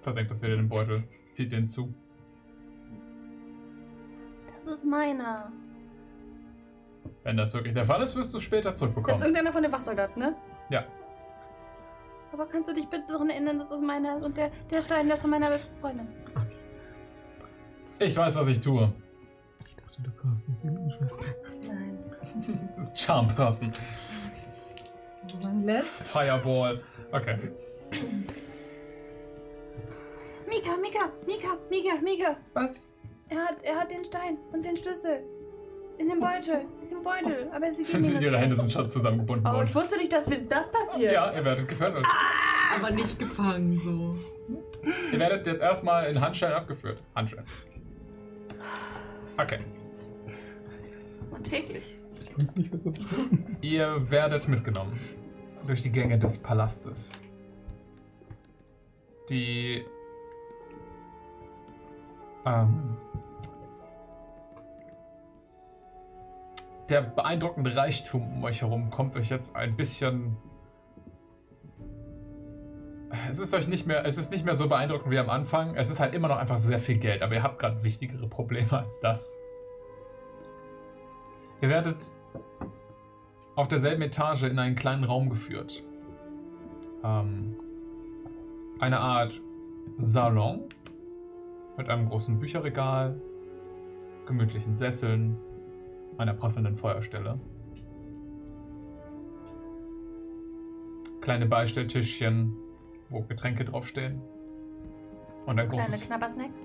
[0.01, 1.93] Versenkt das wieder in den Beutel, zieht den zu.
[4.55, 5.51] Das ist meiner.
[7.23, 9.19] Wenn das wirklich der Fall ist, wirst du es später Das ist zurückbekommen.
[9.21, 10.35] irgendeiner von den Wachsoldaten, ne?
[10.69, 10.85] Ja.
[12.31, 15.07] Aber kannst du dich bitte daran erinnern, dass das meiner ist und der, der Stein,
[15.07, 16.07] der ist von meiner besten Freundin.
[17.99, 18.91] Ich weiß, was ich tue.
[19.65, 21.25] Ich dachte, du kaufst das irgendeine Schwester.
[21.67, 21.99] Nein.
[22.67, 23.71] Das ist Charm Person.
[25.41, 25.89] Man lässt.
[26.03, 26.81] Fireball.
[27.11, 27.37] Okay.
[30.47, 32.37] Mika, Mika, Mika, Mika, Mika.
[32.53, 32.85] Was?
[33.29, 35.21] Er hat, er hat den Stein und den Schlüssel.
[35.97, 36.65] In dem Beutel.
[36.83, 37.49] In dem Beutel.
[37.55, 38.37] Aber sie das Ihre.
[38.37, 39.67] Hände sind schon zusammengebunden Oh, worden.
[39.67, 41.13] ich wusste nicht, dass das passiert.
[41.13, 42.05] Ja, ihr werdet gefesselt.
[42.75, 44.15] Aber nicht gefangen, so.
[45.11, 47.01] Ihr werdet jetzt erstmal in Handschellen abgeführt.
[47.15, 47.45] Handschellen.
[49.37, 49.59] Okay.
[51.31, 51.94] Und täglich.
[52.37, 52.93] Ich nicht, was er
[53.61, 54.99] Ihr werdet mitgenommen
[55.65, 57.21] durch die Gänge des Palastes.
[59.29, 59.83] Die
[62.45, 62.97] ähm,
[66.89, 70.37] der beeindruckende Reichtum um euch herum kommt euch jetzt ein bisschen.
[73.29, 75.75] Es ist euch nicht mehr, es ist nicht mehr so beeindruckend wie am Anfang.
[75.75, 78.71] Es ist halt immer noch einfach sehr viel Geld, aber ihr habt gerade wichtigere Probleme
[78.71, 79.39] als das.
[81.61, 82.11] Ihr werdet
[83.55, 85.83] auf derselben Etage in einen kleinen Raum geführt.
[87.03, 87.55] Ähm,
[88.79, 89.41] eine Art
[89.97, 90.69] Salon
[91.77, 93.19] mit einem großen Bücherregal,
[94.25, 95.37] gemütlichen Sesseln,
[96.17, 97.39] einer prasselnden Feuerstelle.
[101.21, 102.55] Kleine Beistelltischchen,
[103.09, 104.21] wo Getränke draufstehen.
[105.45, 106.09] Und ein großes,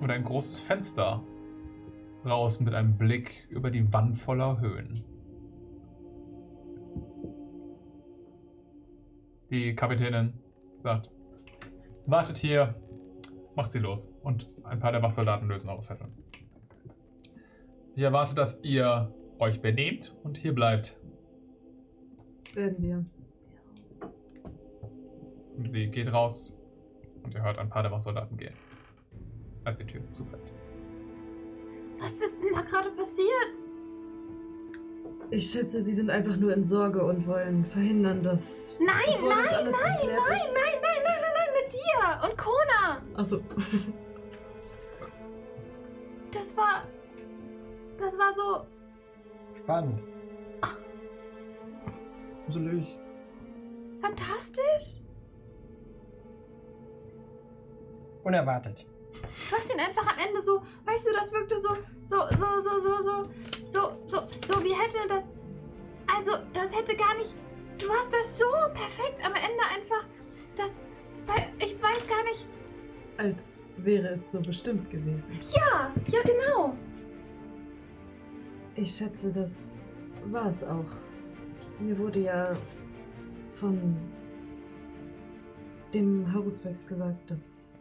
[0.01, 1.23] und ein großes Fenster
[2.25, 5.05] raus mit einem Blick über die Wand voller Höhen.
[9.51, 10.33] Die Kapitänin
[10.83, 11.11] sagt,
[12.07, 12.75] wartet hier,
[13.57, 14.13] macht sie los.
[14.23, 16.13] Und ein paar der Wachsoldaten lösen eure Fesseln.
[17.97, 21.01] Ich erwarte, dass ihr euch benehmt und hier bleibt.
[22.55, 23.05] Werden wir.
[25.57, 26.57] Sie geht raus
[27.25, 28.55] und ihr hört ein paar der Wachsoldaten gehen,
[29.65, 30.53] als die Tür zufällt.
[31.99, 33.70] Was ist denn da gerade passiert?
[35.33, 38.77] Ich schätze, sie sind einfach nur in Sorge und wollen verhindern, dass.
[38.81, 42.29] Nein, bevor das nein, alles nein, nein, ist- nein, nein, nein, nein, nein, mit dir
[42.29, 43.03] und Kona.
[43.15, 43.41] Achso.
[46.33, 46.83] Das war.
[47.99, 48.67] Das war so.
[49.59, 50.01] Spannend.
[52.47, 52.99] Gruselig.
[54.01, 55.01] fantastisch.
[58.25, 58.85] Unerwartet.
[59.23, 62.79] Du hast ihn einfach am Ende so, weißt du, das wirkte so, so, so, so,
[62.79, 63.31] so, so,
[63.69, 65.31] so, so, so, wie hätte das.
[66.17, 67.35] Also, das hätte gar nicht.
[67.79, 70.07] Du hast das so perfekt am Ende einfach.
[70.57, 70.81] Das.
[71.27, 72.47] weil Ich weiß gar nicht.
[73.17, 75.39] Als wäre es so bestimmt gewesen.
[75.55, 76.77] Ja, ja, genau.
[78.75, 79.81] Ich schätze, das
[80.27, 80.85] war es auch.
[81.79, 82.57] Mir wurde ja
[83.57, 83.97] von
[85.93, 87.73] dem Haruspex gesagt, dass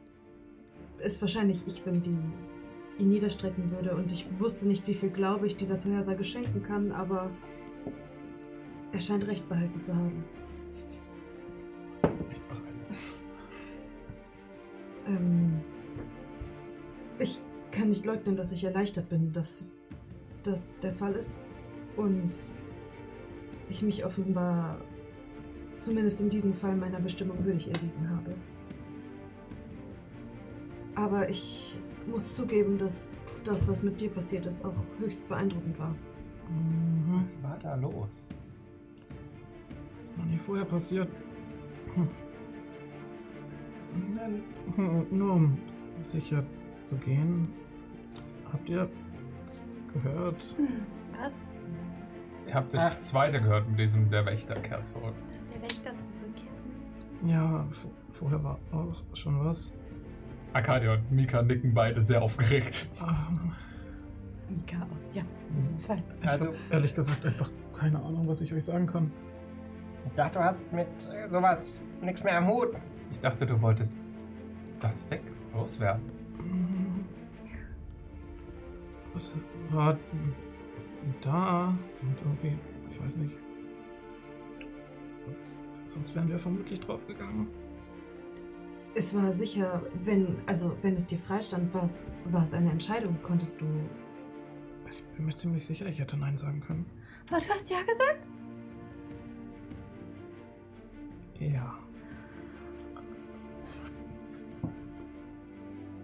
[1.03, 2.17] es wahrscheinlich ich bin, die
[3.01, 3.95] ihn niederstrecken würde.
[3.95, 7.29] Und ich wusste nicht, wie viel Glaube ich dieser Vorhersage schenken kann, aber
[8.91, 10.23] er scheint recht behalten zu haben.
[12.27, 12.63] Nicht bereit.
[15.07, 15.61] Ähm,
[17.19, 17.39] ich
[17.71, 19.73] kann nicht leugnen, dass ich erleichtert bin, dass
[20.43, 21.41] das der Fall ist.
[21.95, 22.33] Und
[23.69, 24.79] ich mich offenbar,
[25.79, 28.33] zumindest in diesem Fall, meiner Bestimmung würdig erwiesen habe.
[30.99, 33.09] Aber ich muss zugeben, dass
[33.45, 35.95] das, was mit dir passiert ist, auch höchst beeindruckend war.
[36.49, 37.17] Mhm.
[37.17, 38.27] Was war da los?
[40.01, 41.07] Ist noch nie vorher passiert.
[41.95, 42.09] Hm.
[44.15, 45.57] Nein, Nur um
[45.97, 46.43] sicher
[46.79, 47.47] zu gehen.
[48.51, 48.89] Habt ihr
[49.45, 49.63] das
[49.93, 50.43] gehört?
[50.57, 50.67] Hm,
[51.17, 51.33] was?
[52.45, 52.95] Ihr habt das Ach.
[52.97, 55.15] zweite gehört mit diesem Der Wächter kehrt zurück.
[55.33, 57.29] Dass der Wächter zurückkehren ist?
[57.29, 57.65] Ja,
[58.11, 59.71] vorher war auch schon was.
[60.53, 62.87] Arcadia und Mika nicken beide sehr aufgeregt.
[63.01, 63.53] Ähm,
[64.49, 65.23] Mika, ja,
[65.59, 66.03] das sind zwei.
[66.19, 69.11] ich Also- ehrlich gesagt einfach keine Ahnung, was ich euch sagen kann.
[70.05, 72.69] Ich dachte, du hast mit äh, sowas nichts mehr am Hut.
[73.11, 73.95] Ich dachte, du wolltest
[74.79, 75.21] das weg
[75.53, 76.01] loswerden.
[79.15, 79.33] Es
[79.71, 79.97] war
[81.21, 82.57] da und irgendwie,
[82.89, 83.35] ich weiß nicht.
[85.25, 85.35] Und
[85.89, 87.47] sonst wären wir vermutlich draufgegangen.
[88.99, 93.17] Es war sicher, wenn, also wenn es dir freistand, war es, war es eine Entscheidung.
[93.23, 93.65] Konntest du.
[94.91, 96.85] Ich bin mir ziemlich sicher, ich hätte Nein sagen können.
[97.29, 98.19] Aber du hast ja gesagt.
[101.39, 101.79] Ja.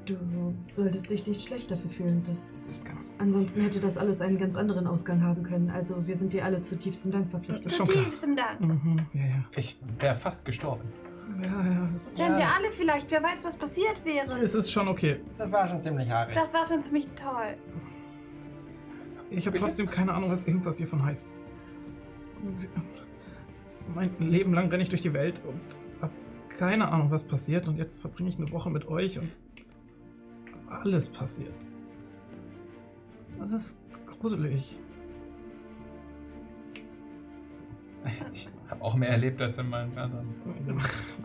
[0.06, 0.16] Du
[0.68, 2.24] solltest dich nicht schlecht dafür fühlen.
[2.26, 5.70] Das, Ganz ansonsten hätte das alles einen ganz anderen Ausgang haben können.
[5.70, 7.74] Also wir sind dir alle zutiefstem Dank verpflichtet.
[7.74, 7.88] Klar.
[7.88, 8.62] Zutiefstem Dank.
[8.62, 9.46] Mhm, ja, ja.
[9.58, 10.88] Ich wäre fast gestorben.
[11.42, 14.40] Ja, ja, es ist, Wären wir das- alle vielleicht, wer weiß, was passiert wäre.
[14.40, 15.20] es ist schon okay.
[15.38, 16.34] Das war schon ziemlich haarig.
[16.36, 17.58] Das war schon ziemlich toll.
[19.32, 19.66] Ich habe Bitte?
[19.68, 21.30] trotzdem keine Ahnung, was irgendwas hiervon heißt.
[23.94, 25.60] Mein Leben lang renne ich durch die Welt und
[26.02, 26.14] habe
[26.58, 27.68] keine Ahnung, was passiert.
[27.68, 29.30] Und jetzt verbringe ich eine Woche mit euch und
[29.62, 30.00] es ist
[30.70, 31.54] alles passiert.
[33.40, 33.78] Das ist
[34.20, 34.80] gruselig.
[38.34, 40.36] Ich habe auch mehr erlebt als in meinen anderen.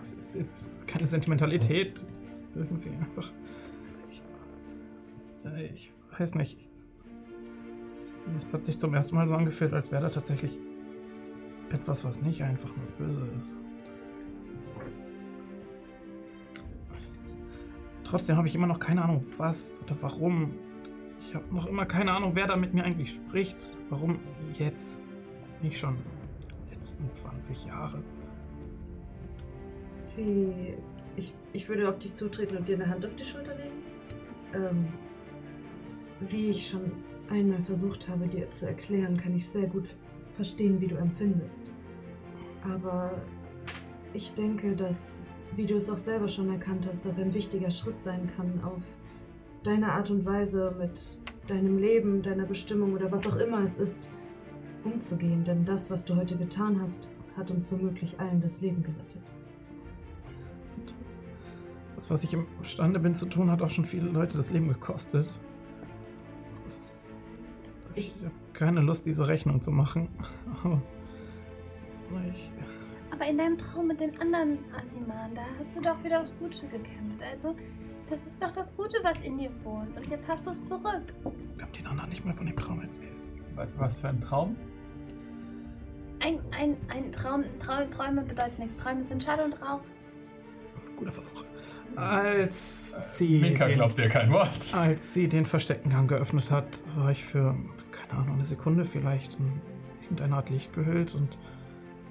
[0.01, 2.03] Es ist jetzt keine Sentimentalität.
[2.11, 3.33] Es ist irgendwie einfach.
[4.11, 4.23] Ich,
[5.73, 6.59] ich weiß nicht.
[8.37, 10.59] Es hat sich zum ersten Mal so angefühlt, als wäre da tatsächlich
[11.71, 13.57] etwas, was nicht einfach nur böse ist.
[18.05, 20.53] Trotzdem habe ich immer noch keine Ahnung, was oder warum.
[21.21, 23.71] Ich habe noch immer keine Ahnung, wer da mit mir eigentlich spricht.
[23.89, 24.19] Warum
[24.59, 25.05] jetzt?
[25.63, 26.11] Nicht schon so
[26.81, 28.03] letzten 20 Jahre.
[30.17, 30.75] Wie,
[31.15, 33.83] ich, ich würde auf dich zutreten und dir eine Hand auf die Schulter legen.
[34.55, 34.89] Ähm,
[36.21, 36.91] wie ich schon
[37.29, 39.95] einmal versucht habe, dir zu erklären, kann ich sehr gut
[40.37, 41.71] verstehen, wie du empfindest.
[42.67, 43.13] Aber
[44.15, 45.27] ich denke, dass,
[45.57, 48.83] wie du es auch selber schon erkannt hast, das ein wichtiger Schritt sein kann, auf
[49.65, 54.11] deine Art und Weise mit deinem Leben, deiner Bestimmung oder was auch immer es ist,
[54.85, 55.45] umzugehen.
[55.45, 59.23] Denn das, was du heute getan hast, hat uns womöglich allen das Leben gerettet.
[61.97, 65.29] Das, was ich imstande bin zu tun, hat auch schon viele Leute das Leben gekostet.
[67.95, 70.09] Ich Ich- habe keine Lust, diese Rechnung zu machen.
[70.63, 70.81] Aber
[72.31, 72.51] ich,
[73.13, 76.67] Aber in deinem Traum mit den anderen Asiman, da hast du doch wieder aufs Gute
[76.67, 77.23] gekämpft.
[77.33, 77.55] Also,
[78.09, 79.95] das ist doch das Gute, was in dir wohnt.
[79.97, 81.03] Und jetzt hast du es zurück.
[81.57, 83.11] ich habe den anderen nicht mehr von dem Traum erzählt.
[83.61, 84.57] Was, was für ein Traum?
[86.21, 88.83] Ein, ein, ein Traum, Trau Träume bedeuten nichts.
[88.83, 89.83] Träume sind Schall und Rauch.
[90.97, 91.45] Guter Versuch.
[91.95, 94.75] Als sie, Minka den, glaubt dir kein Wort.
[94.75, 97.55] als sie den versteckten Gang geöffnet hat, war ich für,
[97.93, 99.61] keine Ahnung, eine Sekunde vielleicht in
[100.05, 101.37] irgendeine Art Licht gehüllt und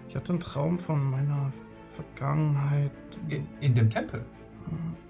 [0.07, 1.51] ich hatte einen Traum von meiner
[1.95, 2.91] Vergangenheit,
[3.29, 4.23] In, in dem Tempel.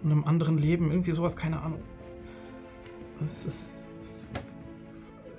[0.04, 1.82] in einem anderen Leben, irgendwie sowas, keine Ahnung.
[3.24, 3.89] Es ist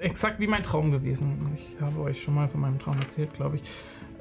[0.00, 1.52] exakt wie mein Traum gewesen.
[1.54, 3.62] Ich habe euch schon mal von meinem Traum erzählt, glaube ich.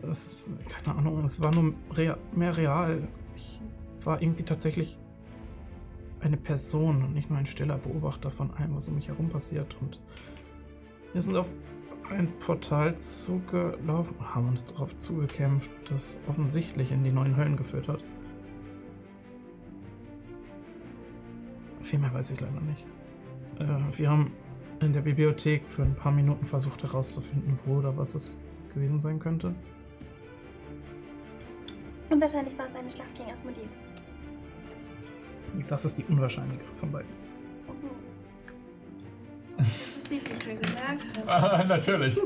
[0.10, 3.08] Es ist, keine Ahnung, es war nur rea mehr real.
[3.36, 3.60] Ich
[4.04, 4.98] war irgendwie tatsächlich
[6.22, 9.76] eine Person und nicht nur ein stiller Beobachter von allem, was um mich herum passiert.
[9.82, 10.00] Und
[11.14, 11.48] wir sind auf
[12.10, 17.88] ein Portal zugelaufen und haben uns darauf zugekämpft, das offensichtlich in die neuen Höllen geführt
[17.88, 18.04] hat.
[21.82, 22.86] Viel mehr weiß ich leider nicht.
[23.60, 24.34] Äh, wir haben
[24.82, 28.40] in der Bibliothek für ein paar Minuten versucht herauszufinden, wo oder was es
[28.74, 29.54] gewesen sein könnte.
[32.10, 33.86] Und wahrscheinlich war es eine Schlacht gegen Asmodeus.
[35.68, 37.10] Das ist die unwahrscheinlichere von beiden.
[39.58, 41.32] Das ist die, die ich mir gemerkt habe.
[41.32, 42.18] Ah, natürlich.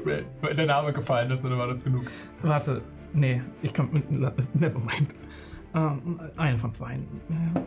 [0.42, 2.06] Wenn der Name gefallen ist, dann war das genug.
[2.42, 2.82] Warte,
[3.14, 4.10] nee, ich kann mit.
[4.12, 5.16] Nevermind.
[5.76, 6.96] Ähm, eine von zwei.
[6.96, 7.62] Ja.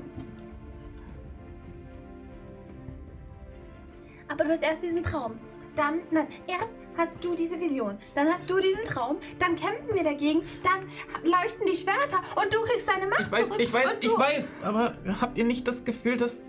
[4.36, 5.38] Aber du hast erst diesen Traum.
[5.76, 7.96] Dann, nein, erst hast du diese Vision.
[8.14, 9.16] Dann hast du diesen Traum.
[9.38, 10.42] Dann kämpfen wir dagegen.
[10.62, 10.80] Dann
[11.24, 13.60] leuchten die Schwerter und du kriegst deine Macht Ich weiß, zurück.
[13.60, 16.46] ich weiß, ich weiß, aber habt ihr nicht das Gefühl, dass.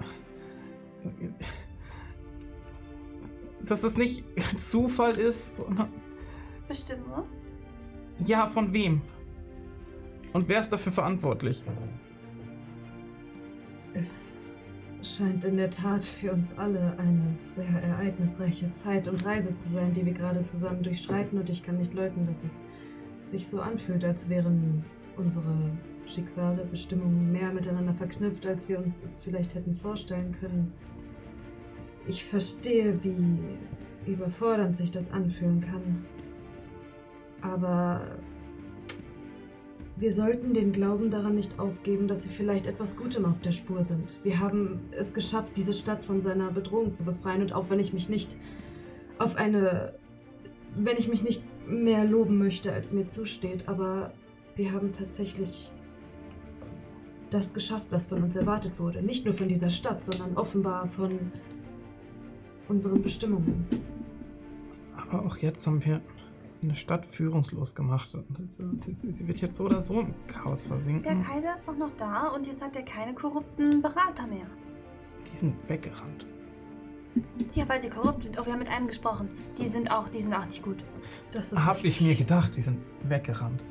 [3.61, 4.25] dass es nicht
[4.57, 5.93] Zufall ist, sondern.
[6.67, 7.24] Bestimmung?
[8.19, 9.01] Ja, von wem?
[10.33, 11.64] Und wer ist dafür verantwortlich?
[13.93, 14.36] Es
[15.01, 19.93] scheint in der Tat für uns alle eine sehr ereignisreiche Zeit und Reise zu sein,
[19.93, 21.38] die wir gerade zusammen durchschreiten.
[21.38, 22.61] Und ich kann nicht leugnen, dass es
[23.22, 24.84] sich so anfühlt, als wären
[25.16, 25.53] unsere
[26.06, 30.72] Schicksale, Bestimmungen mehr miteinander verknüpft, als wir uns es vielleicht hätten vorstellen können.
[32.08, 36.06] Ich verstehe, wie überfordernd sich das anfühlen kann.
[37.42, 38.01] Aber
[40.00, 43.82] wir sollten den Glauben daran nicht aufgeben, dass wir vielleicht etwas Gutem auf der Spur
[43.82, 44.19] sind.
[44.24, 47.42] Wir haben es geschafft, diese Stadt von seiner Bedrohung zu befreien.
[47.42, 48.35] Und auch wenn ich mich nicht
[49.17, 49.95] auf eine.
[50.76, 54.14] wenn ich mich nicht mehr loben möchte, als mir zusteht, aber
[54.56, 55.72] wir haben tatsächlich
[57.32, 59.01] das geschafft, was von uns erwartet wurde.
[59.01, 61.32] Nicht nur von dieser Stadt, sondern offenbar von
[62.69, 63.66] unseren Bestimmungen.
[64.95, 66.01] Aber auch jetzt haben wir
[66.61, 68.16] eine Stadt führungslos gemacht.
[68.44, 71.24] Es- Sie, sie, sie wird jetzt so oder so im Chaos Der versinken.
[71.24, 74.48] Kaiser ist doch noch da und jetzt hat er keine korrupten Berater mehr.
[75.32, 76.26] Die sind weggerannt.
[77.56, 78.40] Ja, weil sie korrupt sind.
[78.40, 79.30] Oh, wir haben mit einem gesprochen.
[79.60, 80.84] Die sind auch, die sind auch nicht gut.
[81.32, 82.08] Das ist Hab ich richtig.
[82.08, 83.64] mir gedacht, sie sind weggerannt.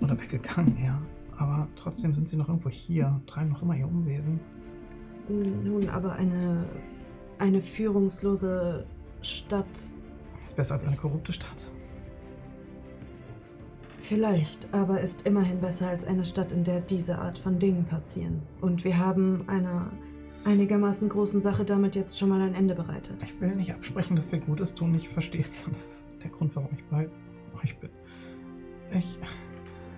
[0.00, 1.00] Oder weggegangen, ja.
[1.36, 4.38] Aber trotzdem sind sie noch irgendwo hier, treiben noch immer ihr Unwesen.
[5.28, 6.64] Nun, aber eine,
[7.38, 8.86] eine führungslose
[9.22, 9.66] Stadt
[10.44, 11.70] Ist besser als eine korrupte Stadt.
[14.00, 18.42] Vielleicht, aber ist immerhin besser als eine Stadt, in der diese Art von Dingen passieren.
[18.60, 19.90] Und wir haben einer
[20.44, 23.22] einigermaßen großen Sache damit jetzt schon mal ein Ende bereitet.
[23.22, 24.94] Ich will nicht absprechen, dass wir Gutes tun.
[24.94, 25.68] Ich verstehe es ja.
[25.72, 27.08] Das ist der Grund, warum ich bei
[27.62, 27.90] euch bin.
[28.96, 29.18] Ich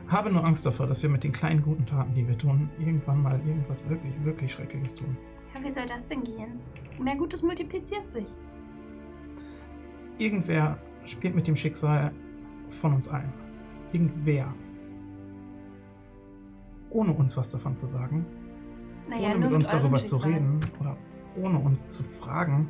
[0.09, 3.23] habe nur Angst davor, dass wir mit den kleinen guten Taten, die wir tun, irgendwann
[3.23, 5.17] mal irgendwas wirklich, wirklich Schreckliches tun.
[5.55, 6.59] Ja, wie soll das denn gehen?
[6.99, 8.27] Mehr Gutes multipliziert sich.
[10.19, 12.13] Irgendwer spielt mit dem Schicksal
[12.81, 13.33] von uns allen.
[13.93, 14.53] Irgendwer.
[16.91, 18.27] Ohne uns was davon zu sagen.
[19.09, 20.61] Naja, ohne nur mit uns eurem darüber zu reden.
[20.81, 20.97] Oder
[21.41, 22.69] ohne uns zu fragen,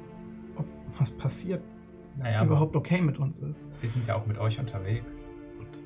[0.57, 0.66] ob
[0.99, 1.62] was passiert
[2.18, 3.68] Naja, überhaupt okay mit uns ist.
[3.81, 5.34] wir sind ja auch mit euch unterwegs.
[5.58, 5.82] Und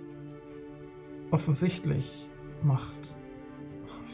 [1.30, 2.28] offensichtlich
[2.62, 3.14] macht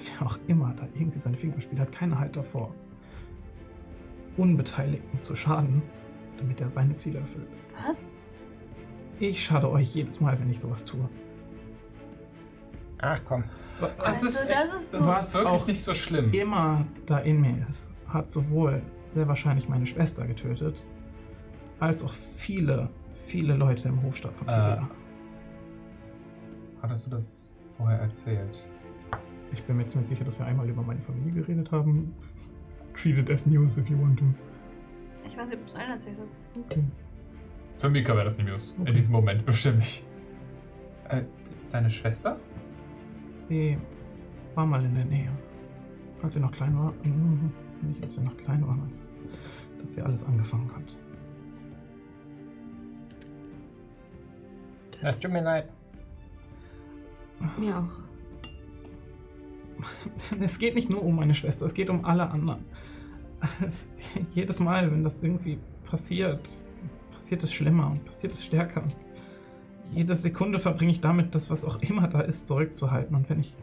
[0.05, 2.75] wer auch immer da irgendwie seine Finger spielt, hat keine Halt davor,
[4.37, 5.83] Unbeteiligten zu schaden,
[6.39, 7.49] damit er seine Ziele erfüllt.
[7.87, 8.11] Was?
[9.21, 11.09] Ich schade euch jedes Mal, wenn ich sowas tue.
[12.99, 13.45] Ach komm.
[13.81, 15.11] Das Also, ist das ist Das so.
[15.13, 16.33] ist wirklich auch nicht so schlimm.
[16.35, 20.83] immer da in mir ist, hat sowohl sehr wahrscheinlich meine Schwester getötet,
[21.81, 22.89] als auch viele,
[23.27, 24.91] viele Leute im Hofstaat von Äh, Tivia.
[26.83, 28.67] Hattest du das vorher erzählt?
[29.53, 32.15] Ich bin mir ziemlich sicher, dass wir einmal über meine Familie geredet haben.
[32.95, 34.25] Treat it as news if you want to.
[35.27, 36.33] Ich weiß nicht, ob du es allen erzählt hast.
[36.67, 36.83] Okay.
[37.81, 38.75] Für Mika wäre das die News.
[38.79, 38.89] Okay.
[38.91, 40.05] In diesem Moment bestimmt nicht.
[41.09, 41.23] Äh,
[41.71, 42.39] deine Schwester?
[43.35, 43.79] Sie
[44.55, 45.31] war mal in der Nähe.
[46.23, 46.93] Als sie noch klein war.
[47.03, 47.51] Mhm,
[47.81, 49.03] Nicht als sie noch klein war, als
[49.81, 50.97] dass sie alles angefangen hat.
[55.01, 55.71] Es tut mir leid.
[57.59, 57.99] Mir auch.
[60.41, 62.67] Es geht nicht nur um meine Schwester, es geht um alle anderen.
[63.67, 63.89] Es,
[64.35, 66.47] jedes Mal, wenn das irgendwie passiert,
[67.21, 68.83] passiert es schlimmer und passiert es stärker.
[69.95, 73.15] Jede Sekunde verbringe ich damit, das, was auch immer da ist, zurückzuhalten.
[73.15, 73.55] Und wenn ich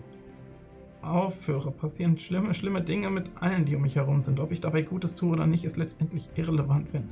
[1.02, 4.40] aufhöre, passieren schlimme, schlimme Dinge mit allen, die um mich herum sind.
[4.40, 7.10] Ob ich dabei Gutes tue oder nicht, ist letztendlich irrelevant, wenn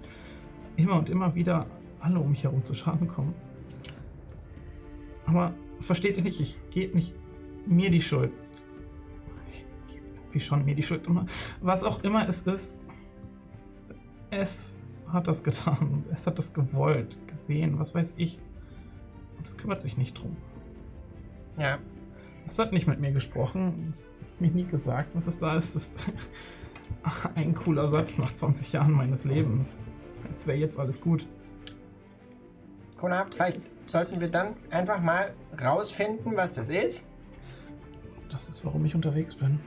[0.76, 1.66] immer und immer wieder
[2.00, 3.34] alle um mich herum zu Schaden kommen.
[5.26, 5.52] Aber
[5.82, 7.16] versteht ihr nicht, ich gebe nicht
[7.66, 8.32] mir die Schuld.
[9.50, 9.66] Ich
[10.28, 11.08] gebe schon mir die Schuld.
[11.62, 12.86] Was auch immer es ist,
[14.30, 14.76] es
[15.12, 16.04] hat das getan.
[16.12, 18.40] Es hat das gewollt, gesehen, was weiß ich.
[19.38, 20.36] Und es kümmert sich nicht drum.
[21.60, 21.80] Ja.
[22.46, 25.76] Es hat nicht mit mir gesprochen, es hat mir nie gesagt, was es da ist.
[25.76, 26.12] Das ist
[27.36, 29.78] ein cooler Satz nach 20 Jahren meines Lebens.
[30.30, 31.26] Als wäre jetzt alles gut.
[32.98, 37.08] Kona, vielleicht sollten wir dann einfach mal rausfinden, was das ist.
[38.32, 39.60] Das ist, warum ich unterwegs bin.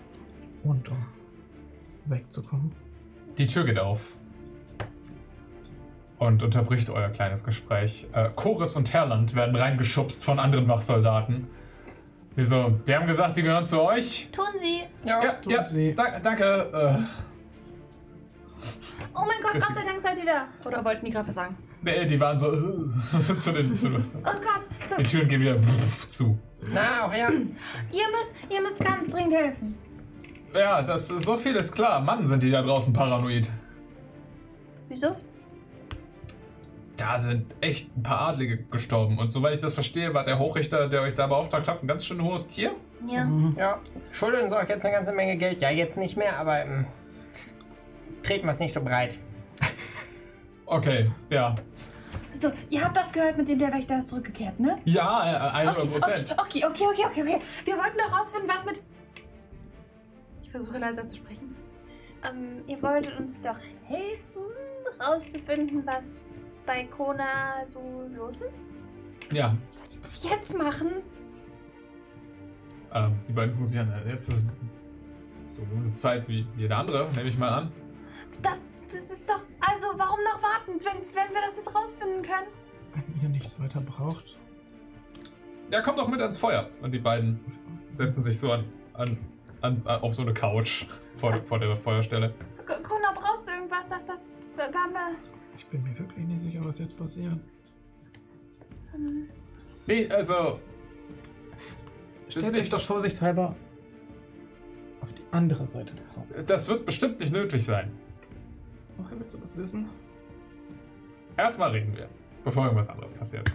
[0.65, 1.07] Und um
[2.07, 2.73] wegzukommen.
[3.37, 4.17] Die Tür geht auf.
[6.19, 8.07] Und unterbricht euer kleines Gespräch.
[8.13, 11.47] Äh, Chorus und Herland werden reingeschubst von anderen Wachsoldaten.
[12.35, 12.71] Wieso?
[12.87, 14.29] Die haben gesagt, die gehören zu euch?
[14.33, 14.83] Tun Sie.
[15.05, 15.63] Ja, tun ja.
[15.63, 15.95] sie.
[15.95, 16.45] Da, danke.
[16.45, 17.29] Äh,
[19.15, 20.47] Oh mein Gott, Gott sei Dank seid ihr da.
[20.65, 21.57] Oder wollten die gerade was sagen?
[21.83, 23.77] nee, die waren so äh, zu den.
[23.77, 25.59] Zu, Oh Gott, so, die Türen gehen wieder
[26.09, 26.39] zu.
[26.73, 27.31] Na, auch ja.
[27.31, 27.37] ihr
[28.11, 29.79] müsst, ihr müsst ganz dringend helfen.
[30.55, 32.01] Ja, das ist so viel ist klar.
[32.01, 33.51] Mann, sind die da draußen paranoid.
[34.89, 35.15] Wieso?
[36.99, 39.19] Da sind echt ein paar Adlige gestorben.
[39.19, 42.05] Und soweit ich das verstehe, war der Hochrichter, der euch da beauftragt hat, ein ganz
[42.05, 42.73] schön hohes Tier.
[43.07, 43.25] Ja.
[43.25, 43.55] Mhm.
[43.57, 43.79] Ja.
[44.11, 45.61] Schulden uns auch jetzt eine ganze Menge Geld.
[45.63, 46.87] Ja, jetzt nicht mehr, aber ähm,
[48.25, 49.17] treten wir es nicht so breit.
[50.71, 51.55] Okay, ja.
[52.39, 54.77] So, ihr habt das gehört, mit dem der Wächter ist zurückgekehrt, ne?
[54.85, 56.35] Ja, äh, 100 Okay, okay, Prozent.
[56.37, 57.41] okay, okay, okay, okay, okay.
[57.65, 58.83] Wir wollten doch rausfinden, was mit.
[60.43, 61.57] Ich versuche leiser zu sprechen.
[62.23, 64.43] Ähm, ihr wolltet uns doch helfen,
[65.01, 66.05] rauszufinden, was
[66.69, 67.81] bei Kona so
[68.15, 68.55] los ist?
[69.33, 69.57] Ja,
[70.03, 71.03] Das jetzt machen?
[72.95, 73.93] ähm, die beiden gucken sich an.
[74.07, 74.45] Jetzt ist
[75.51, 77.73] so eine Zeit wie jede andere, nehme ich mal an.
[78.43, 79.41] Das, das ist doch.
[79.61, 82.49] Also, warum noch warten, wenn, wenn wir das jetzt rausfinden können?
[82.95, 84.37] Wenn ihr nichts weiter braucht.
[85.71, 86.69] Ja, kommt doch mit ans Feuer.
[86.83, 87.41] Und die beiden
[87.93, 88.65] setzen sich so an,
[88.95, 89.19] an,
[89.63, 92.33] an auf so eine Couch vor, vor der Feuerstelle.
[92.67, 94.29] Kona, brauchst du irgendwas, dass das.
[94.57, 94.95] Wir haben,
[95.59, 97.37] Ich bin mir wirklich nicht sicher, was jetzt passiert.
[98.95, 99.29] ähm,
[99.87, 100.61] Nee, also.
[102.29, 103.57] Euch nicht doch vorsichtshalber
[105.01, 106.45] auf die andere Seite des Raums.
[106.47, 107.91] Das wird bestimmt nicht nötig sein.
[108.99, 109.89] Woher willst du das wissen?
[111.37, 112.09] Erstmal reden wir,
[112.45, 113.51] bevor irgendwas anderes passiert.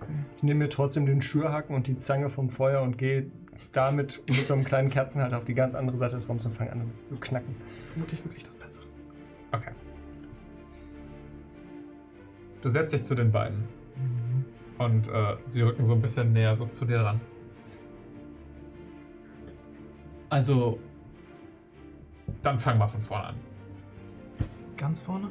[0.00, 0.12] Okay.
[0.36, 3.30] Ich nehme mir trotzdem den Schürhaken und die Zange vom Feuer und gehe
[3.72, 6.72] damit mit so einem kleinen Kerzenhalter auf die ganz andere Seite des Raums und fange
[6.72, 7.54] an zu knacken.
[7.62, 8.84] Das ist vermutlich wirklich das Bessere.
[9.52, 9.70] Okay.
[12.62, 13.64] Du setzt dich zu den beiden
[13.96, 14.44] Mhm.
[14.78, 17.20] und äh, sie rücken so ein bisschen näher so zu dir ran.
[20.28, 20.78] Also,
[22.42, 23.34] dann fangen wir von vorne an.
[24.76, 25.28] Ganz vorne?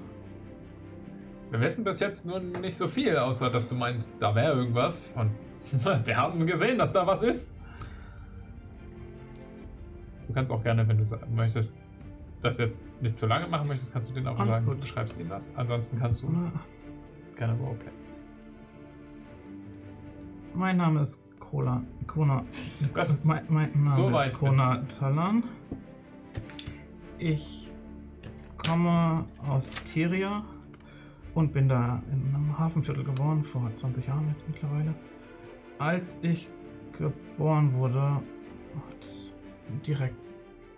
[1.52, 5.16] Wir wissen bis jetzt nur nicht so viel, außer dass du meinst, da wäre irgendwas.
[5.18, 5.32] Und
[6.06, 7.56] wir haben gesehen, dass da was ist.
[10.28, 11.76] Du kannst auch gerne, wenn du möchtest,
[12.42, 14.76] das jetzt nicht zu lange machen möchtest, kannst du den auch Alles sagen, gut.
[14.76, 15.52] du beschreibst ihm das.
[15.56, 16.52] Ansonsten kannst du Na,
[17.40, 17.92] gerne Roleplay.
[20.54, 21.82] Mein Name ist Kola.
[22.06, 22.44] Kona.
[22.94, 25.44] Das- mein, mein Name so ist Kona Talan.
[27.18, 27.72] Ich
[28.58, 30.44] komme aus Tiria
[31.34, 34.94] und bin da in einem Hafenviertel geboren, vor 20 Jahren jetzt mittlerweile.
[35.78, 36.50] Als ich
[36.98, 39.32] geboren wurde, hat
[39.88, 40.16] direkt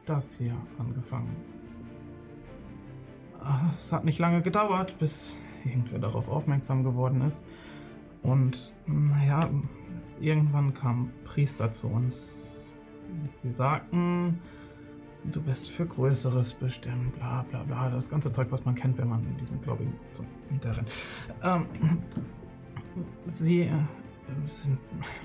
[0.06, 1.36] das hier angefangen.
[3.44, 7.44] Ah, Es hat nicht lange gedauert, bis irgendwer darauf aufmerksam geworden ist.
[8.24, 9.50] Und naja,
[10.20, 12.78] irgendwann kamen Priester zu uns.
[13.34, 14.40] Sie sagten,
[15.26, 17.90] du bist für Größeres bestimmt, bla bla bla.
[17.90, 20.90] Das ganze Zeug, was man kennt, wenn man in diesem Gläubigen so hinterrennt.
[21.44, 21.66] Ähm,
[23.26, 23.72] sie äh,
[24.46, 24.78] sind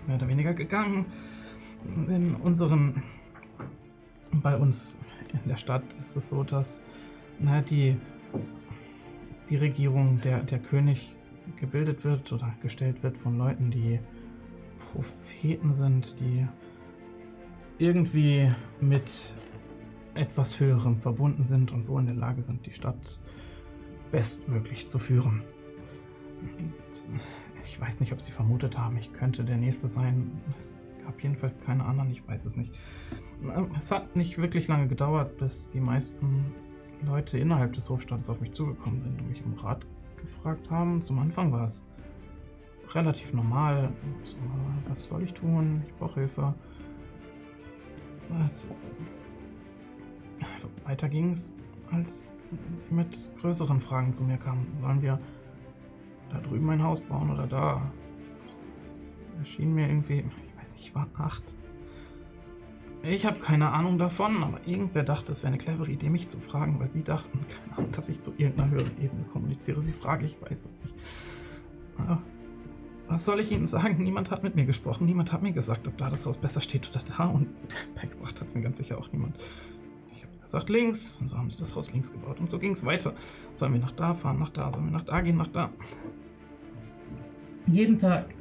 [0.07, 1.07] mehr oder weniger gegangen
[2.09, 3.03] in unseren
[4.33, 4.99] bei uns
[5.33, 6.83] in der Stadt ist es so, dass
[7.39, 7.97] na, die,
[9.49, 11.15] die Regierung, der, der König
[11.61, 14.01] gebildet wird oder gestellt wird von Leuten, die
[14.93, 16.47] Propheten sind, die
[17.79, 18.51] irgendwie
[18.81, 19.35] mit
[20.15, 23.21] etwas Höherem verbunden sind und so in der Lage sind, die Stadt
[24.11, 25.43] bestmöglich zu führen.
[27.65, 30.41] Ich weiß nicht, ob sie vermutet haben, ich könnte der Nächste sein.
[30.59, 32.73] Es gab jedenfalls keine anderen, ich weiß es nicht.
[33.77, 36.55] Es hat nicht wirklich lange gedauert, bis die meisten
[37.03, 41.03] Leute innerhalb des Hofstaates auf mich zugekommen sind und mich um Rat gefragt haben.
[41.03, 41.85] Zum Anfang war es
[42.95, 43.93] relativ normal.
[44.25, 44.37] So,
[44.89, 45.83] was soll ich tun?
[45.87, 46.55] Ich brauche Hilfe.
[48.45, 48.91] Ist,
[50.85, 51.53] weiter ging es,
[51.93, 52.37] als
[52.75, 54.67] sie mit größeren Fragen zu mir kamen.
[54.81, 55.21] Sollen wir
[56.31, 57.93] da drüben ein Haus bauen oder da?
[58.95, 61.55] Es erschien mir irgendwie, ich weiß nicht, ich war acht.
[63.09, 66.41] Ich habe keine Ahnung davon, aber irgendwer dachte, es wäre eine clevere Idee, mich zu
[66.41, 69.83] fragen, weil sie dachten, keine Ahnung, dass ich zu irgendeiner höheren Ebene kommuniziere.
[69.85, 70.95] Sie frage, ich weiß es nicht.
[71.99, 72.21] Aber
[73.07, 74.03] was soll ich Ihnen sagen?
[74.03, 76.91] Niemand hat mit mir gesprochen, niemand hat mir gesagt, ob da das Haus besser steht
[76.91, 77.27] oder da.
[77.27, 77.49] Und
[77.95, 79.37] beigebracht hat es mir ganz sicher auch niemand.
[80.11, 82.41] Ich habe gesagt links, und so haben sie das Haus links gebaut.
[82.41, 83.13] Und so ging es weiter.
[83.53, 85.71] Sollen wir nach da fahren, nach da, sollen wir nach da gehen, nach da.
[87.69, 88.35] Jeden Tag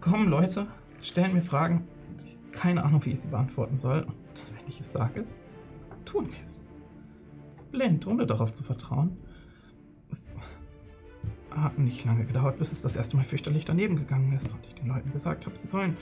[0.00, 0.66] kommen Leute,
[1.00, 1.86] stellen mir Fragen,
[2.52, 4.02] keine Ahnung, wie ich sie beantworten soll.
[4.02, 4.14] Und
[4.58, 5.24] wenn ich es sage,
[6.04, 6.62] tun sie es.
[7.70, 9.16] Blind, ohne darauf zu vertrauen.
[10.10, 10.36] Es
[11.50, 14.74] hat nicht lange gedauert, bis es das erste Mal fürchterlich daneben gegangen ist und ich
[14.74, 15.96] den Leuten gesagt habe, sie sollen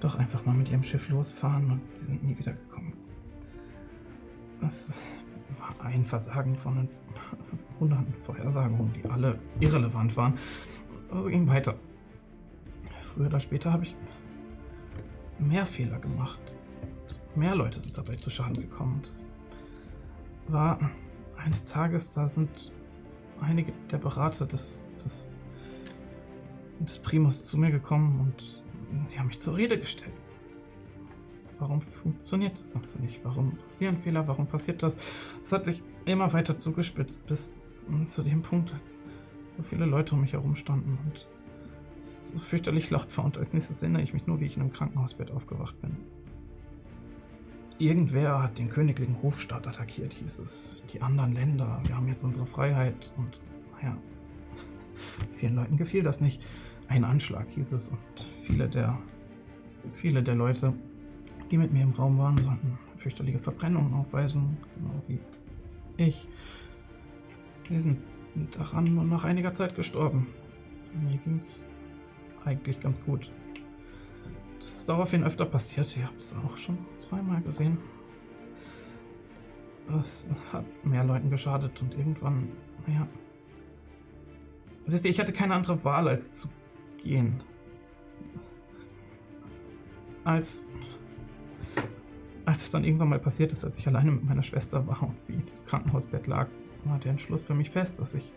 [0.00, 2.92] doch einfach mal mit ihrem Schiff losfahren und sie sind nie wiedergekommen.
[4.60, 5.00] Das
[5.58, 6.88] war ein Versagen von
[7.80, 10.34] hunderten Vorhersagungen, die alle irrelevant waren.
[11.10, 11.74] Also ging weiter.
[13.00, 13.96] Früher oder später habe ich
[15.38, 16.54] mehr Fehler gemacht.
[17.34, 19.00] Mehr Leute sind dabei zu Schaden gekommen.
[19.02, 19.26] Das
[20.48, 20.78] war
[21.36, 22.72] eines Tages, da sind
[23.40, 25.30] einige der Berater des, des,
[26.80, 28.62] des Primus zu mir gekommen und
[29.06, 30.12] sie haben mich zur Rede gestellt.
[31.58, 33.24] Warum funktioniert das Ganze nicht?
[33.24, 34.26] Warum passieren Fehler?
[34.26, 34.96] Warum passiert das?
[35.40, 37.54] Es hat sich immer weiter zugespitzt bis
[38.06, 38.98] zu dem Punkt, als
[39.46, 41.28] so viele Leute um mich herum standen und
[42.04, 43.24] so fürchterlich laut war.
[43.24, 45.96] Und als nächstes erinnere ich mich nur, wie ich in einem Krankenhausbett aufgewacht bin.
[47.78, 50.82] Irgendwer hat den königlichen Hofstaat attackiert, hieß es.
[50.92, 53.40] Die anderen Länder, wir haben jetzt unsere Freiheit und
[53.72, 53.96] naja,
[55.36, 56.44] vielen Leuten gefiel das nicht.
[56.88, 58.96] Ein Anschlag hieß es und viele der,
[59.94, 60.72] viele der Leute,
[61.50, 65.18] die mit mir im Raum waren, sollten fürchterliche Verbrennungen aufweisen, genau wie
[65.96, 66.28] ich.
[67.68, 67.98] Die sind
[68.52, 70.28] daran und nach einiger Zeit gestorben.
[71.02, 71.66] Mir ging es
[72.44, 73.30] eigentlich ganz gut.
[74.60, 75.96] Das ist daraufhin öfter passiert.
[75.96, 77.78] Ihr habt es auch schon zweimal gesehen.
[79.88, 82.48] Das hat mehr Leuten geschadet und irgendwann,
[82.86, 83.06] naja.
[84.86, 86.48] Wisst ihr, ich hatte keine andere Wahl, als zu
[87.02, 87.42] gehen.
[90.24, 90.68] Als.
[92.46, 95.18] Als es dann irgendwann mal passiert ist, als ich alleine mit meiner Schwester war und
[95.18, 96.48] sie im Krankenhausbett lag,
[96.84, 98.34] war der Entschluss für mich fest, dass ich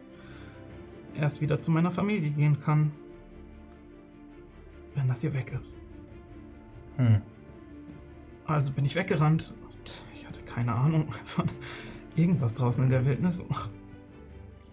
[1.14, 2.94] erst wieder zu meiner Familie gehen kann,
[4.98, 5.80] wenn das hier weg ist.
[6.98, 7.22] Hm.
[8.45, 11.45] Also bin ich weggerannt und ich hatte keine Ahnung von
[12.16, 13.43] irgendwas draußen in der Wildnis.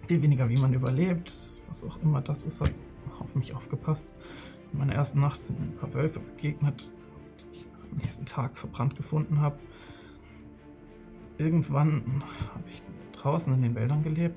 [0.08, 1.32] Viel weniger, wie man überlebt.
[1.68, 2.72] Was auch immer das ist, hat
[3.20, 4.18] auf mich aufgepasst.
[4.72, 6.90] In meiner ersten Nacht sind mir ein paar Wölfe begegnet,
[7.40, 9.58] die ich am nächsten Tag verbrannt gefunden habe.
[11.36, 12.22] Irgendwann
[12.54, 14.36] habe ich draußen in den Wäldern gelebt.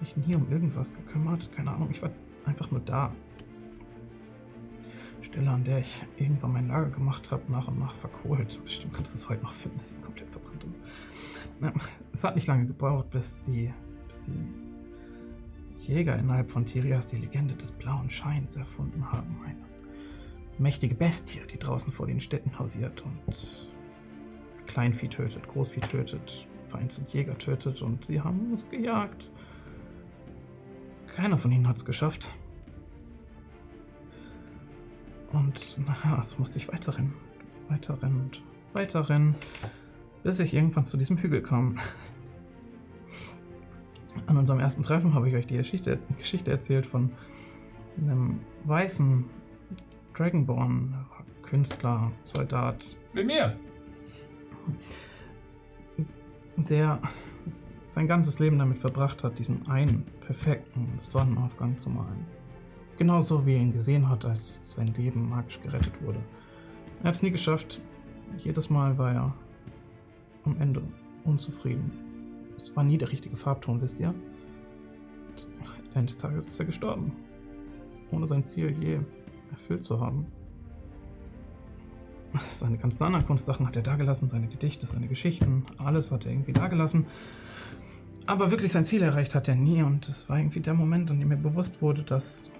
[0.00, 1.50] Mich nie um irgendwas gekümmert.
[1.52, 2.10] Keine Ahnung, ich war
[2.44, 3.12] einfach nur da.
[5.36, 8.58] Stelle, an der ich irgendwann mein Lager gemacht habe, nach und nach verkohlt.
[8.64, 10.82] Bestimmt kannst du es heute noch finden, dass sie komplett verbrannt ist.
[11.60, 11.74] Ja,
[12.14, 13.70] es hat nicht lange gebraucht, bis die,
[14.06, 19.36] bis die Jäger innerhalb von Tirias die Legende des blauen Scheins erfunden haben.
[19.44, 19.56] Eine
[20.56, 23.68] mächtige Bestie, die draußen vor den Städten hausiert und
[24.66, 29.30] Kleinvieh tötet, Großvieh tötet, vereinzelt Jäger tötet und sie haben es gejagt.
[31.14, 32.30] Keiner von ihnen hat es geschafft.
[35.32, 37.14] Und naja, so musste ich weiterrennen.
[37.68, 39.34] Weiterrennen und weiterrennen,
[40.22, 41.76] bis ich irgendwann zu diesem Hügel kam.
[44.26, 47.10] An unserem ersten Treffen habe ich euch die Geschichte, Geschichte erzählt von
[47.98, 49.24] einem weißen
[50.14, 51.06] Dragonborn,
[51.42, 52.96] Künstler, Soldat.
[53.12, 53.58] Wie mir.
[56.56, 57.00] Der
[57.88, 62.26] sein ganzes Leben damit verbracht hat, diesen einen perfekten Sonnenaufgang zu malen.
[62.96, 66.18] Genauso wie er ihn gesehen hat, als sein Leben magisch gerettet wurde.
[67.02, 67.80] Er hat es nie geschafft,
[68.38, 69.34] jedes Mal war er
[70.44, 70.82] am Ende
[71.24, 71.90] unzufrieden.
[72.56, 74.14] Es war nie der richtige Farbton, wisst ihr?
[75.28, 77.12] Und eines Tages ist er gestorben,
[78.10, 78.98] ohne sein Ziel je
[79.50, 80.26] erfüllt zu haben.
[82.48, 86.52] Seine ganzen anderen Kunstsachen hat er dagelassen, seine Gedichte, seine Geschichten, alles hat er irgendwie
[86.52, 87.06] dagelassen.
[88.26, 91.20] Aber wirklich sein Ziel erreicht hat er nie und es war irgendwie der Moment, an
[91.20, 92.50] dem mir bewusst wurde, dass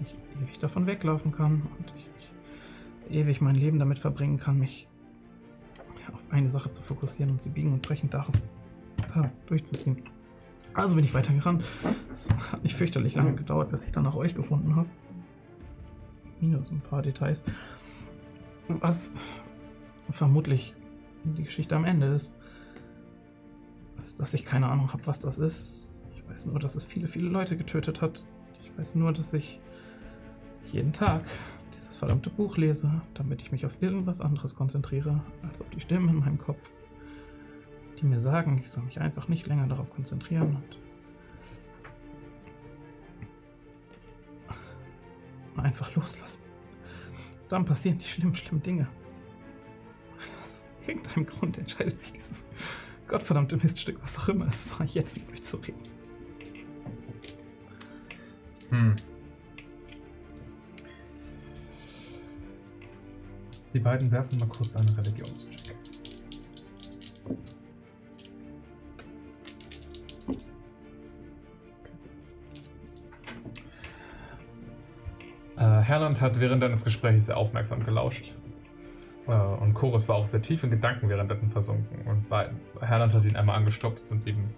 [0.00, 2.30] ich nicht ewig davon weglaufen kann und ich nicht
[3.10, 4.88] ewig mein Leben damit verbringen kann, mich
[6.12, 8.34] auf eine Sache zu fokussieren und sie biegen und brechen darauf
[9.14, 10.02] da durchzuziehen.
[10.74, 11.64] Also bin ich weitergerannt.
[12.12, 14.88] Es hat nicht fürchterlich lange gedauert, bis ich dann nach euch gefunden habe.
[16.40, 17.42] Minus ein paar Details.
[18.68, 19.22] Was
[20.10, 20.74] vermutlich
[21.24, 22.36] die Geschichte am Ende ist,
[23.98, 25.92] ist, dass ich keine Ahnung habe, was das ist.
[26.14, 28.24] Ich weiß nur, dass es viele, viele Leute getötet hat.
[28.62, 29.60] Ich weiß nur, dass ich
[30.64, 31.22] jeden Tag
[31.74, 36.08] dieses verdammte Buch lese, damit ich mich auf irgendwas anderes konzentriere, als auf die Stimmen
[36.08, 36.70] in meinem Kopf,
[38.00, 40.62] die mir sagen, ich soll mich einfach nicht länger darauf konzentrieren
[45.56, 46.42] und einfach loslassen.
[47.48, 48.88] Dann passieren die schlimmen, schlimmen Dinge.
[50.42, 52.44] Aus irgendeinem Grund entscheidet sich dieses
[53.08, 55.82] gottverdammte Miststück, was auch immer es war, jetzt mit euch zu reden.
[58.70, 58.94] Hm.
[63.74, 65.76] Die beiden werfen mal kurz einen Religionscheck.
[75.56, 78.34] Äh, Herland hat während deines Gesprächs sehr aufmerksam gelauscht.
[79.26, 82.06] Äh, und Chorus war auch sehr tief in Gedanken währenddessen versunken.
[82.06, 84.48] Und bei, Herland hat ihn einmal angestupst und ihm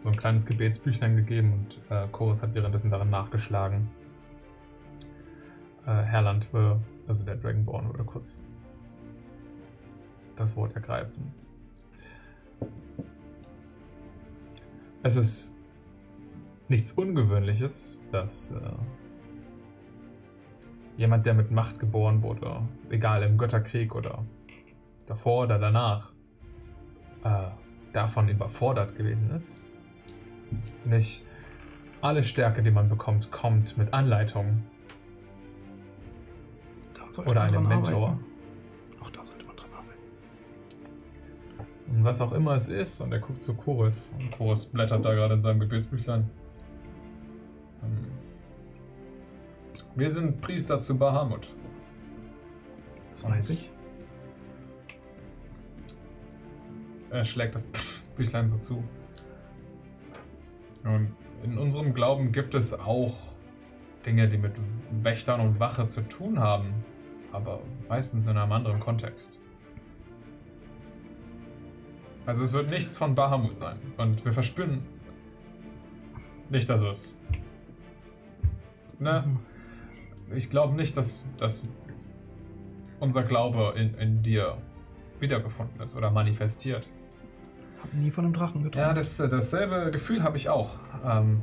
[0.00, 3.88] so ein kleines Gebetsbüchlein gegeben und äh, Chorus hat währenddessen darin nachgeschlagen.
[5.86, 8.44] Äh, Herland, würde, also der Dragonborn, würde kurz
[10.36, 11.32] das Wort ergreifen.
[15.02, 15.56] Es ist
[16.68, 18.60] nichts Ungewöhnliches, dass äh,
[20.96, 24.24] jemand, der mit Macht geboren wurde, egal im Götterkrieg oder
[25.06, 26.12] davor oder danach,
[27.24, 27.50] äh,
[27.92, 29.64] davon überfordert gewesen ist.
[30.84, 31.24] Nicht
[32.00, 34.62] alle Stärke, die man bekommt, kommt mit Anleitung
[37.16, 38.08] sollte oder einem Mentor.
[38.08, 38.24] arbeiten.
[39.00, 40.00] Auch da sollte man dran arbeiten.
[41.88, 44.14] Und was auch immer es ist, und er guckt zu Chorus.
[44.18, 46.28] Und Chorus blättert da gerade in seinem Gebetsbüchlein.
[47.82, 48.06] Ähm,
[49.94, 51.54] Wir sind Priester zu Bahamut.
[53.10, 53.70] Das weiß ich.
[57.10, 57.66] Er schlägt das
[58.16, 58.84] Büchlein so zu.
[60.84, 63.14] Und in unserem Glauben gibt es auch
[64.04, 64.52] Dinge, die mit
[65.02, 66.72] Wächtern und Wache zu tun haben,
[67.36, 69.38] aber meistens in einem anderen Kontext.
[72.24, 73.78] Also es wird nichts von Bahamut sein.
[73.96, 74.82] Und wir verspüren
[76.50, 77.16] nicht, dass es.
[78.98, 79.24] Ne?
[80.34, 81.64] Ich glaube nicht, dass, dass
[82.98, 84.58] unser Glaube in, in dir
[85.20, 86.88] wiedergefunden ist oder manifestiert.
[87.82, 88.86] Hab nie von einem Drachen geträumt.
[88.86, 90.78] Ja, das, dasselbe Gefühl habe ich auch.
[91.04, 91.42] Ähm,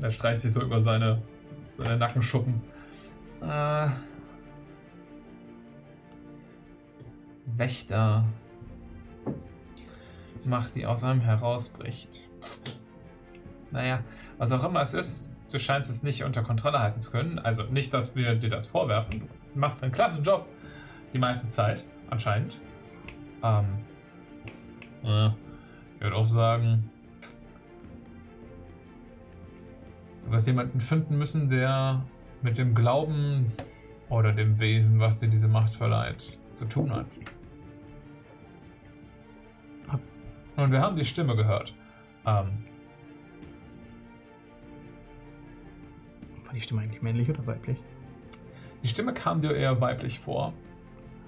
[0.00, 1.22] er streicht sich so über seine,
[1.70, 2.62] seine Nackenschuppen.
[3.42, 3.88] Äh,
[7.56, 8.24] Wächter.
[10.44, 12.28] Macht, die aus einem herausbricht.
[13.70, 14.02] Naja,
[14.38, 17.38] was auch immer es ist, du scheinst es nicht unter Kontrolle halten zu können.
[17.38, 19.28] Also nicht, dass wir dir das vorwerfen.
[19.52, 20.46] Du machst einen klasse Job.
[21.12, 22.60] Die meiste Zeit, anscheinend.
[23.42, 23.66] Ähm,
[25.02, 25.34] ja,
[25.96, 26.88] ich würde auch sagen,
[30.24, 32.02] du wirst jemanden finden müssen, der
[32.42, 33.52] mit dem Glauben
[34.08, 37.06] oder dem Wesen, was dir diese Macht verleiht, zu tun hat.
[40.56, 41.74] Und wir haben die Stimme gehört.
[42.26, 42.64] Ähm,
[46.44, 47.78] War die Stimme eigentlich männlich oder weiblich?
[48.82, 50.52] die Stimme kam dir eher weiblich vor.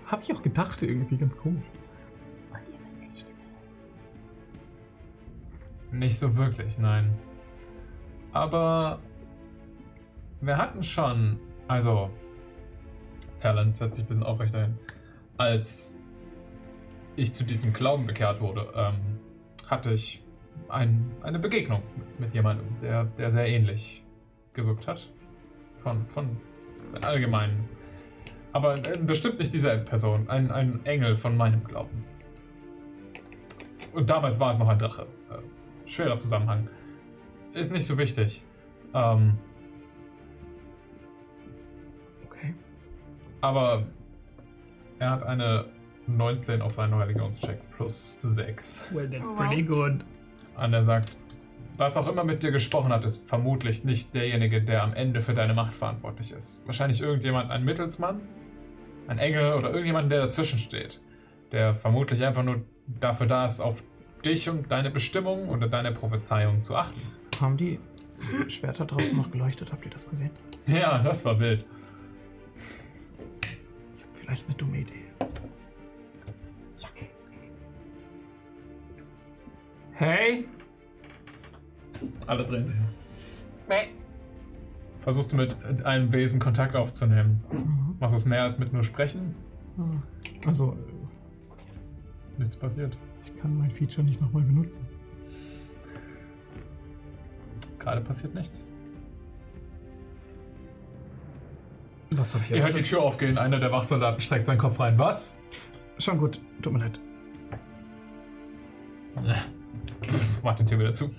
[0.07, 1.65] Hab ich auch gedacht, irgendwie ganz komisch.
[5.91, 7.12] Nicht so wirklich, nein.
[8.32, 9.00] Aber
[10.42, 11.38] wir hatten schon,
[11.68, 12.10] also,
[13.38, 14.78] Herland setzt sich ein bisschen aufrechter hin,
[15.38, 15.96] als
[17.16, 19.20] ich zu diesem Glauben bekehrt wurde, ähm,
[19.68, 20.22] hatte ich
[20.68, 21.82] ein, eine Begegnung
[22.18, 24.04] mit, jemandem, der, der sehr ähnlich
[24.52, 25.10] gewirkt hat.
[25.82, 26.36] Von, von
[27.00, 27.68] allgemeinen.
[28.52, 32.04] Aber bestimmt nicht dieselbe Person, ein, ein Engel von meinem Glauben.
[33.92, 35.06] Und damals war es noch ein Drache.
[35.30, 36.68] Äh, schwerer Zusammenhang.
[37.52, 38.44] Ist nicht so wichtig.
[38.94, 39.38] Ähm,
[43.42, 43.84] Aber
[44.98, 45.66] er hat eine
[46.06, 48.86] 19 auf seinen Religionscheck plus 6.
[48.92, 50.04] Well, that's Oh, pretty good.
[50.56, 51.16] Und er sagt,
[51.76, 55.34] was auch immer mit dir gesprochen hat, ist vermutlich nicht derjenige, der am Ende für
[55.34, 56.64] deine Macht verantwortlich ist.
[56.66, 58.20] Wahrscheinlich irgendjemand, ein Mittelsmann,
[59.08, 61.00] ein Engel oder irgendjemand, der dazwischen steht.
[61.50, 62.62] Der vermutlich einfach nur
[63.00, 63.82] dafür da ist, auf
[64.24, 67.00] dich und deine Bestimmung oder deine Prophezeiung zu achten.
[67.40, 67.80] Haben die
[68.48, 69.72] Schwerter draußen noch geleuchtet?
[69.72, 70.30] Habt ihr das gesehen?
[70.66, 71.64] Ja, das war wild.
[74.23, 75.05] Vielleicht eine dumme Idee.
[79.94, 80.49] Hey!
[82.26, 82.76] Alle drehen sich.
[83.68, 83.89] Mäh.
[85.01, 87.42] Versuchst du mit einem Wesen Kontakt aufzunehmen?
[87.52, 87.97] Mhm.
[88.01, 89.34] Machst du es mehr als mit nur sprechen?
[90.47, 90.76] Also,
[92.39, 92.97] Nichts passiert.
[93.25, 94.86] ich kann mein Feature nicht nochmal benutzen.
[97.78, 98.67] Gerade passiert nichts.
[102.18, 102.82] Was habe ich Ihr hört die?
[102.82, 104.99] Tür aufgehen, einer der Wachsoldaten streckt seinen Kopf rein.
[104.99, 105.39] Was?
[105.99, 106.99] Schon gut, tut mir leid.
[110.42, 111.10] Macht die Tür wieder zu.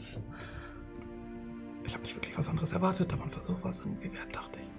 [1.85, 4.59] Ich habe nicht wirklich was anderes erwartet, aber ein Versuch war es irgendwie wert, dachte
[4.61, 4.69] ich.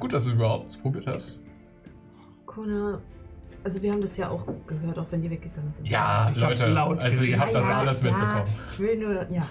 [0.00, 1.40] Gut, dass du überhaupt probiert hast.
[2.46, 3.00] Kona,
[3.62, 5.86] also wir haben das ja auch gehört, auch wenn die weggegangen sind.
[5.88, 8.52] Ja, Ich hab Leute, laut also ihr habt das Ja, alles ja, mitbekommen.
[8.72, 9.46] Ich will nur, ja.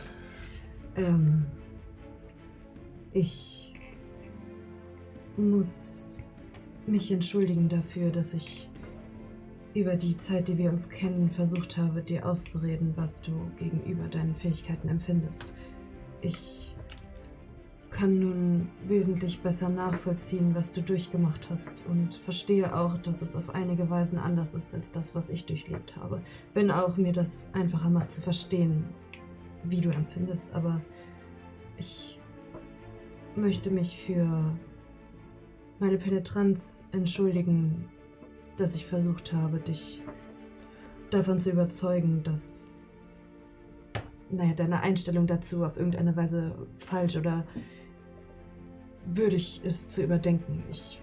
[0.95, 1.45] Ähm,
[3.11, 3.62] ich
[5.37, 6.23] muss
[6.85, 8.69] mich entschuldigen dafür, dass ich
[9.73, 14.35] über die Zeit, die wir uns kennen, versucht habe, dir auszureden, was du gegenüber deinen
[14.35, 15.51] Fähigkeiten empfindest.
[16.21, 16.75] Ich
[17.89, 23.49] kann nun wesentlich besser nachvollziehen, was du durchgemacht hast und verstehe auch, dass es auf
[23.53, 26.21] einige Weisen anders ist als das, was ich durchlebt habe.
[26.53, 28.85] Wenn auch mir das einfacher macht zu verstehen,
[29.63, 30.81] wie du empfindest, aber
[31.77, 32.19] ich
[33.35, 34.53] möchte mich für
[35.83, 37.89] meine Penetranz entschuldigen,
[38.55, 40.01] dass ich versucht habe, dich
[41.09, 42.73] davon zu überzeugen, dass
[44.29, 47.45] naja, deine Einstellung dazu auf irgendeine Weise falsch oder
[49.07, 50.63] würdig ist zu überdenken.
[50.71, 51.01] Ich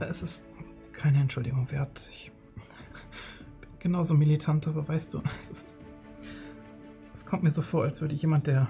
[0.00, 0.44] Es ist
[0.92, 2.10] keine Entschuldigung wert.
[2.12, 2.30] Ich
[3.62, 5.78] bin genauso militant, aber weißt du, es, ist,
[7.14, 8.68] es kommt mir so vor, als würde jemand, der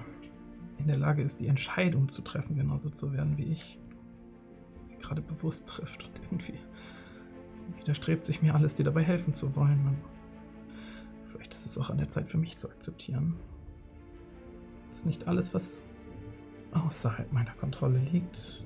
[0.78, 3.80] in der Lage ist, die Entscheidung zu treffen, genauso zu werden wie ich,
[5.00, 6.58] gerade bewusst trifft und irgendwie
[7.78, 9.86] widerstrebt sich mir alles, dir dabei helfen zu wollen.
[9.86, 9.98] Und
[11.30, 13.34] vielleicht ist es auch an der Zeit für mich zu akzeptieren,
[14.92, 15.82] dass nicht alles, was
[16.72, 18.64] außerhalb meiner Kontrolle liegt,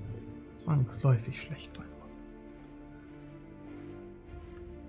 [0.53, 2.23] zwangsläufig schlecht sein muss.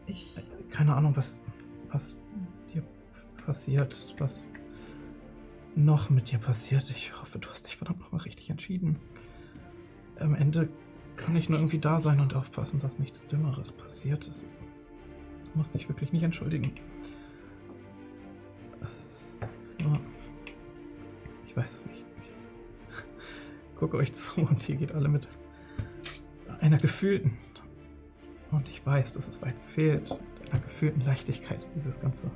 [0.08, 0.36] ich
[0.70, 1.40] Keine Ahnung, was,
[1.92, 2.20] was
[2.74, 2.84] dir
[3.46, 4.48] passiert, was
[5.76, 6.90] noch mit dir passiert.
[6.90, 8.98] Ich hoffe, du hast dich verdammt nochmal richtig entschieden.
[10.20, 10.70] Am Ende
[11.18, 14.46] kann ich nur irgendwie da sein und aufpassen, dass nichts Dümmeres passiert ist.
[15.46, 16.74] Du musst dich wirklich nicht entschuldigen.
[19.84, 20.00] Nur.
[21.46, 22.06] Ich weiß es nicht.
[23.72, 25.28] Ich gucke euch zu und ihr geht alle mit
[26.60, 27.38] einer gefühlten
[28.52, 32.30] und ich weiß, dass es weit fehlt, mit einer gefühlten Leichtigkeit dieses ganze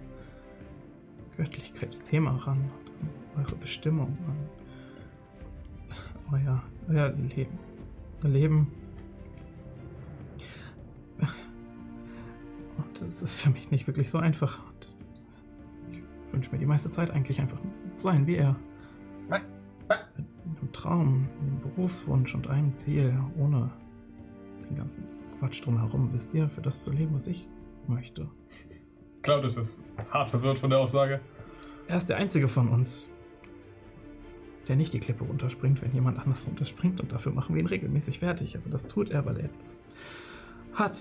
[1.37, 2.69] Göttlichkeitsthema ran
[3.37, 4.49] eure Bestimmung, an
[6.31, 7.66] euer, euer Leben.
[8.23, 8.71] Leben.
[12.77, 14.59] Und es ist für mich nicht wirklich so einfach.
[14.65, 14.95] Und
[15.91, 17.59] ich wünsche mir die meiste Zeit eigentlich einfach
[17.95, 18.55] sein wie er.
[19.29, 19.41] Mit
[20.61, 23.69] einem Traum, einem Berufswunsch und einem Ziel, ohne
[24.69, 25.03] den ganzen
[25.39, 27.47] Quatsch drumherum, wisst ihr, für das zu leben, was ich
[27.87, 28.27] möchte.
[29.21, 31.19] Claudius ist hart verwirrt von der Aussage.
[31.87, 33.11] Er ist der einzige von uns,
[34.67, 36.99] der nicht die Klippe runterspringt, wenn jemand anders runterspringt.
[37.01, 38.57] Und dafür machen wir ihn regelmäßig fertig.
[38.57, 39.83] Aber das tut er, weil er etwas
[40.73, 40.99] hat,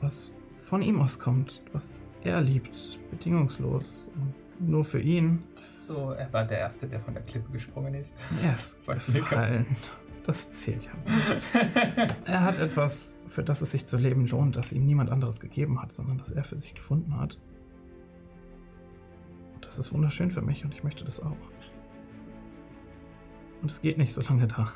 [0.00, 0.38] was
[0.68, 4.10] von ihm auskommt, was er liebt, bedingungslos.
[4.14, 4.34] Und
[4.68, 5.42] nur für ihn.
[5.76, 8.22] So, er war der Erste, der von der Klippe gesprungen ist.
[8.42, 9.66] Er ist gefallen.
[10.24, 10.90] Das zählt ja.
[12.24, 15.80] Er hat etwas, für das es sich zu leben lohnt, das ihm niemand anderes gegeben
[15.80, 17.38] hat, sondern das er für sich gefunden hat.
[19.54, 21.36] Und das ist wunderschön für mich und ich möchte das auch.
[23.66, 24.72] Und es geht nicht, solange da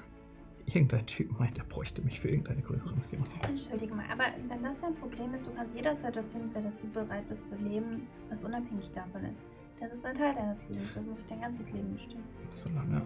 [0.66, 3.24] irgendein Typ meint, er bräuchte mich für irgendeine größere Mission.
[3.48, 6.76] Entschuldige mal, aber wenn das dein Problem ist, du kannst jederzeit das finden, für das
[6.78, 9.38] du bereit bist zu leben, was unabhängig davon ist.
[9.78, 12.24] Das ist ein Teil deines Lebens, das muss für dein ganzes Leben bestimmen.
[12.50, 13.02] Solange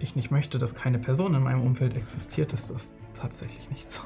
[0.00, 4.02] ich nicht möchte, dass keine Person in meinem Umfeld existiert, ist das tatsächlich nicht so.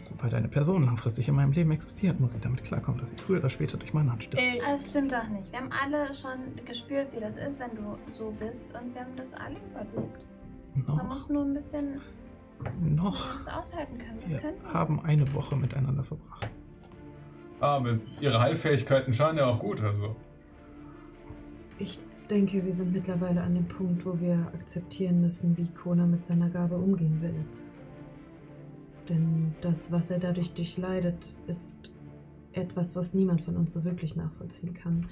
[0.00, 3.38] Sobald eine Person langfristig in meinem Leben existiert, muss ich damit klarkommen, dass sie früher
[3.38, 4.42] oder später durch meine Hand stirbt.
[4.60, 5.50] Das Also, stimmt doch nicht.
[5.52, 9.16] Wir haben alle schon gespürt, wie das ist, wenn du so bist und wir haben
[9.16, 10.26] das alle überlebt.
[10.86, 11.04] Man Noch?
[11.08, 12.00] muss nur ein bisschen
[12.80, 13.34] Noch.
[13.36, 14.18] das aushalten können.
[14.22, 14.72] Das Wir wir.
[14.72, 16.48] haben eine Woche miteinander verbracht.
[17.60, 20.16] Aber ihre Heilfähigkeiten scheinen ja auch gut, also.
[21.78, 21.98] Ich
[22.30, 26.48] denke, wir sind mittlerweile an dem Punkt, wo wir akzeptieren müssen, wie Kona mit seiner
[26.48, 27.44] Gabe umgehen will.
[29.10, 31.92] Denn das, was er dadurch durchleidet, ist
[32.52, 35.08] etwas, was niemand von uns so wirklich nachvollziehen kann.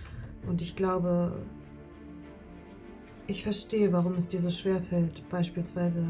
[0.47, 1.33] Und ich glaube,
[3.27, 6.05] ich verstehe, warum es dir so schwer fällt, beispielsweise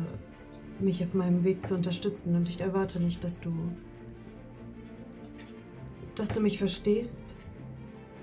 [0.79, 2.37] mich auf meinem Weg zu unterstützen.
[2.37, 3.53] Und ich erwarte nicht, dass du,
[6.15, 7.37] dass du mich verstehst.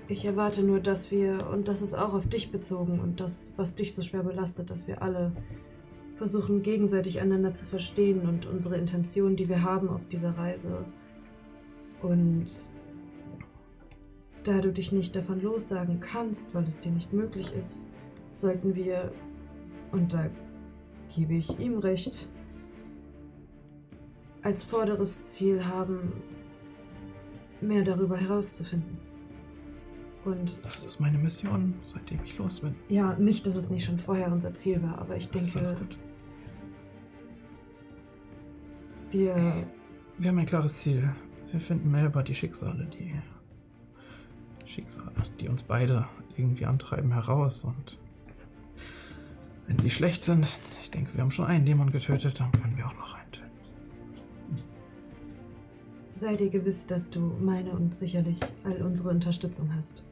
[0.08, 3.74] Ich erwarte nur, dass wir, und das ist auch auf dich bezogen und das, was
[3.74, 5.32] dich so schwer belastet, dass wir alle
[6.16, 10.84] versuchen, gegenseitig einander zu verstehen und unsere Intention, die wir haben auf dieser Reise.
[12.02, 12.46] Und
[14.44, 17.84] da du dich nicht davon lossagen kannst, weil es dir nicht möglich ist,
[18.32, 19.12] sollten wir,
[19.92, 20.28] und da
[21.14, 22.28] gebe ich ihm recht,
[24.42, 26.12] als vorderes Ziel haben,
[27.60, 28.98] mehr darüber herauszufinden.
[30.24, 32.74] Und Das ist meine Mission, seitdem ich los bin.
[32.88, 35.76] ja, nicht, dass es nicht schon vorher unser Ziel war, aber ich Das denke,
[39.10, 39.66] wir
[40.18, 41.10] Wir haben ein klares Ziel.
[41.50, 43.14] Wir finden mehr über die Schicksale, die
[44.64, 47.64] Schicksale, die uns beide irgendwie antreiben, heraus.
[47.64, 47.98] Und
[49.66, 52.86] wenn sie schlecht sind, ich denke, wir haben schon einen Dämon getötet, dann können wir
[52.86, 54.62] auch noch einen töten.
[56.14, 60.06] sei dir gewiss, dass du meine und sicherlich all unsere Unterstützung hast.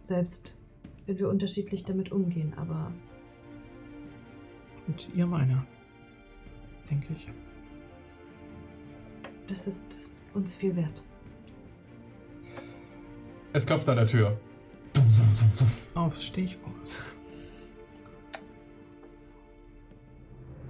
[0.00, 0.56] Selbst
[1.06, 2.92] wenn wir unterschiedlich damit umgehen, aber
[4.86, 5.64] Und ihr meine,
[6.88, 7.28] denke ich.
[9.50, 11.02] Das ist uns viel wert.
[13.52, 14.38] Es klopft an der Tür.
[15.94, 16.72] Aufs Stichwort.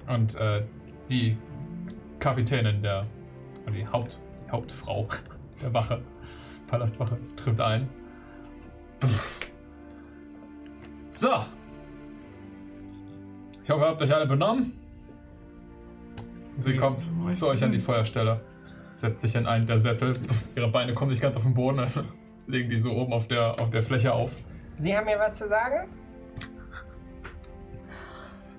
[0.09, 0.65] Und äh,
[1.11, 1.37] die
[2.19, 3.07] Kapitänin der,
[3.65, 5.07] oder die, Haupt, die Hauptfrau
[5.63, 6.03] der Wache,
[6.67, 7.89] Palastwache, tritt ein.
[11.13, 11.29] So.
[13.63, 14.73] Ich hoffe, ihr habt euch alle benommen.
[16.59, 18.41] Sie kommt zu euch an die Feuerstelle,
[19.01, 20.15] setzt sich in einen der Sessel.
[20.55, 22.03] Ihre Beine kommen nicht ganz auf den Boden, also
[22.47, 24.31] legen die so oben auf der, auf der Fläche auf.
[24.79, 25.89] Sie haben mir was zu sagen?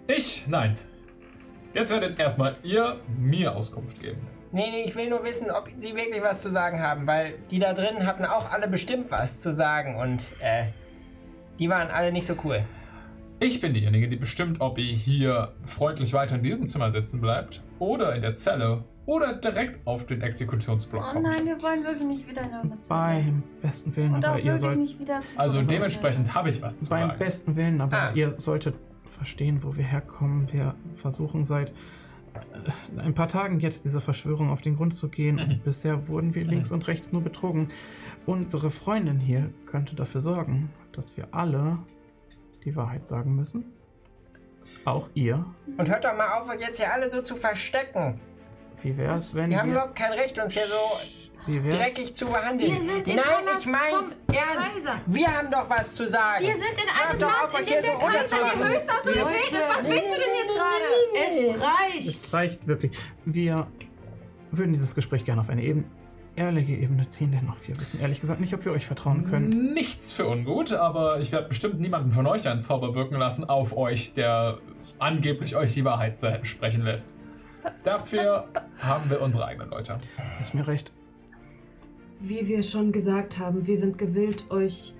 [0.07, 0.45] Ich?
[0.47, 0.77] Nein.
[1.73, 4.27] Jetzt werdet erstmal ihr mir Auskunft geben.
[4.51, 7.59] Nee, nee, ich will nur wissen, ob Sie wirklich was zu sagen haben, weil die
[7.59, 10.65] da drin hatten auch alle bestimmt was zu sagen und äh,
[11.57, 12.61] die waren alle nicht so cool.
[13.39, 17.61] Ich bin diejenige, die bestimmt, ob ihr hier freundlich weiter in diesem Zimmer sitzen bleibt
[17.81, 21.23] oder in der Zelle oder direkt auf den Exekutionsblock Oh kommt.
[21.23, 22.99] nein, wir wollen wirklich nicht wieder in eure Zelle.
[22.99, 24.77] Beim besten Willen, Und auch aber ihr wirklich sollt.
[24.77, 27.19] nicht wieder zu Also dementsprechend habe ich was zu Beim sagen.
[27.19, 28.11] besten Willen, aber Ah.
[28.13, 28.75] ihr solltet
[29.09, 30.47] verstehen, wo wir herkommen.
[30.53, 31.69] Wir versuchen seit
[32.33, 35.35] äh, ein paar Tagen jetzt dieser Verschwörung auf den Grund zu gehen.
[35.35, 35.41] Mhm.
[35.41, 37.69] Und bisher wurden wir links und rechts nur betrogen.
[38.27, 41.79] Unsere Freundin hier könnte dafür sorgen, dass wir alle
[42.63, 43.65] die Wahrheit sagen müssen.
[44.85, 45.45] Auch ihr.
[45.77, 48.19] Und hört doch mal auf, euch jetzt hier alle so zu verstecken.
[48.81, 49.73] Wie wär's, wenn Wir haben wir.
[49.75, 51.75] überhaupt kein Recht, uns hier so Wie wär's?
[51.75, 52.71] dreckig zu behandeln.
[52.73, 54.73] Wir sind in Nein, einer ich mein's ernst.
[54.75, 54.95] Kaiser.
[55.05, 56.43] Wir haben doch was zu sagen.
[56.43, 58.63] Wir sind in Hört einem doch Land, auf, euch in dem der so Kaiser die
[58.73, 59.69] höchste Autorität ist.
[59.69, 60.83] Was willst du denn jetzt gerade?
[61.13, 62.07] Es reicht!
[62.07, 62.97] Es reicht wirklich.
[63.25, 63.67] Wir
[64.51, 65.85] würden dieses Gespräch gerne auf eine eben,
[66.41, 69.73] ehrliche Ebene ziehen, denn auch wir wissen ehrlich gesagt nicht, ob wir euch vertrauen können.
[69.73, 73.75] Nichts für ungut, aber ich werde bestimmt niemanden von euch einen Zauber wirken lassen auf
[73.77, 74.57] euch, der
[74.99, 77.15] angeblich euch die Wahrheit sprechen lässt.
[77.83, 78.47] Dafür
[78.79, 79.97] haben wir unsere eigenen Leute.
[80.39, 80.91] Ist mir recht.
[82.19, 84.93] Wie wir schon gesagt haben, wir sind gewillt, euch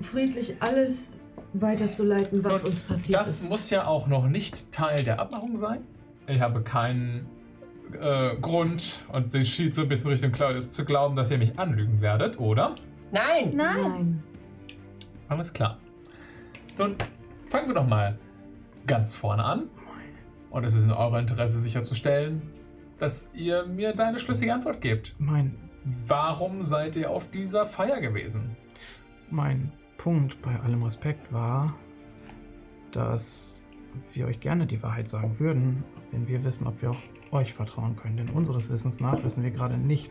[0.00, 1.20] friedlich alles
[1.52, 3.50] weiterzuleiten, was Und uns passiert Das ist.
[3.50, 5.80] muss ja auch noch nicht Teil der Abmachung sein.
[6.26, 7.26] Ich habe keinen
[8.00, 11.58] äh, Grund, und sie schielt so ein bisschen Richtung Claudius, zu glauben, dass ihr mich
[11.58, 12.74] anlügen werdet, oder?
[13.12, 13.52] Nein!
[13.54, 14.22] Nein.
[15.28, 15.78] Alles klar.
[16.78, 16.96] Nun,
[17.50, 18.18] fangen wir doch mal
[18.86, 19.68] ganz vorne an.
[20.50, 22.42] Und es ist in eurem Interesse sicherzustellen,
[22.98, 25.14] dass ihr mir da eine schlüssige Antwort gebt.
[25.18, 25.56] Mein,
[26.06, 28.56] Warum seid ihr auf dieser Feier gewesen?
[29.30, 31.74] mein Punkt bei allem Respekt war,
[32.90, 33.58] dass
[34.12, 37.96] wir euch gerne die Wahrheit sagen würden, wenn wir wissen, ob wir auch euch vertrauen
[37.96, 38.16] können.
[38.16, 40.10] Denn unseres Wissens nach wissen wir gerade nicht,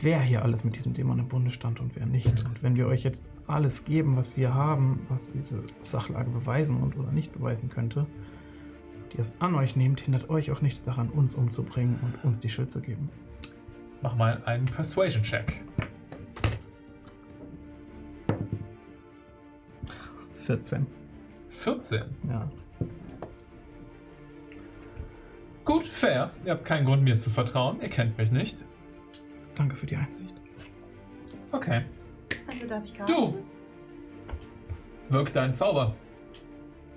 [0.00, 2.44] wer hier alles mit diesem Dämon im Bunde stand und wer nicht.
[2.46, 6.96] Und wenn wir euch jetzt alles geben, was wir haben, was diese Sachlage beweisen und
[6.96, 8.06] oder nicht beweisen könnte,
[9.14, 12.48] ihr es an euch nehmt, hindert euch auch nichts daran, uns umzubringen und uns die
[12.48, 13.08] Schuld zu geben.
[14.02, 15.62] Mach mal einen Persuasion-Check.
[20.44, 20.86] 14.
[21.48, 22.02] 14.
[22.28, 22.50] Ja.
[25.64, 25.86] Gut.
[25.86, 26.30] Fair.
[26.44, 27.80] Ihr habt keinen Grund, mir zu vertrauen.
[27.80, 28.64] Ihr kennt mich nicht.
[29.54, 30.34] Danke für die Einsicht.
[31.52, 31.82] Okay.
[32.48, 33.34] Also darf ich Du!
[35.08, 35.94] Wirk deinen Zauber.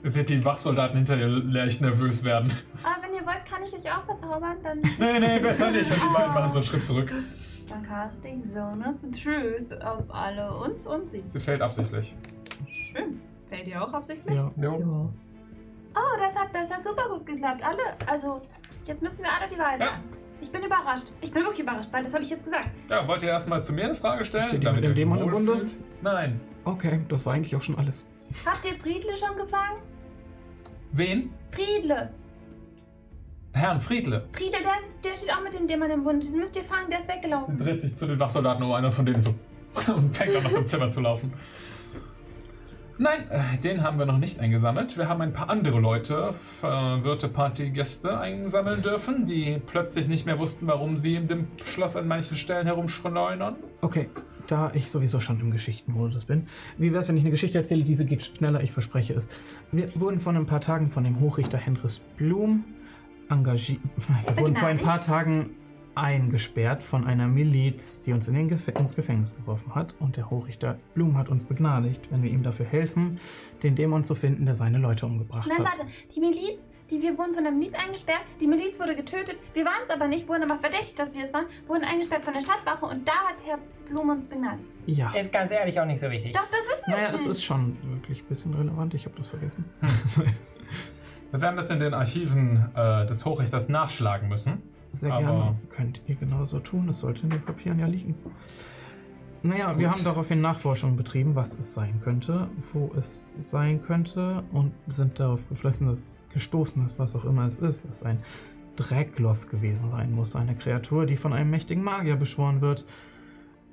[0.03, 2.51] Ihr seht die Wachsoldaten hinter dir leicht nervös werden.
[2.83, 4.57] Ah, wenn ihr wollt, kann ich euch auch verzaubern.
[4.63, 5.91] Dann, Nee, nee, besser nicht.
[5.91, 7.11] Und die beiden machen so einen Schritt zurück.
[7.69, 11.23] dann caste ich Zone of Truth auf alle uns und sie.
[11.25, 12.15] Sie fällt absichtlich.
[12.69, 13.19] Schön.
[13.49, 14.35] Fällt ihr auch absichtlich?
[14.35, 14.51] Ja.
[14.57, 15.09] Jo.
[15.97, 17.61] Oh, das hat, das hat super gut geklappt.
[17.65, 18.41] Alle, also,
[18.85, 19.87] jetzt müssen wir alle die Wahrheit Ja.
[19.87, 20.03] sagen.
[20.39, 21.11] Ich bin überrascht.
[21.21, 22.69] Ich bin wirklich überrascht, weil das habe ich jetzt gesagt.
[22.89, 24.43] Ja, wollt ihr erstmal zu mir eine Frage stellen?
[24.43, 25.65] Steht ihr damit mit dem Dämon im Bunde?
[26.03, 26.39] Nein.
[26.63, 28.05] Okay, das war eigentlich auch schon alles.
[28.45, 29.79] Habt ihr Friedle schon gefangen?
[30.91, 31.33] Wen?
[31.49, 32.11] Friedle.
[33.53, 34.27] Herrn Friedle.
[34.33, 36.23] Friedle, der, ist, der steht auch mit dem Dämon im Bund.
[36.23, 37.57] Den müsst ihr fangen, der ist Sie weggelaufen.
[37.57, 39.33] dreht sich zu den Wachsoldaten um, einer von denen so
[39.95, 41.33] und fängt an, aus dem Zimmer zu laufen.
[42.99, 44.97] Nein, äh, den haben wir noch nicht eingesammelt.
[44.97, 50.65] Wir haben ein paar andere Leute, verwirrte Partygäste, einsammeln dürfen, die plötzlich nicht mehr wussten,
[50.65, 53.55] warum sie in dem Schloss an manchen Stellen herumschleunern.
[53.81, 54.09] Okay,
[54.47, 56.47] da ich sowieso schon im Geschichtenmodus bin.
[56.79, 57.83] Wie wär's, wenn ich eine Geschichte erzähle?
[57.83, 59.29] Diese geht schneller, ich verspreche es.
[59.71, 62.65] Wir wurden vor ein paar Tagen von dem Hochrichter Henris Blum
[63.29, 63.81] engagiert.
[64.25, 65.51] Wir wurden vor ein paar Tagen
[65.97, 69.95] eingesperrt von einer Miliz, die uns in den Gef ins Gefängnis geworfen hat.
[69.99, 73.19] Und der Hochrichter Blum hat uns begnadigt, wenn wir ihm dafür helfen,
[73.63, 75.79] den Dämon zu finden, der seine Leute umgebracht Nein, hat.
[75.79, 75.91] warte.
[76.15, 78.21] Die Miliz, die wir wurden von der Miliz eingesperrt.
[78.39, 79.37] Die Miliz wurde getötet.
[79.53, 81.45] Wir waren es aber nicht, wurden aber verdächtigt, dass wir es waren.
[81.67, 83.57] Wurden eingesperrt von der Stadtwache und da hat Herr
[83.89, 84.63] Blum uns begnadigt.
[84.85, 85.11] Ja.
[85.11, 86.33] Ist ganz ehrlich auch nicht so wichtig.
[86.33, 87.21] Doch, das ist Naja, wichtig.
[87.21, 88.93] es ist schon wirklich ein bisschen relevant.
[88.93, 89.65] Ich habe das vergessen.
[91.31, 94.61] Wir werden das in den Archiven äh, des Hochrichters nachschlagen müssen.
[94.97, 95.55] Sehr Aber- gerne.
[95.69, 96.89] Könnt ihr genauso tun.
[96.89, 98.15] Es sollte in den Papieren ja liegen.
[99.43, 99.95] Naja, wir Gut.
[99.97, 105.47] haben daraufhin Nachforschungen betrieben, was es sein könnte, wo es sein könnte und sind darauf
[105.47, 108.17] geschlossen, dass gestoßen ist, was auch immer es ist, es ein
[108.75, 110.35] Dragloth gewesen sein muss.
[110.35, 112.85] Eine Kreatur, die von einem mächtigen Magier beschworen wird.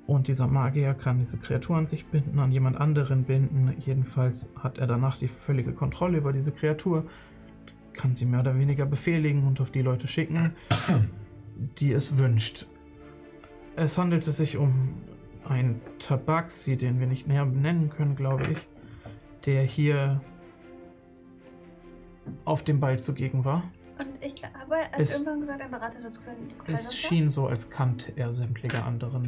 [0.07, 3.73] Und dieser Magier kann diese Kreatur an sich binden, an jemand anderen binden.
[3.79, 7.05] Jedenfalls hat er danach die völlige Kontrolle über diese Kreatur,
[7.95, 10.53] kann sie mehr oder weniger befehligen und auf die Leute schicken,
[11.79, 12.67] die es wünscht.
[13.75, 14.93] Es handelte sich um
[15.47, 18.67] einen Tabaxi, den wir nicht näher benennen können, glaube ich,
[19.45, 20.21] der hier
[22.45, 23.63] auf dem Ball zugegen war.
[23.99, 26.85] Und ich glaube, er hat Es- irgendwann gesagt, ein Berater des, Kön des Kaisers.
[26.87, 29.27] Es schien so, als kannte er sämtliche anderen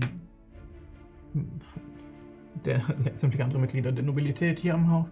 [2.65, 2.81] der
[3.15, 5.05] sämtliche andere Mitglieder der Nobilität hier am, Hof,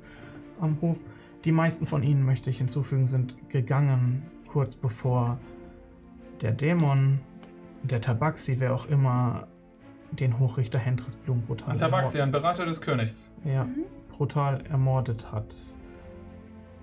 [0.60, 1.04] am Hof.
[1.46, 5.38] Die meisten von ihnen, möchte ich hinzufügen, sind gegangen kurz bevor
[6.42, 7.20] der Dämon,
[7.84, 9.48] der Tabaxi, wer auch immer,
[10.12, 13.32] den Hochrichter Hendris Blum brutal, Ein Tabaxi, ein Berater des Königs.
[13.44, 13.84] ja, Mhm.
[14.10, 15.54] brutal ermordet hat.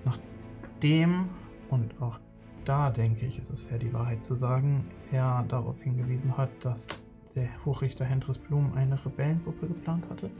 [0.04, 1.28] Nachdem,
[1.70, 2.18] und auch
[2.64, 6.86] da denke ich, ist es fair, die Wahrheit zu sagen, er darauf hingewiesen hat, dass
[7.34, 10.30] der Hochrichter Hendris Blum eine Rebellengruppe geplant hatte.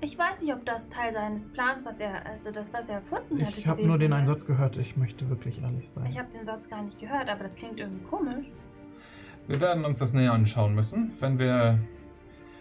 [0.00, 3.44] Ich weiß nicht, ob das Teil seines Plans, was er, also das, was er erfunden
[3.44, 6.06] hatte, Ich habe nur den einen Satz gehört, ich möchte wirklich ehrlich sein.
[6.06, 8.46] Ich habe den Satz gar nicht gehört, aber das klingt irgendwie komisch.
[9.48, 11.14] Wir werden uns das näher anschauen müssen.
[11.18, 11.80] Wenn wir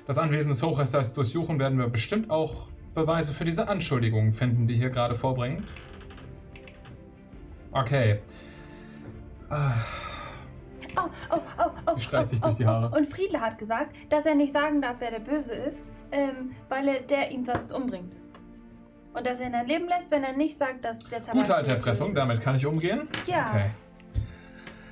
[0.08, 4.74] das Anwesen des Hochrichters durchsuchen, werden wir bestimmt auch Beweise für diese Anschuldigungen finden, die
[4.74, 5.66] hier gerade vorbringt.
[7.72, 8.20] Okay.
[9.50, 9.74] Ah,
[10.96, 11.96] Oh, oh, oh, oh.
[11.96, 12.68] Sie streicht oh, sich oh, durch die oh.
[12.68, 12.98] Haare.
[12.98, 16.88] Und Friedle hat gesagt, dass er nicht sagen darf, wer der Böse ist, ähm, weil
[16.88, 18.16] er der ihn sonst umbringt.
[19.14, 21.56] Und dass er ihn dann leben lässt, wenn er nicht sagt, dass der Tabaxi Gute
[21.56, 23.08] alte Erpressung, damit kann ich umgehen.
[23.26, 23.50] Ja.
[23.50, 23.70] Okay.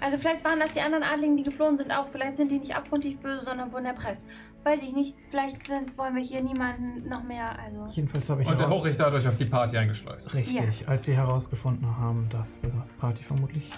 [0.02, 2.08] Also vielleicht waren das die anderen Adligen, die geflohen sind auch.
[2.10, 4.27] Vielleicht sind die nicht abgrundtief böse, sondern wurden erpresst.
[4.64, 5.16] Weiß ich nicht.
[5.30, 7.88] Vielleicht sind, wollen wir hier niemanden noch mehr, also...
[7.90, 10.34] Jedenfalls habe ich Und der Hochrichter hat euch auf die Party eingeschleust.
[10.34, 12.68] Richtig, als wir herausgefunden haben, dass die
[13.00, 13.72] Party vermutlich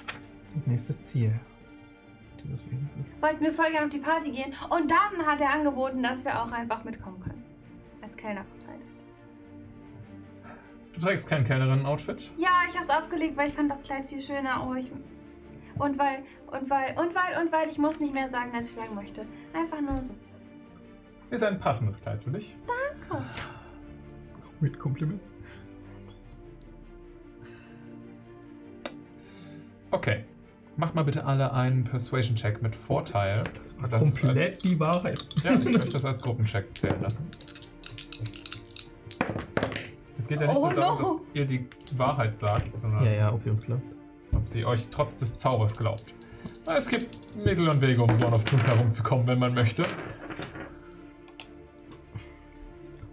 [0.53, 1.39] das nächste Ziel
[2.47, 3.21] dieses Wesens ist.
[3.21, 4.53] Wollten wir voll gerne auf die Party gehen.
[4.69, 7.43] Und dann hat er angeboten, dass wir auch einfach mitkommen können.
[8.01, 8.87] Als Kellner verkleidet.
[10.93, 12.31] Du trägst kein Kellnerinnen-Outfit?
[12.37, 14.67] Ja, ich hab's abgelegt, weil ich fand das Kleid viel schöner.
[14.67, 14.91] Oh, ich...
[15.77, 18.75] Und weil, und weil, und weil, und weil ich muss nicht mehr sagen, als ich
[18.75, 19.27] sagen möchte.
[19.53, 20.15] Einfach nur so.
[21.29, 22.55] Ist ein passendes Kleid für dich.
[22.65, 23.23] Danke.
[24.59, 25.21] Mit Kompliment.
[29.91, 30.25] Okay.
[30.77, 33.41] Macht mal bitte alle einen Persuasion-Check mit Vorteil.
[33.59, 35.25] Das war komplett die Wahrheit.
[35.43, 37.27] Ja, ich möchte das als Gruppencheck zählen lassen.
[40.19, 41.13] Es geht ja nicht Oh nur darum, no.
[41.15, 43.81] dass ihr die Wahrheit sagt, sondern Ja, ja, ob sie uns glaubt.
[44.35, 46.13] ob sie euch trotz des Zaubers glaubt.
[46.75, 49.83] Es gibt Mittel und Wege, um so auf Truth herumzukommen, wenn man möchte.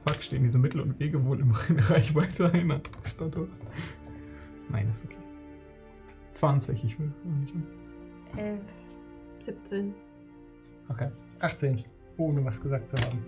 [0.07, 3.33] Fuck, stehen diese Mittel und Wege wohl im Reichweite einer Stadt?
[4.69, 5.17] Nein, ist okay.
[6.35, 7.13] 20, ich will.
[7.41, 7.55] nicht.
[8.37, 8.61] Elf.
[9.41, 9.95] 17.
[10.89, 11.09] Okay.
[11.41, 11.85] 18.
[12.17, 13.25] Ohne was gesagt zu haben.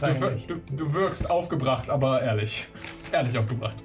[0.00, 2.68] Du, wir- du, du wirkst aufgebracht, aber ehrlich.
[3.12, 3.76] Ehrlich aufgebracht.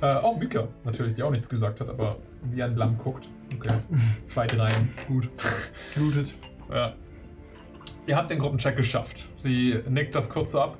[0.00, 3.28] Äh, oh, Mika, natürlich, die auch nichts gesagt hat, aber wie ein Lamm guckt.
[3.54, 3.74] Okay.
[4.24, 4.88] Zwei Dreien.
[5.08, 5.28] Gut.
[5.94, 6.34] Blutet.
[6.70, 6.94] Ja.
[8.06, 9.30] Ihr habt den Gruppencheck geschafft.
[9.34, 10.78] Sie nickt das kurz so ab.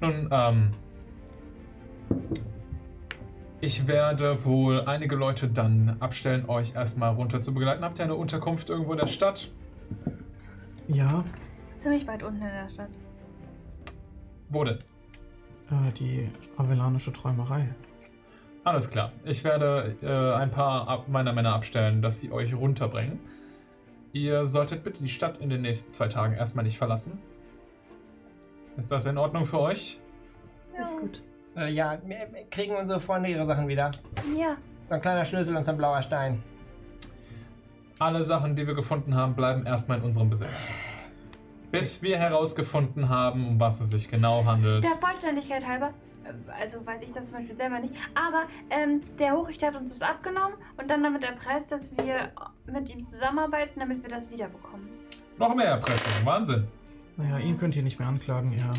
[0.00, 0.70] Nun, ähm.
[3.60, 7.82] Ich werde wohl einige Leute dann abstellen, euch erstmal runter zu begleiten.
[7.82, 9.50] Habt ihr eine Unterkunft irgendwo in der Stadt?
[10.86, 11.24] Ja,
[11.78, 12.90] Ziemlich weit unten in der Stadt.
[14.48, 14.78] Wo denn?
[15.70, 17.68] äh, die avelanische Träumerei.
[18.64, 19.12] Alles klar.
[19.24, 23.20] Ich werde äh, ein paar ab meiner Männer abstellen, dass sie euch runterbringen.
[24.12, 27.20] Ihr solltet bitte die Stadt in den nächsten zwei Tagen erstmal nicht verlassen.
[28.76, 30.00] Ist das in Ordnung für euch?
[30.80, 31.22] Ist gut.
[31.56, 33.90] Äh, ja, wir- kriegen unsere Freunde ihre Sachen wieder.
[34.36, 34.56] Ja.
[34.88, 36.42] So ein kleiner Schlüssel und so ein blauer Stein.
[37.98, 40.72] Alle Sachen, die wir gefunden haben, bleiben erstmal in unserem Besitz.
[41.70, 44.84] Bis wir herausgefunden haben, um was es sich genau handelt.
[44.84, 45.92] Der Vollständigkeit halber,
[46.24, 49.98] äh, also weiß ich das zum Beispiel selber nicht, aber ähm, der Hochrichter hat uns
[49.98, 52.30] das abgenommen und dann damit erpresst, dass wir
[52.66, 54.88] mit ihm zusammenarbeiten, damit wir das wiederbekommen.
[55.38, 56.68] Noch mehr Erpressung, Wahnsinn.
[57.16, 58.70] Naja, ihn könnt ihr nicht mehr anklagen, er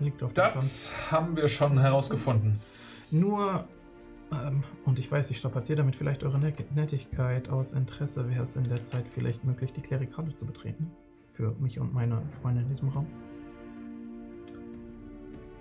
[0.00, 0.32] liegt auf.
[0.34, 2.58] Das haben wir schon herausgefunden.
[3.10, 3.64] Nur,
[4.32, 8.56] ähm, und ich weiß, ich strapaziere damit vielleicht eure Net Nettigkeit aus Interesse, wäre es
[8.56, 10.90] in der Zeit vielleicht möglich, die Klerikale zu betreten.
[11.30, 13.06] Für mich und meine Freunde in diesem Raum.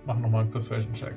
[0.06, 1.14] Mach nochmal einen Persuasion-Check.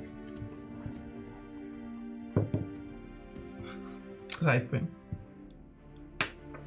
[4.41, 4.89] 13.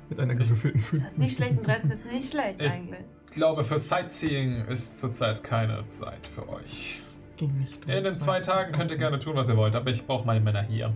[0.10, 1.04] Mit einer gewürfelten 5.
[1.04, 3.06] Das ist nicht schlecht, ein 13 ist nicht schlecht Ich- eigentlich.
[3.36, 7.02] Ich glaube, für Sightseeing ist zurzeit keine Zeit für euch.
[7.36, 7.84] Ging nicht.
[7.84, 10.26] um In den zwei Tagen könnt ihr gerne tun, was ihr wollt, aber ich brauche
[10.26, 10.94] meine Männer hier.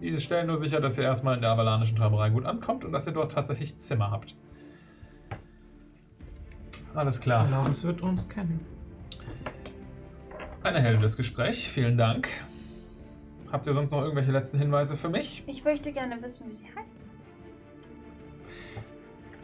[0.00, 3.06] Die stellen nur sicher, dass ihr erstmal in der avalanischen Träumerei gut ankommt und dass
[3.06, 4.34] ihr dort tatsächlich Zimmer habt.
[6.92, 7.46] Alles klar.
[7.46, 8.66] Alaris wird uns kennen.
[10.64, 11.68] Ein erhellendes Gespräch.
[11.68, 12.26] Vielen Dank.
[13.52, 15.44] Habt ihr sonst noch irgendwelche letzten Hinweise für mich?
[15.46, 17.04] Ich möchte gerne wissen, wie sie heißt.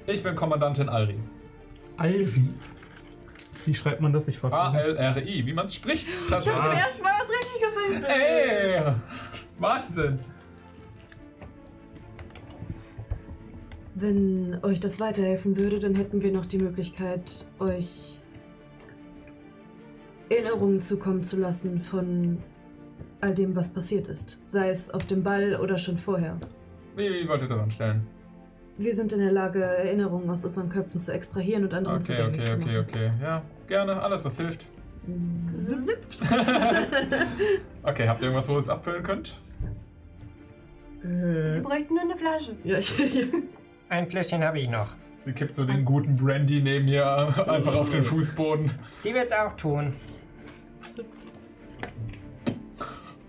[0.09, 1.21] Ich bin Kommandantin Alri.
[1.97, 2.49] Alvi.
[3.65, 4.29] Wie schreibt man das?
[4.29, 4.55] Ich frage.
[4.55, 6.09] A-L-R-I, wie man es spricht.
[6.09, 8.05] Ich habe zum ersten Mal was richtig geschrieben.
[8.05, 8.93] Ey!
[9.59, 10.19] Wahnsinn!
[13.95, 18.19] Wenn euch das weiterhelfen würde, dann hätten wir noch die Möglichkeit, euch
[20.29, 22.43] Erinnerungen zukommen zu lassen von
[23.21, 24.41] all dem, was passiert ist.
[24.47, 26.39] Sei es auf dem Ball oder schon vorher.
[26.97, 28.07] Wie, wie wollt ihr das anstellen?
[28.83, 32.41] Wir sind in der Lage, Erinnerungen aus unseren Köpfen zu extrahieren und anderen Okay, zugänglich
[32.43, 32.87] okay, zu okay, machen.
[32.89, 33.11] okay.
[33.23, 34.03] Ja, gerne.
[34.03, 34.67] Alles, was hilft.
[35.47, 35.99] Zip.
[37.85, 39.39] Okay, habt ihr irgendwas, wo ihr es abfüllen könnt?
[41.03, 41.09] Sie
[41.59, 42.57] Äh, bräuchten nur eine Flasche.
[42.65, 42.95] ja, ich,
[43.89, 44.95] Ein Fläschchen habe ich noch.
[45.27, 47.05] Sie kippt so den guten Brandy neben ihr
[47.49, 48.71] einfach auf den Fußboden.
[49.05, 49.93] Die wird's auch tun.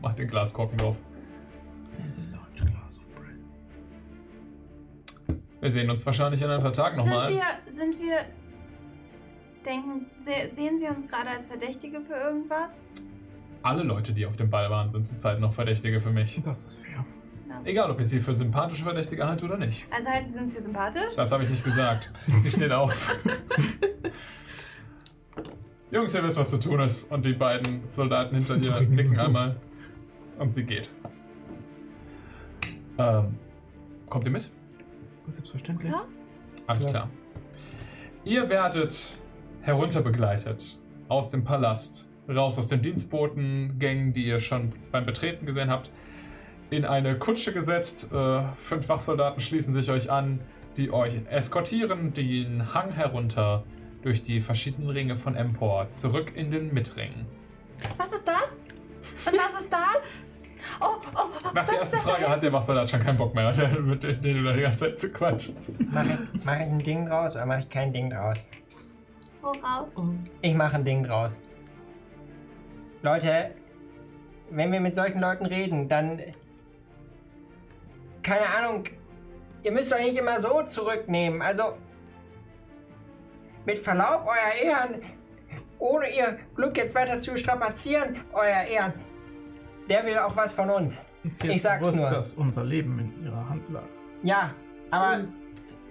[0.01, 0.95] Macht den Glaskorken drauf.
[5.63, 7.31] Wir sehen uns wahrscheinlich in ein paar Tagen Sind nochmal.
[7.31, 8.25] wir, sind wir,
[9.65, 12.77] denken, se sehen Sie uns gerade als Verdächtige für irgendwas?
[13.61, 16.41] Alle Leute, die auf dem Ball waren, sind zurzeit noch Verdächtige für mich.
[16.43, 17.05] Das ist fair.
[17.63, 19.85] Egal, ob ich sie für sympathische Verdächtige halte oder nicht.
[19.89, 21.15] Also halten Sie uns für sympathisch?
[21.15, 22.11] Das habe ich nicht gesagt.
[22.43, 23.15] Sie steht auf.
[25.91, 27.09] Jungs, ihr wisst, was zu tun ist.
[27.09, 29.55] Und die beiden Soldaten hinter ihr nicken einmal.
[30.39, 30.89] Und sie geht.
[32.97, 33.37] Ähm,
[34.09, 34.51] kommt ihr mit?
[35.27, 35.91] Selbstverständlich.
[35.91, 36.03] Ja.
[36.67, 36.89] Alles Ja.
[36.89, 37.09] klar.
[38.25, 39.19] Ihr werdet
[39.61, 40.77] herunterbegleitet
[41.09, 45.91] aus dem Palast, raus aus den Dienstbotengängen, die ihr schon beim Betreten gesehen habt,
[46.69, 48.11] in eine Kutsche gesetzt.
[48.13, 50.39] Äh, fünf Wachsoldaten schließen sich euch an,
[50.77, 53.63] die euch eskortieren den Hang herunter
[54.01, 57.11] durch die verschiedenen Ringe von Empor zurück in den Mitring.
[57.97, 58.49] Was ist das?
[59.25, 59.97] Und was ist das?
[60.79, 62.13] Oh, oh, oh Nach der was ersten ist das?
[62.13, 63.49] Frage hat der Wachsoldat schon keinen Bock mehr,
[63.81, 65.55] mit denen du die ganze Zeit zu quatschen.
[65.91, 68.47] Mache ich, mach ich ein Ding draus oder mache ich kein Ding draus?
[69.41, 69.89] Worauf?
[70.41, 71.41] Ich mache ein Ding draus.
[73.01, 73.51] Leute,
[74.49, 76.21] wenn wir mit solchen Leuten reden, dann.
[78.21, 78.85] Keine Ahnung.
[79.63, 81.41] Ihr müsst euch nicht immer so zurücknehmen.
[81.41, 81.77] Also.
[83.65, 85.01] Mit Verlaub, euer Ehren.
[85.79, 88.93] Ohne ihr Glück jetzt weiter zu strapazieren, euer Ehren.
[89.89, 91.05] Der will auch was von uns.
[91.41, 92.09] Dir Ich sag's bewusst, nur.
[92.09, 93.83] dass unser Leben in ihrer Hand lag.
[94.23, 94.53] Ja,
[94.91, 95.25] aber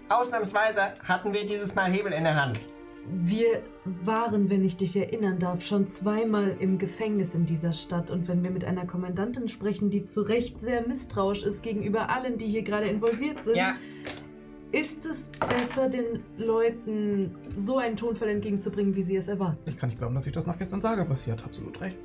[0.09, 2.61] ausnahmsweise hatten wir dieses Mal Hebel in der Hand.
[3.07, 8.11] Wir waren, wenn ich dich erinnern darf, schon zweimal im Gefängnis in dieser Stadt.
[8.13, 12.39] Und wenn wir mit einer Kommandantin sprechen, die zu Recht sehr misstrauisch ist gegenüber allen,
[12.39, 13.75] die hier gerade involviert sind, Ja,
[14.71, 19.59] ist es besser, den Leuten so einen Tonfall entgegenzubringen, wie sie es erwarten?
[19.67, 21.99] Ich kann nicht glauben, dass ich das nach gestern sage, aber sie hat absolut recht.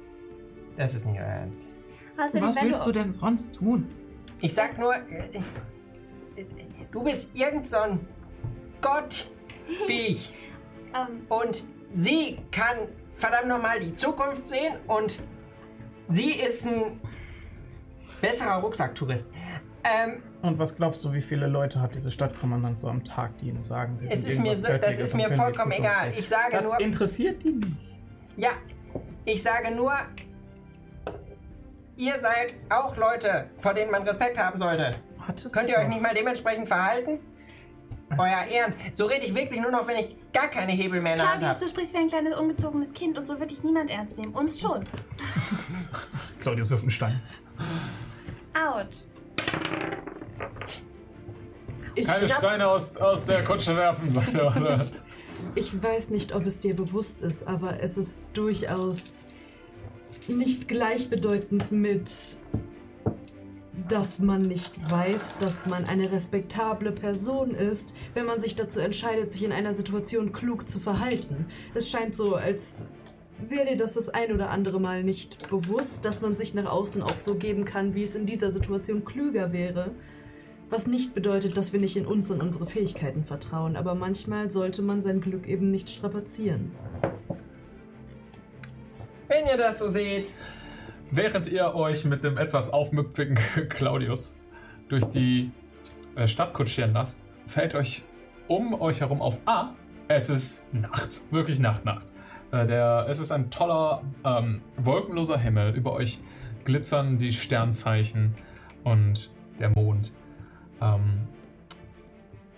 [0.77, 1.61] Das ist nicht euer Ernst.
[2.17, 3.87] Außerdem, Was wenn willst du denn sonst tun?
[4.41, 4.95] Ich sag nur,
[6.91, 7.99] du bist irgend so ein
[8.81, 10.33] Gottviech.
[10.95, 12.77] Ähm, Und sie kann
[13.17, 15.21] verdammt nochmal die Zukunft sehen und
[16.07, 17.01] sie ist ein
[18.21, 19.29] besserer Rucksacktourist.
[19.83, 23.49] Ähm, Und was glaubst du, wie viele Leute hat diese Stadtkommandant so am Tag, die
[23.49, 26.13] ihnen sagen, sie Es sind ist mir so- das ist mir vollkommen egal.
[26.17, 27.67] Ich sage das nur- interessiert die nicht.
[28.37, 28.51] ja,
[29.25, 29.91] ich sage nur,
[31.97, 34.95] ihr seid auch Leute, vor denen man Respekt haben sollte.
[35.19, 37.19] Hattest Könnt ihr euch nicht mal dementsprechend verhalten?
[38.17, 38.73] Euer Ehren.
[38.93, 41.39] So rede ich wirklich nur noch, wenn ich gar keine Hebel mehr in der Hand
[41.39, 41.65] Claudius, habe.
[41.65, 44.33] du sprichst wie ein kleines ungezogenes Kind und so wird dich niemand ernst nehmen.
[44.33, 44.85] Uns schon.
[46.39, 47.21] Claudius wirft einen Stein.
[48.53, 49.05] Out.
[51.95, 54.85] Ich, Keine Steine aus, aus der Kutsche werfen, sagt er.
[55.53, 59.23] Ich weiß nicht, ob es dir bewusst ist, aber es ist durchaus
[60.29, 62.09] nicht gleichbedeutend mit,
[63.87, 69.31] dass man nicht weiß, dass man eine respektable Person ist, wenn man sich dazu entscheidet,
[69.31, 71.45] sich in einer Situation klug zu verhalten.
[71.73, 72.85] Es scheint so, als
[73.47, 77.01] wäre dir das das ein oder andere Mal nicht bewusst, dass man sich nach außen
[77.01, 79.91] auch so geben kann, wie es in dieser Situation klüger wäre.
[80.69, 84.81] Was nicht bedeutet, dass wir nicht in uns und unsere Fähigkeiten vertrauen, aber manchmal sollte
[84.81, 86.71] man sein Glück eben nicht strapazieren.
[89.27, 90.31] Wenn ihr das so seht.
[91.11, 93.35] Während ihr euch mit dem etwas aufmüpfigen
[93.69, 94.37] Claudius
[94.89, 95.51] durch die
[96.15, 98.03] äh, Stadt kutschieren lasst, fällt euch
[98.47, 99.73] um euch herum auf A.
[100.07, 101.21] Es ist Nacht.
[101.31, 102.07] Wirklich Nacht, Nacht.
[102.51, 105.75] Äh, der, es ist ein toller, ähm, wolkenloser Himmel.
[105.75, 106.19] Über euch
[106.65, 108.35] glitzern die Sternzeichen
[108.83, 110.13] und der Mond.
[110.81, 111.21] Ähm,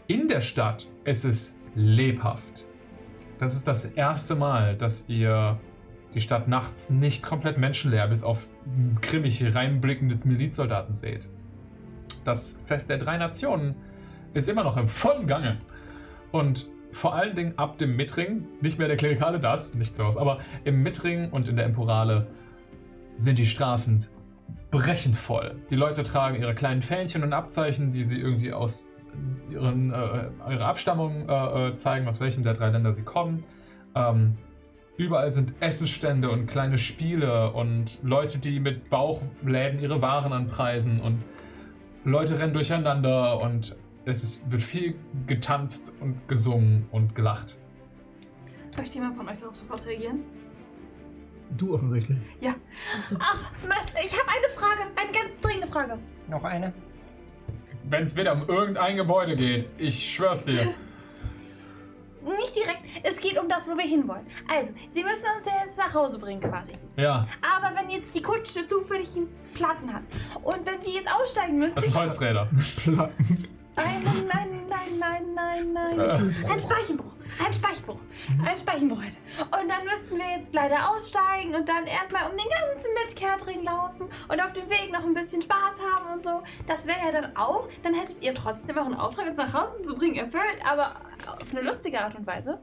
[0.08, 2.66] in der Stadt ist es lebhaft.
[3.40, 5.60] Das ist das erste Mal, dass ihr
[6.14, 8.50] die Stadt nachts nicht komplett menschenleer bis auf
[9.02, 11.28] grimmig reinblickende Milizsoldaten seht.
[12.24, 13.76] Das Fest der drei Nationen
[14.34, 15.58] ist immer noch im vollen Gange.
[16.32, 20.40] Und vor allen Dingen ab dem Mittring, nicht mehr der Klerikale, das, nicht Klaus, aber
[20.64, 22.28] im Mittring und in der Emporale
[23.18, 24.08] sind die Straßen
[24.72, 25.56] brechend voll.
[25.70, 28.88] Die Leute tragen ihre kleinen Fähnchen und Abzeichen, die sie irgendwie aus
[29.52, 33.44] ihren, äh, ihrer Abstammung äh, äh, zeigen, aus welchem der drei Länder sie kommen.
[33.96, 34.38] Ähm,
[35.00, 41.24] überall sind Essensstände und kleine Spiele und Leute, die mit Bauchläden ihre Waren anpreisen und
[42.04, 44.96] Leute rennen durcheinander und es ist, wird viel
[45.26, 47.58] getanzt und gesungen und gelacht.
[48.76, 50.20] Möchte jemand von euch darauf sofort reagieren?
[51.58, 52.18] Du offensichtlich.
[53.20, 53.52] Ach,
[54.06, 55.98] ich habe eine Frage, eine ganz dringende Frage.
[56.28, 56.74] Noch eine?
[57.90, 60.74] Wenn es wieder um irgendein Gebäude geht, ich schwör's dir.
[62.22, 64.26] Nicht direkt, es geht um das, wo wir hinwollen.
[64.48, 66.74] Also, Sie müssen uns ja jetzt nach Hause bringen quasi.
[66.98, 70.04] Ja, Aber wenn jetzt die Kutsche zufällig einen Platten hat
[70.44, 71.76] und wenn wir jetzt aussteigen müssen...
[71.76, 72.50] das sind Holzräder.
[73.76, 76.36] Nein, nein, nein, nein, nein, nein, nein.
[76.52, 77.14] Ein Speichenbruch.
[77.46, 78.00] Ein Speichenbruch.
[78.46, 79.18] Ein Speichenbruch hätte.
[79.40, 84.10] Und dann müssten wir jetzt leider aussteigen und dann erstmal um den ganzen Mitkehrtring laufen
[84.28, 86.42] und auf dem Weg noch ein bisschen Spaß haben und so.
[86.68, 89.96] Das wäre ja dann auch, dann hättet ihr trotzdem euren Auftrag, uns nach Hause zu
[89.96, 90.96] bringen, erfüllt, aber
[91.28, 92.60] auf eine lustige Art und Weise.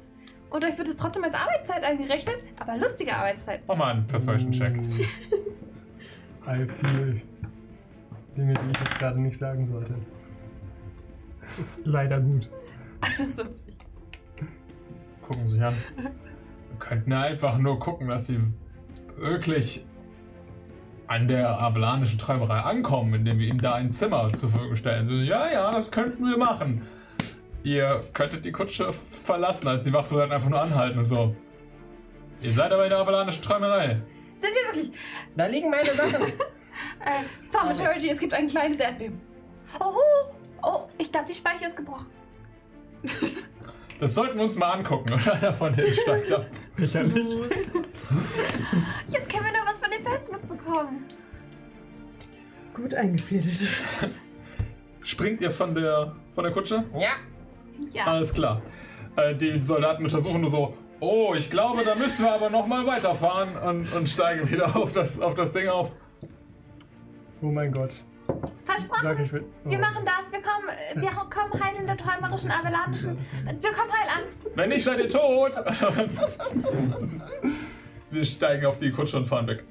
[0.51, 3.63] Und euch wird es trotzdem als Arbeitszeit eingerechnet, aber lustige Arbeitszeit.
[3.67, 4.71] Mach mal einen Persuasion-Check.
[6.49, 7.21] I feel
[8.37, 9.95] Dinge, die ich jetzt gerade nicht sagen sollte.
[11.41, 12.49] Das ist leider gut.
[13.01, 13.66] 21.
[15.27, 15.75] Gucken sich an.
[15.97, 18.41] Wir könnten ja einfach nur gucken, dass sie
[19.17, 19.85] wirklich
[21.07, 25.09] an der avalanischen Träumerei ankommen, indem wir ihnen da ein Zimmer zur Verfügung stellen.
[25.09, 26.83] So, ja, ja, das könnten wir machen.
[27.63, 31.35] Ihr könntet die Kutsche verlassen, als die Wachsoldaten einfach nur anhalten und so.
[32.43, 34.01] Ihr seid aber in der avalanischen Träumerei.
[34.37, 34.93] Sind wir wirklich?
[35.37, 36.23] Da liegen meine Sachen.
[37.01, 39.21] Äh, Thaumaturgy, es gibt ein kleines Erdbeben.
[39.81, 39.95] Oh,
[40.63, 42.07] oh, ich glaube, die Speicher ist gebrochen.
[43.99, 45.35] Das sollten wir uns mal angucken, oder?
[45.35, 46.47] Einer von denen steigt ab.
[46.77, 47.15] Sicherlich.
[49.09, 51.05] Jetzt können wir noch was von dem Fest mitbekommen.
[52.75, 53.69] Gut eingefädelt.
[55.03, 56.85] Springt ihr von der, von der Kutsche?
[56.95, 57.11] Ja.
[57.93, 58.05] Ja.
[58.07, 58.61] Alles klar.
[59.17, 62.87] Äh, die Soldaten untersuchen nur so, oh, ich glaube, da müssen wir aber noch mal
[62.87, 65.93] weiterfahren und, und steigen wieder auf das, auf das Ding auf.
[67.41, 68.03] Oh mein Gott.
[68.65, 69.03] Versprochen.
[69.03, 69.33] Sag ich.
[69.33, 70.31] Wir machen das.
[70.31, 73.19] Wir kommen, wir kommen heil in der träumerischen, avalanischen.
[73.45, 74.23] Wir kommen heil an.
[74.55, 75.53] Wenn nicht, seid ihr tot!
[78.07, 79.65] Sie steigen auf die Kutsche und fahren weg.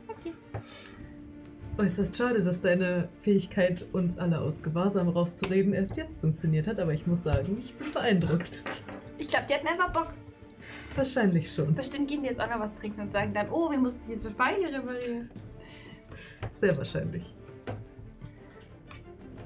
[1.77, 6.93] Äußerst schade, dass deine Fähigkeit, uns alle aus Gewahrsam rauszureden, erst jetzt funktioniert hat, aber
[6.93, 8.63] ich muss sagen, ich bin beeindruckt.
[9.17, 10.13] Ich glaube, die hatten einfach Bock.
[10.95, 11.75] Wahrscheinlich schon.
[11.75, 14.29] Bestimmt gehen die jetzt auch noch was trinken und sagen dann, oh, wir mussten diese
[14.29, 15.29] Speicher reparieren.
[16.57, 17.33] Sehr wahrscheinlich.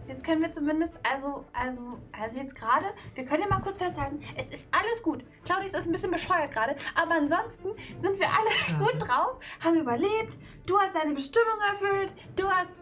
[0.10, 4.20] Jetzt können wir zumindest, also, also, also jetzt gerade, wir können ja mal kurz festhalten,
[4.36, 5.24] es ist alles gut.
[5.46, 7.70] Claudius ist ein bisschen bescheuert gerade, aber ansonsten
[8.02, 8.80] sind wir alle Ja.
[8.80, 10.34] gut drauf, haben überlebt,
[10.66, 12.76] du hast deine Bestimmung erfüllt, du hast,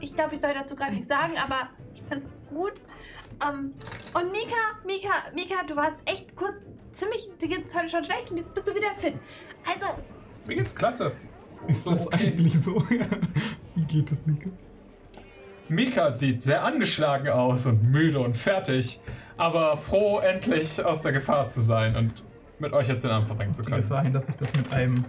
[0.00, 2.74] ich glaube, ich soll dazu gar nichts sagen, aber ich finde es gut.
[3.42, 3.74] Ähm,
[4.14, 6.54] und Mika, Mika, Mika, du warst echt kurz
[6.92, 9.14] ziemlich, dir geht's heute schon schlecht und jetzt bist du wieder fit.
[9.66, 9.86] Also,
[10.46, 11.12] Mir geht's klasse.
[11.66, 12.28] Ist So, das okay.
[12.28, 12.82] eigentlich so?
[13.74, 14.50] Wie geht es, Mika?
[15.68, 19.00] Mika sieht sehr angeschlagen aus und müde und fertig,
[19.36, 22.22] aber froh, endlich aus der Gefahr zu sein und
[22.58, 23.82] mit euch jetzt den Abend verbringen zu Die können.
[23.82, 25.04] Gefahr hin, dass ich das mit einem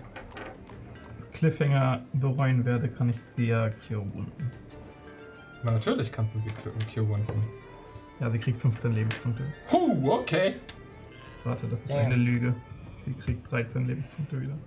[1.33, 4.51] Cliffhanger bereuen werde, kann ich sie ja Cure wunden.
[5.63, 6.51] Na, natürlich kannst du sie
[6.93, 7.43] Q wunden.
[8.19, 9.43] Ja, sie kriegt 15 Lebenspunkte.
[9.71, 10.55] Huh, okay.
[11.43, 12.01] Warte, das ist Ja.
[12.01, 12.55] eine Lüge.
[13.05, 14.57] Sie kriegt 13 Lebenspunkte wieder.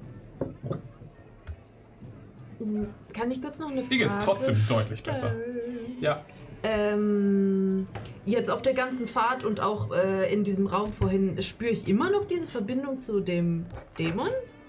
[3.12, 5.30] Kann ich kurz noch eine Frage Ihr geht's trotzdem deutlich besser.
[5.30, 5.96] stellen?
[6.00, 6.24] Ja.
[6.62, 7.86] Ähm,
[8.26, 12.10] jetzt auf der ganzen Fahrt und auch äh, in diesem Raum vorhin, spüre ich immer
[12.10, 13.64] noch diese Verbindung zu dem
[13.98, 14.28] Dämon?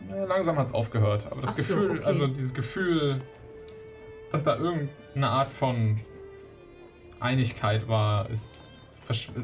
[0.10, 1.28] Ja, langsam hat's aufgehört.
[1.32, 2.04] Aber das Ach so, Gefühl, okay.
[2.06, 3.20] also dieses Gefühl,
[4.32, 6.00] dass da irgendeine Art von
[7.20, 8.70] Einigkeit war, ist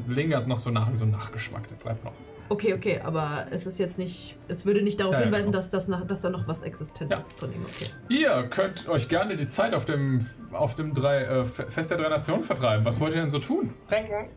[0.06, 2.14] lingert noch so nach, wie so ein Nachgeschmack, der bleibt noch.
[2.50, 5.58] Okay, okay, aber es ist jetzt nicht, es würde nicht darauf Ja, hinweisen, genau.
[5.58, 7.18] dass, das nach, dass da noch was existent Ja.
[7.18, 7.62] ist von ihm.
[7.66, 7.90] Okay.
[8.08, 11.98] Ihr könnt euch gerne die Zeit auf dem, auf dem drei, äh, Fe- Fest der
[11.98, 12.84] drei Nationen vertreiben.
[12.86, 13.74] Was wollt ihr denn so tun?
[13.88, 14.28] Trinken?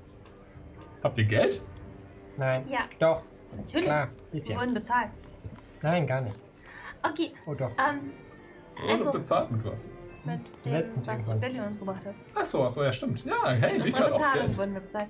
[1.03, 1.61] Habt ihr Geld?
[2.37, 2.65] Nein.
[2.69, 3.21] ja, Doch,
[3.55, 3.85] natürlich.
[3.85, 4.09] klar.
[4.31, 4.59] Wir Bisschen.
[4.59, 5.09] wurden bezahlt.
[5.81, 6.35] Nein, gar nicht.
[7.03, 7.71] Okay, Oh doch.
[7.71, 8.11] ähm,
[8.83, 9.91] Oder also bezahlt mit was?
[10.23, 11.39] mit dem, Letztens was irgendwann.
[11.51, 12.13] Billy uns gebracht hat.
[12.35, 13.25] Achso, achso, ja, stimmt.
[13.25, 14.57] Ja, hey, In Mika unserer auch Bezahlung Geld.
[14.59, 15.07] wurden wir bezahlt.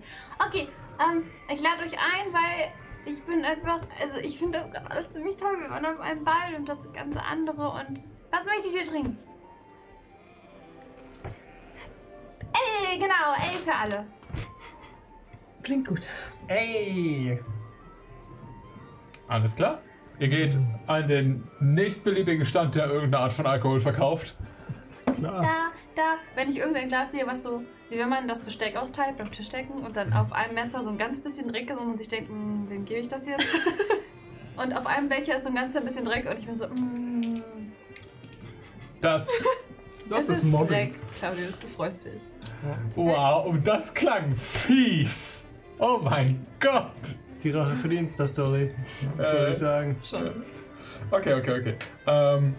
[0.47, 0.67] Okay,
[0.99, 1.23] ähm,
[1.53, 2.71] ich lade euch ein, weil
[3.05, 5.59] ich bin einfach, also ich finde das gerade alles ziemlich toll.
[5.59, 9.17] Wir waren auf einem Ball und das ganze andere und was möchtet ihr trinken?
[12.53, 14.05] Ey, genau, ey für alle.
[15.63, 16.07] Klingt gut.
[16.47, 17.39] Ey!
[19.27, 19.81] Alles klar.
[20.19, 20.57] Ihr geht
[20.87, 24.35] an den nächstbeliebigen Stand, der irgendeine Art von Alkohol verkauft.
[25.15, 25.41] Klar.
[25.41, 29.21] Da, da, wenn ich irgendein Glas sehe, was so, wie wenn man das Besteck austeilt,
[29.21, 31.87] auf Tisch stecken und dann auf einem Messer so ein ganz bisschen Dreck ist und
[31.87, 33.45] man sich denkt, "Mm, wem gebe ich das jetzt?
[34.57, 36.67] und auf einem Becher ist so ein ganz klein bisschen Dreck und ich bin so,
[36.67, 37.41] mm,
[39.01, 39.27] Das.
[40.09, 40.67] Das es ist Mobbing.
[40.67, 40.93] Dreck.
[41.19, 42.19] Claudius, du freust dich.
[42.95, 45.45] Wow, und das klang fies.
[45.79, 46.91] Oh mein Gott.
[47.01, 48.73] Das ist die Rache für die Insta-Story.
[49.15, 49.49] Was soll Äh.
[49.51, 49.95] ich sagen?
[51.11, 51.75] Okay, okay, okay.
[52.07, 52.55] Ähm,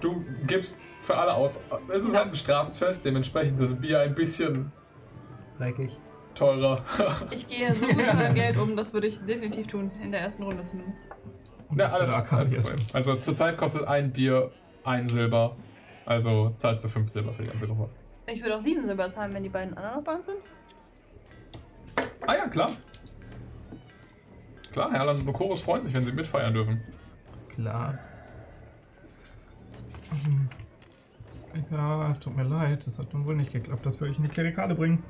[0.00, 1.60] du gibst für alle aus.
[1.92, 4.72] Es ist halt ein Straßenfest, dementsprechend das Bier ein bisschen
[5.58, 5.90] Dreckig.
[6.34, 6.76] teurer.
[7.30, 10.22] Ich gehe so gut mit meinem Geld um, das würde ich definitiv tun, in der
[10.22, 11.06] ersten Runde zumindest.
[11.68, 12.28] Und ja, alles, alles.
[12.28, 12.76] Problem.
[12.94, 14.50] Also zurzeit kostet ein Bier
[14.84, 15.56] ein Silber.
[16.06, 17.90] Also zahlst du fünf Silber für die ganze Gruppe.
[18.26, 20.38] Ich würde auch sieben Silber zahlen, wenn die beiden anderen noch bei uns sind.
[22.26, 22.70] Ah ja, klar.
[24.72, 26.82] Klar, Herrland und Chorus freuen sich, wenn sie mitfeiern dürfen.
[27.54, 27.98] Klar.
[31.70, 34.28] Ja, tut mir leid, das hat nun wohl nicht geklappt, dass wir euch in die
[34.28, 35.02] Klerikale bringen.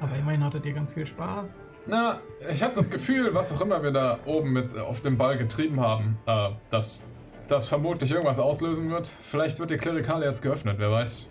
[0.00, 1.64] Aber immerhin hattet ihr ganz viel Spaß.
[1.86, 5.38] Na, ich habe das Gefühl, was auch immer wir da oben mit auf dem Ball
[5.38, 7.00] getrieben haben, äh, dass
[7.48, 9.06] das vermutlich irgendwas auslösen wird.
[9.06, 11.30] Vielleicht wird die Klerikale jetzt geöffnet, wer weiß.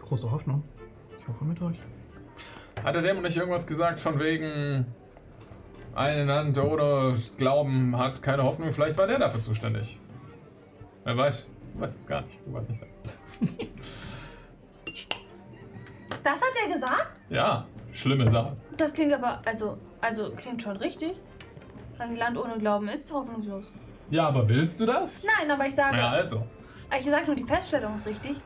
[0.00, 0.62] Große Hoffnung.
[1.20, 1.78] Ich hoffe mit euch.
[2.82, 4.86] Hat der Dämon nicht irgendwas gesagt von wegen
[5.94, 8.72] ein Land ohne Glauben hat keine Hoffnung?
[8.72, 9.98] Vielleicht war der dafür zuständig.
[11.04, 11.50] Wer weiß.
[11.74, 12.38] Du weißt es gar nicht.
[12.46, 12.82] Du weißt nicht.
[16.22, 17.20] Das hat er gesagt?
[17.28, 18.56] Ja, schlimme Sache.
[18.76, 21.12] Das klingt aber, also, also klingt schon richtig.
[21.98, 23.66] Ein Land ohne Glauben ist hoffnungslos.
[24.10, 25.24] Ja, aber willst du das?
[25.24, 26.46] Nein, aber ich sage, Ja, also.
[26.98, 28.36] ich sage nur, die Feststellung ist richtig.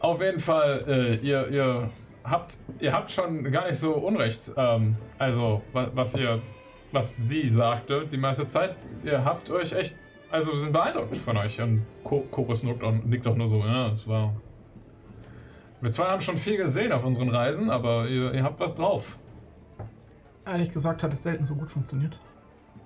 [0.00, 1.90] Auf jeden Fall, äh, ihr, ihr,
[2.24, 4.52] habt, ihr habt schon gar nicht so Unrecht.
[4.56, 6.42] Ähm, also, was, was ihr,
[6.92, 9.96] was sie sagte die meiste Zeit, ihr habt euch echt,
[10.34, 11.60] also wir sind beeindruckt von euch.
[11.60, 14.34] Und Chorus nickt, auch- nur so, ja, das war.
[15.80, 19.16] Wir zwei haben schon viel gesehen auf unseren Reisen, aber ihr, ihr habt was drauf.
[20.44, 22.18] Ehrlich gesagt hat es selten so gut funktioniert.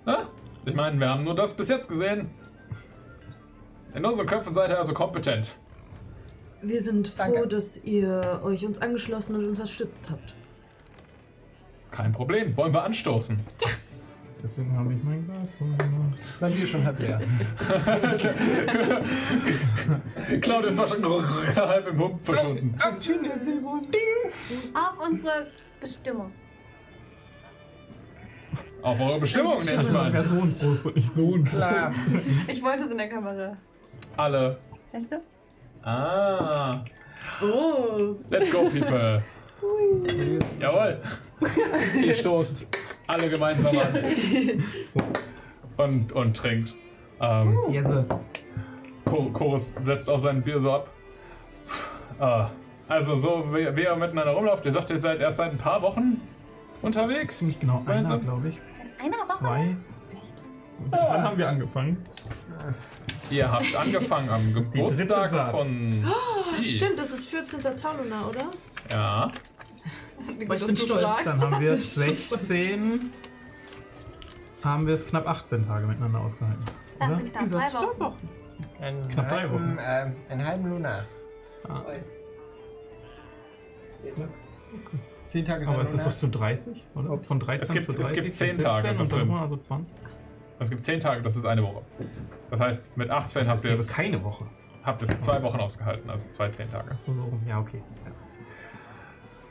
[0.07, 0.27] Ja?
[0.67, 2.29] Ich meine, wir haben nur das bis jetzt gesehen.
[3.95, 5.57] In unseren Köpfen seid ihr also kompetent.
[6.61, 7.47] Wir sind froh, Danke.
[7.49, 10.35] dass ihr euch uns angeschlossen und unterstützt habt.
[11.91, 12.55] Kein Problem.
[12.59, 13.41] Wollen wir anstoßen?
[14.43, 16.19] Deswegen habe ich mein Glas voll gemacht.
[16.41, 17.21] Mein Bier schon halb leer.
[20.41, 21.05] Claudius war schon
[21.57, 22.75] halb im Mund verschwunden.
[24.75, 25.47] Auf unsere
[25.81, 26.33] Bestimmung.
[28.83, 30.11] Auf eure Bestimmung, nehme ich mal.
[30.11, 31.45] Personenprost und nicht Sohn.
[31.45, 31.93] Klar.
[32.47, 33.57] Ich wollte es in der Kamera.
[34.17, 34.59] Alle.
[34.93, 35.21] Weißt du?
[35.83, 36.85] Ah.
[37.43, 38.15] Oh.
[38.31, 39.23] Let's go, people.
[40.61, 41.01] Jawohl.
[42.03, 42.69] Ihr stoßt
[43.07, 44.65] alle gemeinsam an.
[45.77, 46.75] Und, und trinkt.
[47.21, 48.05] Ähm, Jesse.
[49.05, 50.89] Chor- Chorus setzt auch sein Bier so ab.
[52.19, 52.51] Ah,
[52.89, 55.81] also so wie, wie ihr miteinander rumläuft, ihr sagt, ihr seid erst seit ein paar
[55.83, 56.21] Wochen
[56.83, 57.39] unterwegs.
[57.39, 58.57] Ziemlich genau einer, glaube ich.
[58.57, 59.27] In einer Woche?
[59.39, 59.77] Zwei.
[60.85, 62.05] Und wann haben wir angefangen?
[63.31, 66.05] Ihr habt angefangen am Geburtstag von
[66.61, 66.69] Sie.
[66.69, 67.61] Stimmt, das ist 14.
[67.61, 68.47] Taluna, oder?
[68.91, 69.31] Ja.
[70.29, 71.25] Aber ich bin stolz.
[71.25, 73.13] Dann haben wir 16.
[74.65, 76.65] Haben wir es knapp 18 Tage miteinander ausgehalten.
[76.99, 77.17] Das Oder?
[77.19, 78.01] sind knapp drei zwei Wochen.
[78.01, 78.29] Wochen.
[78.83, 79.79] Einen Knapp drei Wochen.
[79.79, 81.05] äh, einen halben Lunar.
[81.69, 81.81] Ah.
[85.29, 87.11] Zehn Tage Aber es ist doch zu 30, oder?
[87.11, 87.29] Ups.
[87.29, 89.37] Von 13 Es gibt- zu es 30 gibt sind 10 Tage, 17 das und dann
[89.39, 89.97] also 20.
[90.59, 91.83] Es gibt 10 Tage, das ist eine Woche.
[92.51, 94.47] Das heißt, mit 18 habt Es ihr es, keine Woche.
[94.83, 96.97] habt es zwei Wochen ausgehalten, also zwei 10 Tage.
[96.97, 97.43] So, so rum.
[97.47, 97.83] Ja, okay.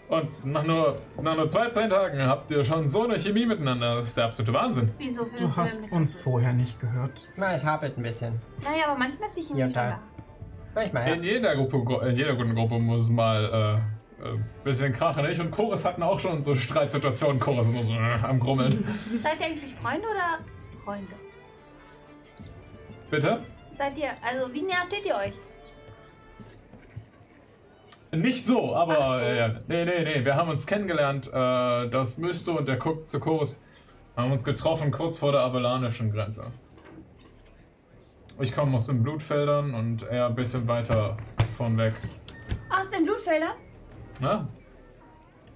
[0.10, 3.96] Und nach nur, nach nur zwei 10 Tagen habt ihr schon so eine Chemie miteinander.
[3.96, 4.90] Das ist der absolute Wahnsinn.
[4.98, 7.28] Wieso Du findest du, hast uns vorher nicht gehört.
[7.36, 8.42] Na, es hapert ein bisschen.
[8.64, 10.00] Naja, aber manchmal ist die Chemie da.
[10.74, 11.34] Manchmal, In ja.
[11.34, 13.82] jeder Gruppe, in jeder guten Gruppe muss mal
[14.22, 15.26] äh, äh, bisschen krachen.
[15.30, 17.40] Ich und Chorus hatten auch schon so Streitsituationen.
[17.40, 18.88] Chorus ist nur so äh, am Grummeln.
[19.20, 20.40] Seid ihr eigentlich Freunde oder
[20.86, 21.14] Freunde?
[23.10, 23.42] Bitte?
[23.76, 25.34] Seid ihr, also wie näher steht ihr euch?
[28.12, 29.24] Nicht so, aber so.
[29.24, 30.26] äh, nee, nee, nee.
[30.26, 31.28] Wir haben uns kennengelernt.
[31.28, 33.60] Äh, das müsste und der guckt zu Chorus.
[34.16, 36.52] Wir haben uns getroffen kurz vor der avalanischen Grenze.
[38.40, 41.18] Ich komme aus den Blutfeldern und er ein bisschen weiter
[41.58, 41.94] von weg.
[42.70, 43.54] Aus den Blutfeldern?
[44.20, 44.48] Ne?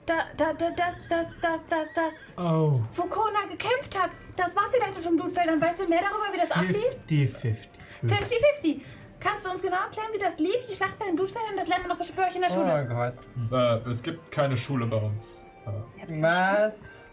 [0.06, 2.14] Da, da, da, das, das, das, das, das.
[2.38, 2.82] Oh.
[2.94, 4.10] Wo Kona gekämpft hat.
[4.36, 5.62] Das war vielleicht auf den Blutfeldern.
[5.62, 6.84] Weißt du mehr darüber, wie das ablief?
[7.08, 7.56] 50-50.
[8.04, 8.82] 50-50.
[9.24, 11.56] Kannst du uns genau erklären, wie das lief, die Schlacht bei den Blutfeldern?
[11.56, 13.14] Das lernen wir noch bestimmt bei euch in der Oh Schule.
[13.50, 13.86] Gott.
[13.86, 15.48] Äh, es gibt keine Schule bei uns.
[15.66, 17.10] Äh, Was?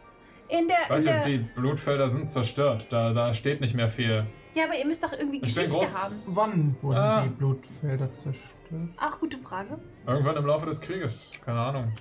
[0.48, 2.86] In der, in weißt du, der die Blutfelder sind zerstört.
[2.90, 4.26] Da, da steht nicht mehr viel.
[4.54, 6.36] Ja, aber ihr müsst doch irgendwie Ich Geschichte groß- haben.
[6.36, 7.22] Wann wurden Ah.
[7.22, 8.54] die Blutfelder zerstört?
[8.98, 9.78] Auch gute Frage.
[10.06, 11.30] Irgendwann im Laufe des Krieges.
[11.44, 11.92] Keine Ahnung.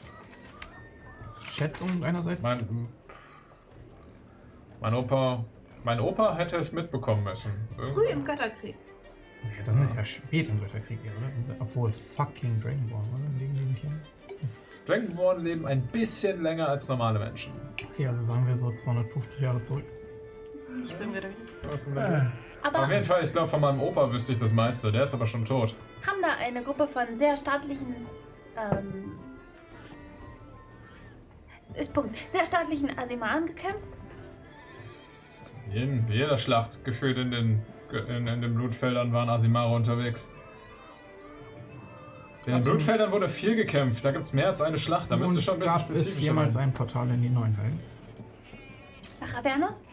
[1.51, 2.43] Schätzung einerseits?
[2.43, 2.87] Mein,
[4.79, 5.43] mein Opa.
[5.83, 7.51] Mein Opa hätte es mitbekommen müssen.
[7.93, 8.75] Früh im Götterkrieg.
[9.43, 11.56] Ja, dann ist ja spät im Götterkrieg, oder?
[11.59, 13.40] Obwohl, fucking Dragon Ball, oder?
[13.40, 14.01] Legen die nicht hin?
[14.88, 17.51] Dragonborn leben ein bisschen länger als normale Menschen.
[17.91, 19.83] Okay, also sagen wir so 250 Jahre zurück.
[20.83, 21.27] Ich bin wieder.
[21.27, 22.32] Leben?
[22.64, 24.91] Aber Auf jeden Fall, ich glaube, von meinem Opa wüsste ich das meiste.
[24.91, 25.75] Der ist aber schon tot.
[26.06, 27.95] haben da eine Gruppe von sehr staatlichen,
[28.57, 29.19] ähm,
[31.74, 33.98] ist Punkt, sehr staatlichen Asimanen gekämpft?
[35.74, 40.32] In jeder Schlacht gefühlt in den, in, in den Blutfeldern waren Asimare unterwegs.
[42.45, 42.80] In den Absolut.
[42.80, 44.06] Blutfeldern wurde viel gekämpft.
[44.06, 45.11] Da gibt es mehr als eine Schlacht.
[45.11, 47.74] Da müsste schon ein bisschen gab es spezifischer jemals ein Portal in die neuen Welt?
[49.19, 49.83] Nach Avernus?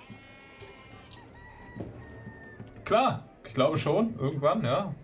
[2.85, 4.15] Klar, ich glaube schon.
[4.19, 4.95] Irgendwann, ja.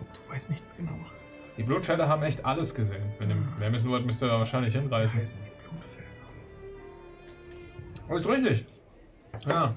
[0.00, 1.36] Du weißt nichts genaueres.
[1.56, 3.02] Die Blutfelder haben echt alles gesehen.
[3.18, 5.18] Wenn ihr mehr wissen wollt, müsst ihr da wahrscheinlich hinreißen.
[5.18, 6.10] heißen die Blutfelder?
[8.08, 8.66] Oh, ist richtig.
[9.48, 9.74] Ja,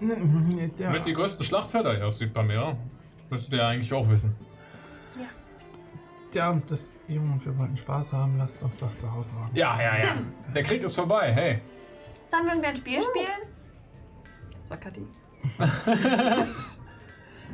[0.00, 0.90] Ja.
[0.90, 2.76] mit die größten Schlachtfelder hier aus Südpamera.
[3.30, 4.34] Müsstet ihr eigentlich auch wissen.
[6.34, 9.50] Ja, das Junge und wir wollten Spaß haben, lasst uns das da machen.
[9.54, 10.16] Ja, ja, ja.
[10.54, 11.60] Der Krieg ist vorbei, hey.
[12.30, 13.48] Sollen wir irgendein Spiel spielen?
[14.58, 15.06] Das war Kathi.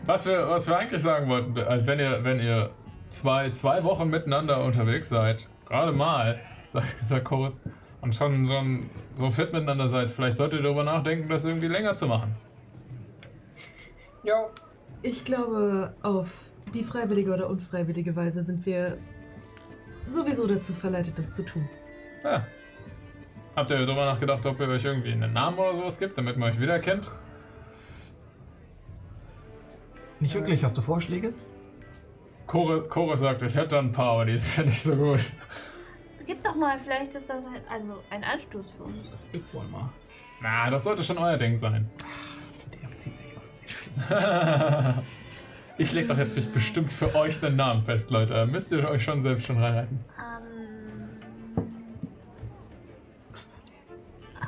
[0.06, 2.72] Was wir, was wir eigentlich sagen wollten, wenn ihr, wenn ihr
[3.08, 6.40] zwei, zwei Wochen miteinander unterwegs seid, gerade mal,
[6.74, 7.62] sagt, sagt Chorus,
[8.04, 8.80] und schon, schon
[9.14, 12.34] so fit miteinander seid, vielleicht solltet ihr darüber nachdenken, das irgendwie länger zu machen.
[14.22, 14.50] Jo.
[15.02, 16.28] Ich glaube, auf
[16.74, 18.98] die freiwillige oder unfreiwillige Weise sind wir
[20.04, 21.66] sowieso dazu verleitet, das zu tun.
[22.22, 22.46] Ja.
[23.56, 26.50] Habt ihr darüber nachgedacht, ob ihr euch irgendwie einen Namen oder sowas gibt, damit man
[26.50, 27.10] euch wiedererkennt?
[30.20, 31.32] Nicht wirklich, hast du Vorschläge?
[32.46, 35.20] Chore, Chore sagt, ich hätte da ein paar, aber die ist ja nicht so gut.
[36.26, 39.10] Gib doch mal, vielleicht ist das ein, also ein Anstoß für uns.
[39.10, 39.90] Das gibt wohl mal.
[40.40, 41.90] Na, das sollte schon euer Ding sein.
[42.82, 45.02] Der zieht sich aus dem.
[45.78, 48.46] ich leg doch jetzt bestimmt für euch einen Namen fest, Leute.
[48.46, 50.04] Müsst ihr euch schon selbst schon reinhalten.
[50.18, 51.08] Ähm,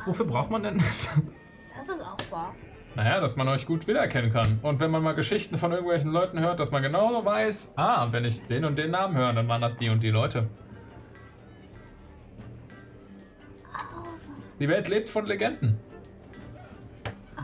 [0.06, 0.82] Wofür braucht man denn?
[1.76, 2.54] Das ist auch wahr.
[2.94, 4.58] Naja, dass man euch gut wiedererkennen kann.
[4.62, 8.24] Und wenn man mal Geschichten von irgendwelchen Leuten hört, dass man genau weiß, ah, wenn
[8.24, 10.48] ich den und den Namen höre, dann waren das die und die Leute.
[14.58, 15.78] Die Welt lebt von Legenden.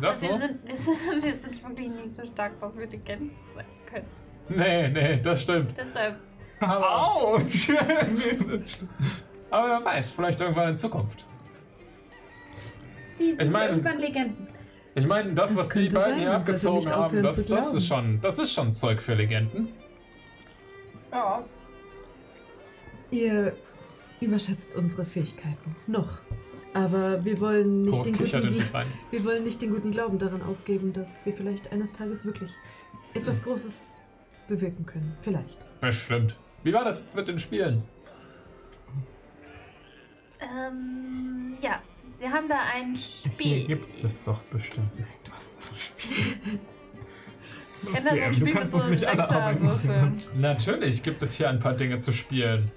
[0.00, 3.66] Das wir, sind, wir, sind, wir sind wirklich nicht so stark, was wir Legenden sein
[3.86, 4.07] können.
[4.49, 5.74] Nee, nee, das stimmt.
[5.76, 6.16] Deshalb.
[6.60, 7.70] Aber, Autsch!
[9.50, 11.26] aber wer weiß, vielleicht irgendwann in Zukunft.
[13.18, 14.49] Sie sind Ich meine- irgendwann Legenden.
[14.94, 18.20] Ich meine, das, Das was die beiden sein, hier abgezogen haben, das, das, ist schon,
[18.20, 19.73] das ist schon Zeug für Legenden.
[21.10, 21.44] Ja.
[23.10, 23.57] Ihr
[24.20, 25.76] überschätzt unsere Fähigkeiten.
[25.86, 26.20] Noch.
[26.75, 28.65] Aber wir wollen nicht, den guten,
[29.10, 32.51] wir wollen nicht den guten Glauben daran aufgeben, dass wir vielleicht eines Tages wirklich
[33.15, 34.01] etwas Großes
[34.49, 35.15] bewirken können.
[35.20, 35.67] Vielleicht.
[35.81, 36.36] Bestimmt.
[36.62, 37.83] Wie war das jetzt mit den Spielen?
[40.41, 41.81] Ähm, ja.
[42.18, 43.67] Wir haben da ein Hier Spiel.
[43.67, 46.60] gibt es doch bestimmt direkt was zu spielen.
[47.83, 50.41] Ich kenne da so ein Spiel mit so uns nicht alle arbeiten Sechserwürfeln.
[50.41, 52.70] Natürlich gibt es hier ein paar Dinge zu spielen.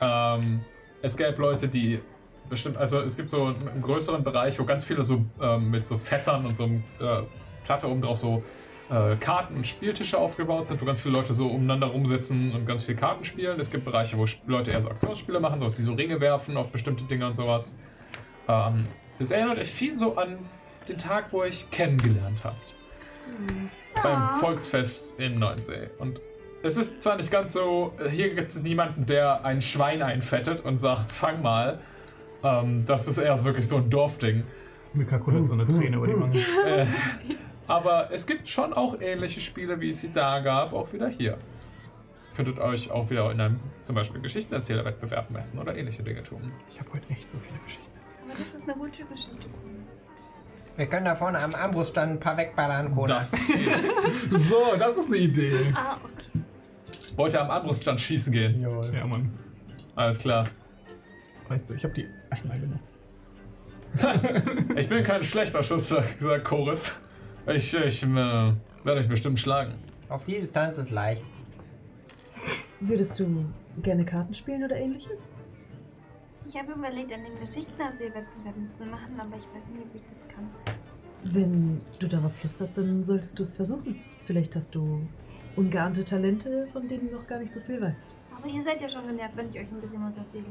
[0.00, 0.60] Ähm,
[1.02, 2.00] es gäbe Leute, die
[2.52, 5.96] bestimmt, also es gibt so einen größeren Bereich, wo ganz viele so ähm, mit so
[5.96, 7.22] Fässern und so einem äh,
[7.64, 8.44] Platte oben drauf so
[8.90, 12.84] äh, Karten und Spieltische aufgebaut sind, wo ganz viele Leute so umeinander rumsitzen und ganz
[12.84, 13.58] viel Karten spielen.
[13.58, 16.58] Es gibt Bereiche, wo Leute eher so Aktionsspiele machen, so dass sie so Ringe werfen
[16.58, 17.74] auf bestimmte Dinge und sowas.
[18.48, 18.86] Ähm,
[19.18, 20.38] das erinnert euch viel so an
[20.88, 22.76] den Tag, wo ihr euch kennengelernt habt.
[24.02, 25.88] Beim Volksfest in Neuensee.
[25.98, 26.20] Und
[26.62, 30.76] es ist zwar nicht ganz so, hier gibt es niemanden, der ein Schwein einfettet und
[30.76, 31.80] sagt, fang mal.
[32.44, 34.44] Ähm, das ist eher wirklich so ein Dorfding.
[34.94, 36.38] Mika kullert so eine Träne über die Wange.
[36.66, 36.86] Äh,
[37.66, 41.38] aber es gibt schon auch ähnliche Spiele, wie es sie da gab, auch wieder hier.
[42.36, 46.50] Könntet euch auch wieder in einem zum Beispiel Geschichtenerzählerwettbewerb messen oder ähnliche Dinge tun.
[46.70, 48.20] Ich habe heute echt so viele Geschichten erzählt.
[48.24, 49.46] Aber das ist eine gute Geschichte.
[50.76, 53.16] Wir können da vorne am Armbruststand ein paar wegballern, Cola.
[53.16, 55.72] Das So, das ist eine Idee.
[55.74, 56.40] Ah, okay.
[57.16, 58.62] wollt ihr am Anbruststand schießen gehen.
[58.62, 59.30] Ja, Mann.
[59.94, 60.44] Alles klar.
[61.52, 62.98] Weißt du, ich habe die einmal benutzt.
[64.74, 66.96] Ich bin kein schlechter Schütze, sagt Chorus.
[67.46, 69.74] Ich, ich äh, werde euch bestimmt schlagen.
[70.08, 71.22] Auf die Distanz ist leicht.
[72.80, 73.44] Würdest du
[73.82, 75.26] gerne Karten spielen oder ähnliches?
[76.48, 80.48] Ich habe überlegt, einen Geschichtenerzählwettbewerb zu machen, aber ich weiß nicht, ob ich das kann.
[81.24, 84.00] Wenn du darauf Lust hast, dann solltest du es versuchen.
[84.24, 85.06] Vielleicht hast du
[85.56, 88.16] ungeahnte Talente, von denen du noch gar nicht so viel weißt.
[88.34, 90.46] Aber ihr seid ja schon genervt, wenn ich euch ein bisschen was erzähle.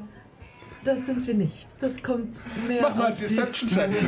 [0.84, 1.68] Das sind wir nicht.
[1.80, 3.92] Das kommt mehr Mach mal auf die- Deception-Check.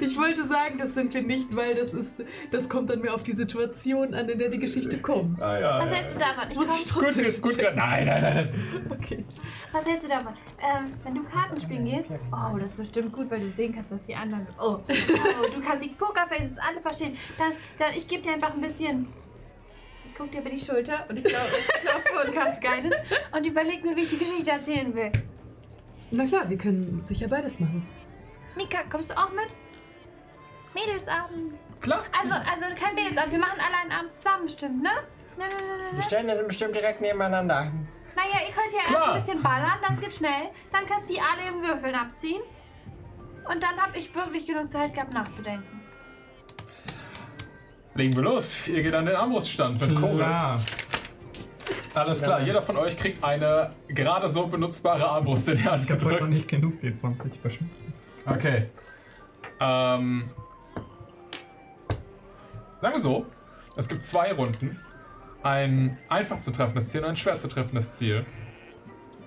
[0.00, 2.22] Ich wollte sagen, das sind wir nicht, weil das ist,
[2.52, 5.42] das kommt dann mehr auf die Situation an, in der die Geschichte kommt.
[5.42, 5.96] ah, ja, Was ja.
[5.96, 6.44] hältst du davon?
[6.48, 7.58] Ich Muss ich Gut, trotzdem gut, gut.
[7.74, 8.34] Nein, nein, nein.
[8.34, 8.48] nein.
[8.90, 9.24] Okay.
[9.72, 10.32] was hältst du davon?
[10.60, 13.90] Ähm, wenn du Karten spielen gehst, oh, das ist bestimmt gut, weil du sehen kannst,
[13.90, 14.46] was die anderen.
[14.60, 17.16] Oh, oh du kannst die Pokerfaces alle verstehen.
[17.36, 19.08] Dann, dann ich gebe dir einfach ein bisschen.
[20.14, 23.02] Ich guck dir über die Schulter und ich glaube, ich klopfe und cast Guidance
[23.32, 25.10] und überleg mir, wie ich die Geschichte erzählen will.
[26.12, 27.84] Na klar, wir können sicher beides machen.
[28.54, 29.48] Mika, kommst du auch mit?
[30.72, 31.54] Mädelsabend.
[31.80, 32.04] Klar.
[32.16, 34.90] Also, also kein Mädelsabend, wir machen alle einen Abend zusammen, bestimmt, ne?
[35.36, 36.02] Ne, ne, ne, ne, Die.
[36.02, 37.72] Stände sind bestimmt direkt nebeneinander.
[38.14, 39.14] Naja, ihr könnt ja erst Klar.
[39.14, 40.50] ein bisschen ballern, das geht schnell.
[40.70, 42.40] Dann könnt ihr alle im Würfeln abziehen.
[43.52, 45.73] Und dann habe ich wirklich genug Zeit gehabt, nachzudenken.
[47.94, 48.66] Legen wir los.
[48.68, 50.34] Ihr geht an den Armbruststand mit Chorus.
[51.94, 55.90] Alles klar, jeder von euch kriegt eine gerade so benutzbare Armbrust in die Hand Ich
[55.90, 56.34] habe heute noch gedrückt.
[56.34, 57.92] nicht genug D20 verschmissen.
[58.26, 58.66] Okay.
[59.60, 60.24] Ähm.
[62.80, 63.26] Sagen wir so,
[63.76, 64.80] es gibt zwei Runden.
[65.44, 68.26] Ein einfach zu treffendes Ziel und ein schwer zu treffendes Ziel.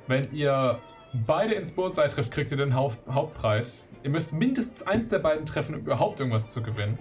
[0.07, 0.79] Wenn ihr
[1.25, 3.89] beide ins Bullseye trifft, kriegt ihr den Haupt Hauptpreis.
[4.03, 6.99] Ihr müsst mindestens eins der beiden treffen, um überhaupt irgendwas zu gewinnen.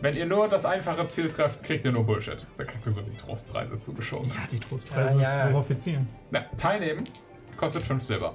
[0.00, 2.46] Wenn ihr nur das einfache Ziel trefft, kriegt ihr nur Bullshit.
[2.56, 4.28] Da kriegt ihr so die Trostpreise zugeschoben.
[4.30, 5.44] Ja, die Trostpreise Ja, ja.
[5.46, 6.08] ist, worauf wir zielen.
[6.32, 7.04] Ja, teilnehmen
[7.56, 8.34] kostet 5 Silber.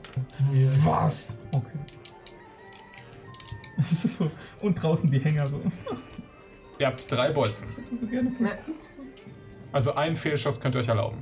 [0.83, 1.39] Was?
[1.51, 1.77] Okay.
[3.77, 4.29] Das ist so.
[4.61, 5.59] Und draußen die Hänger so.
[6.77, 7.69] Ihr habt drei Bolzen.
[7.71, 8.51] Ich hätte so gerne fünf.
[9.71, 11.17] Also einen Fehlschuss könnt ihr euch erlauben.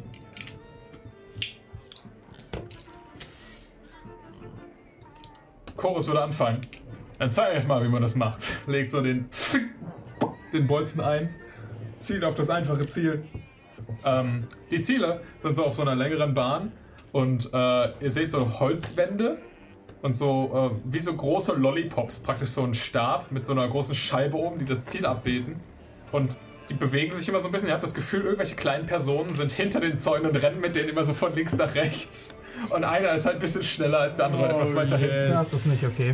[5.77, 6.59] Chorus würde anfangen.
[7.19, 8.45] Dann zeige ich euch mal, wie man das macht.
[8.67, 9.30] Legt so den,
[10.53, 11.33] den Bolzen ein,
[11.98, 13.23] zielt auf das einfache Ziel.
[14.06, 16.72] Ähm, die Ziele sind so auf so einer längeren Bahn
[17.11, 19.38] und äh, ihr seht so Holzwände
[20.01, 23.95] und so äh, wie so große Lollipops, praktisch so ein Stab mit so einer großen
[23.95, 25.57] Scheibe oben, die das Ziel abbilden.
[26.11, 26.38] Und
[26.69, 27.67] die bewegen sich immer so ein bisschen.
[27.67, 30.90] Ihr habt das Gefühl, irgendwelche kleinen Personen sind hinter den Zäunen und rennen mit denen
[30.90, 32.38] immer so von links nach rechts.
[32.69, 35.14] Und einer ist halt ein bisschen schneller als der andere, Oh, etwas weiter hinten.
[35.32, 35.51] yes.
[35.51, 36.14] Das ist nicht okay.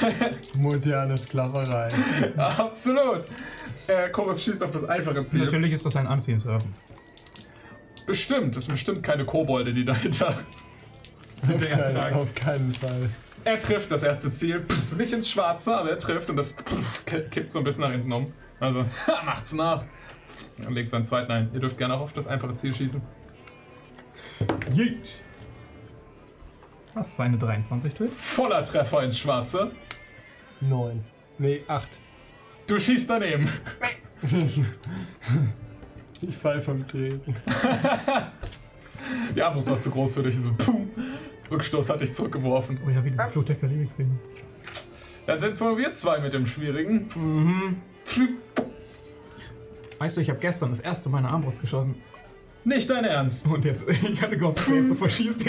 [0.58, 1.88] Moderne Sklaverei.
[2.36, 3.22] Absolut.
[3.88, 5.44] Äh, Chorus schießt auf das einfache Ziel.
[5.44, 6.74] Natürlich ist das ein Anziehen surfen.
[8.06, 10.28] Bestimmt, es sind bestimmt keine Kobolde, die dahinter.
[11.42, 12.16] Auf keinen, tragen.
[12.16, 13.08] auf keinen Fall.
[13.44, 17.04] Er trifft das erste Ziel, pff, nicht ins Schwarze, aber er trifft und das pff,
[17.04, 18.32] ki- kippt so ein bisschen nach hinten um.
[18.58, 19.84] Also, ha, macht's nach.
[20.66, 21.50] Und legt seinen zweiten ein.
[21.52, 23.00] Ihr dürft gerne auch auf das einfache Ziel schießen.
[24.74, 25.20] Yeet.
[26.94, 28.14] Was ist eine 23 trifft?
[28.16, 29.70] Voller Treffer ins Schwarze.
[30.60, 31.04] Neun.
[31.38, 31.98] Nee, acht.
[32.66, 33.48] Du schießt daneben.
[36.22, 37.36] Ich fall vom Tresen.
[39.36, 40.36] Die Armbrust war zu groß für dich.
[40.36, 40.90] So, pum.
[41.50, 42.80] Rückstoß hat dich zurückgeworfen.
[42.86, 44.18] Oh ja, wie diese Flut der Karibik sehen.
[45.26, 47.06] Dann sind es wohl wir zwei mit dem Schwierigen.
[47.14, 47.82] Mhm.
[49.98, 51.96] Weißt du, ich habe gestern das erste Mal eine Armbrust geschossen.
[52.64, 53.46] Nicht dein Ernst.
[53.46, 55.46] Und jetzt, ich hatte gehofft, dass er jetzt so verschießt.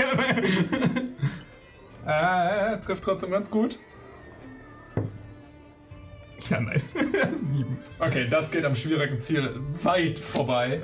[2.05, 3.79] Äh, trifft trotzdem ganz gut.
[6.49, 6.81] Ja, nein.
[7.41, 7.79] Sieben.
[7.99, 10.81] Okay, das geht am schwierigen Ziel weit vorbei.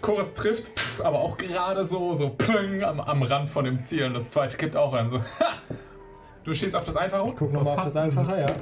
[0.00, 4.04] Chorus trifft, pff, aber auch gerade so, so plüng am, am Rand von dem Ziel.
[4.04, 5.10] Und das zweite kippt auch rein.
[5.10, 5.54] So, ha!
[6.44, 7.22] Du schießt auf das Einfache.
[7.22, 8.48] Gucken wir mal auf das Einfache, ja.
[8.48, 8.56] 17.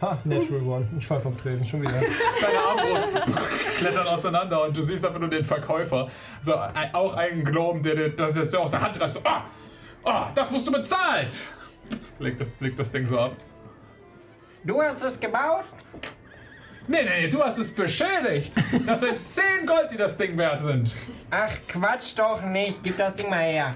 [0.00, 0.88] Ha, Natural One.
[0.98, 1.92] Ich fall vom Tresen schon wieder.
[2.40, 6.08] Deine Armbrust pff, klettert auseinander und du siehst einfach nur den Verkäufer.
[6.40, 9.14] So, ein, auch einen Gnom, der, der, das, das aus der Hand reißt.
[9.14, 9.44] So, ah!
[10.02, 11.28] Ah, das musst du bezahlen!
[12.18, 13.36] Legt das, legt das Ding so ab.
[14.64, 15.64] Du hast es gebaut?
[16.86, 18.52] Nee, nee, du hast es beschädigt.
[18.86, 20.94] Das sind 10 Gold, die das Ding wert sind.
[21.30, 22.82] Ach, Quatsch doch nicht.
[22.82, 23.74] Gib das Ding mal her.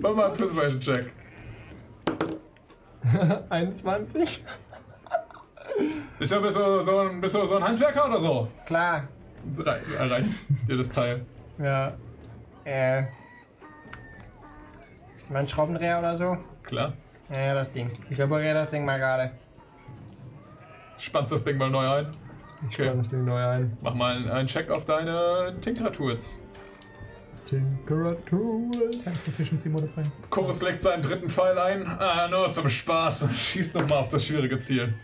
[0.00, 1.12] Mach mal einen Persuasion-Check.
[3.48, 4.42] 21?
[6.18, 8.48] Bist du, bist, du so ein, bist du so ein Handwerker oder so?
[8.66, 9.08] Klar.
[9.56, 10.32] Drei, erreicht
[10.68, 11.24] dir das Teil.
[11.58, 11.92] Ja.
[12.64, 13.04] Äh.
[15.28, 16.36] Mein Schraubendreher oder so?
[16.64, 16.92] Klar.
[17.32, 17.90] Ja, das Ding.
[18.10, 19.32] Ich repariere das Ding mal gerade.
[20.98, 22.06] Spannst das Ding mal neu ein.
[22.68, 23.76] Ich spann das Ding neu ein.
[23.82, 26.42] Mach mal einen, einen Check auf deine Tinkratools.
[27.44, 29.02] Tinkeratools.
[29.02, 30.04] Time Proficiency Modifier.
[30.30, 31.86] Chorus legt seinen dritten Pfeil ein.
[31.86, 33.28] Ah, nur zum Spaß.
[33.34, 34.94] Schießt nochmal auf das schwierige Ziel.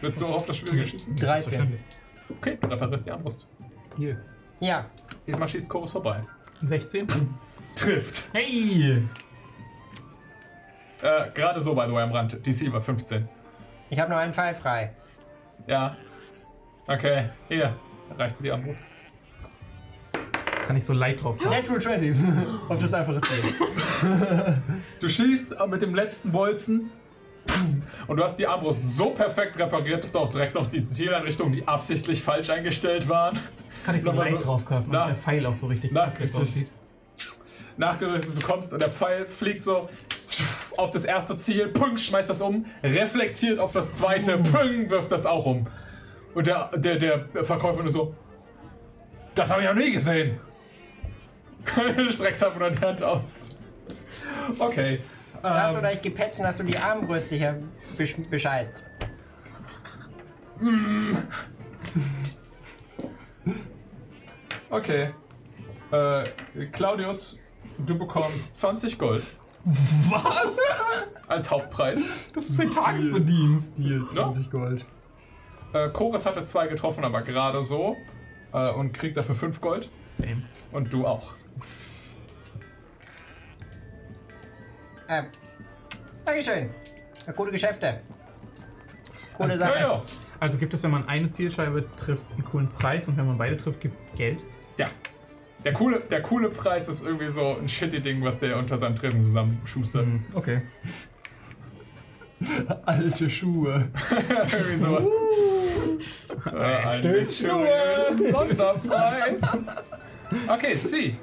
[0.00, 1.16] Willst du auch auf das schwierige schießen?
[1.16, 1.78] 13.
[2.30, 3.46] Okay, du reparierst die Armbrust.
[3.96, 4.22] Hier.
[4.60, 4.86] Ja.
[5.26, 6.22] Diesmal schießt Chorus vorbei.
[6.62, 7.06] 16.
[7.74, 8.28] Trifft.
[8.32, 9.02] Hey!
[11.00, 12.46] Äh, gerade so, by the way, am Rand.
[12.46, 13.28] DC war 15.
[13.90, 14.92] Ich habe nur einen Pfeil frei.
[15.66, 15.96] Ja.
[16.86, 17.74] Okay, hier.
[18.16, 18.88] Reicht dir die Armbrust.
[20.66, 21.50] Kann ich so light drauf machen.
[21.50, 22.16] Natural 20.
[22.68, 24.62] auf das einfache Ziel.
[25.00, 26.90] Du schießt mit dem letzten Bolzen
[28.06, 31.52] und du hast die Armbrust so perfekt repariert, dass du auch direkt noch die Zieleinrichtungen,
[31.52, 33.38] die absichtlich falsch eingestellt waren,
[33.86, 36.02] Kann ich so light so- drauf casten, Na- damit der Pfeil auch so richtig Na,
[36.02, 36.40] perfekt richtig.
[36.42, 36.68] aussieht.
[37.78, 39.88] nachgerissen bekommst und der Pfeil fliegt so
[40.76, 45.26] auf das erste Ziel, pung, schmeißt das um, reflektiert auf das zweite, pung, wirft das
[45.26, 45.66] auch um.
[46.34, 48.14] Und der, der, der Verkäufer nur so,
[49.34, 50.38] das habe ich noch nie gesehen.
[52.10, 53.58] Streckst einfach nur die Hand aus.
[54.58, 55.00] Okay.
[55.42, 57.62] Hast du Ähm, da ich gepetzt und hast du die Armbrüste hier
[57.96, 58.82] besch bescheißt?
[64.70, 65.10] okay.
[65.92, 66.24] Äh,
[66.72, 67.42] Claudius,
[67.78, 69.26] du bekommst 20 Gold.
[70.10, 71.28] Was?
[71.28, 72.30] Als Hauptpreis.
[72.32, 73.76] Das ist ein Tagesverdienst.
[73.76, 74.84] Deal, 20 Gold.
[75.74, 77.96] Äh, Chorus hatte zwei getroffen, aber gerade so.
[78.52, 79.90] Äh, und kriegt dafür 5 Gold.
[80.06, 80.42] Same.
[80.72, 81.34] Und du auch.
[85.08, 85.26] Ähm.
[86.24, 86.70] Dankeschön.
[87.26, 88.00] Ja, gute Geschäfte.
[89.32, 89.74] Gute Alles Sache.
[89.74, 90.02] Ja, ja.
[90.40, 93.56] Also gibt es, wenn man eine Zielscheibe trifft, einen coolen Preis und wenn man beide
[93.56, 94.44] trifft, gibt es Geld?
[94.78, 94.88] ja.
[95.64, 98.96] Der coole, der coole Preis ist irgendwie so ein shitty Ding, was der unter seinem
[98.96, 100.06] Tresen zusammenschustert.
[100.06, 100.62] Hm, okay.
[102.86, 103.88] Alte Schuhe.
[104.52, 105.08] irgendwie sowas.
[106.46, 109.42] äh, ein mysteriösen Sonderpreis.
[110.46, 111.16] Okay, Sie.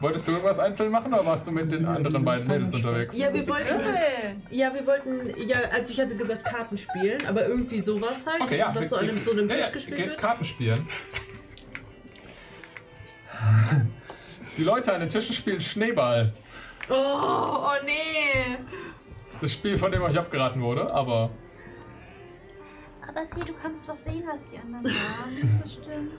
[0.00, 3.16] Wolltest du irgendwas einzeln machen oder warst du mit den anderen beiden Mädels unterwegs?
[3.16, 3.80] Ja, wir wollten.
[4.50, 5.48] Ja, wir wollten.
[5.48, 8.42] Ja, also ich hatte gesagt Karten spielen, aber irgendwie sowas halt.
[8.42, 8.72] Okay, ja.
[8.74, 10.18] Was so an einem, so einem ja, Tisch ja, gespielt geht wird.
[10.18, 10.86] Karten spielen.
[14.56, 16.32] Die Leute an den Tischen spielen Schneeball.
[16.90, 18.56] Oh, oh nee.
[19.40, 21.30] Das Spiel, von dem euch abgeraten wurde, aber
[23.06, 24.84] Aber sieh, du kannst doch sehen, was die anderen
[25.18, 25.60] haben.
[25.62, 26.12] Bestimmt.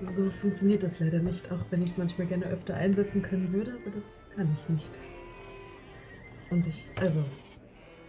[0.00, 3.78] So funktioniert das leider nicht, auch wenn ich es manchmal gerne öfter einsetzen können würde,
[3.80, 4.90] aber das kann ich nicht.
[6.50, 7.24] Und ich, also,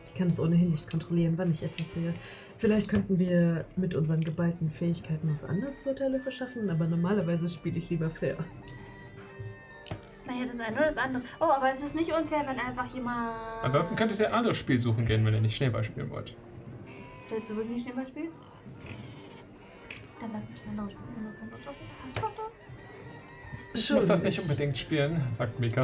[0.07, 2.13] ich kann es ohnehin nicht kontrollieren, wann ich etwas sehe.
[2.57, 7.89] Vielleicht könnten wir mit unseren geballten Fähigkeiten uns anders Vorteile verschaffen, aber normalerweise spiele ich
[7.89, 8.37] lieber fair.
[10.27, 11.23] ja, das eine oder das andere.
[11.39, 13.35] Oh, aber es ist nicht unfair, wenn einfach jemand.
[13.61, 16.35] Ansonsten könntet ihr ein anderes Spiel suchen gehen, wenn ihr nicht Schneeball spielen wollt.
[17.29, 18.31] Willst du wirklich nicht Schneeball spielen?
[20.21, 21.33] Dann lass uns das andere spielen.
[22.13, 22.41] Hast du?
[23.73, 25.83] Ich muss das nicht unbedingt spielen, sagt Mika.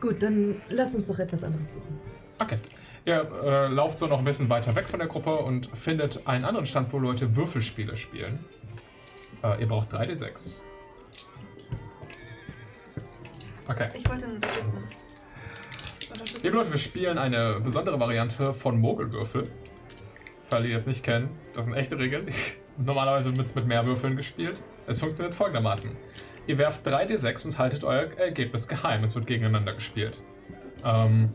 [0.00, 2.00] Gut, dann lass uns doch etwas anderes suchen.
[2.40, 2.58] Okay.
[3.04, 6.44] Ihr äh, lauft so noch ein bisschen weiter weg von der Gruppe und findet einen
[6.44, 8.44] anderen Stand, wo Leute Würfelspiele spielen.
[9.42, 10.60] Äh, ihr braucht 3d6.
[13.68, 13.88] Okay.
[13.94, 14.84] Ich wollte nur unterstützen.
[16.42, 19.50] Liebe Leute, wir spielen eine besondere Variante von Mogelwürfel.
[20.50, 22.28] Alle, die es nicht kennen, das sind echte Regeln.
[22.76, 24.62] Normalerweise wird es mit mehr Würfeln gespielt.
[24.86, 25.90] Es funktioniert folgendermaßen.
[26.46, 29.04] Ihr werft 3d6 und haltet euer Ergebnis geheim.
[29.04, 30.20] Es wird gegeneinander gespielt.
[30.84, 31.30] Ähm,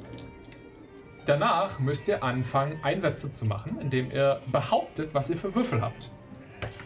[1.28, 6.12] danach müsst ihr anfangen, Einsätze zu machen, indem ihr behauptet, was ihr für Würfel habt.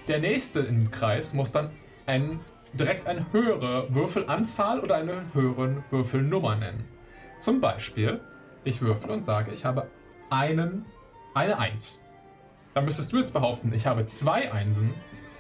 [0.08, 1.70] Der nächste im Kreis muss dann
[2.06, 2.40] ein,
[2.74, 6.86] direkt eine höhere Würfelanzahl oder eine höhere Würfelnummer nennen.
[7.38, 8.20] Zum Beispiel,
[8.64, 9.88] ich würfel und sage, ich habe
[10.30, 10.86] einen,
[11.34, 12.04] eine 1.
[12.74, 14.94] Dann müsstest du jetzt behaupten, ich habe zwei Einsen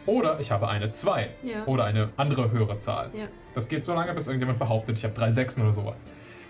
[0.05, 1.65] oder ich habe eine 2 Ja.
[1.65, 3.11] oder eine andere höhere Zahl.
[3.13, 3.25] Ja.
[3.53, 6.09] Das geht so lange, bis irgendjemand behauptet, ich habe drei Sechsen oder sowas.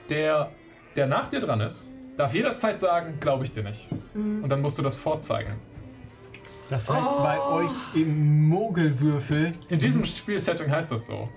[0.10, 0.52] Der,
[0.96, 3.90] der nach dir dran ist, darf jederzeit sagen, glaube ich dir nicht.
[4.14, 4.44] Mhm.
[4.44, 5.54] Und dann musst du das vorzeigen.
[6.70, 7.54] Das heißt, bei Oh.
[7.56, 9.52] euch im Mogelwürfel.
[9.70, 11.28] In diesem Spielsetting heißt das so.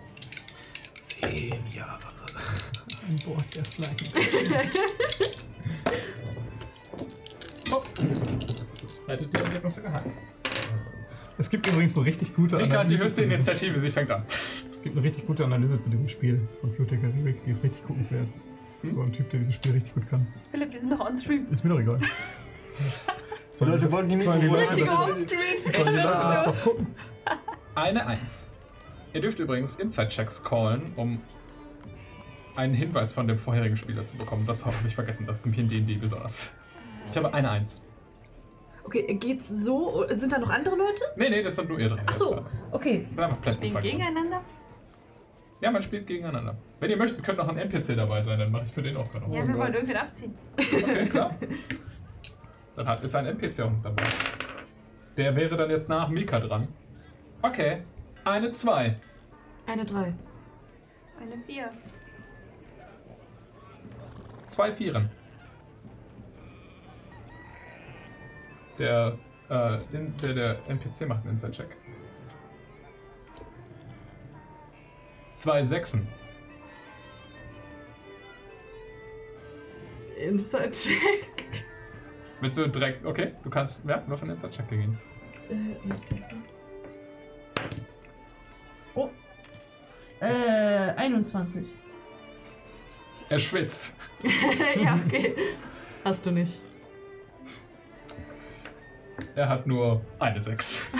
[1.01, 3.97] Zehn Jahre an Bord der Flying.
[9.09, 10.13] Haltet die Ergebnisse geheim.
[11.37, 14.23] Es gibt übrigens eine richtig gute Mika hat die höchste Initiative, sie fängt an.
[14.71, 17.43] Es gibt eine richtig gute Analyse zu diesem Spiel von der Karibik.
[17.45, 18.29] Die ist richtig guckenswert.
[18.85, 20.27] So ein Typ, der dieses Spiel richtig gut kann.
[20.51, 21.47] Philipp, wir sind noch on stream.
[21.51, 21.99] Ist mir doch egal.
[23.61, 25.73] Die Leute wollten die nicht sollen die Leute Richtige das, Homescreen.
[25.73, 26.87] sollen die Leute das doch gucken.
[27.77, 28.57] Eine Eins.
[29.13, 31.21] Ihr dürft übrigens Inside-Checks callen, um
[32.57, 34.45] einen Hinweis von dem vorherigen Spieler zu bekommen.
[34.45, 36.51] Das habe ich vergessen, das ist im D&D besonders.
[37.13, 37.85] Ich habe eine Eins.
[38.83, 40.05] Okay, geht's so?
[40.15, 41.05] Sind da noch andere Leute?
[41.17, 42.01] Nee, nee, das sind nur ihr drin.
[42.07, 43.07] Ach so, okay.
[43.17, 43.83] Einfach Plätze Spielen frei.
[43.83, 44.43] gegeneinander?
[45.65, 46.55] Ja, man spielt gegeneinander.
[46.79, 49.11] Wenn ihr möchtet, könnt noch ein NPC dabei sein, dann mache ich für den auch
[49.11, 49.25] gerade.
[49.35, 50.35] Ja, wir wollen irgendwen abziehen.
[50.59, 51.35] Okay, klar.
[52.77, 54.03] Dann hat, ist ein NPC auch mit dabei.
[55.17, 56.69] Der wäre dann jetzt nach Mika dran.
[57.41, 57.83] Okay,
[58.25, 58.97] eine 2.
[59.67, 60.13] Eine drei.
[61.19, 61.71] Eine Vier.
[64.49, 65.09] Zwei Vieren.
[68.79, 69.17] Der,
[69.49, 69.79] äh,
[70.21, 71.69] der, der NPC macht einen Inside-Check.
[75.35, 76.07] Zwei Sechsen.
[80.17, 81.65] Inside-Check.
[82.41, 84.99] Willst du direkt, okay, du kannst, ja, wirf einen Inside-Check gegen ihn.
[88.95, 89.11] Oh.
[90.21, 91.75] Äh, 21.
[93.29, 93.93] Er schwitzt.
[94.83, 95.35] ja, okay.
[96.05, 96.61] Hast du nicht.
[99.35, 100.91] Er hat nur eine 6.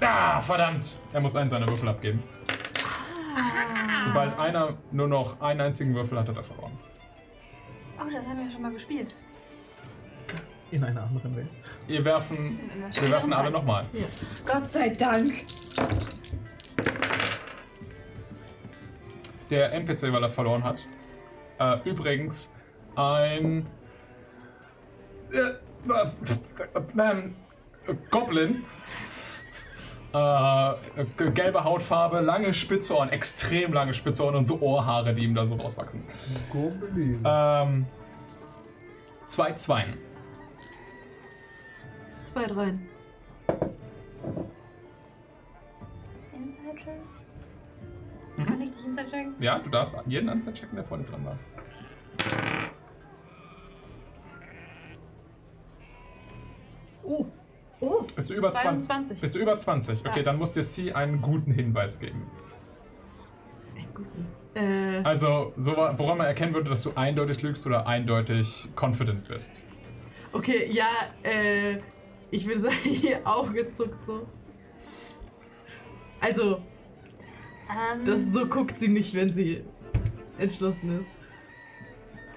[0.00, 0.98] Ah, verdammt!
[1.12, 2.22] Er muss einen seiner Würfel abgeben.
[4.04, 6.78] Sobald einer nur noch einen einzigen Würfel hat, hat er verloren.
[7.98, 9.16] Oh, das haben wir schon mal gespielt.
[10.70, 11.48] In einer anderen Welt.
[11.86, 12.58] Wir werfen,
[12.92, 13.84] wir werfen alle nochmal.
[14.46, 15.42] Gott sei Dank.
[19.50, 20.86] Der NPC, weil er verloren hat.
[21.58, 22.54] Äh, übrigens,
[22.94, 23.66] ein.
[25.32, 25.50] Äh, äh,
[26.98, 27.34] ähm,
[28.10, 28.64] Goblin.
[30.12, 30.74] Äh,
[31.16, 35.34] g- gelbe Hautfarbe, lange spitze Ohren, extrem lange spitze Ohren und so Ohrhaare, die ihm
[35.36, 36.02] da so rauswachsen.
[36.50, 37.22] Goblin.
[37.24, 37.86] Ähm,
[39.26, 39.96] zwei Zweien.
[42.20, 42.88] Zwei Dreien.
[48.36, 48.46] Mhm.
[48.46, 49.34] Kann ich dich Inside-Checken?
[49.40, 51.38] Ja, du darfst jeden Anzahl checken, der vorne dran war.
[57.02, 57.26] Oh.
[57.80, 58.02] Oh.
[58.14, 58.86] Bist du über 20?
[58.86, 59.20] 22.
[59.20, 60.00] Bist du über 20?
[60.06, 60.22] Okay, Ja.
[60.24, 62.26] dann muss dir C einen guten Hinweis geben.
[64.54, 69.64] Äh, Also, so, woran man erkennen würde, dass du eindeutig lügst oder eindeutig confident bist.
[70.32, 70.88] okay, ja,
[71.22, 71.78] äh,
[72.30, 74.26] ich würde sagen, ihr Auge zuckt so.
[76.20, 76.60] Also,
[77.70, 79.64] Ähm, das, so guckt sie nicht, wenn sie
[80.38, 81.08] entschlossen ist.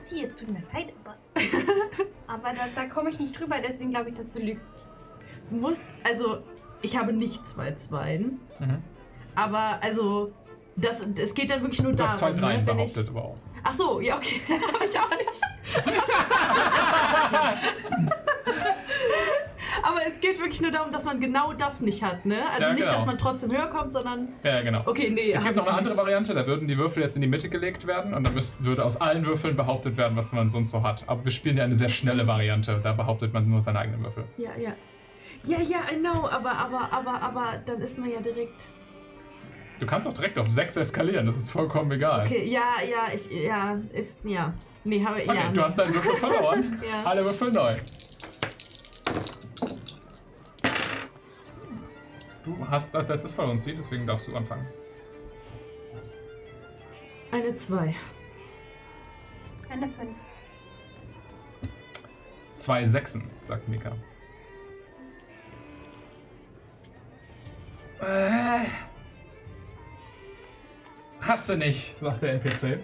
[0.09, 1.17] Sie, es tut mir leid, aber.
[2.27, 4.67] aber da, da komme ich nicht drüber, deswegen glaube ich, dass du lügst.
[5.59, 6.39] Muss, also,
[6.81, 8.81] ich habe nicht zwei Zweien, Mhm.
[9.35, 10.31] aber also,
[10.75, 12.93] das, es geht dann wirklich nur darum, zwei Dreien ne, wenn ich...
[12.93, 13.37] behauptet, aber auch.
[13.63, 14.41] Ach so, ja, okay,
[14.73, 15.41] habe ich auch nicht.
[19.85, 22.35] Aber es geht wirklich nur darum, dass man genau das nicht hat, ne?
[22.49, 22.95] Also Ja, nicht, genau.
[22.95, 24.29] dass man trotzdem höher kommt, sondern.
[24.43, 24.81] Ja, genau.
[24.85, 25.31] Okay, nee.
[25.31, 26.01] Es gibt noch eine andere nicht.
[26.03, 28.85] Variante, da würden die Würfel jetzt in die Mitte gelegt werden und dann müsst, würde
[28.85, 31.03] aus allen Würfeln behauptet werden, was man sonst so hat.
[31.07, 34.25] Aber wir spielen ja eine sehr schnelle Variante, da behauptet man nur seine eigenen Würfel.
[34.37, 34.71] Ja, ja.
[35.45, 38.71] Ja, ja, I know, aber, aber, aber, aber, dann ist man ja direkt.
[39.79, 42.25] Du kannst auch direkt auf 6 eskalieren, das ist vollkommen egal.
[42.25, 44.53] Okay, ja, ja, ich, ja, ist, ja.
[44.85, 45.51] Nee, habe ich, Okay, ja.
[45.51, 46.81] du hast deinen Würfel verloren.
[46.89, 47.03] Ja.
[47.03, 47.73] Alle Würfel neu.
[52.45, 54.67] Du hast das letztes von uns, deswegen darfst du anfangen.
[57.31, 57.95] Eine 2.
[59.69, 60.09] Eine 5.
[62.53, 63.93] Zwei Sechsen, sagt Mika.
[68.03, 68.65] Äh,
[71.21, 72.79] hast du nicht, sagt der NPC.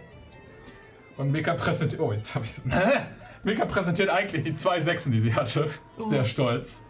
[1.17, 2.01] Und Mika präsentiert.
[2.01, 2.61] Oh, jetzt habe ich
[3.43, 5.69] Mika präsentiert eigentlich die zwei Sechsen, die sie hatte.
[5.97, 6.85] Sehr stolz.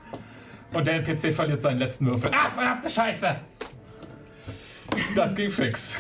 [0.72, 2.32] Und der NPC verliert seinen letzten Würfel.
[2.34, 3.36] Ah, verdammte Scheiße!
[5.16, 5.98] Das ging fix.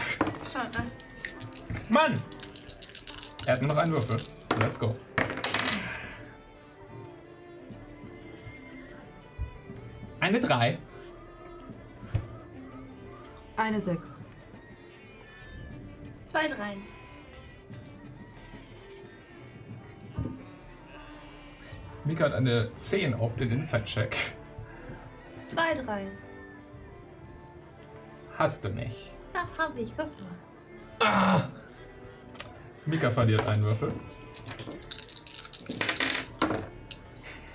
[0.51, 0.85] Schade.
[1.89, 2.13] Mann!
[3.47, 4.19] Er hat nur noch einen Würfel.
[4.59, 4.93] Let's go.
[10.19, 10.77] Eine 3.
[13.59, 14.23] Eine 6.
[16.23, 16.81] Zwei Dreien.
[22.05, 24.15] Mika hat eine 10 auf den Inside-Check.
[25.49, 26.17] Zwei Dreien.
[28.37, 29.13] Hast du nicht.
[29.33, 30.23] Das hab ich gefragt.
[30.99, 31.49] Ah!
[32.85, 33.91] Mika verliert einen Würfel.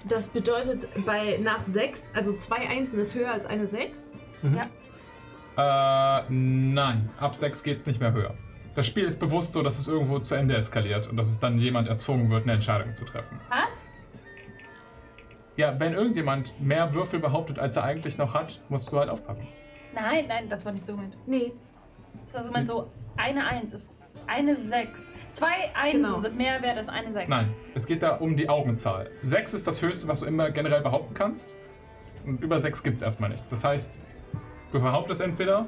[0.06, 4.12] Das bedeutet, bei nach 6, also zwei Einsen ist höher als eine 6.
[5.56, 7.10] Äh, nein.
[7.18, 8.34] Ab 6 geht's nicht mehr höher.
[8.74, 11.58] Das Spiel ist bewusst so, dass es irgendwo zu Ende eskaliert und dass es dann
[11.58, 13.38] jemand erzwungen wird, eine Entscheidung zu treffen.
[13.48, 13.68] Was?
[15.56, 19.46] Ja, wenn irgendjemand mehr Würfel behauptet, als er eigentlich noch hat, musst du halt aufpassen.
[19.94, 21.16] Nein, nein, das war nicht so gemeint.
[21.26, 21.52] Nee.
[22.26, 25.08] Das war so gemeint, so eine Eins ist eine Sechs.
[25.30, 26.20] Zwei Einsen Genau.
[26.20, 27.28] sind mehr wert als eine Sechs.
[27.28, 29.08] Nein, es geht da um die Augenzahl.
[29.22, 31.54] 6 ist das höchste, was du immer generell behaupten kannst.
[32.26, 33.50] Und über 6 gibt es erstmal nichts.
[33.50, 34.00] Das heißt,
[34.74, 35.66] du behauptest entweder.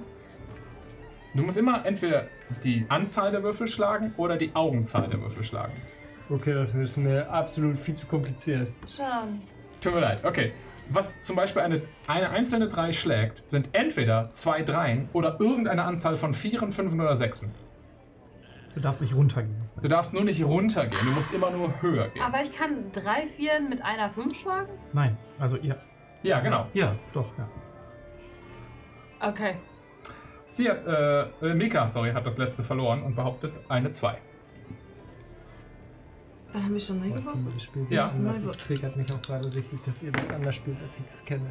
[1.35, 2.27] Du musst immer entweder
[2.65, 5.73] die Anzahl der Würfel schlagen oder die Augenzahl der Würfel schlagen.
[6.29, 8.73] Okay, das ist mir absolut viel zu kompliziert.
[8.87, 9.43] Schon.
[9.81, 10.25] Tut mir leid.
[10.25, 10.53] Okay.
[10.89, 16.17] Was zum Beispiel eine, eine einzelne 3 schlägt, sind entweder zwei Dreien oder irgendeine Anzahl
[16.17, 17.51] von Vieren, Fünfen oder Sechsen.
[18.75, 19.57] Du darfst nicht runtergehen.
[19.83, 22.23] Du darfst nur nicht runtergehen, du musst immer nur höher gehen.
[22.23, 24.71] Aber ich kann drei Vieren mit einer Fünf schlagen?
[24.93, 25.77] Nein, also ja.
[26.23, 26.67] Ja, genau.
[26.73, 27.49] Ja, doch, ja.
[29.21, 29.57] Okay.
[30.47, 34.17] Sie hat, äh, Mika, sorry, hat das letzte verloren und behauptet eine 2.
[36.53, 37.49] Wann haben wir schon neu geworfen?
[37.53, 38.07] das Spiel Ja.
[38.07, 38.13] ja.
[38.13, 38.39] anders.
[38.41, 41.51] Es triggert mich auch gerade richtig, dass ihr das anders spielt, als ich das kenne.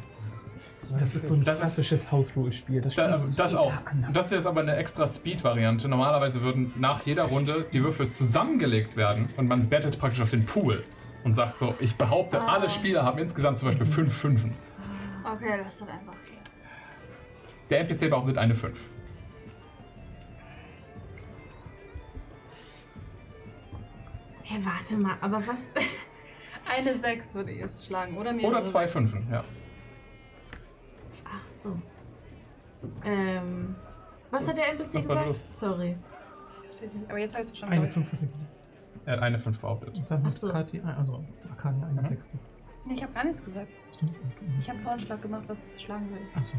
[1.00, 2.80] Das ist so ein Das ist- klassisches House-Rule-Spiel.
[2.82, 3.74] Das, Da, spielt das auch.
[3.86, 4.12] anders.
[4.14, 5.88] Das hier ist aber eine extra Speed-Variante.
[5.90, 10.46] Normalerweise würden nach jeder Runde die Würfel zusammengelegt werden und man bettet praktisch auf den
[10.46, 10.84] Pool
[11.24, 12.54] und sagt so, ich behaupte, Ah.
[12.54, 14.54] alle Spieler haben insgesamt zum Beispiel fünf Fünfen.
[15.24, 16.14] Okay, lass dann einfach.
[17.70, 18.90] Der NPC behauptet eine 5.
[24.44, 25.72] Hä, warte mal, aber was?
[26.78, 28.34] Eine Sechs würde ich jetzt schlagen, oder?
[28.34, 28.88] Mehrere Oder zwei?
[28.88, 29.44] Fünfen, ja.
[31.26, 31.80] Ach so.
[33.04, 33.76] Ähm.
[34.32, 35.28] Was hat der NPC Was war gesagt?
[35.28, 35.60] los?
[35.60, 35.98] Sorry.
[36.76, 37.10] Steht nicht.
[37.10, 37.74] Aber jetzt habe ich es verstanden.
[37.76, 38.32] Eine glaub 5
[39.06, 40.02] Er hat eine 5 behauptet.
[40.10, 40.48] Dann Ach hast so.
[40.48, 42.06] du gerade die, also Arcadia eine Mhm.
[42.06, 42.30] 6.
[42.34, 42.40] ich.
[42.86, 43.68] Nee, ich habe gar nichts gesagt.
[43.96, 44.16] Stimmt.
[44.60, 46.22] Ich habe Vorschlag gemacht, was es schlagen will.
[46.36, 46.56] Achso.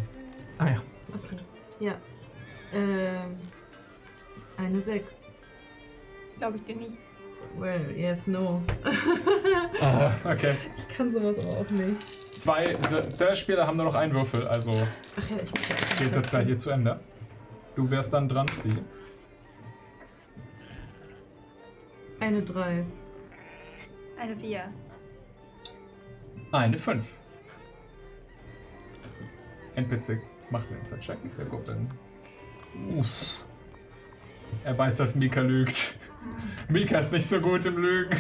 [0.59, 0.83] Ah ja.
[1.09, 1.37] Okay.
[1.81, 1.95] Ja.
[2.73, 3.37] Ähm.
[4.57, 5.31] Eine 6.
[6.39, 6.97] Glaube ich dir nicht.
[7.59, 8.63] Well, yes, no.
[9.81, 10.57] Ah, okay.
[10.77, 12.03] Ich kann sowas aber auch nicht.
[12.35, 12.75] Zwei
[13.11, 16.31] Se- Spieler haben nur noch einen Würfel, also Ach ja, ich muss ja geht jetzt
[16.31, 16.99] gleich hier zu Ende.
[17.75, 18.77] Du wärst dann dran, Sie.
[22.21, 22.85] Eine 3.
[24.19, 24.73] Eine Vier.
[26.53, 27.07] Eine 5.
[29.75, 31.19] NPC macht einen Inside-Check.
[31.37, 31.91] Wir gucken.
[32.97, 33.47] Uff.
[34.65, 35.99] Er weiß, dass Mika lügt.
[36.69, 38.17] Mika ist nicht so gut im Lügen.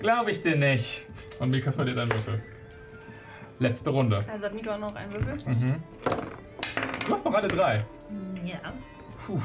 [0.00, 1.06] Glaube ich dir nicht.
[1.40, 2.42] Und Mika verliert einen Würfel.
[3.58, 4.24] Letzte Runde.
[4.30, 5.36] Also hat Mika auch noch einen Würfel.
[5.54, 5.74] Mhm.
[7.06, 7.84] Du hast noch alle drei.
[8.44, 8.72] Ja.
[9.26, 9.40] Puh.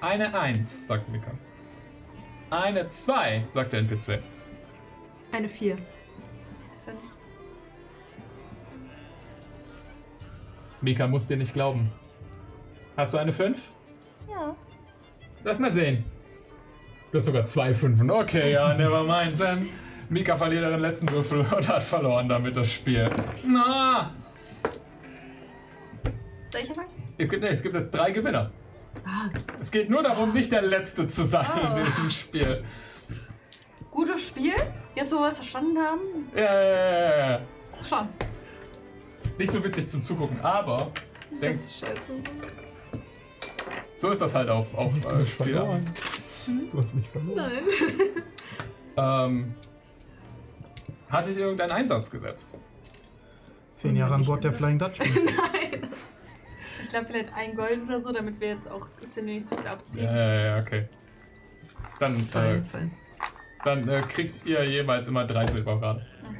[0.00, 1.32] Eine 1, sagt Mika.
[2.50, 4.20] Eine 2, sagt der NPC.
[5.32, 5.76] Eine 4.
[10.80, 11.90] Mika muss dir nicht glauben.
[12.96, 13.58] Hast du eine 5?
[14.28, 14.54] Ja.
[15.44, 16.04] Lass mal sehen.
[17.10, 18.10] Du hast sogar zwei Fünfen.
[18.10, 19.40] Okay, ja, never mind.
[19.40, 19.68] Dann
[20.08, 23.08] Mika verliert ihren letzten Würfel und hat verloren damit das Spiel.
[23.46, 24.10] Na!
[26.50, 26.88] Soll ich anfangen?
[27.18, 28.50] Es gibt, nee, es gibt jetzt drei Gewinner.
[29.04, 29.28] Ah,
[29.60, 31.76] Es geht nur darum, nicht der Letzte zu sein Oh.
[31.78, 32.64] in diesem Spiel.
[33.90, 34.54] Gutes Spiel.
[34.94, 36.00] Jetzt, wo wir es verstanden haben.
[36.34, 37.40] Ja, ja, ja, ja, ja.
[37.88, 38.08] Schon.
[39.38, 40.90] Nicht so witzig zum Zugucken, aber
[41.40, 42.08] denkt, scheiße.
[43.94, 45.60] so ist das halt auf, auf Du äh, hast Spieler.
[45.60, 45.94] verloren.
[46.72, 47.36] Du hast nicht verloren.
[47.36, 47.62] Nein.
[48.96, 49.54] Ähm,
[51.08, 52.56] hat sich irgendein Einsatz gesetzt?
[53.74, 55.08] Zehn Jahre an Bord der Flying Dutchman.
[55.24, 55.88] Nein.
[56.82, 59.56] Ich glaube, vielleicht ein Gold oder so, damit wir jetzt auch ein bisschen nicht so
[59.56, 60.04] viel abziehen.
[60.04, 60.88] Ja, ja, ja, okay.
[62.00, 62.90] Dann, äh, Fein,
[63.64, 66.00] dann äh, kriegt ihr jeweils immer drei Silber gerade.
[66.28, 66.38] Okay.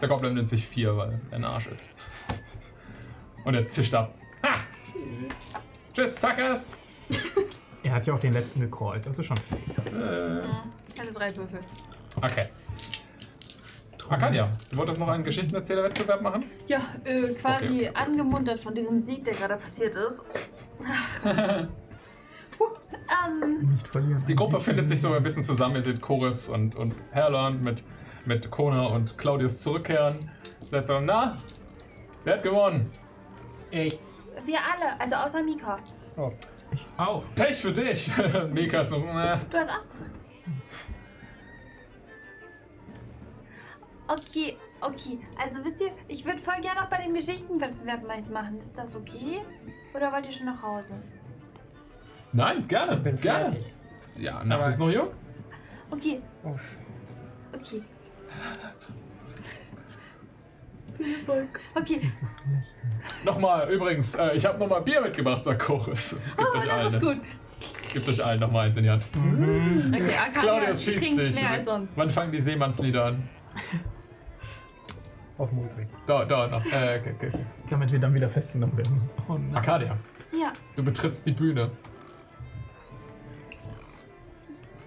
[0.00, 1.90] Der Goblin nimmt sich vier, weil er ein Arsch ist.
[3.44, 4.14] Und er zischt ab.
[4.44, 4.54] Ha!
[5.94, 6.78] Tschüss, Suckers!
[7.84, 9.58] Er hat ja auch den letzten gecallt, das ist schon fair.
[9.86, 10.42] Äh,
[10.92, 11.60] Ich hatte drei Würfel.
[12.16, 12.48] okay.
[14.10, 16.44] Arcadia, du wolltest noch einen Geschichtenerzählerwettbewerb machen?
[16.66, 20.20] Ja, äh, quasi angemuntert von diesem Sieg, der gerade passiert ist.
[22.58, 22.66] Puh,
[23.26, 24.24] ähm, Nicht verlieren.
[24.26, 25.76] Die Gruppe findet sich so ein bisschen zusammen.
[25.76, 27.84] Ihr seht Chorus und, und Herland mit,
[28.26, 30.16] mit Kona und Claudius zurückkehren.
[30.70, 31.34] Seid so, na?
[32.24, 32.90] Wer hat gewonnen?
[33.70, 33.98] Ich.
[34.44, 35.78] wir alle, also außer Mika.
[36.72, 37.22] Ich auch.
[37.34, 38.10] Pech für dich!
[38.52, 39.36] Mika ist noch so, na.
[39.50, 39.84] Du hast auch.
[44.08, 45.18] Okay, okay.
[45.38, 48.60] Also wisst ihr, ich würde voll gerne noch bei dem Geschichtenwettbewerb mitmachen.
[48.60, 49.40] Ist das okay?
[49.94, 50.94] Oder wollt ihr schon nach Hause?
[52.32, 53.50] Nein, gerne, bin gerne.
[53.50, 53.72] fertig.
[54.18, 55.08] Ja, Nacht Aber- ist noch jung.
[55.90, 56.76] Okay, Uff.
[57.54, 57.82] okay.
[61.74, 63.24] Okay, Das ist nicht.
[63.24, 66.10] Nochmal, übrigens, äh, ich habe nochmal Bier mitgebracht, sagt Chorus.
[66.10, 67.20] Gibt oh, euch das allen ist gut.
[67.92, 69.06] Gebt euch allen nochmal eins in die Hand.
[69.12, 71.34] Okay, Arcadia Claudius schießt trinkt sich.
[71.34, 71.98] mehr als sonst.
[71.98, 73.28] Wann fangen die Seemannslieder an?
[75.38, 75.88] Auf Mutweg.
[76.06, 76.64] Da, da, noch.
[76.66, 77.28] Äh, okay, okay.
[77.28, 77.44] okay.
[77.70, 79.00] Damit wir dann wieder festgenommen werden.
[79.28, 79.54] Oh nein.
[79.54, 79.96] Arcadia,
[80.32, 81.70] Ja, du betrittst die Bühne.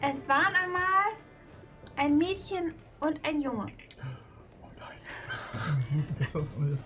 [0.01, 1.13] es waren einmal
[1.95, 3.65] ein Mädchen und ein Junge.
[6.19, 6.85] Das ist alles.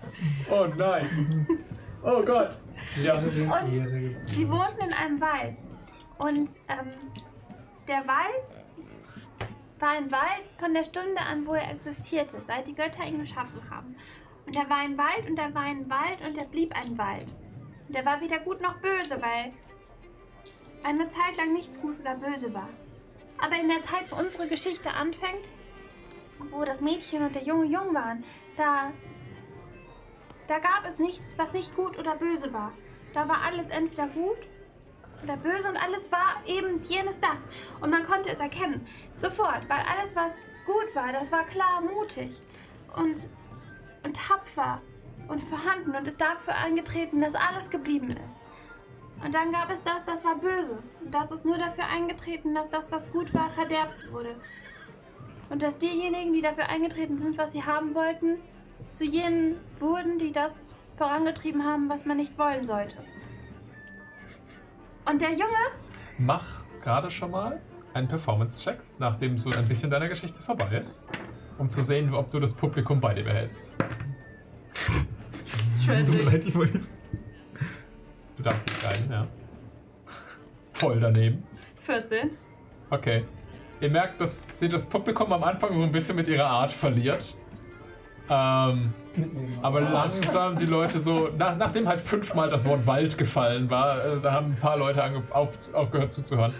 [0.50, 1.46] Oh nein.
[2.02, 2.58] Oh Gott.
[3.02, 3.18] Ja.
[3.18, 3.32] Und
[4.26, 5.56] sie wohnten in einem Wald.
[6.18, 6.90] Und ähm,
[7.86, 8.66] der Wald
[9.78, 13.60] war ein Wald von der Stunde an, wo er existierte, seit die Götter ihn geschaffen
[13.70, 13.94] haben.
[14.46, 17.34] Und er war ein Wald und er war ein Wald und er blieb ein Wald.
[17.88, 19.52] Und er war weder gut noch böse, weil
[20.84, 22.68] eine Zeit lang nichts gut oder böse war.
[23.38, 25.48] Aber in der Zeit, wo unsere Geschichte anfängt,
[26.50, 28.24] wo das Mädchen und der Junge jung waren,
[28.56, 28.92] da
[30.48, 32.72] da gab es nichts, was nicht gut oder böse war.
[33.12, 34.38] Da war alles entweder gut
[35.22, 37.46] oder böse und alles war eben jenes das.
[37.80, 38.86] Und man konnte es erkennen.
[39.14, 42.40] Sofort, weil alles, was gut war, das war klar mutig
[42.96, 43.28] und,
[44.04, 44.80] und tapfer
[45.28, 48.42] und vorhanden und ist dafür eingetreten, dass alles geblieben ist.
[49.24, 50.78] Und dann gab es das, das war böse.
[51.02, 54.36] Und das ist nur dafür eingetreten, dass das, was gut war, verderbt wurde.
[55.48, 58.38] Und dass diejenigen, die dafür eingetreten sind, was sie haben wollten,
[58.90, 62.96] zu jenen wurden, die das vorangetrieben haben, was man nicht wollen sollte.
[65.04, 65.44] Und der Junge,
[66.18, 67.60] Mach gerade schon mal
[67.92, 71.02] einen Performance-Check, nachdem so ein bisschen deiner Geschichte vorbei ist,
[71.58, 73.72] um zu sehen, ob du das Publikum bei dir behältst.
[75.86, 76.90] Tut mir leid, ich wollte jetzt.
[78.36, 79.26] Du darfst dich rein, ja.
[80.72, 81.42] Voll daneben.
[81.80, 82.30] 14.
[82.90, 83.24] Okay.
[83.80, 87.36] Ihr merkt, dass sie das Publikum am Anfang so ein bisschen mit ihrer Art verliert.
[88.28, 88.92] Ähm,
[89.62, 94.20] aber langsam die Leute so, nach, nachdem halt fünfmal das Wort Wald gefallen war, äh,
[94.20, 96.52] da haben ein paar Leute auf, aufgehört zuzuhören.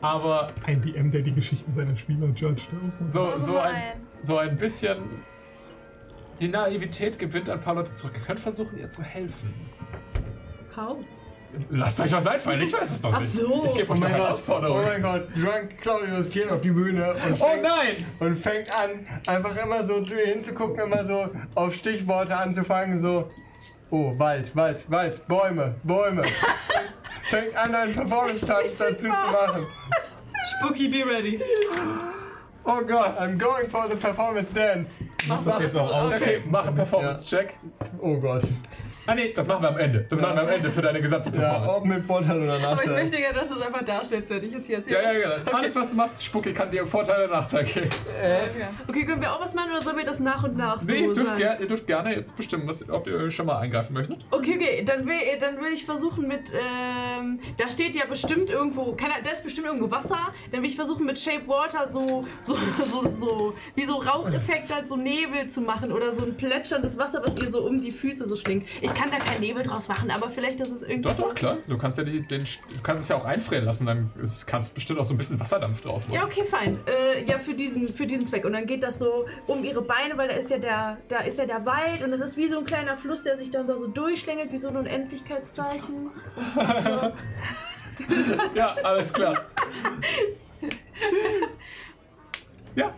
[0.00, 2.68] Aber Ein DM, der die Geschichten seiner Spieler judged.
[2.72, 3.04] Oh.
[3.06, 3.74] so, Oh so, ein,
[4.22, 4.98] so ein bisschen
[6.40, 8.12] die Naivität gewinnt ein paar Leute zurück.
[8.16, 9.54] Ihr könnt versuchen, ihr zu helfen.
[10.76, 10.98] How?
[11.70, 13.32] Lasst euch was einfallen, ich weiß es doch Ach nicht.
[13.34, 13.64] so.
[13.66, 14.82] Ich gebe Oh euch eine mein Gott, oh Herausforderung.
[14.82, 17.96] mein Gott, Drunk Claudius geht auf die Bühne und Oh fängt, nein!
[18.20, 23.30] und fängt an, einfach immer so zu ihr hinzugucken, immer so auf Stichworte anzufangen, so,
[23.90, 26.22] oh, Wald, Wald, Wald, Bäume, Bäume.
[27.24, 29.66] fängt an, einen Performance-Tanz dazu zu machen.
[30.58, 31.40] Spooky, be ready.
[32.66, 35.02] Oh Gott, I'm going for the performance dance.
[35.28, 36.14] Mach das jetzt auch aus.
[36.14, 37.54] Okay, mach einen Performance-Check.
[38.00, 38.42] Oh Gott.
[39.06, 40.06] Ah nee, das machen wir am Ende.
[40.08, 41.76] Das machen wir am Ende für deine gesamte Ja, Performance.
[41.76, 43.02] ob mit Vorteil oder Aber ich Nachteil.
[43.02, 45.22] möchte ja, dass du es einfach darstellst, wenn ich jetzt hier Ja, erzähle.
[45.22, 45.42] ja, ja.
[45.52, 47.88] Alles, was du machst, Spucki, kann dir Vorteile und Nachteile geben.
[48.88, 51.00] Okay, können wir auch was machen oder sollen wir das nach und nach so Nee,
[51.00, 51.38] ihr dürft, sagen?
[51.40, 54.18] ger ihr dürft gerne jetzt bestimmen, was, ob ihr schon mal eingreifen möchtet.
[54.30, 58.92] Okay, okay, dann will, dann will ich versuchen mit, ähm, da steht ja bestimmt irgendwo,
[58.94, 60.18] keine, da ist bestimmt irgendwo Wasser,
[60.50, 64.86] dann will ich versuchen mit Shape Water so, so, so, so, wie so Raucheffekt halt
[64.88, 68.26] so Nebel zu machen oder so ein plätscherndes Wasser, was ihr so um die Füße
[68.26, 68.66] so schlingt.
[68.80, 71.22] Ich kann da keinen Nebel draus machen, aber vielleicht ist es irgendwie Doch, so.
[71.24, 71.58] doch, klar.
[71.66, 74.70] Du kannst ja die, den, du kannst es ja auch einfrieren lassen, dann ist, kannst
[74.70, 76.16] du bestimmt auch so ein bisschen Wasserdampf draus machen.
[76.16, 76.78] Ja, okay, fein.
[76.86, 78.44] Äh, ja, für diesen, für diesen Zweck.
[78.44, 81.38] Und dann geht das so um ihre Beine, weil da ist ja der, da ist
[81.38, 83.76] ja der Wald und das ist wie so ein kleiner Fluss, der sich dann da
[83.76, 86.10] so durchschlängelt, wie so ein Unendlichkeitszeichen.
[86.36, 86.60] Es so,
[88.54, 89.34] Ja, alles klar.
[92.74, 92.92] ja,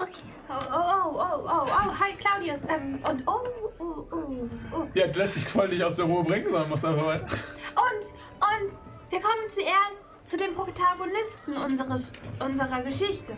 [0.00, 0.33] Okay.
[0.46, 2.60] Oh, oh, oh, oh, oh, oh, hi Claudius.
[2.68, 3.40] Ähm, und oh,
[3.78, 4.86] oh, oh, oh.
[4.94, 7.24] ja, du lässt dich voll nicht aus der Ruhe bringen, sondern musst einfach weiter.
[7.24, 8.04] Und,
[8.40, 8.78] und
[9.10, 13.36] wir kommen zuerst zu den Protagonisten unseres, unserer Geschichte.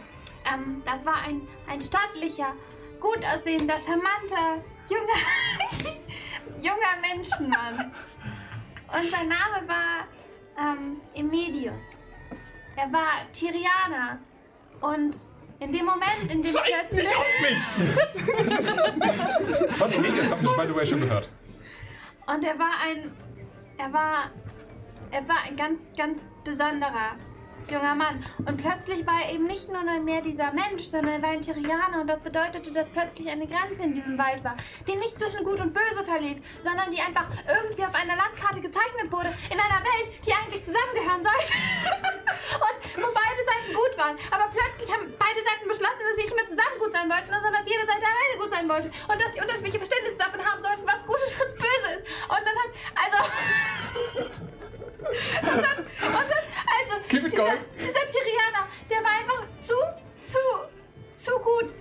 [0.52, 2.54] Ähm, das war ein, ein stattlicher,
[3.00, 5.96] gut aussehender, charmanter, junger,
[6.58, 7.92] junger Menschenmann.
[8.92, 10.08] Und sein Name war
[10.58, 11.74] ähm, Emedius.
[12.76, 14.18] Er war Tyrianer.
[14.80, 15.16] Und
[15.60, 17.08] in dem Moment, in dem plötzlich...
[19.78, 21.28] Von Emilius habt ihr by the way schon gehört.
[22.26, 23.12] Und er war ein.
[23.78, 24.30] Er war.
[25.12, 27.12] Er war ein ganz, ganz besonderer
[27.70, 28.24] junger Mann.
[28.38, 32.00] Und plötzlich war er eben nicht nur mehr dieser Mensch, sondern er war ein Tyrianer.
[32.00, 35.60] Und das bedeutete, dass plötzlich eine Grenze in diesem Wald war, die nicht zwischen Gut
[35.60, 40.08] und Böse verlief, sondern die einfach irgendwie auf einer Landkarte gezeichnet wurde, in einer Welt,
[40.26, 41.52] die eigentlich zusammengehören sollte.
[42.66, 44.16] und wo beide Seiten gut waren.
[44.30, 47.52] Aber plötzlich haben beide Seiten beschlossen, dass sie nicht mehr zusammen gut sein wollten, sondern
[47.52, 48.88] dass jede Seite alleine gut sein wollte.
[49.08, 52.04] Und dass sie unterschiedliche Verständnisse davon haben sollten, was gut und was böse ist.
[52.30, 52.70] Und dann hat.
[52.94, 53.18] Also.
[54.98, 55.58] und dann.
[55.58, 56.44] Und dann.
[56.78, 56.96] Also.
[57.08, 57.58] Keep it dieser, going.
[57.74, 59.74] dieser Tyrianer, der war einfach zu,
[60.22, 60.38] zu,
[61.12, 61.74] zu gut.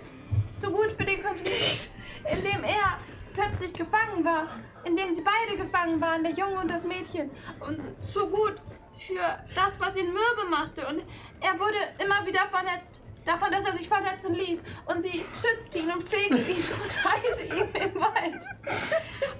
[0.55, 1.91] Zu gut für den Konflikt,
[2.31, 2.99] in dem er
[3.33, 4.47] plötzlich gefangen war.
[4.85, 7.29] In dem sie beide gefangen waren, der Junge und das Mädchen.
[7.59, 8.55] Und zu gut
[8.97, 10.87] für das, was ihn mürbe machte.
[10.87, 11.03] Und
[11.41, 13.01] er wurde immer wieder verletzt.
[13.25, 14.63] Davon, dass er sich verletzen ließ.
[14.85, 18.43] Und sie schützte ihn und pflegte ihn und heilte ihn im Wald.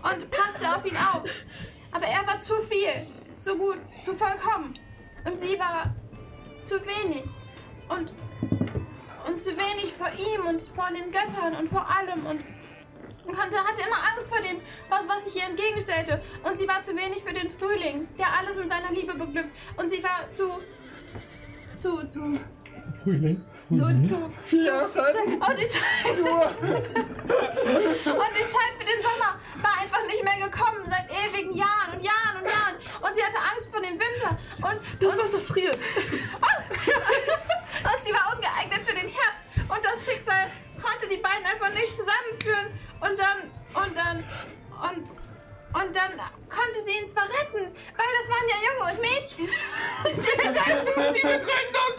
[0.03, 1.29] Und passte auf ihn auf.
[1.91, 4.80] Aber er war zu viel, zu gut, zu vollkommen.
[5.25, 5.93] Und sie war
[6.61, 7.23] zu wenig.
[7.89, 8.14] Und,
[9.27, 12.25] und zu wenig vor ihm und vor den Göttern und vor allem.
[12.25, 12.41] Und
[13.25, 14.57] und hatte, immer Angst vor dem,
[14.89, 16.22] was, was sich ihr entgegenstellte.
[16.43, 19.49] Und sie war zu wenig für den Frühling, der alles mit seiner Liebe beglückt.
[19.77, 20.59] Und sie war zu.
[21.75, 22.07] zu.
[22.07, 22.39] zu.
[23.03, 23.43] Frühling.
[23.69, 24.03] Zu.
[24.03, 24.31] zu.
[24.45, 25.15] zu Jahreszeit.
[25.15, 25.81] und die Zeit.
[26.05, 26.17] und
[28.35, 32.37] die Zeit für den Sommer war einfach nicht mehr gekommen, seit ewigen Jahren und Jahren
[32.41, 32.75] und Jahren.
[33.01, 34.37] Und sie hatte Angst vor dem Winter.
[34.61, 35.75] Und, das und, Wasser friert.
[35.79, 35.81] und
[38.03, 39.41] sie war ungeeignet für den Herbst.
[39.67, 42.67] Und das Schicksal konnte die beiden einfach nicht zusammenführen.
[43.01, 44.23] Und dann, und dann,
[44.89, 45.09] und,
[45.75, 46.15] und dann
[46.47, 49.49] konnte sie ihn zwar retten, weil das waren ja Junge und Mädchen.
[50.07, 51.91] das ist die Begründung.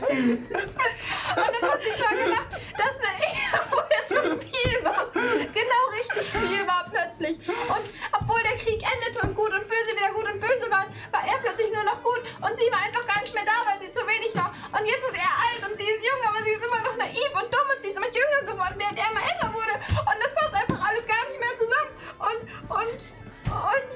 [1.37, 4.17] Und dann hat sie zwar gemacht, dass er vorher zu
[4.49, 5.13] viel war.
[5.13, 7.37] Genau richtig viel war plötzlich.
[7.37, 11.21] Und obwohl der Krieg endete und gut und böse wieder gut und böse waren, war
[11.29, 12.25] er plötzlich nur noch gut.
[12.41, 14.57] Und sie war einfach gar nicht mehr da, weil sie zu wenig war.
[14.73, 17.29] Und jetzt ist er alt und sie ist jung, aber sie ist immer noch naiv
[17.29, 19.77] und dumm und sie ist immer jünger geworden, während er immer älter wurde.
[20.01, 21.93] Und das passt einfach alles gar nicht mehr zusammen.
[22.25, 22.41] Und,
[22.73, 23.01] und,
[23.47, 23.89] und,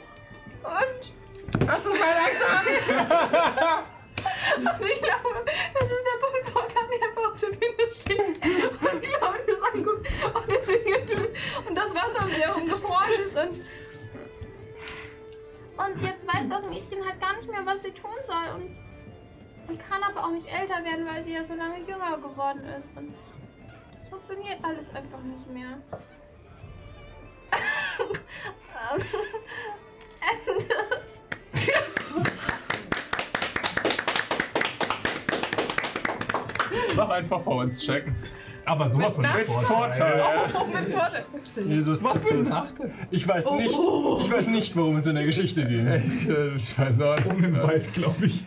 [0.65, 1.69] und.
[1.69, 2.67] Hast du es mal langsam?
[4.57, 9.03] Und ich glaube, das ist der Punkt, wo Kami einfach auf der Bühne steht und
[9.03, 11.31] Claudius anguckt und Dinge tut
[11.69, 13.61] und das Wasser um sie herum gefroren ist und.
[15.79, 18.77] Und jetzt weiß das Mädchen halt gar nicht mehr, was sie tun soll und,
[19.69, 22.95] und kann aber auch nicht älter werden, weil sie ja so lange jünger geworden ist.
[22.97, 23.15] Und
[23.95, 25.79] das funktioniert alles einfach nicht mehr.
[30.21, 30.75] Ende.
[36.97, 38.13] Mach einen Performance-Check.
[38.67, 40.21] Aber sowas von Mit Vorteil.
[40.21, 40.23] Vorteil.
[40.55, 41.25] Oh, mit Vorteil.
[41.67, 42.49] Jesus Was für ein Christus.
[42.49, 42.93] Nachteil?
[43.11, 45.89] Ich weiß nicht, ich weiß nicht, worum es in der Geschichte ging.
[45.89, 47.63] Ich, äh, ich weiß auch Um im nicht.
[47.63, 48.45] Wald, glaube ich.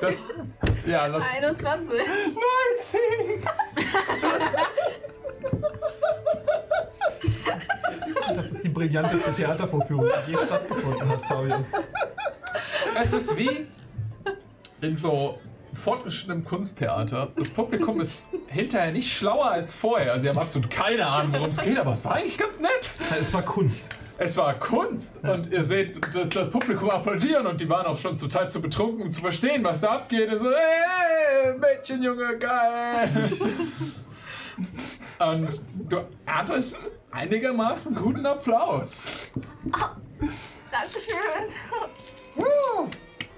[0.00, 0.24] Das,
[0.86, 1.88] ja, lass, 21.
[1.88, 3.44] 19!
[8.28, 11.66] Das ist die brillanteste Theatervorführung, die je stattgefunden hat, Fabius.
[13.00, 13.66] Es ist wie
[14.80, 15.38] in so
[15.74, 17.32] fortgeschrittenem Kunsttheater.
[17.36, 20.18] Das Publikum ist hinterher nicht schlauer als vorher.
[20.18, 22.92] Sie haben absolut keine Ahnung, worum es geht, aber es war eigentlich ganz nett.
[23.20, 23.88] Es war Kunst.
[24.16, 28.16] Es war Kunst und ihr seht das, das Publikum applaudieren und die waren auch schon
[28.16, 30.30] zum Teil zu betrunken, um zu verstehen, was da abgeht.
[30.30, 33.10] Und so, hey, Mädchen, Junge, geil.
[35.18, 39.30] und du erntest einigermaßen guten Applaus.
[40.70, 41.48] Dankeschön.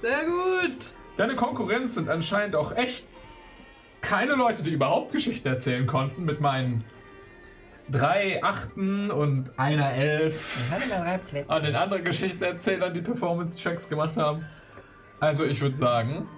[0.01, 0.77] Sehr gut.
[1.17, 3.07] Deine Konkurrenz sind anscheinend auch echt
[4.01, 6.85] keine Leute, die überhaupt Geschichten erzählen konnten mit meinen
[7.91, 10.59] drei Achten und einer Elf.
[10.67, 11.51] Ich hatte mal drei Plätze.
[11.51, 14.45] an den anderen Geschichtenerzählern, die Performance-Checks gemacht haben.
[15.21, 16.29] Also ich würde sagen,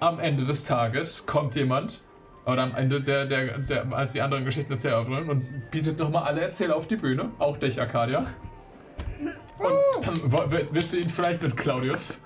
[0.00, 2.02] am Ende des Tages kommt jemand,
[2.46, 6.42] oder am Ende der, der, der als die anderen Geschichtenerzähler aufhören und bietet nochmal alle
[6.42, 8.26] Erzähler auf die Bühne, auch dich, Arcadia.
[9.58, 10.32] Und ähm,
[10.72, 12.22] willst du ihn vielleicht mit Claudius?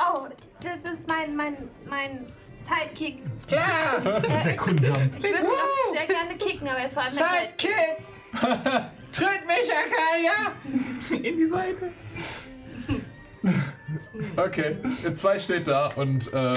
[0.00, 0.26] Oh,
[0.60, 1.56] das ist mein, mein,
[1.88, 2.26] mein
[2.58, 3.22] Sidekick.
[3.46, 4.20] Klar!
[4.42, 5.16] Sekundant.
[5.16, 7.96] Ich würde ihn auch sehr gerne kicken, aber er ist vor allem mein Sidekick!
[9.12, 11.16] Tritt mich, Akaya!
[11.16, 11.92] In die Seite.
[14.36, 14.76] Okay,
[15.14, 16.54] zwei steht da und äh,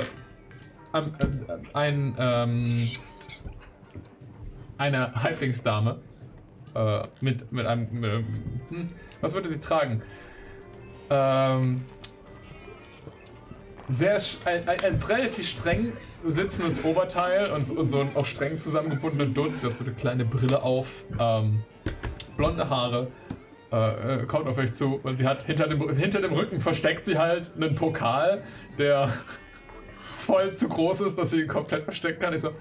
[0.92, 2.90] am- äh, ein, ähm,
[4.78, 6.00] eine Halblingsdame
[6.76, 7.88] äh, mit, mit einem.
[7.92, 8.26] Mit,
[8.70, 8.88] hm,
[9.22, 10.02] was würde sie tragen?
[11.10, 11.82] Ähm,
[13.90, 15.94] sehr ein, ein, ein relativ streng
[16.26, 19.60] sitzendes Oberteil und, und so einen auch streng zusammengebundenen Dutt.
[19.60, 21.64] Sie hat so eine kleine Brille auf, ähm,
[22.38, 23.08] blonde Haare,
[23.72, 27.04] äh, äh, kommt auf euch zu und sie hat hinter dem, hinter dem Rücken versteckt
[27.04, 28.44] sie halt einen Pokal,
[28.78, 29.12] der
[30.32, 32.34] voll zu groß ist, dass sie ihn komplett verstecken kann.
[32.34, 32.54] Ich so,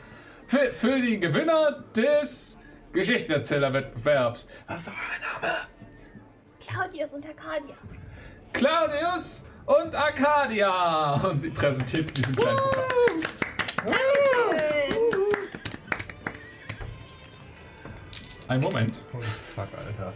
[0.47, 2.59] für, für die Gewinner des
[2.93, 4.49] Geschichtenerzählerwettbewerbs.
[4.67, 5.55] Was ist euer Name?
[6.59, 7.77] Claudius und Arcadia.
[8.53, 11.13] Claudius und Arcadia.
[11.23, 12.85] Und sie präsentiert diesen kleinen Pokal.
[18.49, 19.05] Ein Moment.
[19.13, 19.25] Holy
[19.55, 20.13] fuck, Alter.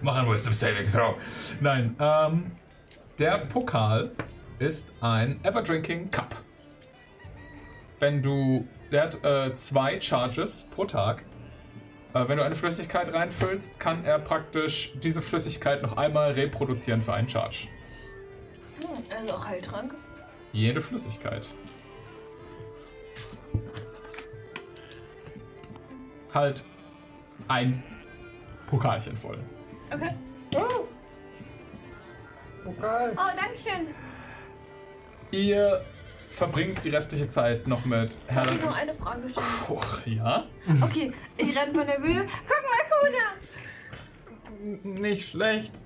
[0.00, 1.16] Mach ein Wisdom Saving Throw.
[1.60, 2.52] Nein, ähm,
[3.18, 4.12] der Pokal
[4.58, 6.45] ist ein Everdrinking Cup.
[7.98, 11.24] Wenn du, der hat äh, zwei Charges pro Tag.
[12.14, 17.14] Äh, wenn du eine Flüssigkeit reinfüllst, kann er praktisch diese Flüssigkeit noch einmal reproduzieren für
[17.14, 17.68] einen Charge.
[19.14, 19.94] Also auch Heiltrank.
[20.52, 21.48] Jede Flüssigkeit.
[26.34, 26.64] Halt
[27.48, 27.82] ein
[28.66, 29.38] Pokalchen voll.
[29.90, 30.14] Okay.
[32.64, 33.12] Pokal.
[33.16, 33.94] Oh, danke schön.
[35.30, 35.84] Ihr
[36.30, 40.16] verbringt die restliche Zeit noch mit Kann ich noch eine Frage stellen?
[40.16, 40.44] Ja?
[40.82, 42.26] Okay, ich renne von der Bühne.
[42.46, 43.26] Guck mal, Kuna!
[45.00, 45.82] Nicht schlecht.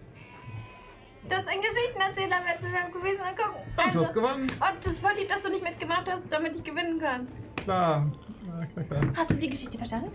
[1.29, 3.21] Das ist ein Geschichtenerzählerwettbewerb gewesen.
[3.21, 3.55] Und guck.
[3.57, 4.43] Und du Also, hast gewonnen.
[4.43, 7.29] und das ist voll lieb, dass du nicht mitgemacht hast, damit ich gewinnen kann.
[7.57, 8.11] Klar.
[8.47, 9.03] Ja, klar, klar.
[9.17, 10.11] Hast du die Geschichte verstanden?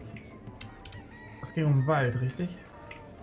[1.41, 2.49] Es ging um den Wald, richtig?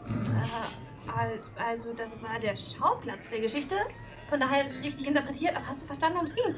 [0.06, 3.74] Äh, al- also, das war der Schauplatz der Geschichte.
[4.28, 5.56] Von daher richtig interpretiert.
[5.56, 6.55] Aber hast du verstanden, worum es ging?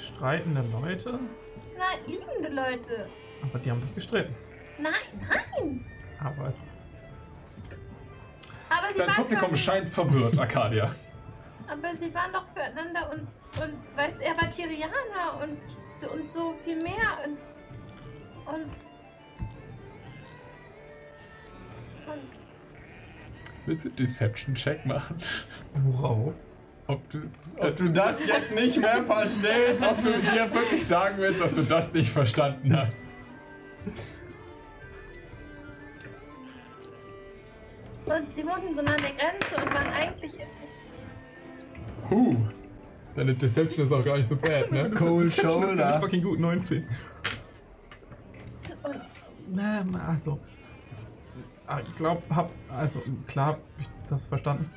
[0.00, 1.18] Streitende Leute?
[1.78, 3.08] Nein, liebende Leute.
[3.42, 4.34] Aber die haben sich gestritten.
[4.78, 4.92] Nein,
[5.28, 5.84] nein.
[6.20, 6.56] Aber es.
[8.68, 10.90] Aber sie, Dein waren Publikum für, scheint verwirrt, Arcadia.
[11.68, 13.20] aber sie waren doch füreinander und,
[13.62, 17.38] und weißt du, er war Tyrianer und uns so viel mehr und.
[18.52, 18.70] Und.
[22.12, 22.22] Und.
[23.66, 25.16] Willst du Deception-Check machen?
[25.74, 26.34] Worauf?
[26.88, 27.22] Ob du,
[27.56, 29.82] Dass du das jetzt nicht mehr verstehst.
[29.82, 33.10] ob du ihr wirklich sagen willst, dass du das nicht verstanden hast.
[38.04, 40.32] Und sie wohnten so nah an der Grenze und waren eigentlich.
[42.08, 42.36] Huh.
[43.16, 44.90] Deine Deception ist auch gar nicht so bad, ne?
[44.94, 46.00] Cold Deception ist ziemlich Shoulder.
[46.00, 46.86] fucking gut, 19.
[48.82, 49.00] Und
[49.48, 50.38] Na, na, also.
[51.66, 52.50] ah, Ich glaube, hab.
[52.70, 54.70] Also, klar, hab ich das verstanden.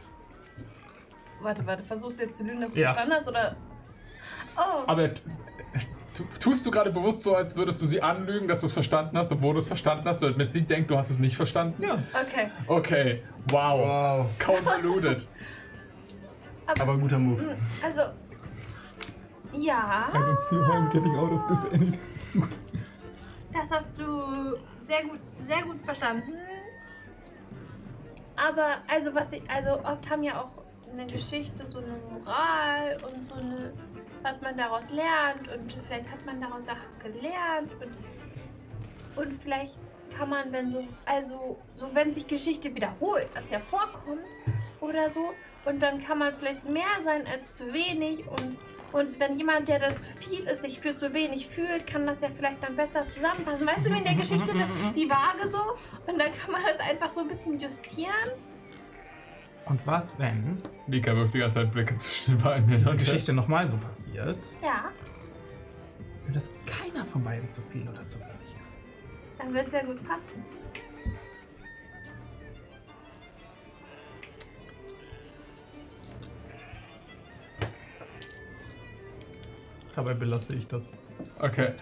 [1.42, 2.88] Warte, warte, versuchst du jetzt zu lügen, dass du Ja.
[2.94, 3.28] verstanden hast?
[3.28, 3.56] Oder
[4.58, 8.66] Oh, Aber tu- tust du gerade bewusst so, als würdest du sie anlügen, dass du
[8.66, 11.38] es verstanden hast, obwohl du es verstanden hast, damit sie denkt, du hast es nicht
[11.38, 11.82] verstanden?
[11.82, 11.94] Ja.
[12.14, 12.50] okay.
[12.68, 13.80] Okay, wow.
[13.80, 14.28] Wow.
[14.40, 15.30] Convoluted.
[16.80, 17.42] Aber guter Move.
[17.42, 18.02] mm, also.
[19.54, 20.10] Ja,
[20.92, 21.60] getting out of this
[22.34, 22.48] soon.
[23.54, 26.34] das hast du sehr gut, sehr gut verstanden.
[28.36, 29.42] Aber, also, was ich.
[29.50, 30.59] Also, oft haben ja auch
[30.92, 33.74] eine Geschichte so eine Moral und so eine.
[34.22, 37.96] Was man daraus lernt und vielleicht hat man daraus Sachen gelernt und.
[39.16, 39.78] Und vielleicht
[40.18, 40.84] kann man, wenn so.
[41.06, 44.26] Also, so wenn sich Geschichte wiederholt, was ja vorkommt
[44.82, 45.34] oder so.
[45.66, 48.58] Und dann kann man vielleicht mehr sein als zu wenig und
[48.92, 52.22] Und wenn jemand, der dann zu viel ist, sich für zu wenig fühlt, kann das
[52.22, 53.68] ja vielleicht dann besser zusammenpassen.
[53.68, 55.60] Weißt du, wie in der Geschichte das, die Waage so?
[56.08, 58.32] Und dann kann man das einfach so ein bisschen justieren.
[59.70, 60.58] Und was, wenn
[60.88, 63.06] Mika wirft die ganze Zeit Blicke zwischen den beiden hin diese und her.
[63.06, 64.90] Geschichte nochmal so passiert, Ja,
[66.26, 68.78] wenn das keiner von beiden zu viel oder zu wenig ist?
[69.38, 70.44] dann wird es ja gut passen.
[79.96, 80.92] Dabei belasse ich das.
[81.40, 81.74] Okay.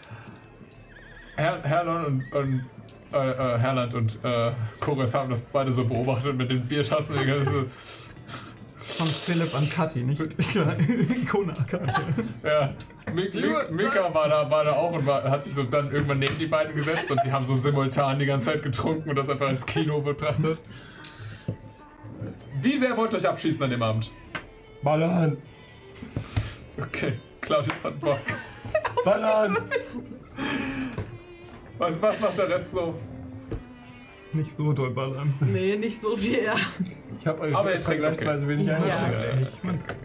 [1.36, 2.66] Her Herland und, und
[3.14, 7.16] äh, äh, Herland und äh, Chorus haben das beide so beobachtet mit den Biertassen.
[7.16, 7.66] ganze-
[8.80, 11.92] Von Philipp an Kathi, nicht Ikona Kathi.
[12.44, 12.74] ja.
[13.14, 16.20] Mik Mik Mika war da, war da auch und war, hat sich so dann irgendwann
[16.20, 19.30] neben die beiden gesetzt und die haben so simultan die ganze Zeit getrunken und das
[19.30, 20.60] einfach als Kino betrachtet.
[22.62, 24.12] Wie sehr wollt ihr euch abschießen an dem Abend?
[24.82, 25.38] Ballern!
[26.82, 28.20] Okay, Claudius hat Bock.
[29.04, 29.58] Ballern!
[31.78, 32.96] Was, was macht der Rest so?
[34.34, 35.34] Nicht so doll ballern.
[35.40, 36.56] Nee, nicht so wie er.
[37.20, 38.76] Ich habe euch Aber ihr extra trinkt vergleichsweise wenig Ja.
[38.78, 39.14] eingeschränkt.
[39.14, 39.30] Ja.
[39.30, 39.96] Okay, okay, okay.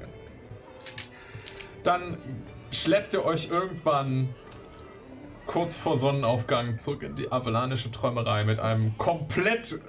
[1.83, 2.19] Dann
[2.71, 4.29] schleppt ihr euch irgendwann
[5.47, 9.81] kurz vor Sonnenaufgang zurück in die avalanische Träumerei mit einem komplett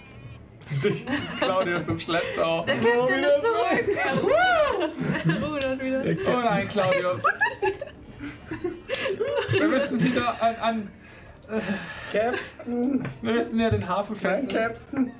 [0.84, 2.64] dichten Claudius im Schlepptau.
[2.64, 3.86] Der Captain ist zurück!
[5.50, 6.02] Rudert wieder.
[6.26, 7.22] Oh nein, Claudius.
[9.50, 10.90] Wir müssen wieder an, an
[12.12, 14.48] Captain, wir müssen wieder den Hafen finden.
[14.48, 15.12] Captain.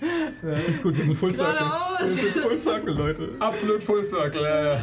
[0.00, 1.66] Ich find's gut, wir sind Full Circle.
[2.00, 3.30] Wir sind Full Circle, Leute.
[3.40, 4.80] Absolut Full Circle, ja, ja.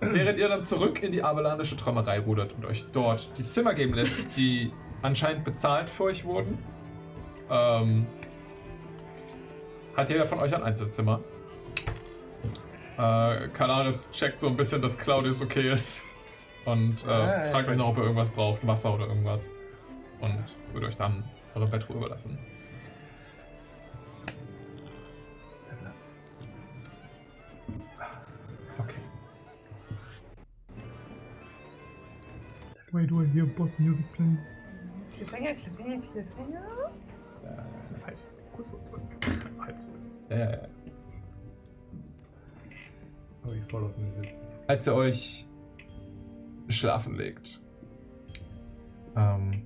[0.00, 3.94] Während ihr dann zurück in die avalanische Träumerei rudert und euch dort die Zimmer geben
[3.94, 6.58] lässt, die anscheinend bezahlt für euch wurden,
[7.48, 8.06] ähm,
[9.96, 11.20] hat jeder von euch ein Einzelzimmer.
[12.98, 16.04] Äh, Kalaris checkt so ein bisschen, dass Claudius okay ist
[16.64, 19.52] und äh, Ah, fragt euch noch, ob ihr irgendwas braucht, Wasser oder irgendwas.
[20.20, 22.38] Und würde euch dann eure Bettruhe überlassen.
[28.78, 29.00] Okay.
[32.92, 34.38] Why do I hear boss music playing?
[35.16, 36.92] Cliffhanger, Cliffhanger, Cliffhanger.
[37.82, 38.18] Es ist halt
[38.54, 39.02] kurz vor zwölf.
[39.26, 39.96] Also halb zwölf.
[40.30, 40.58] Ja, ja, ja.
[43.46, 44.34] Oh, ich follow Musik.
[44.66, 45.46] als ihr euch
[46.68, 47.62] schlafen legt.
[49.16, 49.62] Ähm,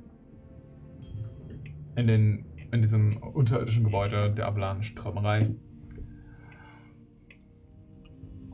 [1.96, 5.38] in, den, in diesem unterirdischen Gebäude der avalanischen Träumerei.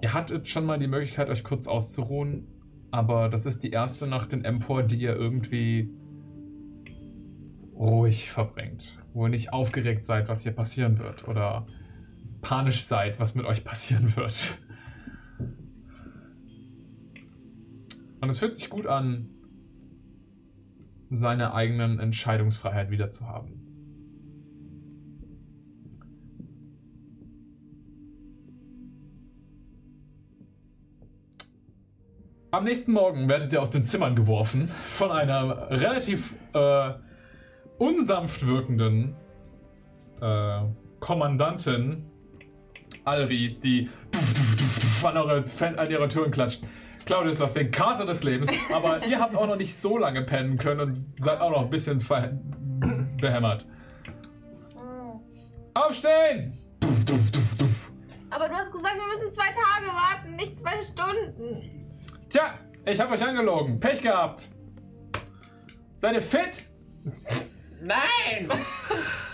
[0.00, 2.46] Ihr hattet schon mal die Möglichkeit, euch kurz auszuruhen,
[2.90, 5.90] aber das ist die erste Nacht in Empor, die ihr irgendwie
[7.74, 8.98] ruhig verbringt.
[9.12, 11.26] Wo ihr nicht aufgeregt seid, was hier passieren wird.
[11.28, 11.66] Oder
[12.40, 14.58] panisch seid, was mit euch passieren wird.
[18.24, 19.28] Und es fühlt sich gut an,
[21.10, 23.60] seine eigenen Entscheidungsfreiheit wieder zu haben.
[32.50, 36.94] Am nächsten Morgen werdet ihr aus den Zimmern geworfen von einer relativ äh,
[37.76, 39.14] unsanft wirkenden
[40.22, 40.62] äh,
[40.98, 42.06] Kommandantin
[43.04, 43.90] Alri, die
[45.02, 45.44] an, eure,
[45.76, 46.62] an ihre Türen klatscht.
[47.04, 50.22] Claudius, du hast den Kater des Lebens, aber ihr habt auch noch nicht so lange
[50.22, 51.98] pennen können und seid auch noch ein bisschen
[53.20, 53.66] behämmert.
[55.74, 56.58] Aufstehen!
[58.30, 61.86] Aber du hast gesagt, wir müssen zwei Tage warten, nicht zwei Stunden.
[62.28, 63.78] Tja, ich habe euch angelogen.
[63.80, 64.48] Pech gehabt.
[65.96, 66.68] Seid ihr fit?
[67.80, 68.48] Nein!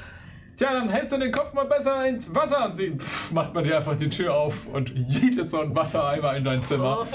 [0.61, 3.65] Tja, dann hältst du den Kopf mal besser ins Wasser und sie pff, macht man
[3.65, 6.99] dir einfach die Tür auf und jietet so einen Wassereimer in dein Zimmer.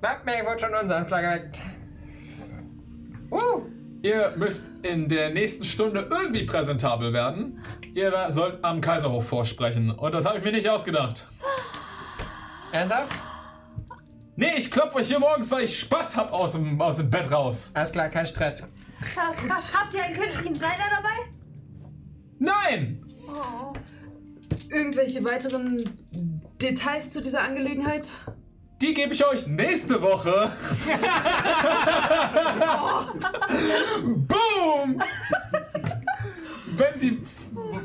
[0.00, 1.58] Warte mal, ich wurde schon unseren Schlag geweckt.
[3.32, 3.62] Uh,
[4.02, 7.60] Ihr müsst in der nächsten Stunde irgendwie präsentabel werden.
[7.92, 9.90] Ihr sollt am Kaiserhof vorsprechen.
[9.90, 11.26] Und das habe ich mir nicht ausgedacht.
[12.70, 13.12] ernsthaft?
[14.36, 17.32] Nee, ich klopfe euch hier morgens, weil ich Spaß hab aus dem, aus dem Bett
[17.32, 17.72] raus.
[17.74, 18.62] Alles klar, kein Stress.
[18.62, 18.68] Ha-
[19.16, 19.34] ha-
[19.80, 21.37] Habt ihr einen künstlichen Schneider dabei?
[22.38, 23.04] Nein!
[23.26, 23.72] Oh.
[24.70, 25.82] Irgendwelche weiteren
[26.60, 28.10] Details zu dieser Angelegenheit?
[28.80, 30.52] Die gebe ich euch nächste Woche.
[34.04, 35.02] Boom!
[36.76, 37.20] Wenn die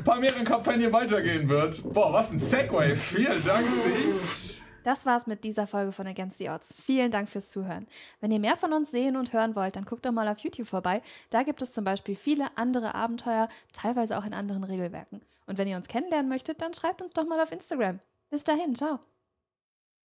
[0.04, 1.82] Pamira-Kampagne weitergehen wird.
[1.92, 2.94] Boah, was ein Segway.
[2.94, 4.43] Vielen Dank, Sie.
[4.84, 6.74] Das war's mit dieser Folge von Against the Odds.
[6.74, 7.88] Vielen Dank fürs Zuhören.
[8.20, 10.68] Wenn ihr mehr von uns sehen und hören wollt, dann guckt doch mal auf YouTube
[10.68, 11.02] vorbei.
[11.30, 15.22] Da gibt es zum Beispiel viele andere Abenteuer, teilweise auch in anderen Regelwerken.
[15.46, 17.98] Und wenn ihr uns kennenlernen möchtet, dann schreibt uns doch mal auf Instagram.
[18.30, 19.00] Bis dahin, ciao.